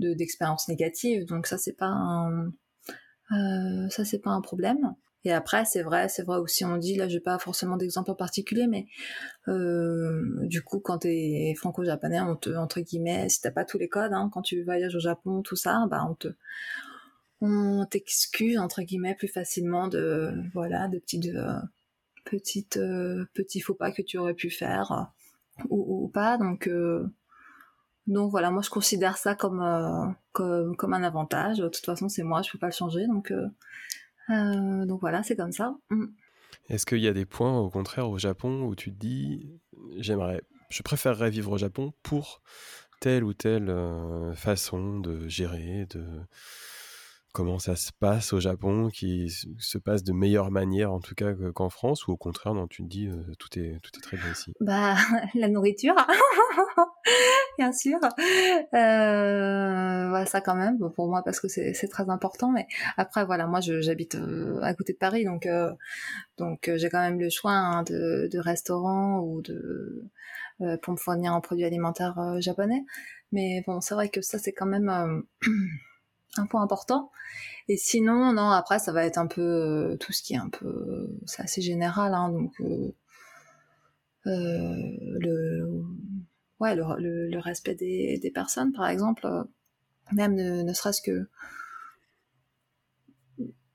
d'expérience 0.01 0.69
négative, 0.69 1.25
donc 1.25 1.49
ça 1.49 1.59
c'est 1.59 1.73
pas 1.73 1.89
un, 1.89 2.53
ça 3.91 4.05
c'est 4.05 4.21
pas 4.21 4.31
un 4.31 4.41
problème. 4.41 4.95
Et 5.25 5.33
après, 5.33 5.65
c'est 5.65 5.83
vrai, 5.83 6.09
c'est 6.09 6.23
vrai 6.23 6.39
aussi, 6.39 6.65
on 6.65 6.77
dit, 6.77 6.95
là, 6.95 7.09
j'ai 7.09 7.21
pas 7.21 7.39
forcément 7.39 7.77
d'exemple 7.77 8.11
en 8.13 8.15
particulier, 8.15 8.67
mais 8.69 8.87
euh, 9.49 10.23
du 10.47 10.63
coup, 10.63 10.79
quand 10.81 10.99
t'es 10.99 11.55
franco-japonais, 11.57 12.21
on 12.21 12.37
te, 12.37 12.51
entre 12.51 12.81
guillemets, 12.81 13.29
si 13.29 13.41
t'as 13.41 13.51
pas 13.51 13.65
tous 13.65 13.79
les 13.79 13.89
codes, 13.89 14.13
hein, 14.13 14.31
quand 14.33 14.43
tu 14.43 14.63
voyages 14.63 14.95
au 14.95 15.01
Japon, 15.01 15.43
tout 15.43 15.57
ça, 15.57 15.87
bah, 15.91 16.07
on 16.09 16.15
te, 16.15 16.29
on 17.41 17.85
t'excuse, 17.91 18.59
entre 18.59 18.83
guillemets, 18.83 19.17
plus 19.17 19.29
facilement 19.29 19.89
de, 19.89 20.33
voilà, 20.55 20.89
de 20.89 20.99
petites, 20.99 21.27
euh, 21.27 21.59
petites, 22.31 22.76
euh, 22.76 23.26
petits 23.35 23.61
faux 23.61 23.74
pas 23.74 23.93
que 23.93 24.03
tu 24.03 24.18
aurais 24.18 24.35
pu 24.35 24.51
faire, 24.51 25.12
ou, 25.70 26.05
ou 26.05 26.09
pas, 26.09 26.39
donc, 26.39 26.68
euh, 26.68 27.07
donc 28.07 28.31
voilà, 28.31 28.51
moi 28.51 28.62
je 28.62 28.70
considère 28.70 29.16
ça 29.16 29.35
comme, 29.35 29.61
euh, 29.61 30.07
comme, 30.33 30.76
comme 30.76 30.95
un 30.95 31.03
avantage. 31.03 31.59
De 31.59 31.68
toute 31.68 31.85
façon, 31.85 32.09
c'est 32.09 32.22
moi, 32.22 32.43
je 32.43 32.51
peux 32.51 32.59
pas 32.59 32.68
le 32.68 32.72
changer, 32.72 33.07
donc 33.07 33.33
euh, 33.33 34.85
donc 34.87 35.01
voilà, 35.01 35.22
c'est 35.22 35.37
comme 35.37 35.53
ça. 35.53 35.76
Mm. 35.91 36.07
Est-ce 36.68 36.87
qu'il 36.87 36.99
y 36.99 37.09
a 37.09 37.12
des 37.12 37.24
points, 37.24 37.59
au 37.59 37.70
contraire, 37.70 38.11
au 38.11 38.18
Japon 38.18 38.62
où 38.64 38.74
tu 38.74 38.93
te 38.93 38.99
dis, 38.99 39.59
j'aimerais, 39.97 40.43
je 40.70 40.83
préférerais 40.83 41.31
vivre 41.31 41.53
au 41.53 41.59
Japon 41.59 41.93
pour 42.03 42.43
telle 43.01 43.24
ou 43.24 43.33
telle 43.33 43.70
euh, 43.70 44.35
façon 44.35 45.01
de 45.01 45.29
gérer, 45.29 45.87
de 45.87 46.05
comment 47.39 47.61
ça 47.61 47.76
se 47.76 47.93
passe 47.93 48.32
au 48.32 48.41
Japon, 48.41 48.89
qui 48.89 49.30
se 49.30 49.78
passe 49.78 50.03
de 50.03 50.12
meilleure 50.12 50.51
manière 50.51 50.93
en 50.93 50.99
tout 50.99 51.14
cas 51.14 51.34
qu'en 51.55 51.70
France, 51.70 52.09
ou 52.09 52.11
au 52.11 52.16
contraire, 52.16 52.53
non, 52.53 52.66
tu 52.66 52.82
te 52.82 52.89
dis 52.89 53.07
euh, 53.07 53.32
tout, 53.39 53.57
est, 53.57 53.78
tout 53.80 53.93
est 53.97 54.03
très 54.03 54.16
bien 54.16 54.32
ici? 54.32 54.53
Bah, 54.61 54.97
la 55.36 55.47
nourriture, 55.47 55.95
bien 57.59 57.70
sûr. 57.70 58.01
Euh, 58.74 60.24
ça 60.24 60.41
quand 60.41 60.57
même, 60.57 60.80
pour 60.97 61.07
moi, 61.07 61.22
parce 61.24 61.39
que 61.39 61.47
c'est 61.47 61.89
très 61.89 62.11
important. 62.11 62.51
Mais 62.51 62.66
après, 62.97 63.24
voilà, 63.24 63.47
moi, 63.47 63.61
j'habite 63.61 64.16
euh, 64.16 64.59
à 64.61 64.74
côté 64.74 64.95
de 64.95 64.99
Paris, 64.99 65.24
donc, 65.24 65.47
donc 66.39 66.68
j'ai 66.74 66.89
quand 66.91 67.01
même 67.01 67.20
le 67.20 67.30
choix 67.30 67.53
hein, 67.53 67.84
de, 67.84 68.28
de 68.32 69.20
ou 69.22 69.43
de 69.43 70.11
pour 70.82 70.93
me 70.93 70.99
fournir 70.99 71.34
un 71.34 71.41
produit 71.41 71.64
alimentaire 71.64 72.18
japonais. 72.41 72.84
Mais 73.30 73.62
bon, 73.64 73.80
c'est 73.80 73.95
vrai 73.95 74.09
que 74.09 74.22
ça, 74.22 74.41
c'est 74.41 74.53
quand 74.53 74.66
même 74.66 75.22
un 76.39 76.47
point 76.47 76.62
important. 76.62 77.11
Et 77.68 77.76
sinon, 77.76 78.32
non, 78.32 78.51
après, 78.51 78.78
ça 78.78 78.93
va 78.93 79.05
être 79.05 79.18
un 79.18 79.26
peu 79.26 79.43
euh, 79.43 79.97
tout 79.99 80.12
ce 80.12 80.22
qui 80.22 80.34
est 80.34 80.39
un 80.39 80.49
peu, 80.49 81.11
c'est 81.26 81.43
assez 81.43 81.61
général, 81.61 82.14
hein, 82.14 82.30
donc 82.30 82.53
euh, 82.61 82.95
euh, 84.26 84.74
le, 85.20 85.84
ouais, 86.61 86.74
le, 86.74 87.28
le, 87.28 87.39
respect 87.39 87.74
des, 87.74 88.18
des, 88.18 88.30
personnes, 88.30 88.72
par 88.72 88.89
exemple, 88.89 89.28
même 90.12 90.34
ne, 90.34 90.62
ne 90.62 90.72
serait-ce 90.72 91.03
que, 91.03 91.28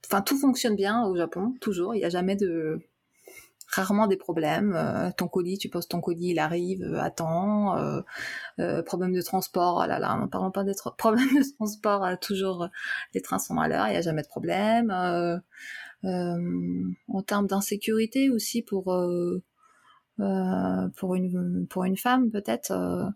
enfin, 0.05 0.22
tout 0.22 0.38
fonctionne 0.38 0.76
bien 0.76 1.05
au 1.05 1.16
Japon, 1.16 1.53
toujours. 1.61 1.93
Il 1.95 1.99
n'y 1.99 2.05
a 2.05 2.09
jamais 2.09 2.36
de 2.36 2.82
rarement 3.68 4.07
des 4.07 4.18
problèmes. 4.18 4.74
Euh, 4.76 5.11
ton 5.16 5.28
colis, 5.28 5.57
tu 5.57 5.70
poses 5.70 5.88
ton 5.88 6.01
colis, 6.01 6.32
il 6.32 6.39
arrive 6.39 6.84
euh, 6.84 7.09
temps. 7.09 7.78
Euh, 7.78 8.01
euh, 8.59 8.84
problème 8.84 9.14
de 9.14 9.22
transport, 9.22 9.82
oh 9.84 9.88
là 9.88 9.99
là, 9.99 10.18
ne 10.22 10.28
parlons 10.28 10.51
pas 10.51 10.64
des 10.64 10.74
problèmes 10.97 11.28
de 11.36 11.55
transport, 11.57 12.07
toujours 12.20 12.68
les 13.14 13.22
trains 13.22 13.39
sont 13.39 13.57
à 13.57 13.68
l'heure, 13.68 13.88
il 13.88 13.91
n'y 13.91 13.97
a 13.97 14.01
jamais 14.01 14.24
de 14.24 14.28
problème. 14.28 14.91
en 17.07 17.22
termes 17.26 17.47
d'insécurité 17.47 18.30
aussi 18.30 18.61
pour 18.61 18.86
pour 20.95 21.16
une 21.16 21.68
pour 21.70 21.84
une 21.86 21.97
femme 21.97 22.32
peut-être. 22.32 23.11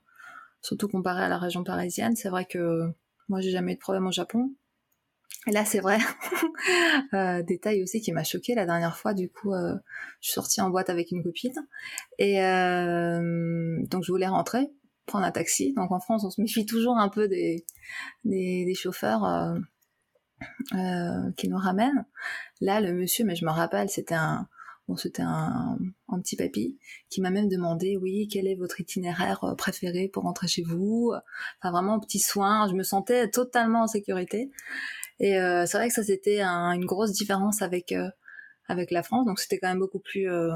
surtout 0.61 0.87
comparé 0.87 1.23
à 1.23 1.29
la 1.29 1.37
région 1.37 1.63
parisienne. 1.63 2.15
C'est 2.15 2.29
vrai 2.29 2.45
que 2.45 2.91
moi, 3.29 3.41
j'ai 3.41 3.51
jamais 3.51 3.73
eu 3.73 3.75
de 3.75 3.79
problème 3.79 4.07
au 4.07 4.11
Japon. 4.11 4.53
Et 5.47 5.51
là, 5.51 5.63
c'est 5.63 5.79
vrai, 5.79 5.97
euh, 7.13 7.41
détail 7.41 7.81
aussi 7.81 8.01
qui 8.01 8.11
m'a 8.11 8.25
choqué 8.25 8.53
la 8.53 8.65
dernière 8.65 8.97
fois. 8.97 9.13
Du 9.13 9.29
coup, 9.29 9.53
euh, 9.53 9.75
je 10.19 10.27
suis 10.27 10.33
sortie 10.33 10.59
en 10.59 10.69
boîte 10.69 10.89
avec 10.89 11.11
une 11.11 11.23
copine 11.23 11.53
et 12.19 12.43
euh, 12.43 13.77
donc 13.89 14.03
je 14.03 14.11
voulais 14.11 14.27
rentrer, 14.27 14.67
prendre 15.05 15.25
un 15.25 15.31
taxi. 15.31 15.73
Donc 15.73 15.91
en 15.93 16.01
France, 16.01 16.25
on 16.25 16.29
se 16.29 16.41
méfie 16.41 16.65
toujours 16.65 16.97
un 16.97 17.07
peu 17.07 17.29
des 17.29 17.65
des, 18.25 18.65
des 18.65 18.73
chauffeurs 18.73 19.23
euh, 19.23 19.57
euh, 20.75 21.31
qui 21.37 21.47
nous 21.47 21.57
ramènent. 21.57 22.05
Là, 22.59 22.81
le 22.81 22.93
monsieur, 22.93 23.23
mais 23.23 23.35
je 23.35 23.45
me 23.45 23.51
rappelle, 23.51 23.89
c'était 23.89 24.15
un 24.15 24.49
Bon, 24.87 24.95
c'était 24.95 25.21
un, 25.21 25.77
un, 26.07 26.19
petit 26.21 26.37
papy 26.37 26.77
qui 27.09 27.19
m'a 27.19 27.29
même 27.29 27.49
demandé, 27.49 27.97
oui, 27.97 28.29
quel 28.31 28.47
est 28.47 28.55
votre 28.55 28.79
itinéraire 28.79 29.43
euh, 29.43 29.53
préféré 29.53 30.07
pour 30.07 30.23
rentrer 30.23 30.47
chez 30.47 30.63
vous? 30.63 31.11
Enfin, 31.59 31.71
vraiment, 31.71 31.99
petit 31.99 32.19
soin. 32.19 32.69
Je 32.69 32.73
me 32.73 32.83
sentais 32.83 33.29
totalement 33.29 33.81
en 33.81 33.87
sécurité. 33.87 34.49
Et 35.19 35.39
euh, 35.39 35.65
c'est 35.65 35.77
vrai 35.77 35.87
que 35.87 35.93
ça, 35.93 36.03
c'était 36.03 36.41
un, 36.41 36.71
une 36.71 36.85
grosse 36.85 37.11
différence 37.11 37.61
avec 37.61 37.91
euh, 37.91 38.09
avec 38.67 38.91
la 38.91 39.03
France. 39.03 39.25
Donc, 39.25 39.39
c'était 39.39 39.59
quand 39.59 39.69
même 39.69 39.79
beaucoup 39.79 39.99
plus 39.99 40.29
euh, 40.29 40.51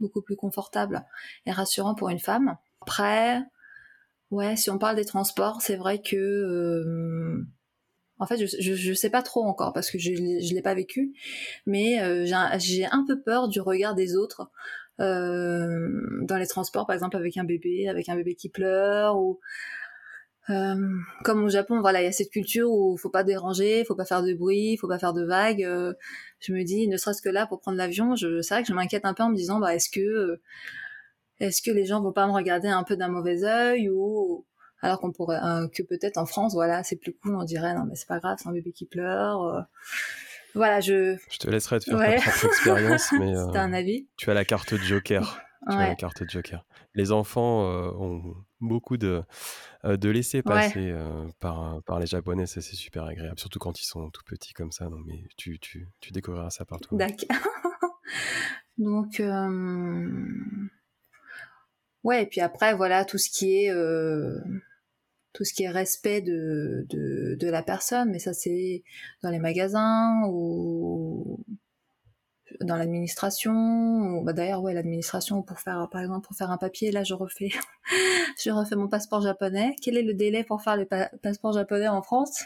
beaucoup 0.00 0.22
plus 0.22 0.36
confortable 0.36 1.04
et 1.46 1.52
rassurant 1.52 1.94
pour 1.94 2.08
une 2.08 2.20
femme. 2.20 2.56
Après, 2.82 3.42
ouais, 4.30 4.56
si 4.56 4.70
on 4.70 4.78
parle 4.78 4.96
des 4.96 5.04
transports, 5.04 5.60
c'est 5.60 5.76
vrai 5.76 6.00
que 6.00 6.16
euh, 6.16 7.44
en 8.18 8.26
fait, 8.26 8.38
je, 8.38 8.74
je, 8.74 8.92
sais 8.94 9.10
pas 9.10 9.22
trop 9.22 9.44
encore 9.44 9.72
parce 9.72 9.90
que 9.90 9.98
je, 9.98 10.12
je 10.12 10.54
l'ai 10.54 10.62
pas 10.62 10.74
vécu, 10.74 11.12
mais 11.66 12.00
euh, 12.02 12.24
j'ai 12.58 12.86
un 12.86 13.04
peu 13.06 13.20
peur 13.20 13.48
du 13.48 13.60
regard 13.60 13.94
des 13.94 14.16
autres 14.16 14.50
euh, 15.00 15.88
dans 16.22 16.36
les 16.36 16.46
transports, 16.46 16.86
par 16.86 16.94
exemple 16.94 17.16
avec 17.16 17.36
un 17.36 17.44
bébé, 17.44 17.88
avec 17.88 18.08
un 18.08 18.16
bébé 18.16 18.34
qui 18.34 18.48
pleure 18.48 19.16
ou 19.18 19.38
euh, 20.50 20.98
comme 21.24 21.44
au 21.44 21.48
Japon, 21.48 21.80
voilà, 21.80 22.00
il 22.00 22.04
y 22.04 22.08
a 22.08 22.12
cette 22.12 22.30
culture 22.30 22.70
où 22.70 22.96
faut 22.96 23.10
pas 23.10 23.24
déranger, 23.24 23.84
faut 23.84 23.94
pas 23.94 24.06
faire 24.06 24.22
de 24.22 24.32
bruit, 24.32 24.76
faut 24.78 24.88
pas 24.88 24.98
faire 24.98 25.12
de 25.12 25.24
vagues. 25.24 25.62
Euh, 25.62 25.92
je 26.40 26.52
me 26.52 26.62
dis, 26.64 26.88
ne 26.88 26.96
serait-ce 26.96 27.20
que 27.20 27.28
là 27.28 27.46
pour 27.46 27.60
prendre 27.60 27.76
l'avion, 27.76 28.16
je, 28.16 28.40
c'est 28.40 28.54
vrai 28.54 28.62
que 28.62 28.68
je 28.68 28.72
m'inquiète 28.72 29.04
un 29.04 29.14
peu 29.14 29.22
en 29.22 29.30
me 29.30 29.36
disant, 29.36 29.58
bah 29.58 29.74
est-ce 29.74 29.90
que 29.90 30.00
euh, 30.00 30.40
est-ce 31.40 31.60
que 31.60 31.70
les 31.70 31.84
gens 31.84 32.00
vont 32.00 32.12
pas 32.12 32.26
me 32.26 32.32
regarder 32.32 32.68
un 32.68 32.82
peu 32.82 32.96
d'un 32.96 33.08
mauvais 33.08 33.44
œil 33.44 33.90
ou 33.90 34.46
alors 34.80 35.00
qu'on 35.00 35.12
pourrait 35.12 35.40
euh, 35.42 35.68
que 35.68 35.82
peut-être 35.82 36.18
en 36.18 36.26
France 36.26 36.54
voilà 36.54 36.82
c'est 36.82 36.96
plus 36.96 37.14
cool 37.14 37.36
on 37.36 37.44
dirait 37.44 37.74
non 37.74 37.84
mais 37.84 37.94
c'est 37.94 38.08
pas 38.08 38.18
grave 38.18 38.38
c'est 38.40 38.48
un 38.48 38.52
bébé 38.52 38.72
qui 38.72 38.86
pleure 38.86 39.66
voilà 40.54 40.80
je 40.80 41.16
je 41.30 41.38
te 41.38 41.48
laisserai 41.48 41.78
te 41.78 41.84
faire 41.84 41.98
ouais. 41.98 42.16
ta 42.16 42.30
propre 42.30 42.46
expérience 42.46 43.12
mais 43.18 43.36
un 43.36 43.72
avis 43.72 44.08
tu 44.16 44.30
as 44.30 44.34
la 44.34 44.44
carte 44.44 44.74
de 44.74 44.78
joker 44.78 45.40
tu 45.68 45.76
ouais. 45.76 45.82
as 45.82 45.88
la 45.88 45.94
carte 45.94 46.24
de 46.24 46.28
joker 46.28 46.64
les 46.94 47.12
enfants 47.12 47.62
ont 47.62 48.34
beaucoup 48.60 48.96
de 48.96 49.22
de 49.84 50.08
laisser 50.08 50.42
passer 50.42 50.92
ouais. 50.92 51.32
par 51.38 51.82
par 51.84 52.00
les 52.00 52.06
japonais 52.06 52.46
ça 52.46 52.60
c'est 52.60 52.76
super 52.76 53.04
agréable 53.04 53.38
surtout 53.38 53.58
quand 53.58 53.80
ils 53.80 53.84
sont 53.86 54.10
tout 54.10 54.24
petits 54.24 54.52
comme 54.52 54.72
ça 54.72 54.88
non 54.88 54.98
mais 55.06 55.24
tu 55.36 55.58
tu 55.58 55.88
tu 56.00 56.12
découvriras 56.12 56.50
ça 56.50 56.64
partout 56.64 56.96
d'accord 56.96 57.36
donc 58.78 59.22
ouais 62.04 62.22
et 62.22 62.26
puis 62.26 62.40
après 62.40 62.74
voilà 62.74 63.04
tout 63.04 63.18
ce 63.18 63.30
qui 63.30 63.64
est 63.64 63.70
euh, 63.70 64.38
tout 65.32 65.44
ce 65.44 65.52
qui 65.52 65.64
est 65.64 65.70
respect 65.70 66.20
de, 66.20 66.86
de, 66.88 67.36
de 67.38 67.48
la 67.48 67.62
personne 67.62 68.10
mais 68.10 68.18
ça 68.18 68.32
c'est 68.32 68.82
dans 69.22 69.30
les 69.30 69.38
magasins 69.38 70.22
ou 70.26 71.44
dans 72.60 72.76
l'administration 72.76 74.22
bah 74.22 74.32
d'ailleurs 74.32 74.62
ouais 74.62 74.74
l'administration 74.74 75.42
pour 75.42 75.60
faire 75.60 75.88
par 75.90 76.00
exemple 76.00 76.26
pour 76.26 76.36
faire 76.36 76.50
un 76.50 76.56
papier 76.56 76.90
là 76.90 77.04
je 77.04 77.14
refais 77.14 77.50
je 78.42 78.50
refais 78.50 78.76
mon 78.76 78.88
passeport 78.88 79.20
japonais. 79.20 79.74
Quel 79.82 79.96
est 79.96 80.02
le 80.02 80.14
délai 80.14 80.44
pour 80.44 80.62
faire 80.62 80.76
le 80.76 80.84
pa 80.84 81.10
passeport 81.22 81.52
japonais 81.52 81.88
en 81.88 82.02
France? 82.02 82.44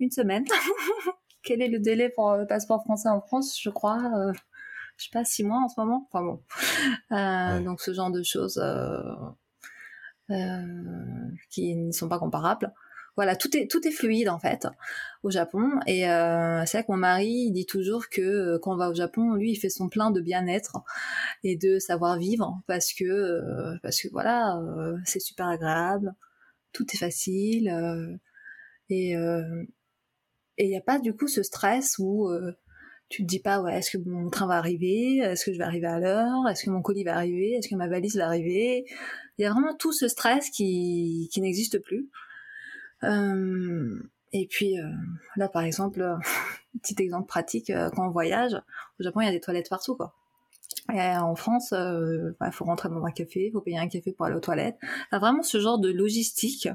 Une 0.00 0.10
semaine. 0.10 0.44
Quel 1.42 1.62
est 1.62 1.68
le 1.68 1.78
délai 1.78 2.08
pour 2.08 2.36
le 2.36 2.46
passeport 2.46 2.82
français 2.82 3.08
en 3.08 3.20
France? 3.20 3.58
Je 3.60 3.70
crois 3.70 4.00
euh, 4.16 4.32
je 4.96 5.04
sais 5.04 5.10
pas 5.12 5.24
six 5.24 5.44
mois 5.44 5.58
en 5.58 5.68
ce 5.68 5.78
moment. 5.78 6.08
Enfin 6.10 6.24
bon. 6.24 6.42
Euh, 7.12 7.58
ouais. 7.58 7.64
donc 7.64 7.80
ce 7.80 7.92
genre 7.92 8.10
de 8.10 8.22
choses 8.22 8.58
euh, 8.58 9.02
euh, 10.30 11.30
qui 11.50 11.76
ne 11.76 11.92
sont 11.92 12.08
pas 12.08 12.18
comparables 12.18 12.72
voilà 13.16 13.34
tout 13.36 13.56
est 13.56 13.70
tout 13.70 13.86
est 13.86 13.90
fluide 13.92 14.28
en 14.28 14.38
fait 14.38 14.66
au 15.22 15.30
Japon. 15.30 15.70
Et 15.86 16.08
euh, 16.08 16.64
c'est 16.66 16.78
vrai 16.78 16.86
que 16.86 16.92
mon 16.92 16.98
mari 16.98 17.46
il 17.48 17.52
dit 17.52 17.66
toujours 17.66 18.08
que 18.10 18.20
euh, 18.20 18.58
quand 18.62 18.74
on 18.74 18.76
va 18.76 18.90
au 18.90 18.94
Japon 18.94 19.34
lui 19.34 19.52
il 19.52 19.56
fait 19.56 19.70
son 19.70 19.88
plein 19.88 20.10
de 20.10 20.20
bien-être 20.20 20.78
et 21.44 21.56
de 21.56 21.78
savoir 21.78 22.18
vivre 22.18 22.60
parce 22.66 22.92
que 22.92 23.04
euh, 23.04 23.76
parce 23.82 24.00
que 24.02 24.08
voilà 24.12 24.60
c'est 25.04 25.20
super 25.20 25.48
agréable 25.48 26.14
tout 26.72 26.86
est 26.92 26.98
facile 26.98 27.68
et 28.90 29.12
et 30.58 30.64
il 30.64 30.68
n'y 30.68 30.76
a 30.76 30.80
pas 30.80 30.98
du 30.98 31.14
coup 31.14 31.28
ce 31.28 31.42
stress 31.42 31.96
où 31.98 32.28
tu 33.08 33.22
te 33.22 33.26
dis 33.28 33.40
pas 33.40 33.60
ouais 33.62 33.78
est-ce 33.78 33.96
que 33.96 34.08
mon 34.08 34.30
train 34.30 34.46
va 34.46 34.54
arriver 34.56 35.18
est-ce 35.18 35.44
que 35.46 35.52
je 35.52 35.58
vais 35.58 35.64
arriver 35.64 35.86
à 35.86 35.98
l'heure 36.00 36.48
est-ce 36.50 36.64
que 36.64 36.70
mon 36.70 36.82
colis 36.82 37.04
va 37.04 37.16
arriver 37.16 37.52
est-ce 37.52 37.68
que 37.68 37.76
ma 37.76 37.88
valise 37.88 38.16
va 38.16 38.26
arriver. 38.26 38.84
Il 39.38 39.42
y 39.42 39.44
a 39.46 39.50
vraiment 39.52 39.74
tout 39.76 39.92
ce 39.92 40.08
stress 40.08 40.50
qui 40.50 41.28
qui 41.32 41.40
n'existe 41.40 41.78
plus. 41.80 42.08
euh, 42.08 42.25
et 43.02 44.46
puis 44.48 44.78
euh, 44.78 44.90
là 45.36 45.48
par 45.48 45.62
exemple 45.62 46.02
euh, 46.02 46.16
petit 46.82 47.00
exemple 47.02 47.26
pratique 47.26 47.70
euh, 47.70 47.90
quand 47.90 48.06
on 48.06 48.10
voyage 48.10 48.54
au 48.98 49.02
Japon 49.02 49.20
il 49.20 49.26
y 49.26 49.28
a 49.28 49.32
des 49.32 49.40
toilettes 49.40 49.70
partout 49.70 49.96
quoi 49.96 50.14
et 50.92 51.16
en 51.16 51.34
France, 51.34 51.70
il 51.72 51.78
euh, 51.78 52.36
bah, 52.38 52.52
faut 52.52 52.64
rentrer 52.64 52.88
dans 52.88 53.04
un 53.04 53.10
café, 53.10 53.46
il 53.46 53.52
faut 53.52 53.60
payer 53.60 53.78
un 53.78 53.88
café 53.88 54.12
pour 54.12 54.26
aller 54.26 54.36
aux 54.36 54.40
toilettes. 54.40 54.76
Enfin, 55.06 55.18
vraiment 55.18 55.42
ce 55.42 55.58
genre 55.58 55.80
de 55.80 55.90
logistique 55.90 56.68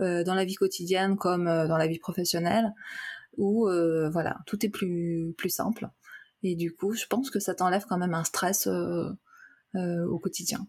euh, 0.00 0.22
dans 0.22 0.34
la 0.34 0.44
vie 0.44 0.54
quotidienne 0.54 1.16
comme 1.16 1.46
euh, 1.46 1.66
dans 1.66 1.78
la 1.78 1.86
vie 1.86 1.98
professionnelle, 1.98 2.74
où 3.36 3.68
euh, 3.68 4.10
voilà 4.10 4.38
tout 4.46 4.64
est 4.64 4.68
plus 4.68 5.34
plus 5.36 5.50
simple 5.50 5.88
et 6.42 6.56
du 6.56 6.74
coup 6.74 6.92
je 6.92 7.06
pense 7.06 7.30
que 7.30 7.40
ça 7.40 7.54
t'enlève 7.54 7.84
quand 7.88 7.98
même 7.98 8.14
un 8.14 8.24
stress 8.24 8.66
euh, 8.66 9.10
euh, 9.74 10.06
au 10.06 10.18
quotidien 10.18 10.66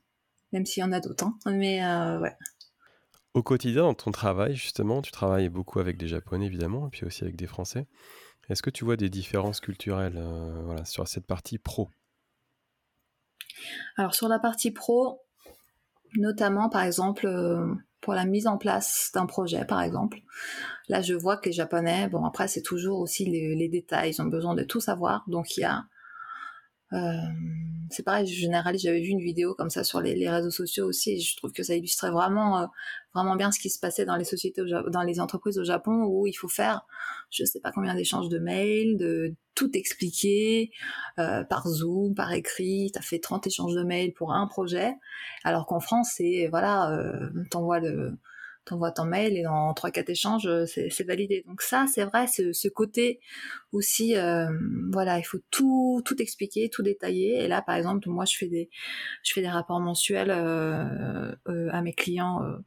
même 0.51 0.65
s'il 0.65 0.81
y 0.81 0.83
en 0.83 0.91
a 0.91 0.99
d'autres 0.99 1.25
hein. 1.25 1.37
mais 1.47 1.81
ouais 2.19 2.35
au 3.36 3.43
quotidien 3.43 3.83
dans 3.83 3.93
ton 3.93 4.11
travail 4.11 4.55
justement 4.55 5.01
tu 5.03 5.11
travailles 5.11 5.49
beaucoup 5.49 5.79
avec 5.79 5.97
des 5.97 6.07
japonais 6.07 6.47
évidemment 6.47 6.88
et 6.88 6.89
puis 6.89 7.05
aussi 7.05 7.23
avec 7.23 7.36
des 7.36 7.47
français 7.47 7.86
est-ce 8.49 8.63
que 8.63 8.71
tu 8.71 8.83
vois 8.83 8.97
des 8.97 9.09
différences 9.09 9.59
culturelles 9.59 10.19
voilà 10.63 10.86
sur 10.86 11.07
cette 11.07 11.27
partie 11.27 11.59
pro? 11.59 11.89
Alors 13.97 14.15
sur 14.15 14.27
la 14.27 14.39
partie 14.39 14.71
pro 14.71 15.21
notamment 16.15 16.69
par 16.69 16.83
exemple 16.83 17.27
pour 18.05 18.13
la 18.13 18.25
mise 18.25 18.45
en 18.45 18.57
place 18.57 19.09
d'un 19.15 19.25
projet, 19.25 19.65
par 19.65 19.81
exemple. 19.81 20.19
Là, 20.89 21.01
je 21.01 21.15
vois 21.15 21.38
que 21.38 21.47
les 21.47 21.53
Japonais, 21.53 22.07
bon, 22.07 22.23
après, 22.23 22.47
c'est 22.47 22.61
toujours 22.61 22.99
aussi 22.99 23.25
les, 23.25 23.67
détails, 23.67 24.11
ils 24.11 24.21
ont 24.21 24.27
besoin 24.27 24.53
de 24.53 24.63
tout 24.63 24.79
savoir. 24.79 25.23
Donc, 25.27 25.57
il 25.57 25.61
y 25.61 25.63
a. 25.63 25.86
Euh, 26.93 27.13
c'est 27.89 28.03
pareil, 28.03 28.27
je 28.27 28.49
j'avais 28.77 29.01
vu 29.01 29.09
une 29.09 29.21
vidéo 29.21 29.53
comme 29.53 29.69
ça 29.69 29.83
sur 29.83 30.01
les, 30.01 30.29
réseaux 30.29 30.51
sociaux 30.51 30.88
aussi, 30.88 31.11
et 31.11 31.19
je 31.19 31.38
trouve 31.38 31.51
que 31.51 31.63
ça 31.63 31.75
illustrait 31.75 32.11
vraiment, 32.11 32.59
euh, 32.59 32.65
vraiment 33.13 33.36
bien 33.36 33.51
ce 33.51 33.59
qui 33.59 33.69
se 33.69 33.79
passait 33.79 34.05
dans 34.05 34.15
les 34.15 34.23
sociétés, 34.23 34.61
dans 34.91 35.03
les 35.03 35.19
entreprises 35.19 35.57
au 35.59 35.63
Japon, 35.63 36.05
où 36.05 36.27
il 36.27 36.33
faut 36.33 36.47
faire, 36.47 36.86
je 37.29 37.43
sais 37.45 37.59
pas 37.59 37.71
combien 37.71 37.95
d'échanges 37.95 38.29
de 38.29 38.39
mails, 38.39 38.97
de 38.97 39.36
tout 39.55 39.71
expliquer 39.75 40.71
euh, 41.19 41.43
par 41.43 41.67
Zoom, 41.67 42.13
par 42.15 42.33
écrit. 42.33 42.91
T'as 42.93 43.01
fait 43.01 43.19
30 43.19 43.47
échanges 43.47 43.75
de 43.75 43.83
mails 43.83 44.13
pour 44.13 44.33
un 44.33 44.47
projet, 44.47 44.93
alors 45.43 45.65
qu'en 45.65 45.79
France, 45.79 46.13
c'est 46.15 46.47
voilà, 46.49 46.91
euh, 46.91 47.29
t'envoies 47.51 47.79
le 47.79 48.17
t'envoies 48.66 48.91
ton 48.91 49.05
mail 49.05 49.38
et 49.38 49.43
dans 49.43 49.74
3-4 49.74 50.11
échanges, 50.11 50.49
c'est 50.66 51.03
validé. 51.03 51.43
Donc 51.47 51.61
ça, 51.61 51.86
c'est 51.93 52.03
vrai, 52.03 52.28
ce, 52.28 52.68
côté 52.68 53.20
aussi, 53.72 54.16
euh, 54.16 54.47
voilà, 54.91 55.20
il 55.20 55.24
faut 55.24 55.39
tout, 55.51 56.01
tout 56.05 56.22
expliquer, 56.22 56.70
tout 56.70 56.84
détailler. 56.84 57.43
Et 57.43 57.47
là, 57.47 57.61
par 57.61 57.76
exemple, 57.76 58.09
moi, 58.09 58.26
je 58.26 58.38
fais 58.38 58.47
des, 58.47 58.70
je 59.24 59.34
fais 59.34 59.41
des 59.41 59.49
rapports 59.49 59.80
mensuels 59.80 60.32
euh, 60.32 61.32
euh, 61.47 61.70
à 61.72 61.82
mes 61.82 61.93
clients 61.93 62.41
euh, 62.43 62.57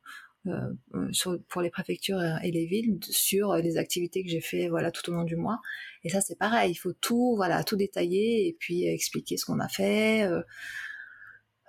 euh, 0.47 1.39
pour 1.49 1.63
les 1.63 1.71
préfectures 1.71 2.21
et 2.43 2.51
les 2.51 2.67
villes 2.67 2.99
sur 3.03 3.55
les 3.57 3.77
activités 3.77 4.23
que 4.23 4.31
j'ai 4.31 4.41
fait 4.41 4.69
voilà 4.69 4.91
tout 4.91 5.11
au 5.11 5.13
long 5.13 5.25
du 5.25 5.37
mois 5.37 5.61
et 6.05 6.09
ça 6.09 6.21
c'est 6.21 6.39
pareil 6.39 6.71
il 6.71 6.77
faut 6.77 6.93
tout 6.93 7.35
voilà 7.37 7.65
tout 7.65 7.77
détailler 7.77 8.47
et 8.47 8.57
puis 8.59 8.87
expliquer 8.87 9.37
ce 9.37 9.45
qu'on 9.45 9.59
a 9.59 9.69
fait 9.69 10.29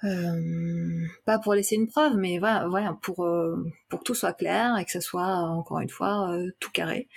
euh, 0.03 1.05
pas 1.25 1.39
pour 1.39 1.53
laisser 1.53 1.75
une 1.75 1.87
preuve 1.87 2.15
mais 2.15 2.39
voilà, 2.39 2.97
pour 3.01 3.25
euh, 3.25 3.65
pour 3.89 3.99
que 3.99 4.03
tout 4.05 4.15
soit 4.15 4.33
clair 4.33 4.77
et 4.77 4.85
que 4.85 4.91
ça 4.91 5.01
soit 5.01 5.35
encore 5.35 5.79
une 5.79 5.89
fois 5.89 6.31
euh, 6.31 6.51
tout 6.59 6.71
carré 6.71 7.07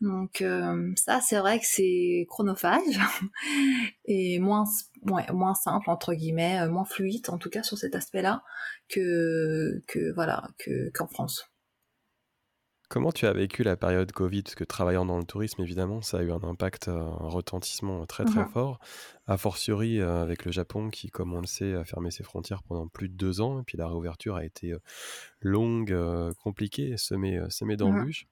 donc 0.00 0.42
ça, 0.96 1.20
c'est 1.20 1.36
vrai 1.36 1.58
que 1.58 1.66
c'est 1.66 2.24
chronophage 2.30 2.98
et 4.06 4.38
moins, 4.38 4.64
moins 5.02 5.54
simple 5.54 5.90
entre 5.90 6.14
guillemets, 6.14 6.66
moins 6.68 6.86
fluide 6.86 7.28
en 7.28 7.36
tout 7.36 7.50
cas 7.50 7.62
sur 7.62 7.76
cet 7.76 7.94
aspect-là 7.94 8.42
que 8.88 9.82
que 9.86 10.10
voilà 10.14 10.48
que 10.56 10.90
qu'en 10.94 11.06
France. 11.06 11.50
Comment 12.92 13.12
tu 13.12 13.24
as 13.26 13.32
vécu 13.32 13.62
la 13.62 13.76
période 13.76 14.10
Covid? 14.10 14.42
Parce 14.42 14.56
que 14.56 14.64
travaillant 14.64 15.06
dans 15.06 15.16
le 15.18 15.22
tourisme, 15.22 15.62
évidemment, 15.62 16.02
ça 16.02 16.18
a 16.18 16.22
eu 16.22 16.32
un 16.32 16.42
impact, 16.42 16.88
heu, 16.88 16.92
un 16.98 17.28
retentissement 17.28 18.04
très, 18.04 18.24
très 18.24 18.44
fort. 18.44 18.80
A 19.28 19.36
fortiori, 19.38 19.98
heu, 20.00 20.08
avec 20.08 20.44
le 20.44 20.50
Japon 20.50 20.90
qui, 20.90 21.08
comme 21.08 21.32
on 21.32 21.40
le 21.40 21.46
sait, 21.46 21.74
a 21.74 21.84
fermé 21.84 22.10
ses 22.10 22.24
frontières 22.24 22.64
pendant 22.64 22.88
plus 22.88 23.08
de 23.08 23.14
2 23.14 23.40
ans 23.40 23.60
et 23.60 23.62
puis 23.62 23.78
la 23.78 23.86
réouverture 23.86 24.34
a 24.34 24.44
été, 24.44 24.72
heu, 24.72 24.80
longue, 25.40 25.96
compliquée, 26.42 26.96
semée, 26.96 27.40
Mmh 27.82 28.10
d'embûches. 28.10 28.26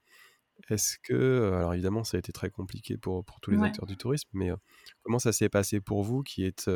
Est-ce 0.70 0.98
que, 1.02 1.52
alors 1.54 1.74
évidemment, 1.74 2.04
ça 2.04 2.16
a 2.18 2.20
été 2.20 2.32
très 2.32 2.50
compliqué 2.50 2.98
pour 2.98 3.24
pour 3.24 3.40
tous 3.40 3.50
les 3.52 3.62
Ouais. 3.62 3.64
acteurs 3.64 3.86
du 3.86 3.96
tourisme, 3.98 4.28
mais, 4.34 4.50
comment 5.02 5.18
ça 5.20 5.32
s'est 5.32 5.48
passé 5.50 5.80
pour 5.80 6.02
vous 6.04 6.22
qui 6.22 6.44
êtes, 6.44 6.70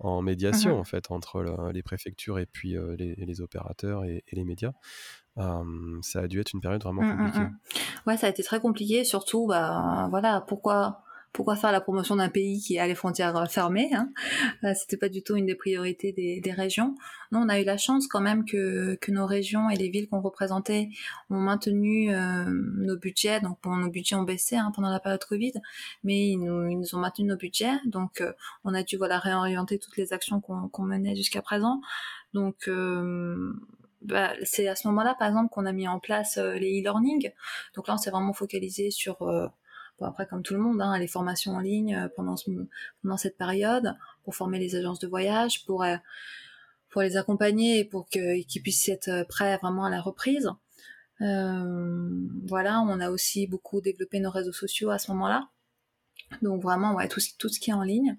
en 0.00 0.22
médiation, 0.22 0.78
en 0.78 0.84
fait, 0.84 1.10
entre 1.12 1.42
le 1.42 1.72
les 1.72 1.82
préfectures 1.84 2.38
et 2.40 2.46
puis, 2.46 2.76
les 2.98 3.14
les 3.16 3.40
opérateurs 3.42 4.04
et 4.04 4.24
et 4.28 4.36
les 4.36 4.44
médias? 4.44 4.72
Ça 6.02 6.20
a 6.20 6.28
dû 6.28 6.38
être 6.40 6.52
une 6.54 6.60
période 6.60 6.82
vraiment 6.82 7.02
Mmh, 7.02 7.06
mmh 7.06 7.12
compliquée. 7.12 7.44
mh. 7.44 7.50
Ouais, 8.06 8.16
ça 8.16 8.26
a 8.26 8.30
été 8.30 8.42
très 8.42 8.60
compliqué, 8.60 9.04
surtout, 9.04 9.46
bah, 9.46 10.06
voilà, 10.10 10.42
pourquoi 10.46 11.02
pourquoi 11.32 11.54
faire 11.54 11.70
la 11.70 11.80
promotion 11.80 12.16
d'un 12.16 12.28
pays 12.28 12.60
qui 12.60 12.76
a 12.80 12.88
les 12.88 12.96
frontières, 12.96 13.36
heu, 13.40 13.46
fermées, 13.46 13.88
hein? 13.94 14.10
Heu, 14.64 14.72
c'était 14.74 14.96
pas 14.96 15.08
du 15.08 15.22
tout 15.22 15.36
une 15.36 15.46
des 15.46 15.54
priorités 15.54 16.12
des 16.12 16.40
des 16.40 16.52
régions. 16.52 16.96
Nous, 17.32 17.38
on 17.40 17.48
a 17.48 17.60
eu 17.60 17.64
la 17.64 17.76
chance 17.78 18.08
quand 18.08 18.20
même 18.20 18.44
que 18.44 18.96
que 19.00 19.12
nos 19.12 19.26
régions 19.26 19.70
et 19.70 19.76
les 19.76 19.90
villes 19.90 20.08
qu'on 20.08 20.20
représentait 20.22 20.88
ont 21.30 21.38
maintenu, 21.38 22.08
hem, 22.10 22.74
nos 22.78 22.96
budgets. 22.98 23.40
Donc 23.40 23.58
bon, 23.62 23.76
nos 23.76 23.90
budgets 23.90 24.16
ont 24.16 24.24
baissé, 24.24 24.56
hein, 24.56 24.72
pendant 24.74 24.90
la 24.90 25.00
période 25.00 25.24
Covid, 25.24 25.52
mais 26.04 26.28
ils 26.30 26.38
nous 26.38 26.66
ils 26.68 26.78
nous 26.78 26.94
ont 26.96 26.98
maintenu 26.98 27.24
nos 27.26 27.36
budgets. 27.36 27.78
Donc, 27.86 28.22
on 28.64 28.74
a 28.74 28.82
dû, 28.82 28.96
voilà, 28.96 29.18
réorienter 29.20 29.78
toutes 29.78 29.96
les 29.98 30.12
actions 30.12 30.40
qu'on 30.40 30.68
qu'on 30.68 30.82
menait 30.84 31.14
jusqu'à 31.16 31.42
présent. 31.42 31.80
Donc, 32.34 32.64
hem, 32.68 33.60
bah, 34.02 34.32
c'est 34.44 34.68
à 34.68 34.76
ce 34.76 34.88
moment-là, 34.88 35.14
par 35.18 35.28
exemple, 35.28 35.50
qu'on 35.50 35.66
a 35.66 35.72
mis 35.72 35.88
en 35.88 36.00
place, 36.00 36.38
heu, 36.38 36.54
les 36.54 36.80
e-learning. 36.80 37.30
Donc 37.74 37.88
là, 37.88 37.94
on 37.94 37.98
s'est 37.98 38.10
vraiment 38.10 38.32
focalisé 38.32 38.90
sur, 38.90 39.22
heu, 39.28 39.48
bon 39.98 40.06
après 40.06 40.26
comme 40.26 40.42
tout 40.42 40.54
le 40.54 40.60
monde, 40.60 40.80
hein, 40.80 40.98
les 40.98 41.06
formations 41.08 41.52
en 41.52 41.60
ligne, 41.60 41.96
heu, 41.96 42.08
pendant 42.16 42.36
ce 42.36 42.50
pendant 43.02 43.16
cette 43.16 43.36
période, 43.36 43.96
pour 44.24 44.34
former 44.34 44.58
les 44.58 44.76
agences 44.76 44.98
de 45.00 45.08
voyage, 45.08 45.64
pour, 45.66 45.84
pour 46.88 47.02
les 47.02 47.16
accompagner 47.16 47.80
et 47.80 47.84
pour 47.84 48.08
qu'ils 48.08 48.62
puissent 48.62 48.88
être 48.88 49.26
prêts 49.28 49.56
vraiment 49.58 49.84
à 49.84 49.90
la 49.90 50.00
reprise. 50.00 50.50
Voilà, 51.20 52.80
on 52.80 52.98
a 53.00 53.10
aussi 53.10 53.46
beaucoup 53.46 53.80
développé 53.80 54.20
nos 54.20 54.30
réseaux 54.30 54.52
sociaux 54.52 54.90
à 54.90 54.98
ce 54.98 55.10
moment-là. 55.12 55.48
Donc 56.42 56.62
vraiment, 56.62 56.94
ouais, 56.94 57.08
tout 57.08 57.20
tout 57.38 57.48
ce 57.48 57.60
qui 57.60 57.70
est 57.70 57.74
en 57.74 57.82
ligne. 57.82 58.16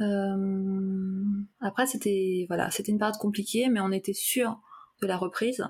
Hem, 0.00 1.46
après 1.60 1.86
c'était 1.86 2.46
voilà, 2.48 2.70
c'était 2.70 2.90
une 2.90 2.98
période 2.98 3.18
compliquée, 3.18 3.68
mais 3.68 3.80
on 3.80 3.92
était 3.92 4.12
sûrs 4.12 4.60
la 5.06 5.16
reprise. 5.16 5.66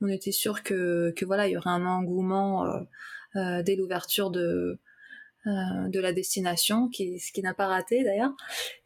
On 0.00 0.08
était 0.08 0.32
sûrs 0.32 0.62
que 0.62 1.14
voilà, 1.24 1.48
il 1.48 1.52
y 1.52 1.56
aurait 1.56 1.70
un 1.70 1.86
engouement, 1.86 2.66
heu 2.66 2.86
heu, 3.36 3.62
dès 3.62 3.76
l'ouverture 3.76 4.30
de, 4.30 4.78
heu, 5.46 5.88
de 5.88 6.00
la 6.00 6.12
destination, 6.12 6.88
qui 6.88 7.18
ce 7.20 7.32
qui 7.32 7.42
n'a 7.42 7.54
pas 7.54 7.66
raté 7.68 8.04
d'ailleurs 8.04 8.32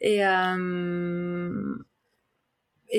et 0.01 0.21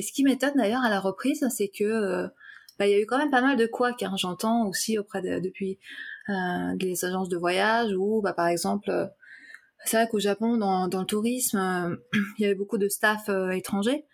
ce 0.01 0.11
qui 0.13 0.23
m'étonne 0.23 0.53
d'ailleurs 0.55 0.83
à 0.83 0.89
la 0.89 0.99
reprise, 0.99 1.45
c'est 1.49 1.67
que, 1.67 2.27
bah, 2.79 2.87
il 2.87 2.91
y 2.91 2.93
a 2.93 2.99
eu 2.99 3.05
quand 3.05 3.17
même 3.17 3.31
pas 3.31 3.41
mal 3.41 3.57
de 3.57 3.65
couacs, 3.65 4.03
hein. 4.03 4.13
J'entends 4.17 4.67
aussi 4.67 4.97
auprès 4.97 5.21
de 5.21 5.39
depuis, 5.39 5.79
des 6.75 7.05
agences 7.05 7.29
de 7.29 7.37
voyage 7.37 7.91
où, 7.97 8.21
bah, 8.21 8.33
par 8.33 8.47
exemple, 8.47 8.91
c'est 9.85 9.97
vrai 9.97 10.07
qu'au 10.09 10.19
Japon, 10.19 10.57
dans 10.57 10.87
dans 10.87 11.01
le 11.01 11.05
tourisme, 11.05 11.97
il 12.39 12.43
y 12.43 12.45
avait 12.45 12.55
beaucoup 12.55 12.77
de 12.77 12.87
staff, 12.89 13.29
étrangers. 13.53 14.05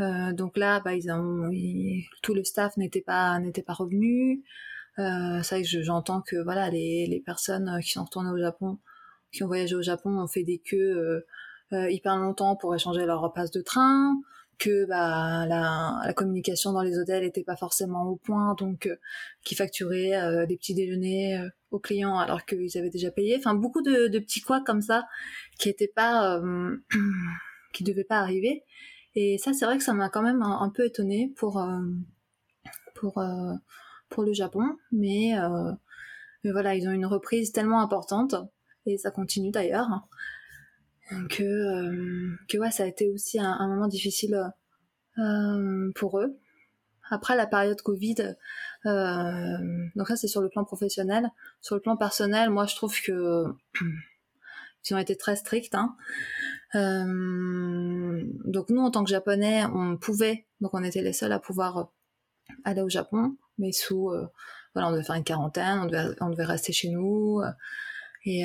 Heu, 0.00 0.32
donc 0.34 0.56
là, 0.56 0.80
bah, 0.80 0.94
ils 0.94 1.10
ont 1.10 1.50
ils 1.52 2.04
tout 2.22 2.34
le 2.34 2.44
staff 2.44 2.76
n'était 2.76 3.00
pas 3.02 3.38
n'était 3.40 3.62
pas 3.62 3.74
revenu. 3.74 4.42
Que 4.96 5.64
je 5.64 5.82
j'entends 5.82 6.22
que 6.22 6.36
voilà, 6.42 6.70
les 6.70 7.06
les 7.06 7.20
personnes 7.20 7.80
qui 7.82 7.90
sont 7.92 8.04
retournées 8.04 8.30
au 8.30 8.38
Japon, 8.38 8.78
qui 9.32 9.44
ont 9.44 9.48
voyagé 9.48 9.74
au 9.76 9.82
Japon, 9.82 10.18
ont 10.20 10.28
fait 10.28 10.44
des 10.44 10.58
queues, 10.60 10.76
heu 10.98 11.26
heu, 11.74 11.90
hyper 11.92 12.16
longtemps 12.18 12.56
pour 12.56 12.74
échanger 12.74 13.06
leur 13.06 13.32
passe 13.34 13.50
de 13.52 13.60
train, 13.62 14.14
que, 14.58 14.86
bah, 14.86 15.46
la 15.48 16.00
la 16.06 16.14
communication 16.14 16.72
dans 16.72 16.82
les 16.82 16.98
hôtels 16.98 17.24
était 17.24 17.44
pas 17.44 17.56
forcément 17.56 18.04
au 18.08 18.16
point, 18.16 18.54
donc 18.56 18.90
qu'ils 19.44 19.56
facturaient, 19.58 20.46
des 20.48 20.56
petits 20.56 20.74
déjeuners, 20.74 21.40
aux 21.72 21.78
clients 21.80 22.18
alors 22.18 22.44
qu'ils 22.46 22.76
avaient 22.78 22.90
déjà 22.90 23.10
payé. 23.12 23.36
Enfin, 23.38 23.54
beaucoup 23.54 23.82
de 23.82 24.08
de 24.08 24.18
petits 24.20 24.40
couacs 24.42 24.64
comme 24.66 24.82
ça 24.82 25.04
qui 25.58 25.68
étaient 25.70 25.92
pas, 25.94 26.40
qui 27.74 27.84
devaient 27.84 28.04
pas 28.04 28.18
arriver 28.20 28.64
et 29.20 29.36
ça, 29.36 29.52
c'est 29.52 29.64
vrai 29.64 29.78
que 29.78 29.82
ça 29.82 29.94
m'a 29.94 30.08
quand 30.08 30.22
même 30.22 30.42
un 30.42 30.70
peu 30.70 30.84
étonnée 30.84 31.32
pour, 31.34 31.60
hem, 31.60 32.04
pour, 32.94 33.18
heu, 33.18 33.54
pour 34.08 34.22
le 34.22 34.32
Japon, 34.32 34.76
mais 34.92 35.36
heu, 35.36 35.72
mais 36.44 36.52
voilà, 36.52 36.76
ils 36.76 36.86
ont 36.86 36.92
une 36.92 37.04
reprise 37.04 37.50
tellement 37.50 37.80
importante 37.80 38.36
et 38.86 38.96
ça 38.96 39.10
continue 39.10 39.50
d'ailleurs, 39.50 39.88
que, 41.30 42.36
que 42.46 42.58
ouais, 42.58 42.70
ça 42.70 42.84
a 42.84 42.86
été 42.86 43.08
aussi 43.10 43.40
un 43.40 43.66
moment 43.66 43.88
difficile, 43.88 44.40
pour 45.96 46.20
eux. 46.20 46.38
Après 47.10 47.34
la 47.34 47.48
période 47.48 47.82
Covid, 47.82 48.36
donc 48.84 50.06
ça, 50.06 50.16
c'est 50.16 50.28
sur 50.28 50.42
le 50.42 50.48
plan 50.48 50.62
professionnel. 50.62 51.32
Sur 51.60 51.74
le 51.74 51.80
plan 51.80 51.96
personnel, 51.96 52.50
moi, 52.50 52.66
je 52.66 52.76
trouve 52.76 52.94
que 53.00 53.46
ils 54.88 54.94
ont 54.94 54.98
été 54.98 55.16
très 55.16 55.34
stricts, 55.34 55.74
hein. 55.74 55.96
Hem, 56.74 58.30
donc 58.44 58.70
nous, 58.70 58.82
en 58.82 58.90
tant 58.90 59.04
que 59.04 59.10
Japonais, 59.10 59.64
on 59.74 59.96
pouvait, 59.96 60.46
donc 60.60 60.74
on 60.74 60.82
était 60.82 61.02
les 61.02 61.12
seuls 61.12 61.32
à 61.32 61.38
pouvoir 61.38 61.90
aller 62.64 62.82
au 62.82 62.88
Japon, 62.88 63.36
mais 63.58 63.72
sous, 63.72 64.10
heu, 64.10 64.28
voilà, 64.74 64.88
on 64.88 64.92
devait 64.92 65.04
faire 65.04 65.16
une 65.16 65.24
quarantaine, 65.24 65.88
on 66.20 66.30
devait 66.30 66.44
rester 66.44 66.72
chez 66.72 66.90
nous, 66.90 67.40
et 68.24 68.44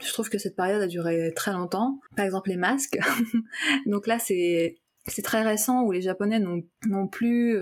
je 0.00 0.12
trouve 0.12 0.28
que 0.28 0.38
cette 0.38 0.56
période 0.56 0.82
a 0.82 0.86
duré 0.86 1.32
très 1.34 1.52
longtemps. 1.52 2.00
Par 2.16 2.24
exemple, 2.24 2.50
les 2.50 2.56
masques. 2.56 2.98
Donc 3.86 4.06
là, 4.06 4.18
c'est 4.18 4.76
c'est 5.06 5.22
très 5.22 5.42
récent 5.42 5.82
où 5.82 5.92
les 5.92 6.02
Japonais 6.02 6.40
n'ont 6.40 7.08
plus, 7.08 7.60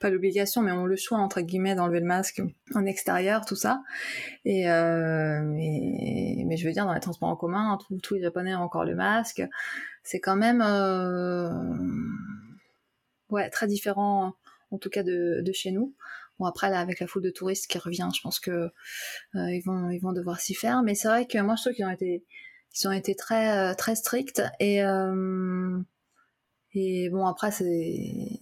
pas 0.00 0.10
l'obligation, 0.10 0.62
mais 0.62 0.72
ont 0.72 0.86
«le 0.86 0.96
choix» 0.96 1.18
entre 1.18 1.40
guillemets 1.40 1.74
d'enlever 1.74 2.00
le 2.00 2.06
masque 2.06 2.42
en 2.74 2.84
extérieur, 2.86 3.44
tout 3.46 3.56
ça 3.56 3.82
et 4.44 4.68
heu, 4.68 5.40
mais 5.44 6.44
mais 6.46 6.56
je 6.56 6.66
veux 6.66 6.72
dire 6.72 6.86
dans 6.86 6.94
les 6.94 7.00
transports 7.00 7.28
en 7.30 7.36
commun, 7.36 7.78
tous 7.88 7.98
tous 8.00 8.14
les 8.14 8.22
Japonais 8.22 8.54
ont 8.54 8.62
encore 8.62 8.84
le 8.84 8.94
masque. 8.96 9.42
C'est 10.04 10.20
quand 10.20 10.36
même, 10.36 10.62
heu, 10.62 11.50
ouais, 13.30 13.50
très 13.50 13.66
différent, 13.66 14.34
en 14.70 14.78
tout 14.78 14.90
cas 14.90 15.02
de 15.02 15.40
de 15.44 15.52
chez 15.52 15.70
nous. 15.72 15.94
Bon 16.38 16.46
après 16.46 16.70
là, 16.70 16.80
avec 16.80 17.00
la 17.00 17.06
foule 17.06 17.22
de 17.22 17.30
touristes 17.30 17.66
qui 17.70 17.78
revient, 17.78 18.08
je 18.14 18.20
pense 18.22 18.40
que, 18.40 18.50
heu, 19.36 19.50
ils 19.50 19.62
vont 19.64 19.90
ils 19.90 20.00
vont 20.00 20.12
devoir 20.12 20.40
s'y 20.40 20.54
faire, 20.54 20.82
mais 20.82 20.94
c'est 20.94 21.08
vrai 21.08 21.26
que 21.26 21.38
moi 21.40 21.56
je 21.56 21.62
trouve 21.64 21.74
qu'ils 21.74 21.86
ont 21.86 21.90
été 21.90 22.24
ils 22.76 22.88
ont 22.88 22.92
été 22.92 23.14
très, 23.16 23.72
heu, 23.72 23.76
très 23.76 23.96
stricts 23.96 24.42
et 24.60 24.76
hem 24.78 25.84
et 26.74 27.10
bon 27.10 27.26
après 27.26 27.52
c'est 27.52 28.40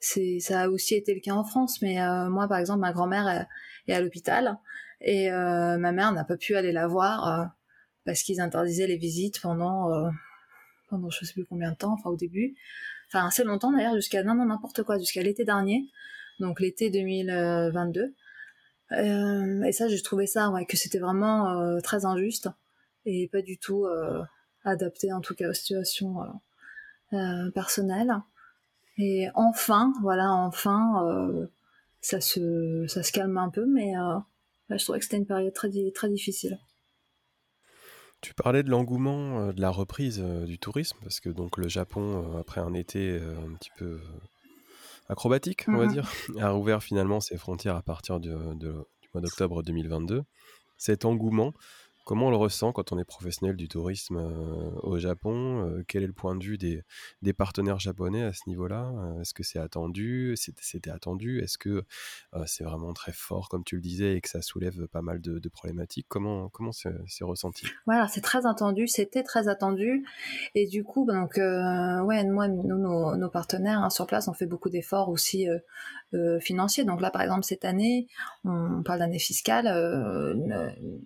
c'est 0.00 0.40
ça 0.40 0.62
a 0.62 0.68
aussi 0.68 0.94
été 0.96 1.14
le 1.14 1.20
cas 1.20 1.32
en 1.34 1.44
France, 1.44 1.82
mais 1.82 2.00
heu, 2.00 2.28
moi 2.30 2.48
par 2.48 2.58
exemple, 2.58 2.80
ma 2.80 2.92
grand-mère 2.92 3.46
est 3.88 3.92
à 3.94 4.00
l'hôpital 4.00 4.58
et 5.00 5.30
heu, 5.30 5.78
ma 5.78 5.92
mère 5.92 6.12
n'a 6.12 6.24
pas 6.24 6.36
pu 6.36 6.56
aller 6.56 6.72
la 6.72 6.86
voir, 6.88 7.42
heu, 7.42 7.46
parce 8.06 8.22
qu'ils 8.22 8.40
interdisaient 8.40 8.86
les 8.86 8.96
visites 8.98 9.40
pendant, 9.40 9.90
heu, 9.94 10.10
pendant 10.88 11.10
je 11.10 11.24
sais 11.24 11.32
plus 11.34 11.46
combien 11.46 11.72
de 11.72 11.76
temps, 11.76 11.92
enfin 11.94 12.10
au 12.10 12.16
début, 12.16 12.54
enfin 13.08 13.26
assez 13.28 13.44
longtemps 13.44 13.72
d'ailleurs, 13.72 13.94
jusqu'à 13.96 14.22
non, 14.24 14.34
non, 14.34 14.46
n'importe 14.46 14.82
quoi, 14.84 14.98
jusqu'à 14.98 15.22
l'été 15.22 15.44
dernier, 15.44 15.84
donc 16.40 16.60
l'été 16.60 16.90
2022. 16.90 18.14
Hem 18.92 19.64
et 19.64 19.72
ça, 19.72 19.88
j'ai 19.88 20.02
trouvé 20.02 20.26
ça, 20.26 20.50
ouais, 20.50 20.66
que 20.66 20.76
c'était 20.76 20.98
vraiment, 21.00 21.60
heu, 21.62 21.80
très 21.82 22.04
injuste 22.06 22.48
et 23.06 23.28
pas 23.28 23.42
du 23.42 23.58
tout, 23.58 23.86
adapté 24.64 25.12
en 25.12 25.20
tout 25.20 25.34
cas 25.34 25.48
aux 25.50 25.54
situations, 25.54 26.18
personnelles 27.54 28.14
et 29.00 29.28
enfin, 29.34 29.92
voilà, 30.02 30.32
enfin, 30.32 31.04
heu, 31.06 31.50
ça 32.00 32.20
se 32.20 32.86
ça 32.88 33.02
se 33.02 33.12
calme 33.12 33.38
un 33.38 33.50
peu, 33.50 33.66
mais 33.66 33.94
heu, 33.96 34.16
ouais, 34.70 34.78
je 34.78 34.84
trouvais 34.84 34.98
que 35.00 35.04
c'était 35.04 35.18
une 35.18 35.26
période 35.26 35.52
très 35.54 35.70
très 35.92 36.08
difficile. 36.10 36.58
Tu 38.20 38.34
parlais 38.34 38.62
de 38.62 38.70
l'engouement, 38.70 39.48
heu, 39.48 39.52
de 39.52 39.60
la 39.60 39.70
reprise, 39.70 40.18
du 40.20 40.58
tourisme 40.58 40.98
parce 41.02 41.20
que 41.20 41.30
donc 41.30 41.56
le 41.56 41.68
Japon, 41.68 42.36
après 42.38 42.60
un 42.60 42.74
été, 42.74 43.18
un 43.18 43.54
petit 43.54 43.70
peu, 43.76 44.00
acrobatique, 45.08 45.66
on 45.72 45.78
va 45.78 45.86
mh. 45.86 45.86
dire, 45.86 46.10
a 46.38 46.50
rouvert 46.50 46.82
finalement 46.82 47.20
ses 47.20 47.36
frontières 47.36 47.76
à 47.76 47.82
partir 47.82 48.20
de 48.20 48.54
de 48.54 48.72
du 49.02 49.08
mois 49.14 49.22
d'octobre 49.22 49.62
2022. 49.62 50.22
Cet 50.76 51.04
engouement, 51.04 51.52
Comment 52.10 52.26
on 52.26 52.30
le 52.30 52.36
ressent 52.36 52.72
quand 52.72 52.90
on 52.90 52.98
est 52.98 53.04
professionnel 53.04 53.54
du 53.54 53.68
tourisme 53.68 54.16
au 54.82 54.98
Japon 54.98 55.80
Quel 55.86 56.02
est 56.02 56.08
le 56.08 56.12
point 56.12 56.34
de 56.34 56.42
vue 56.42 56.58
des, 56.58 56.82
partenaires 57.32 57.78
japonais 57.78 58.24
à 58.24 58.32
ce 58.32 58.48
niveau-là 58.48 58.90
Est-ce 59.20 59.32
que 59.32 59.44
c'est 59.44 59.60
attendu 59.60 60.34
C'était 60.36 60.90
attendu 60.90 61.38
Est-ce 61.38 61.56
que 61.56 61.84
c'est 62.46 62.64
vraiment 62.64 62.92
très 62.94 63.12
fort, 63.12 63.48
comme 63.48 63.62
tu 63.62 63.76
le 63.76 63.80
disais, 63.80 64.16
et 64.16 64.20
que 64.20 64.28
ça 64.28 64.42
soulève 64.42 64.88
pas 64.88 65.02
mal 65.02 65.20
de, 65.20 65.48
problématiques? 65.48 66.06
Comment 66.08 66.48
comment 66.48 66.72
c'est 66.72 66.90
ressenti? 67.20 67.68
Voilà, 67.86 68.08
c'est 68.08 68.22
très 68.22 68.44
attendu. 68.44 68.88
C'était 68.88 69.22
très 69.22 69.46
attendu. 69.46 70.04
Et 70.56 70.66
du 70.66 70.82
coup, 70.82 71.06
donc, 71.06 71.36
ouais, 71.36 72.24
moi, 72.24 72.48
nous, 72.48 73.16
nos, 73.16 73.30
partenaires 73.30 73.84
hein, 73.84 73.90
sur 73.90 74.08
place, 74.08 74.26
on 74.26 74.32
fait 74.32 74.46
beaucoup 74.46 74.68
d'efforts 74.68 75.10
aussi 75.10 75.46
financiers. 76.40 76.84
Donc 76.84 77.00
là, 77.00 77.10
par 77.10 77.22
exemple, 77.22 77.44
cette 77.44 77.64
année, 77.64 78.08
on 78.44 78.82
parle 78.82 79.00
d'année 79.00 79.18
fiscale, 79.18 79.66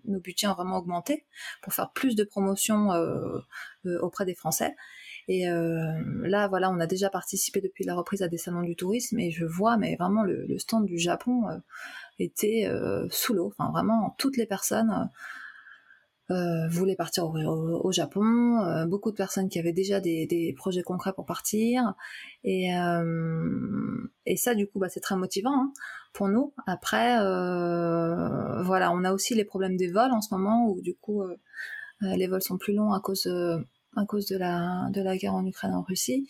nos 0.05 0.20
budgets 0.20 0.46
ont 0.46 0.55
vraiment 0.55 0.78
augmenté 0.78 1.26
pour 1.62 1.72
faire 1.72 1.90
plus 1.92 2.14
de 2.14 2.24
promotions 2.24 2.92
euh, 2.92 3.38
euh, 3.86 3.98
auprès 4.00 4.24
des 4.24 4.34
Français. 4.34 4.74
Et 5.28 5.48
euh, 5.48 5.92
là, 6.22 6.48
voilà, 6.48 6.70
on 6.70 6.80
a 6.80 6.86
déjà 6.86 7.09
participé 7.09 7.61
depuis 7.61 7.84
la 7.84 7.94
reprise 7.94 8.22
à 8.22 8.28
des 8.28 8.36
salons 8.36 8.62
du 8.62 8.76
tourisme 8.76 9.18
et 9.18 9.30
je 9.30 9.46
vois, 9.46 9.76
mais 9.76 9.96
vraiment, 9.96 10.22
le, 10.22 10.59
stand 10.59 10.84
du 10.84 10.98
Japon 10.98 11.44
était 12.18 12.70
sous 13.11 13.32
l'eau. 13.32 13.52
Enfin, 13.57 13.70
vraiment, 13.70 14.14
toutes 14.18 14.36
les 14.36 14.46
personnes 14.46 15.11
voulaient 16.29 16.97
partir 16.97 17.27
au, 17.27 17.93
Japon. 17.93 18.87
beaucoup 18.87 19.11
de 19.11 19.16
personnes 19.16 19.49
qui 19.49 19.59
avaient 19.59 19.72
déjà 19.72 20.01
des, 20.01 20.55
projets 20.57 20.83
concrets 20.83 21.12
pour 21.12 21.27
partir. 21.27 21.95
Et, 22.45 22.70
et 24.27 24.37
ça, 24.37 24.55
du 24.55 24.66
coup, 24.66 24.79
bah, 24.79 24.89
c'est 24.89 25.01
très 25.01 25.16
motivant. 25.16 25.53
Hein 25.55 25.72
pour 26.14 26.29
nous. 26.29 26.55
Après, 26.66 27.18
euh, 27.20 28.62
voilà, 28.62 28.93
on 28.93 29.05
a 29.05 29.12
aussi 29.12 29.35
les 29.35 29.45
problèmes 29.45 29.77
des 29.77 29.91
vols 29.91 30.12
en 30.12 30.22
ce 30.22 30.33
moment 30.33 30.70
où 30.70 30.81
du 30.81 30.95
coup 30.95 31.22
euh, 31.22 31.37
euh, 32.03 32.16
les 32.16 32.27
vols 32.27 32.41
sont 32.43 32.57
plus 32.57 32.72
longs 32.72 32.93
à 32.93 33.01
cause 33.01 33.27
à 33.97 34.07
cause 34.07 34.27
de 34.27 34.39
la 34.39 34.89
de 34.91 35.03
la 35.03 35.16
guerre 35.18 35.35
en 35.35 35.45
Ukraine 35.45 35.75
en 35.75 35.83
Russie. 35.83 36.27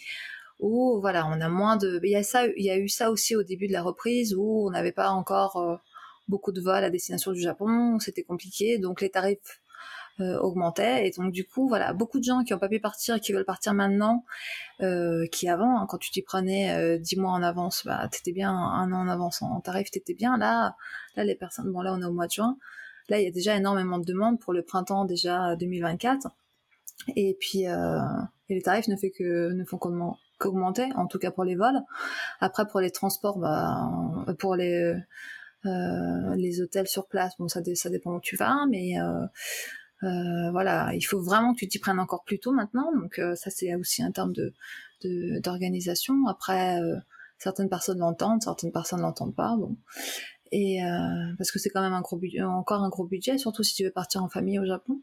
Où 0.58 0.98
voilà, 1.00 1.26
on 1.28 1.40
a 1.40 1.48
moins 1.48 1.76
de. 1.76 2.00
Il 2.02 2.10
y 2.10 2.16
a 2.16 2.22
ça, 2.22 2.46
il 2.46 2.64
y 2.64 2.70
a 2.70 2.78
eu 2.78 2.88
ça 2.88 3.10
aussi 3.10 3.36
au 3.36 3.42
début 3.42 3.68
de 3.68 3.72
la 3.72 3.82
reprise 3.82 4.34
où 4.34 4.66
on 4.66 4.70
n'avait 4.70 4.92
pas 4.92 5.10
encore 5.10 5.80
beaucoup 6.28 6.52
de 6.52 6.60
vols 6.60 6.84
à 6.84 6.90
destination 6.90 7.32
du 7.32 7.40
Japon, 7.40 7.98
c'était 8.00 8.22
compliqué, 8.22 8.78
donc 8.78 9.02
les 9.02 9.10
tarifs 9.10 9.60
euh, 10.20 10.38
augmentait. 10.38 11.06
Et 11.06 11.10
donc 11.10 11.32
du 11.32 11.44
coup, 11.46 11.68
voilà, 11.68 11.92
beaucoup 11.92 12.18
de 12.18 12.24
gens 12.24 12.44
qui 12.44 12.52
n'ont 12.52 12.58
pas 12.58 12.68
pu 12.68 12.80
partir 12.80 13.16
et 13.16 13.20
qui 13.20 13.32
veulent 13.32 13.44
partir 13.44 13.74
maintenant, 13.74 14.24
euh, 14.80 15.26
qui 15.32 15.48
avant, 15.48 15.78
hein, 15.80 15.86
quand 15.88 15.98
tu 15.98 16.10
t'y 16.10 16.22
prenais 16.22 16.72
euh, 16.72 16.98
dix 16.98 17.16
mois 17.16 17.32
en 17.32 17.42
avance, 17.42 17.82
bah 17.84 18.08
t'étais 18.10 18.32
bien 18.32 18.52
un 18.52 18.92
an 18.92 19.00
en 19.00 19.08
avance 19.08 19.42
en 19.42 19.60
tarif, 19.60 19.90
t'étais 19.90 20.14
bien. 20.14 20.36
Là, 20.36 20.76
là 21.16 21.24
les 21.24 21.34
personnes, 21.34 21.72
bon 21.72 21.80
là 21.80 21.92
on 21.94 22.00
est 22.00 22.04
au 22.04 22.12
mois 22.12 22.26
de 22.26 22.32
juin, 22.32 22.56
là 23.08 23.18
il 23.20 23.24
y 23.24 23.28
a 23.28 23.32
déjà 23.32 23.56
énormément 23.56 23.98
de 23.98 24.04
demandes 24.04 24.38
pour 24.40 24.52
le 24.52 24.62
printemps 24.62 25.04
déjà 25.04 25.56
2024. 25.56 26.28
Et 27.16 27.36
puis 27.40 27.66
euh, 27.66 27.98
et 28.48 28.54
les 28.54 28.62
tarifs 28.62 28.88
ne, 28.88 28.96
que, 28.96 29.52
ne 29.52 29.64
font 29.64 29.78
qu'augmenter, 30.38 30.90
en 30.96 31.06
tout 31.06 31.18
cas 31.18 31.30
pour 31.30 31.44
les 31.44 31.56
vols. 31.56 31.80
Après 32.40 32.66
pour 32.66 32.80
les 32.80 32.90
transports, 32.90 33.38
bah, 33.38 33.90
pour 34.38 34.54
les 34.54 34.94
euh, 35.66 36.34
les 36.36 36.60
hôtels 36.60 36.86
sur 36.86 37.06
place, 37.06 37.32
bon 37.38 37.48
ça, 37.48 37.60
ça 37.74 37.88
dépend 37.88 38.16
où 38.16 38.20
tu 38.20 38.36
vas, 38.36 38.66
mais 38.68 39.00
euh, 39.00 39.24
euh, 40.02 40.50
voilà, 40.50 40.92
il 40.94 41.02
faut 41.02 41.20
vraiment 41.20 41.54
que 41.54 41.60
tu 41.60 41.68
t'y 41.68 41.78
prennes 41.78 42.00
encore 42.00 42.24
plus 42.24 42.38
tôt 42.38 42.52
maintenant. 42.52 42.92
Donc 42.94 43.18
euh, 43.18 43.34
ça 43.36 43.50
c'est 43.50 43.74
aussi 43.74 44.02
un 44.02 44.10
terme 44.10 44.32
de 44.32 44.52
d'organisation. 45.40 46.26
Après, 46.28 46.80
euh, 46.80 46.96
certaines 47.38 47.68
personnes 47.68 47.98
l'entendent, 47.98 48.42
certaines 48.42 48.72
personnes 48.72 49.02
l'entendent 49.02 49.34
pas. 49.34 49.54
Bon, 49.56 49.76
et 50.50 50.78
parce 51.36 51.50
que 51.50 51.58
c'est 51.58 51.68
quand 51.68 51.82
même 51.82 51.92
un 51.92 52.00
gros 52.00 52.16
budget, 52.16 52.42
encore 52.42 52.82
un 52.82 52.88
gros 52.88 53.04
budget, 53.04 53.36
surtout 53.38 53.62
si 53.62 53.74
tu 53.74 53.84
veux 53.84 53.90
partir 53.90 54.22
en 54.22 54.28
famille 54.28 54.58
au 54.58 54.64
Japon. 54.64 55.02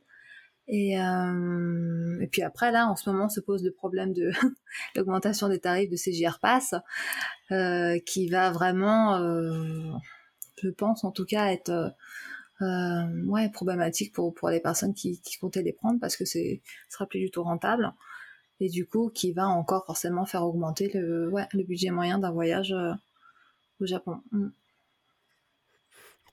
Et, 0.68 0.94
et 0.94 2.28
puis 2.32 2.42
après, 2.42 2.72
là, 2.72 2.88
en 2.88 2.96
ce 2.96 3.10
moment, 3.10 3.28
se 3.30 3.42
pose 3.42 3.64
le 3.64 3.72
problème 3.72 4.14
de 4.14 4.32
l'augmentation 4.96 5.50
des 5.50 5.60
tarifs 5.60 5.90
de 5.90 5.98
CJR 5.98 6.40
Pass, 6.40 6.74
qui 8.06 8.30
va 8.30 8.52
vraiment, 8.52 9.20
je 10.64 10.70
pense 10.70 11.04
en 11.04 11.12
tout 11.12 11.26
cas, 11.26 11.52
être 11.52 11.94
euh, 12.62 13.24
ouais, 13.26 13.50
problématique 13.50 14.14
pour, 14.14 14.34
pour 14.34 14.50
les 14.50 14.60
personnes 14.60 14.94
qui, 14.94 15.20
qui 15.22 15.38
comptaient 15.38 15.64
les 15.64 15.74
prendre 15.74 16.00
parce 16.00 16.16
que 16.16 16.26
c'est 16.26 16.62
sera 16.90 17.06
plus 17.08 17.20
du 17.20 17.32
tout 17.32 17.44
rentable 17.44 17.94
et 18.60 18.70
du 18.70 18.86
coup 18.86 19.10
qui 19.10 19.34
va 19.34 19.48
encore 19.48 19.86
forcément 19.86 20.26
faire 20.26 20.44
augmenter 20.44 20.92
le, 20.94 21.30
ouais, 21.30 21.48
le 21.54 21.64
budget 21.64 21.90
moyen 21.90 22.20
d'un 22.20 22.32
voyage 22.32 22.72
euh, 22.72 22.94
au 23.80 23.86
Japon. 23.86 24.22
Mm. 24.32 24.50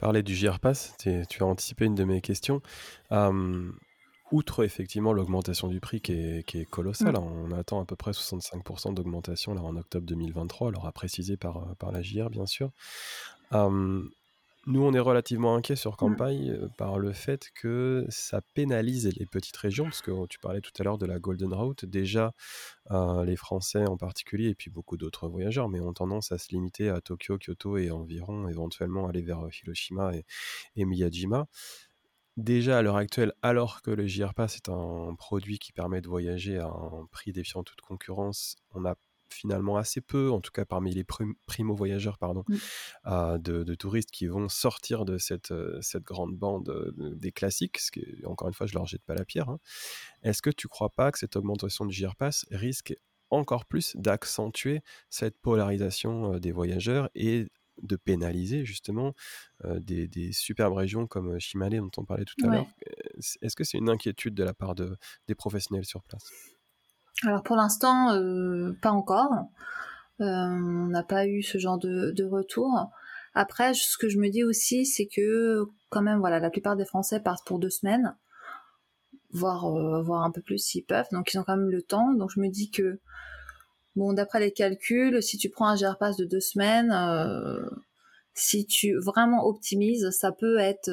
Parler 0.01 0.22
du 0.22 0.35
JR 0.35 0.61
Pass, 0.61 0.95
tu 0.99 1.11
as 1.11 1.45
anticipé 1.45 1.87
une 1.87 1.97
de 1.97 2.05
mes 2.05 2.20
questions. 2.20 2.62
Euh, 3.11 3.72
outre 4.31 4.62
effectivement 4.62 5.12
l'augmentation 5.12 5.66
du 5.66 5.81
prix 5.81 6.01
qui 6.01 6.12
est, 6.12 6.47
qui 6.47 6.61
est 6.61 6.66
colossale, 6.66 7.14
mm. 7.14 7.16
on 7.16 7.53
attend 7.53 7.81
à 7.81 7.87
peu 7.87 7.97
près 7.97 8.11
65% 8.11 8.95
d'augmentation 8.95 9.53
en 9.53 9.76
octobre 9.76 10.07
2023, 10.07 10.68
alors 10.68 10.87
à 10.87 10.93
préciser 10.93 11.37
par, 11.37 11.74
par 11.76 11.91
la 11.91 12.03
JR 12.03 12.29
bien 12.29 12.47
sûr. 12.47 12.70
Nous, 14.71 14.83
on 14.83 14.93
est 14.93 15.01
relativement 15.01 15.55
inquiet 15.55 15.77
sur 15.77 15.93
mmh. 15.93 15.97
Campagne 15.97 16.51
euh, 16.51 16.69
par 16.77 16.99
le 16.99 17.14
fait 17.14 17.49
que 17.55 18.05
ça 18.11 18.43
pénalise 18.53 19.07
les 19.19 19.25
petites 19.25 19.57
régions, 19.57 19.85
parce 19.85 20.03
que 20.03 20.27
tu 20.27 20.39
parlais 20.39 20.61
tout 20.61 20.73
à 20.79 20.83
l'heure 20.83 20.99
de 20.99 21.07
la 21.07 21.19
Golden 21.19 21.55
Route. 21.55 21.87
Déjà, 21.87 22.35
euh, 22.91 23.25
les 23.25 23.37
Français 23.37 23.87
en 23.87 23.97
particulier, 23.97 24.51
et 24.51 24.55
puis 24.55 24.69
beaucoup 24.69 24.99
d'autres 24.99 25.27
voyageurs, 25.27 25.71
mais 25.71 25.81
ont 25.81 25.95
tendance 25.95 26.33
à 26.33 26.39
se 26.39 26.51
limiter 26.51 26.91
à 26.91 27.01
Tokyo, 27.01 27.39
Kyoto 27.39 27.79
et 27.79 27.91
environ, 27.91 28.47
éventuellement 28.47 29.09
aller 29.09 29.23
vers 29.23 29.41
euh, 29.41 29.49
Hiroshima 29.49 30.12
et, 30.77 30.85
Miyajima. 30.85 31.47
Déjà 32.37 32.77
à 32.77 32.83
l'heure 32.83 32.97
actuelle, 32.97 33.33
alors 33.41 33.81
que 33.81 33.91
le 33.91 34.07
JR 34.07 34.35
Pass 34.35 34.57
est 34.57 34.69
un 34.69 35.14
produit 35.14 35.59
qui 35.59 35.73
permet 35.73 36.03
de 36.03 36.09
voyager 36.09 36.59
à 36.59 36.66
un 36.66 37.07
prix 37.11 37.33
défiant 37.33 37.62
toute 37.62 37.81
concurrence, 37.81 38.57
on 38.75 38.85
a 38.85 38.97
finalement 39.31 39.76
assez 39.76 40.01
peu, 40.01 40.31
en 40.31 40.41
tout 40.41 40.51
cas 40.53 40.64
parmi 40.64 40.93
les 40.93 41.05
primo-voyageurs, 41.05 42.18
pardon, 42.18 42.45
mmh. 42.49 43.39
de, 43.39 43.74
touristes 43.74 44.11
qui 44.11 44.26
vont 44.26 44.49
sortir 44.49 45.05
de 45.05 45.18
cette, 45.18 45.53
cette 45.81 46.05
grande 46.05 46.37
bande 46.37 46.95
des 46.97 47.33
classiques, 47.33 47.79
ce 47.79 47.91
qui, 47.91 48.05
encore 48.24 48.49
une 48.49 48.55
fois, 48.55 48.66
je 48.66 48.74
leur 48.74 48.87
jette 48.87 49.05
pas 49.05 49.14
la 49.14 49.24
pierre. 49.24 49.49
Hein. 49.49 49.59
Est-ce 50.22 50.43
que 50.43 50.51
tu 50.51 50.68
crois 50.68 50.91
pas 50.91 51.12
que 51.12 51.18
cette 51.18 51.37
augmentation 51.37 51.87
du 51.87 51.95
GIRPAS 51.95 52.45
risque 52.51 52.95
encore 53.31 53.66
plus 53.66 53.95
d'accentuer 53.97 54.81
cette 55.11 55.39
polarisation 55.39 56.39
des 56.39 56.53
voyageurs 56.53 57.11
et 57.14 57.47
de 57.83 57.97
pénaliser 57.97 58.64
justement 58.64 59.14
des, 59.64 60.33
superbes 60.33 60.74
régions 60.74 61.07
comme 61.07 61.39
Shimane 61.39 61.79
dont 61.79 61.91
on 61.97 62.05
parlait 62.05 62.24
tout 62.24 62.37
à 62.45 62.49
l'heure? 62.49 62.66
Est-ce 63.43 63.57
que 63.57 63.64
c'est 63.64 63.79
une 63.79 63.91
inquiétude 63.91 64.35
de 64.35 64.45
la 64.45 64.55
part 64.55 64.74
de, 64.74 64.97
des 65.26 65.35
professionnels 65.35 65.85
sur 65.85 66.03
place? 66.03 66.31
Alors 67.25 67.43
pour 67.43 67.57
l'instant, 67.57 68.12
euh, 68.12 68.73
pas 68.81 68.93
encore. 68.93 69.33
Euh, 70.21 70.25
on 70.25 70.87
n'a 70.89 71.03
pas 71.03 71.27
eu 71.27 71.43
ce 71.43 71.59
genre 71.59 71.79
de, 71.79 72.25
retour. 72.25 72.91
Après, 73.35 73.75
ce 73.75 73.97
que 73.99 74.09
je 74.09 74.19
me 74.19 74.29
dis 74.29 74.45
aussi, 74.45 74.87
c'est 74.87 75.07
que 75.07 75.64
quand 75.91 76.03
même, 76.03 76.19
voilà, 76.19 76.39
la 76.41 76.51
plupart 76.51 76.77
des 76.77 76.85
Français 76.85 77.21
partent 77.21 77.47
pour 77.47 77.59
deux 77.59 77.71
semaines, 77.71 78.16
voire, 79.33 79.66
euh, 79.66 80.03
voire 80.03 80.23
un 80.23 80.31
peu 80.31 80.43
plus 80.43 80.59
s'ils 80.59 80.85
peuvent. 80.85 81.07
Donc 81.12 81.33
ils 81.33 81.39
ont 81.39 81.45
quand 81.45 81.57
même 81.57 81.71
le 81.71 81.83
temps. 81.83 82.12
Donc 82.14 82.31
je 82.35 82.41
me 82.41 82.49
dis 82.49 82.71
que, 82.71 83.01
bon, 83.97 84.12
d'après 84.12 84.41
les 84.41 84.53
calculs, 84.53 85.23
si 85.23 85.39
tu 85.39 85.51
prends 85.51 85.69
un 85.69 85.77
GRPass 85.77 86.16
de 86.16 86.25
deux 86.25 86.41
semaines, 86.41 86.95
si 88.35 88.66
tu 88.66 88.97
vraiment 88.99 89.45
optimises, 89.45 90.11
ça 90.11 90.33
peut 90.33 90.59
être 90.59 90.91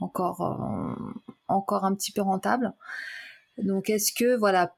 encore, 0.00 0.96
encore 1.48 1.84
un 1.84 1.94
petit 1.94 2.12
peu 2.12 2.22
rentable. 2.22 2.72
Donc 3.58 3.90
est-ce 3.90 4.12
que, 4.12 4.36
voilà, 4.36 4.74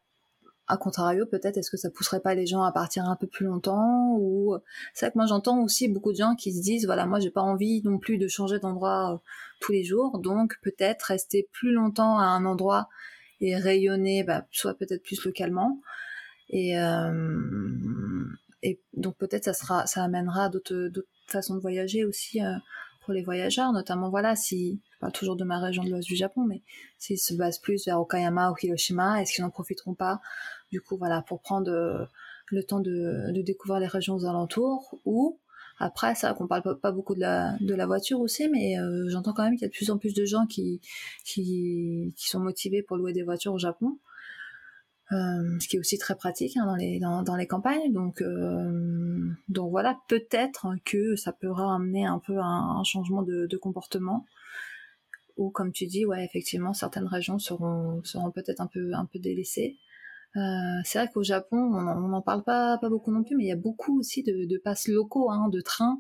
a 0.73 0.79
contrario, 0.79 1.27
peut-être, 1.27 1.59
est-ce 1.59 1.71
que 1.71 1.77
ça 1.77 1.91
pousserait 1.91 2.21
pas 2.21 2.35
les 2.35 2.47
gens 2.47 2.63
à 2.63 2.73
partir 2.73 3.05
un 3.05 3.17
peu 3.17 3.27
plus 3.27 3.45
longtemps 3.45 4.17
ou 4.19 4.57
c'est 4.95 5.05
vrai 5.05 5.13
que 5.13 5.19
moi 5.19 5.27
j'entends 5.27 5.63
aussi 5.63 5.87
beaucoup 5.87 6.13
de 6.13 6.17
gens 6.17 6.35
qui 6.35 6.51
se 6.55 6.63
disent 6.63 6.87
voilà 6.87 7.05
moi 7.05 7.21
j'ai 7.21 7.31
pas 7.31 7.43
envie 7.43 7.83
non 7.85 7.99
plus 7.99 8.17
de 8.17 8.27
changer 8.27 8.59
d'endroit 8.59 9.15
euh, 9.15 9.19
tous 9.61 9.73
les 9.73 9.85
jours, 9.85 10.19
donc 10.19 10.59
peut-être 10.63 11.03
rester 11.03 11.47
plus 11.53 11.73
longtemps 11.73 12.19
à 12.19 12.25
un 12.25 12.47
endroit 12.47 12.89
et 13.43 13.55
rayonner, 13.55 14.25
bah, 14.25 14.47
soit 14.51 14.73
peut-être 14.73 15.03
plus 15.03 15.23
localement. 15.27 15.81
Et 16.49 16.79
euh, 16.79 17.11
donc 18.95 19.17
peut-être 19.19 19.45
ça 19.45 19.53
sera 19.53 19.87
ça 19.87 20.03
amènera 20.03 20.49
d'autres 20.49 20.89
d'autres 20.89 21.09
façons 21.27 21.55
de 21.55 21.61
voyager 21.61 22.07
aussi 22.07 22.43
euh, 22.43 22.55
pour 23.05 23.13
les 23.13 23.23
voyageurs, 23.23 23.73
notamment 23.73 24.09
voilà 24.09 24.37
si 24.37 24.81
pas 25.01 25.11
toujours 25.11 25.37
de 25.37 25.45
ma 25.45 25.59
région 25.59 25.83
de 25.83 25.91
l'ouest 25.91 26.07
du 26.07 26.17
Japon, 26.17 26.45
mais 26.47 26.63
s'ils 26.99 27.19
se 27.19 27.35
basent 27.35 27.59
plus 27.59 27.85
vers 27.85 28.01
Okayama 28.01 28.53
ou 28.53 28.55
Hiroshima, 28.63 29.21
est-ce 29.21 29.33
qu'ils 29.35 29.45
n'en 29.45 29.51
profiteront 29.51 29.95
pas 29.95 30.21
du 30.73 30.81
coup 30.81 30.97
voilà 30.97 31.23
pour 31.23 31.41
prendre 31.41 31.71
euh, 31.71 32.05
le 32.47 32.65
temps 32.65 32.81
de, 32.81 33.31
découvrir 33.43 33.79
les 33.79 33.87
régions 33.87 34.17
aux 34.17 34.25
alentours 34.25 34.99
ou 35.05 35.39
après 35.79 36.15
ça 36.15 36.35
qu'on 36.35 36.47
parle 36.47 36.79
pas, 36.81 36.93
beaucoup 36.93 37.15
de 37.15 37.21
la, 37.21 37.87
voiture 37.87 38.21
aussi 38.21 38.49
mais 38.49 38.79
euh, 38.79 39.09
j'entends 39.09 39.33
quand 39.33 39.45
même 39.45 39.55
qu'il 39.55 39.63
y 39.63 39.67
a 39.67 39.69
de 39.69 39.73
plus 39.73 39.91
en 39.91 39.99
plus 39.99 40.15
de 40.15 40.25
gens 40.25 40.47
qui, 40.47 40.81
sont 42.17 42.41
motivés 42.41 42.83
pour 42.83 42.97
louer 42.97 43.13
des 43.13 43.23
voitures 43.23 43.53
au 43.53 43.59
Japon 43.59 43.99
euh, 45.13 45.59
ce 45.61 45.69
qui 45.69 45.77
est 45.77 45.79
aussi 45.79 45.99
très 45.99 46.15
pratique 46.15 46.57
hein, 46.57 46.65
dans, 47.23 47.37
les, 47.37 47.47
campagnes. 47.47 47.93
Donc, 47.93 48.23
voilà, 49.51 49.99
peut-être 50.09 50.69
que 50.87 51.17
ça 51.17 51.33
pourra 51.33 51.75
amener 51.75 52.07
un 52.07 52.19
peu 52.19 52.39
un, 52.39 52.79
un 52.79 52.85
changement 52.85 53.23
de, 53.23 53.57
comportement 53.59 54.25
ou 55.37 55.51
comme 55.51 55.73
tu 55.73 55.87
dis, 55.87 56.05
effectivement, 56.19 56.73
certaines 56.73 57.07
régions 57.07 57.39
seront, 57.39 58.03
peut-être 58.35 58.61
un 58.61 58.67
peu, 58.67 58.93
un 58.95 59.07
peu 59.07 59.19
délaissées. 59.19 59.79
Euh, 60.37 60.81
c'est 60.85 60.99
vrai 60.99 61.09
qu'au 61.13 61.23
Japon, 61.23 61.59
on 61.59 62.09
n'en 62.09 62.23
parle 62.23 62.43
pas, 62.43 62.79
pas 62.79 62.89
beaucoup 62.89 63.13
non 63.13 63.23
plus, 63.23 63.37
mais 63.37 63.45
il 63.45 63.49
y 63.49 63.53
a 63.53 63.57
beaucoup 63.57 63.99
aussi 63.99 64.23
de, 64.23 64.47
de 64.47 64.59
passes 64.59 64.89
locaux, 64.89 65.31
hein, 65.31 65.49
de 65.51 65.61
trains. 65.61 65.99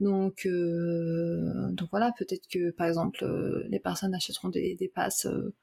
Donc, 0.00 0.46
euh, 0.46 1.70
donc 1.70 1.88
voilà, 1.90 2.12
peut-être 2.18 2.48
que 2.48 2.72
par 2.72 2.88
exemple, 2.88 3.22
euh, 3.24 3.62
les 3.68 3.78
personnes 3.78 4.14
achèteront 4.14 4.48
des, 4.48 4.74
des 4.74 4.88
passes 4.88 5.26
euh, 5.26 5.54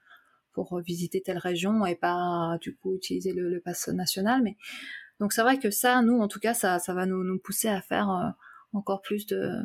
pour 0.52 0.80
visiter 0.80 1.20
telle 1.20 1.36
région 1.38 1.84
et 1.84 1.94
pas 1.94 2.56
du 2.62 2.74
coup 2.74 2.94
utiliser 2.94 3.32
le, 3.34 3.50
le 3.50 3.60
pass 3.60 3.88
national. 3.88 4.42
Mais 4.42 4.56
donc 5.20 5.34
c'est 5.34 5.42
vrai 5.42 5.58
que 5.58 5.70
ça, 5.70 6.00
nous, 6.00 6.18
en 6.20 6.28
tout 6.28 6.40
cas, 6.40 6.54
ça, 6.54 6.78
ça 6.78 6.94
va 6.94 7.04
nous, 7.04 7.22
nous 7.22 7.38
pousser 7.38 7.68
à 7.68 7.82
faire 7.82 8.34
encore 8.72 9.02
plus 9.02 9.26
de 9.26 9.62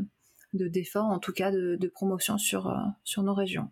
d'efforts, 0.54 1.06
en 1.10 1.20
tout 1.20 1.34
cas 1.34 1.52
de, 1.52 1.76
de 1.76 1.88
promotion 1.90 2.38
sur, 2.38 2.74
sur 3.04 3.24
nos 3.24 3.34
régions, 3.34 3.70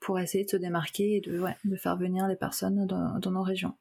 pour 0.00 0.18
essayer 0.18 0.44
de 0.44 0.50
se 0.50 0.56
démarquer 0.56 1.16
et 1.16 1.20
de, 1.20 1.38
ouais, 1.38 1.56
de 1.64 1.76
faire 1.76 1.98
venir 1.98 2.26
les 2.26 2.36
personnes 2.36 2.86
dans, 2.86 3.18
dans 3.18 3.30
nos 3.30 3.42
régions. 3.42 3.74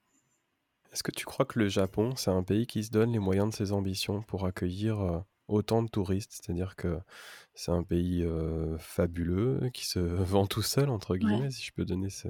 Est-ce 0.92 1.04
que 1.04 1.12
tu 1.12 1.26
crois 1.26 1.46
que 1.46 1.58
le 1.60 1.70
Japon, 1.70 2.16
c'est 2.16 2.32
un 2.32 2.44
pays 2.44 2.68
qui 2.68 2.84
se 2.84 2.92
donne 2.92 3.12
les 3.12 3.20
moyens 3.20 3.50
de 3.50 3.56
ses 3.56 3.72
ambitions 3.72 4.22
pour 4.24 4.46
accueillir 4.46 5.00
euh, 5.00 5.20
autant 5.48 5.84
de 5.84 5.88
touristes? 5.90 6.32
C'est-à-dire 6.34 6.76
que 6.76 7.00
c'est 7.54 7.72
un 7.72 7.84
pays 7.84 8.24
euh, 8.24 8.78
fabuleux 8.78 9.70
qui 9.74 9.86
se 9.88 10.00
vend 10.40 10.48
tout 10.48 10.62
seul, 10.62 10.90
entre 10.90 11.16
guillemets, 11.16 11.44
Ouais. 11.44 11.52
si 11.52 11.66
je 11.66 11.72
peux 11.72 11.86
donner 11.86 12.10
ce- 12.10 12.28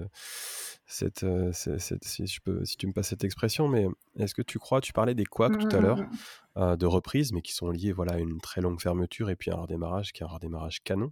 cette, 0.86 1.24
euh, 1.24 1.52
ce- 1.54 1.80
cette- 1.80 2.04
si, 2.04 2.28
je 2.28 2.40
peux, 2.40 2.64
si 2.66 2.78
tu 2.78 2.86
me 2.86 2.94
passes 2.94 3.08
cette 3.10 3.24
expression. 3.24 3.68
Mais 3.68 3.88
est-ce 4.18 4.36
que 4.36 4.44
tu 4.44 4.60
crois, 4.60 4.80
tu 4.80 4.94
parlais 4.94 5.16
des 5.16 5.26
couacs 5.26 5.58
tout 5.58 5.76
à 5.76 5.80
l'heure, 5.80 5.98
mm. 5.98 6.10
euh, 6.58 6.76
de 6.78 6.86
reprise, 6.86 7.32
mais 7.34 7.42
qui 7.42 7.54
sont 7.54 7.70
liés 7.72 7.92
voilà, 7.94 8.14
à 8.14 8.18
une 8.20 8.40
très 8.42 8.62
longue 8.62 8.80
fermeture 8.80 9.30
et 9.32 9.36
puis 9.36 9.50
à 9.50 9.56
un 9.56 9.62
redémarrage 9.62 10.14
qui 10.14 10.22
est 10.22 10.26
un 10.26 10.30
redémarrage 10.30 10.84
canon. 10.84 11.12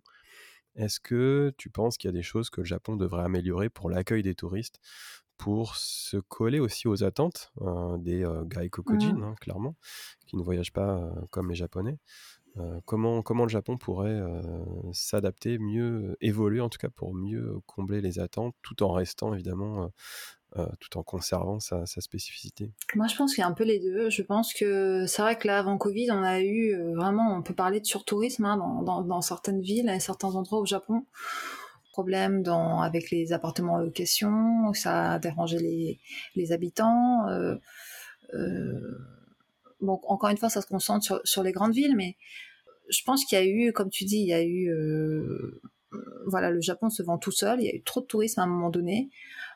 Est-ce 0.76 1.00
que 1.00 1.52
tu 1.58 1.72
penses 1.72 1.98
qu'il 1.98 2.10
y 2.10 2.14
a 2.14 2.16
des 2.16 2.22
choses 2.22 2.52
que 2.52 2.62
le 2.62 2.66
Japon 2.66 2.96
devrait 2.96 3.24
améliorer 3.24 3.70
pour 3.70 3.90
l'accueil 3.90 4.22
des 4.22 4.36
touristes, 4.36 4.80
pour 5.40 5.76
se 5.78 6.18
coller 6.20 6.60
aussi 6.61 6.88
aux 6.88 7.03
attentes 7.03 7.52
euh, 7.61 7.98
des 7.98 8.24
euh, 8.26 8.44
gaikokujin, 8.45 9.16
Mm. 9.16 9.24
hein, 9.24 9.36
clairement, 9.41 9.76
qui 10.28 10.38
ne 10.38 10.44
voyagent 10.44 10.74
pas 10.74 10.98
euh, 10.99 11.11
comme 11.32 11.49
les 11.49 11.56
Japonais 11.56 11.98
Euh, 12.57 12.82
comment, 12.86 13.22
comment 13.24 13.45
le 13.45 13.49
Japon 13.49 13.78
pourrait 13.78 14.10
euh, 14.11 14.41
s'adapter, 14.94 15.60
mieux 15.60 16.18
évoluer 16.22 16.61
en 16.61 16.70
tout 16.70 16.80
cas 16.80 16.90
pour 16.90 17.14
mieux 17.16 17.60
combler 17.68 18.02
les 18.02 18.20
attentes, 18.20 18.56
tout 18.64 18.84
en 18.84 18.91
restant 18.94 19.34
évidemment, 19.34 19.91
euh, 20.57 20.68
tout 20.80 20.98
en 20.98 21.03
conservant 21.03 21.60
sa, 21.60 21.86
sa 21.86 22.02
spécificité? 22.02 22.74
Moi, 22.95 23.07
je 23.07 23.16
pense 23.16 23.36
qu'il 23.36 23.41
y 23.41 23.45
a 23.45 23.48
un 23.48 23.53
peu 23.53 23.64
les 23.64 23.80
deux. 23.80 24.10
Je 24.10 24.24
pense 24.24 24.53
que 24.53 25.06
c'est 25.06 25.22
vrai 25.22 25.38
que 25.38 25.48
là, 25.48 25.60
avant 25.60 25.78
Covid, 25.78 26.11
on 26.11 26.24
a 26.24 26.40
eu 26.41 26.74
euh, 26.74 26.95
vraiment, 26.95 27.36
on 27.38 27.44
peut 27.44 27.53
parler 27.53 27.80
de 27.80 27.86
surtourisme 27.86 28.45
hein, 28.45 28.57
dans, 28.57 28.82
dans, 28.82 29.02
dans 29.03 29.22
certaines 29.22 29.61
villes 29.61 29.90
et 29.90 29.99
certains 29.99 30.36
endroits 30.36 30.60
au 30.60 30.66
Japon. 30.66 31.06
Problème 32.00 32.44
dans, 32.44 32.80
avec 32.80 33.12
les 33.12 33.34
appartements 33.34 33.74
en 33.74 33.78
location, 33.78 34.74
ça 34.74 35.16
a 35.16 35.20
dérangé 35.20 36.00
les, 36.34 36.52
habitants. 36.54 37.28
euh, 37.28 37.58
euh, 38.36 38.98
encore 39.86 40.30
une 40.30 40.38
fois, 40.38 40.50
ça 40.50 40.62
se 40.62 40.68
concentre 40.68 41.20
sur, 41.26 41.44
les 41.44 41.52
grandes 41.52 41.74
villes, 41.74 41.98
mais 41.98 42.16
je 42.88 43.04
pense 43.04 43.26
qu'il 43.26 43.38
y 43.38 43.42
a 43.42 43.46
eu, 43.46 43.74
comme 43.74 43.90
tu 43.90 44.06
dis, 44.06 44.20
il 44.20 44.28
y 44.28 44.34
a 44.34 44.42
eu, 44.42 44.70
euh, 44.70 45.62
voilà, 46.26 46.52
le 46.52 46.62
Japon 46.62 46.90
se 46.90 47.04
vend 47.04 47.18
tout 47.18 47.34
seul. 47.34 47.60
Il 47.60 47.66
y 47.66 47.70
a 47.70 47.76
eu 47.76 47.82
trop 47.82 48.00
de 48.00 48.06
tourisme 48.06 48.40
à 48.40 48.44
un 48.44 48.48
moment 48.48 48.70
donné, 48.70 49.10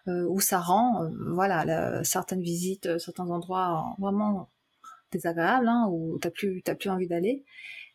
où 0.07 0.41
ça 0.41 0.59
rend, 0.59 1.09
voilà, 1.29 2.03
certaines 2.03 2.41
visites, 2.41 2.97
certains 2.99 3.29
endroits 3.29 3.95
vraiment 3.99 4.49
désagréables, 5.13 5.69
hein, 5.69 5.87
où 5.89 6.19
plus, 6.33 6.61
t'as 6.61 6.75
plus 6.75 6.89
envie 6.89 7.07
d'aller. 7.07 7.45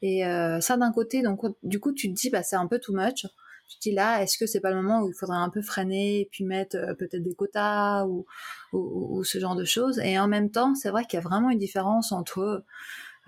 Et 0.01 0.23
ça, 0.63 0.79
d'un 0.79 0.91
côté, 0.91 1.21
donc 1.21 1.43
du 1.63 1.81
coup, 1.81 1.93
tu 1.93 2.09
te 2.09 2.19
dis, 2.19 2.31
bah, 2.31 2.43
c'est 2.43 2.57
un 2.57 2.67
peu 2.67 2.79
too 2.79 2.95
much. 2.95 3.27
Tu 3.69 3.77
te 3.77 3.83
dis 3.83 3.93
là, 3.93 4.23
est-ce 4.23 4.39
que 4.39 4.47
c'est 4.47 4.61
pas 4.61 4.71
le 4.71 4.77
moment 4.77 5.03
où 5.03 5.09
il 5.09 5.15
faudrait 5.15 5.37
un 5.37 5.51
peu 5.51 5.63
freiner 5.63 6.21
et 6.21 6.29
puis 6.31 6.45
mettre 6.45 6.77
euh, 6.77 6.95
peut-être 6.95 7.23
des 7.23 7.35
quotas 7.35 8.07
ou, 8.07 8.27
ou, 8.73 9.19
ou 9.19 9.25
ce 9.25 9.39
genre 9.39 9.57
de 9.57 9.65
choses? 9.65 9.99
Et 10.01 10.19
en 10.19 10.29
même 10.29 10.51
temps, 10.51 10.75
c'est 10.75 10.91
vrai 10.91 11.05
qu'il 11.05 11.19
y 11.19 11.21
a 11.21 11.23
vraiment 11.23 11.51
une 11.51 11.59
différence 11.59 12.13
entre 12.13 12.65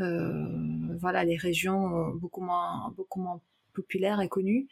euh, 0.01 0.97
voilà 0.99 1.25
les 1.25 1.37
régions 1.37 1.95
euh, 1.95 2.13
beaucoup 2.15 2.41
moins 2.41 2.93
beaucoup 2.97 3.21
moins 3.21 3.41
populaires 3.75 4.21
et 4.21 4.29
connues 4.29 4.67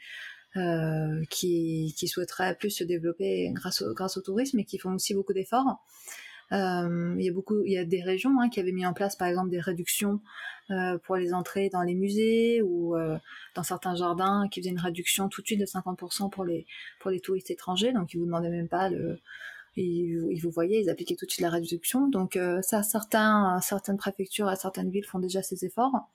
euh, 0.57 1.23
qui, 1.29 1.95
qui 1.99 2.09
souhaiteraient 2.09 2.57
plus 2.57 2.71
se 2.71 2.85
développer 2.85 3.51
grâce 3.53 3.83
au, 3.83 3.93
grâce 3.93 4.17
au 4.17 4.23
tourisme 4.23 4.59
et 4.59 4.65
qui 4.65 4.79
font 4.79 4.95
aussi 4.95 5.15
beaucoup 5.15 5.35
d'efforts. 5.35 5.85
Euh, 6.53 7.15
il 7.19 7.25
y 7.25 7.29
a 7.29 7.33
beaucoup, 7.33 7.63
il 7.65 7.73
y 7.73 7.79
a 7.79 7.85
des 7.85 8.03
régions 8.03 8.41
hein, 8.41 8.49
qui 8.49 8.61
avaient 8.61 8.73
mis 8.73 8.87
en 8.87 8.95
place, 8.95 9.17
par 9.17 9.29
exemple, 9.29 9.51
des 9.51 9.61
réductions 9.61 10.21
euh, 10.71 10.99
pour 10.99 11.17
les 11.17 11.35
entrées 11.35 11.69
dans 11.71 11.83
les 11.83 11.95
musées 11.95 12.63
ou 12.63 12.97
euh, 12.97 13.19
dans 13.55 13.63
certains 13.63 13.95
jardins, 13.97 14.49
qui 14.51 14.61
faisaient 14.61 14.71
une 14.71 14.81
réduction 14.81 15.29
tout 15.29 15.43
de 15.43 15.47
suite 15.47 15.61
de 15.61 15.67
50% 15.67 16.31
pour 16.31 16.45
les 16.45 16.67
pour 17.01 17.11
les 17.11 17.21
touristes 17.21 17.51
étrangers. 17.51 17.93
Donc, 17.93 18.15
ils 18.15 18.19
vous 18.19 18.27
demandaient 18.27 18.51
même 18.51 18.69
pas 18.69 18.89
le, 18.91 19.19
ils, 19.77 20.41
vous- 20.43 20.51
voyaient, 20.51 20.81
ils 20.83 20.91
appliquaient 20.91 21.17
tout 21.17 21.27
de 21.27 21.31
suite 21.31 21.43
la 21.43 21.51
réduction. 21.51 22.09
Donc, 22.09 22.37
euh, 22.37 22.61
ça, 22.63 22.83
certains, 22.83 23.61
certaines 23.61 23.97
préfectures 23.99 24.51
et 24.51 24.57
certaines 24.57 24.91
villes 24.91 25.05
font 25.07 25.19
déjà 25.21 25.43
ces 25.43 25.65
efforts. 25.65 26.09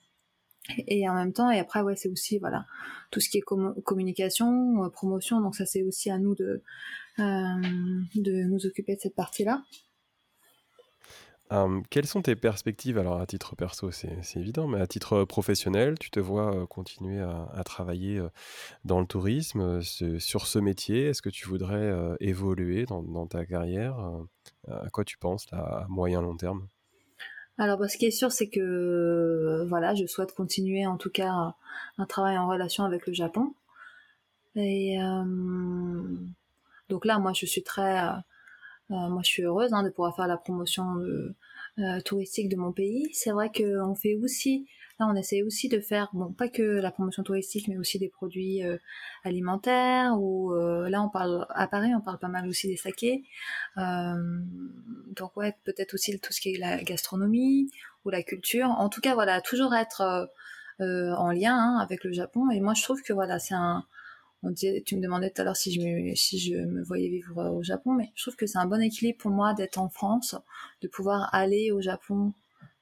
Et 0.88 1.10
en 1.10 1.14
même 1.14 1.34
temps, 1.34 1.52
et 1.52 1.60
après, 1.60 1.82
ouais, 1.82 1.96
c'est 1.98 2.08
aussi 2.10 2.38
voilà 2.40 2.66
tout 3.12 3.20
ce 3.20 3.28
qui 3.30 3.38
est 3.38 3.42
commu- 3.42 3.80
communication, 3.84 4.84
euh, 4.86 4.90
promotion. 4.90 5.42
Donc 5.42 5.56
ça, 5.56 5.66
c'est 5.66 5.84
aussi 5.84 6.10
à 6.10 6.18
nous 6.18 6.36
de 6.36 6.62
euh, 7.20 7.24
de 8.16 8.44
nous 8.46 8.66
occuper 8.66 8.96
de 8.96 9.02
cette 9.02 9.16
partie-là. 9.16 9.62
Euh, 11.52 11.82
quelles 11.90 12.08
sont 12.08 12.22
tes 12.22 12.36
perspectives 12.36 12.98
Alors, 12.98 13.20
à 13.20 13.26
titre 13.26 13.56
perso, 13.56 13.92
c'est 13.92 14.18
évident, 14.36 14.68
mais 14.68 14.80
à 14.80 14.88
titre 14.88 15.24
professionnel, 15.26 16.00
tu 16.00 16.10
te 16.10 16.20
vois 16.20 16.56
euh, 16.56 16.66
continuer 16.66 17.22
à, 17.22 17.64
travailler 17.64 18.18
euh, 18.18 18.30
dans 18.86 19.00
le 19.00 19.06
tourisme, 19.06 19.82
sur 19.82 20.48
ce 20.48 20.60
métier? 20.60 21.08
Est-ce 21.08 21.22
que 21.22 21.30
tu 21.30 21.48
voudrais 21.48 21.94
évoluer 22.20 22.86
dans, 22.86 23.28
ta 23.28 23.46
carrière? 23.46 23.98
À 24.68 24.90
quoi 24.90 25.04
tu 25.04 25.18
penses, 25.18 25.50
là, 25.52 25.60
à 25.60 25.86
moyen 25.90 26.22
long 26.22 26.38
terme? 26.38 26.68
Alors, 27.58 27.78
bah, 27.78 27.88
ce 27.88 27.98
qui 27.98 28.06
est 28.06 28.12
sûr, 28.12 28.32
c'est 28.32 28.50
que 28.50 29.66
voilà, 29.68 29.94
je 29.96 30.06
souhaite 30.08 30.34
continuer 30.34 30.88
en 30.88 30.98
tout 30.98 31.12
cas 31.12 31.54
un, 31.98 32.06
travail 32.06 32.38
en 32.38 32.48
relation 32.48 32.84
avec 32.84 33.06
le 33.06 33.14
Japon. 33.14 33.54
Et 34.56 34.98
donc 36.90 37.06
là, 37.06 37.20
moi, 37.20 37.34
je 37.34 37.46
suis 37.46 37.64
très, 37.64 38.00
moi, 38.90 39.22
je 39.24 39.30
suis 39.30 39.44
heureuse 39.44 39.74
hein, 39.74 39.84
de 39.84 39.90
pouvoir 39.90 40.16
faire 40.16 40.28
la 40.28 40.38
promotion 40.38 40.96
de- 40.96 41.36
euh, 41.80 42.00
touristique 42.02 42.50
de 42.50 42.56
mon 42.56 42.72
pays. 42.72 43.10
C'est 43.14 43.32
vrai 43.32 43.52
qu'on 43.52 43.96
fait 43.96 44.16
aussi, 44.16 44.68
là, 45.00 45.08
on 45.10 45.16
essaie 45.16 45.42
aussi 45.42 45.70
de 45.70 45.80
faire, 45.80 46.10
bon, 46.14 46.32
pas 46.32 46.48
que 46.50 46.62
la 46.62 46.92
promotion 46.92 47.24
touristique, 47.24 47.68
mais 47.68 47.78
aussi 47.78 47.98
des 47.98 48.10
produits 48.10 48.64
euh, 48.64 48.78
alimentaires. 49.24 50.14
Ou 50.20 50.54
euh, 50.54 50.90
là, 50.90 51.02
on 51.02 51.10
parle 51.10 51.48
à 51.50 51.68
Paris, 51.68 51.94
on 51.96 52.02
parle 52.02 52.20
pas 52.20 52.28
mal 52.28 52.48
aussi 52.48 52.68
des 52.68 52.78
sakés. 52.78 53.24
Euh, 53.78 54.14
donc 55.16 55.36
ouais, 55.38 55.56
peut-être 55.64 55.94
aussi 55.94 56.20
tout 56.20 56.34
ce 56.34 56.42
qui 56.42 56.54
est 56.54 56.58
la 56.60 56.84
gastronomie 56.84 57.70
ou 58.06 58.10
la 58.10 58.24
culture. 58.24 58.68
En 58.68 58.90
tout 58.90 59.02
cas, 59.02 59.14
voilà, 59.14 59.42
toujours 59.42 59.74
être 59.76 60.02
euh, 60.02 60.26
euh, 60.82 61.14
en 61.16 61.32
lien 61.32 61.56
hein, 61.58 61.78
avec 61.80 62.04
le 62.04 62.12
Japon. 62.12 62.50
Et 62.52 62.60
moi, 62.60 62.74
je 62.74 62.84
trouve 62.84 63.02
que 63.02 63.14
voilà, 63.14 63.40
c'est 63.40 63.56
un. 63.56 63.86
On 64.44 64.52
disait, 64.52 64.84
tu 64.86 64.96
me 64.98 65.02
demandais 65.02 65.30
tout 65.32 65.42
à 65.42 65.46
l'heure 65.46 65.56
si 65.58 65.72
je 65.74 65.82
me, 65.82 66.16
si 66.16 66.38
je 66.40 66.56
me 66.58 66.84
voyais 66.84 67.10
vivre 67.10 67.40
euh, 67.40 67.50
au 67.50 67.64
Japon, 67.64 67.94
mais 67.94 68.12
je 68.16 68.24
trouve 68.24 68.36
que 68.36 68.46
c'est 68.48 68.58
un 68.60 68.66
bon 68.68 68.82
équilibre 68.82 69.18
pour 69.20 69.32
moi 69.32 69.54
d'être 69.54 69.78
en 69.80 69.90
France, 69.90 70.36
de 70.82 70.88
pouvoir 70.88 71.34
aller 71.34 71.72
au 71.72 71.82
Japon 71.82 72.34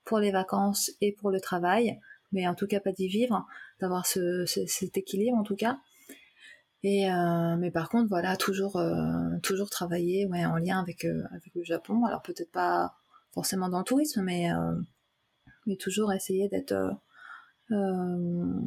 pour 0.05 0.19
les 0.19 0.31
vacances 0.31 0.91
et 1.01 1.11
pour 1.13 1.31
le 1.31 1.39
travail, 1.41 1.99
mais 2.31 2.47
en 2.47 2.55
tout 2.55 2.67
cas 2.67 2.79
pas 2.79 2.91
d'y 2.91 3.07
vivre, 3.07 3.45
d'avoir 3.81 4.05
ce, 4.07 4.45
ce- 4.45 4.65
cet 4.67 4.97
équilibre 4.97 5.37
en 5.37 5.43
tout 5.43 5.55
cas. 5.55 5.79
Et 6.83 7.11
euh, 7.11 7.55
mais 7.57 7.69
par 7.71 7.89
contre, 7.89 8.09
voilà, 8.09 8.35
toujours, 8.37 8.77
euh, 8.77 9.37
toujours 9.43 9.69
travailler 9.69 10.25
ouais, 10.25 10.45
en 10.45 10.57
lien 10.57 10.79
avec, 10.79 11.05
euh, 11.05 11.23
avec 11.31 11.53
le 11.55 11.63
Japon. 11.63 12.05
Alors 12.05 12.21
peut-être 12.23 12.51
pas 12.51 12.95
forcément 13.33 13.69
dans 13.69 13.79
le 13.79 13.83
tourisme, 13.83 14.23
mais, 14.23 14.51
euh, 14.51 14.73
mais 15.67 15.77
toujours 15.77 16.13
essayer 16.13 16.49
d'être 16.49 16.73
euh, 17.71 18.59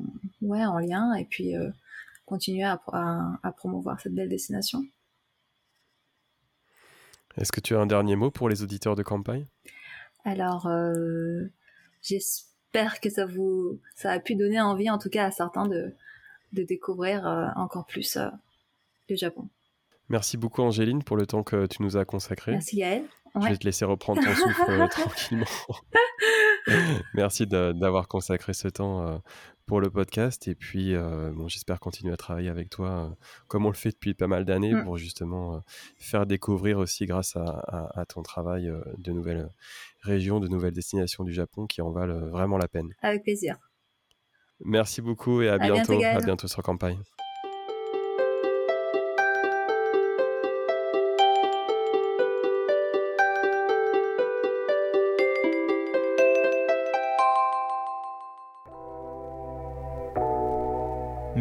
ouais, 0.42 0.64
en 0.64 0.78
lien 0.78 1.14
et 1.14 1.24
puis 1.24 1.56
continuer 2.24 2.64
à, 2.64 2.80
à, 2.92 3.38
à 3.42 3.52
promouvoir 3.52 4.00
cette 4.00 4.14
belle 4.14 4.28
destination. 4.28 4.82
Est-ce 7.36 7.52
que 7.52 7.60
tu 7.60 7.74
as 7.74 7.80
un 7.80 7.86
dernier 7.86 8.16
mot 8.16 8.30
pour 8.30 8.48
les 8.48 8.62
auditeurs 8.62 8.94
de 8.94 9.02
campagne? 9.02 9.46
Alors, 10.24 10.66
euh, 10.66 11.46
j'espère 12.00 13.00
que 13.00 13.10
ça 13.10 13.26
vous, 13.26 13.80
ça 13.94 14.12
a 14.12 14.20
pu 14.20 14.36
donner 14.36 14.60
envie, 14.60 14.88
en 14.88 14.98
tout 14.98 15.10
cas 15.10 15.26
à 15.26 15.30
certains, 15.30 15.66
de, 15.66 15.92
de 16.52 16.62
découvrir 16.62 17.26
euh, 17.26 17.48
encore 17.56 17.86
plus 17.86 18.16
euh, 18.16 18.28
le 19.08 19.16
Japon. 19.16 19.48
Merci 20.08 20.36
beaucoup 20.36 20.62
Angéline 20.62 21.02
pour 21.02 21.16
le 21.16 21.26
temps 21.26 21.42
que 21.42 21.66
tu 21.66 21.82
nous 21.82 21.96
as 21.96 22.04
consacré. 22.04 22.52
Merci 22.52 22.76
Gaëlle. 22.76 23.04
Je 23.42 23.48
vais 23.48 23.56
te 23.56 23.64
laisser 23.64 23.84
reprendre 23.84 24.22
ton 24.22 24.34
souffle 24.34 24.70
euh, 24.70 24.86
tranquillement. 24.88 25.46
Merci 27.14 27.46
d'avoir 27.46 28.08
consacré 28.08 28.54
ce 28.54 28.68
temps 28.68 29.06
euh, 29.06 29.18
pour 29.66 29.80
le 29.80 29.90
podcast. 29.90 30.46
Et 30.48 30.54
puis, 30.54 30.94
euh, 30.94 31.30
bon, 31.34 31.48
j'espère 31.48 31.80
continuer 31.80 32.12
à 32.12 32.16
travailler 32.16 32.48
avec 32.48 32.70
toi 32.70 32.88
euh, 32.88 33.08
comme 33.48 33.66
on 33.66 33.70
le 33.70 33.74
fait 33.74 33.90
depuis 33.90 34.14
pas 34.14 34.26
mal 34.28 34.44
d'années 34.44 34.72
Mm. 34.74 34.84
pour 34.84 34.96
justement 34.96 35.56
euh, 35.56 35.58
faire 35.98 36.26
découvrir 36.26 36.78
aussi 36.78 37.06
grâce 37.06 37.36
à, 37.36 37.44
à- 37.44 38.00
à 38.00 38.06
ton 38.06 38.22
travail 38.22 38.72
de 38.98 39.12
nouvelles 39.12 39.48
régions, 40.02 40.38
de 40.40 40.48
nouvelles 40.48 40.72
destinations 40.74 41.24
du 41.24 41.32
Japon 41.32 41.66
qui 41.66 41.82
en 41.82 41.90
valent 41.90 42.26
vraiment 42.28 42.56
la 42.58 42.68
peine. 42.68 42.94
Avec 43.02 43.22
plaisir. 43.24 43.56
Merci 44.64 45.02
beaucoup 45.02 45.42
et 45.42 45.48
à 45.48 45.58
bientôt, 45.58 45.98
bientôt. 45.98 46.18
À 46.18 46.20
bientôt 46.24 46.46
sur 46.48 46.62
Campagne. 46.62 47.02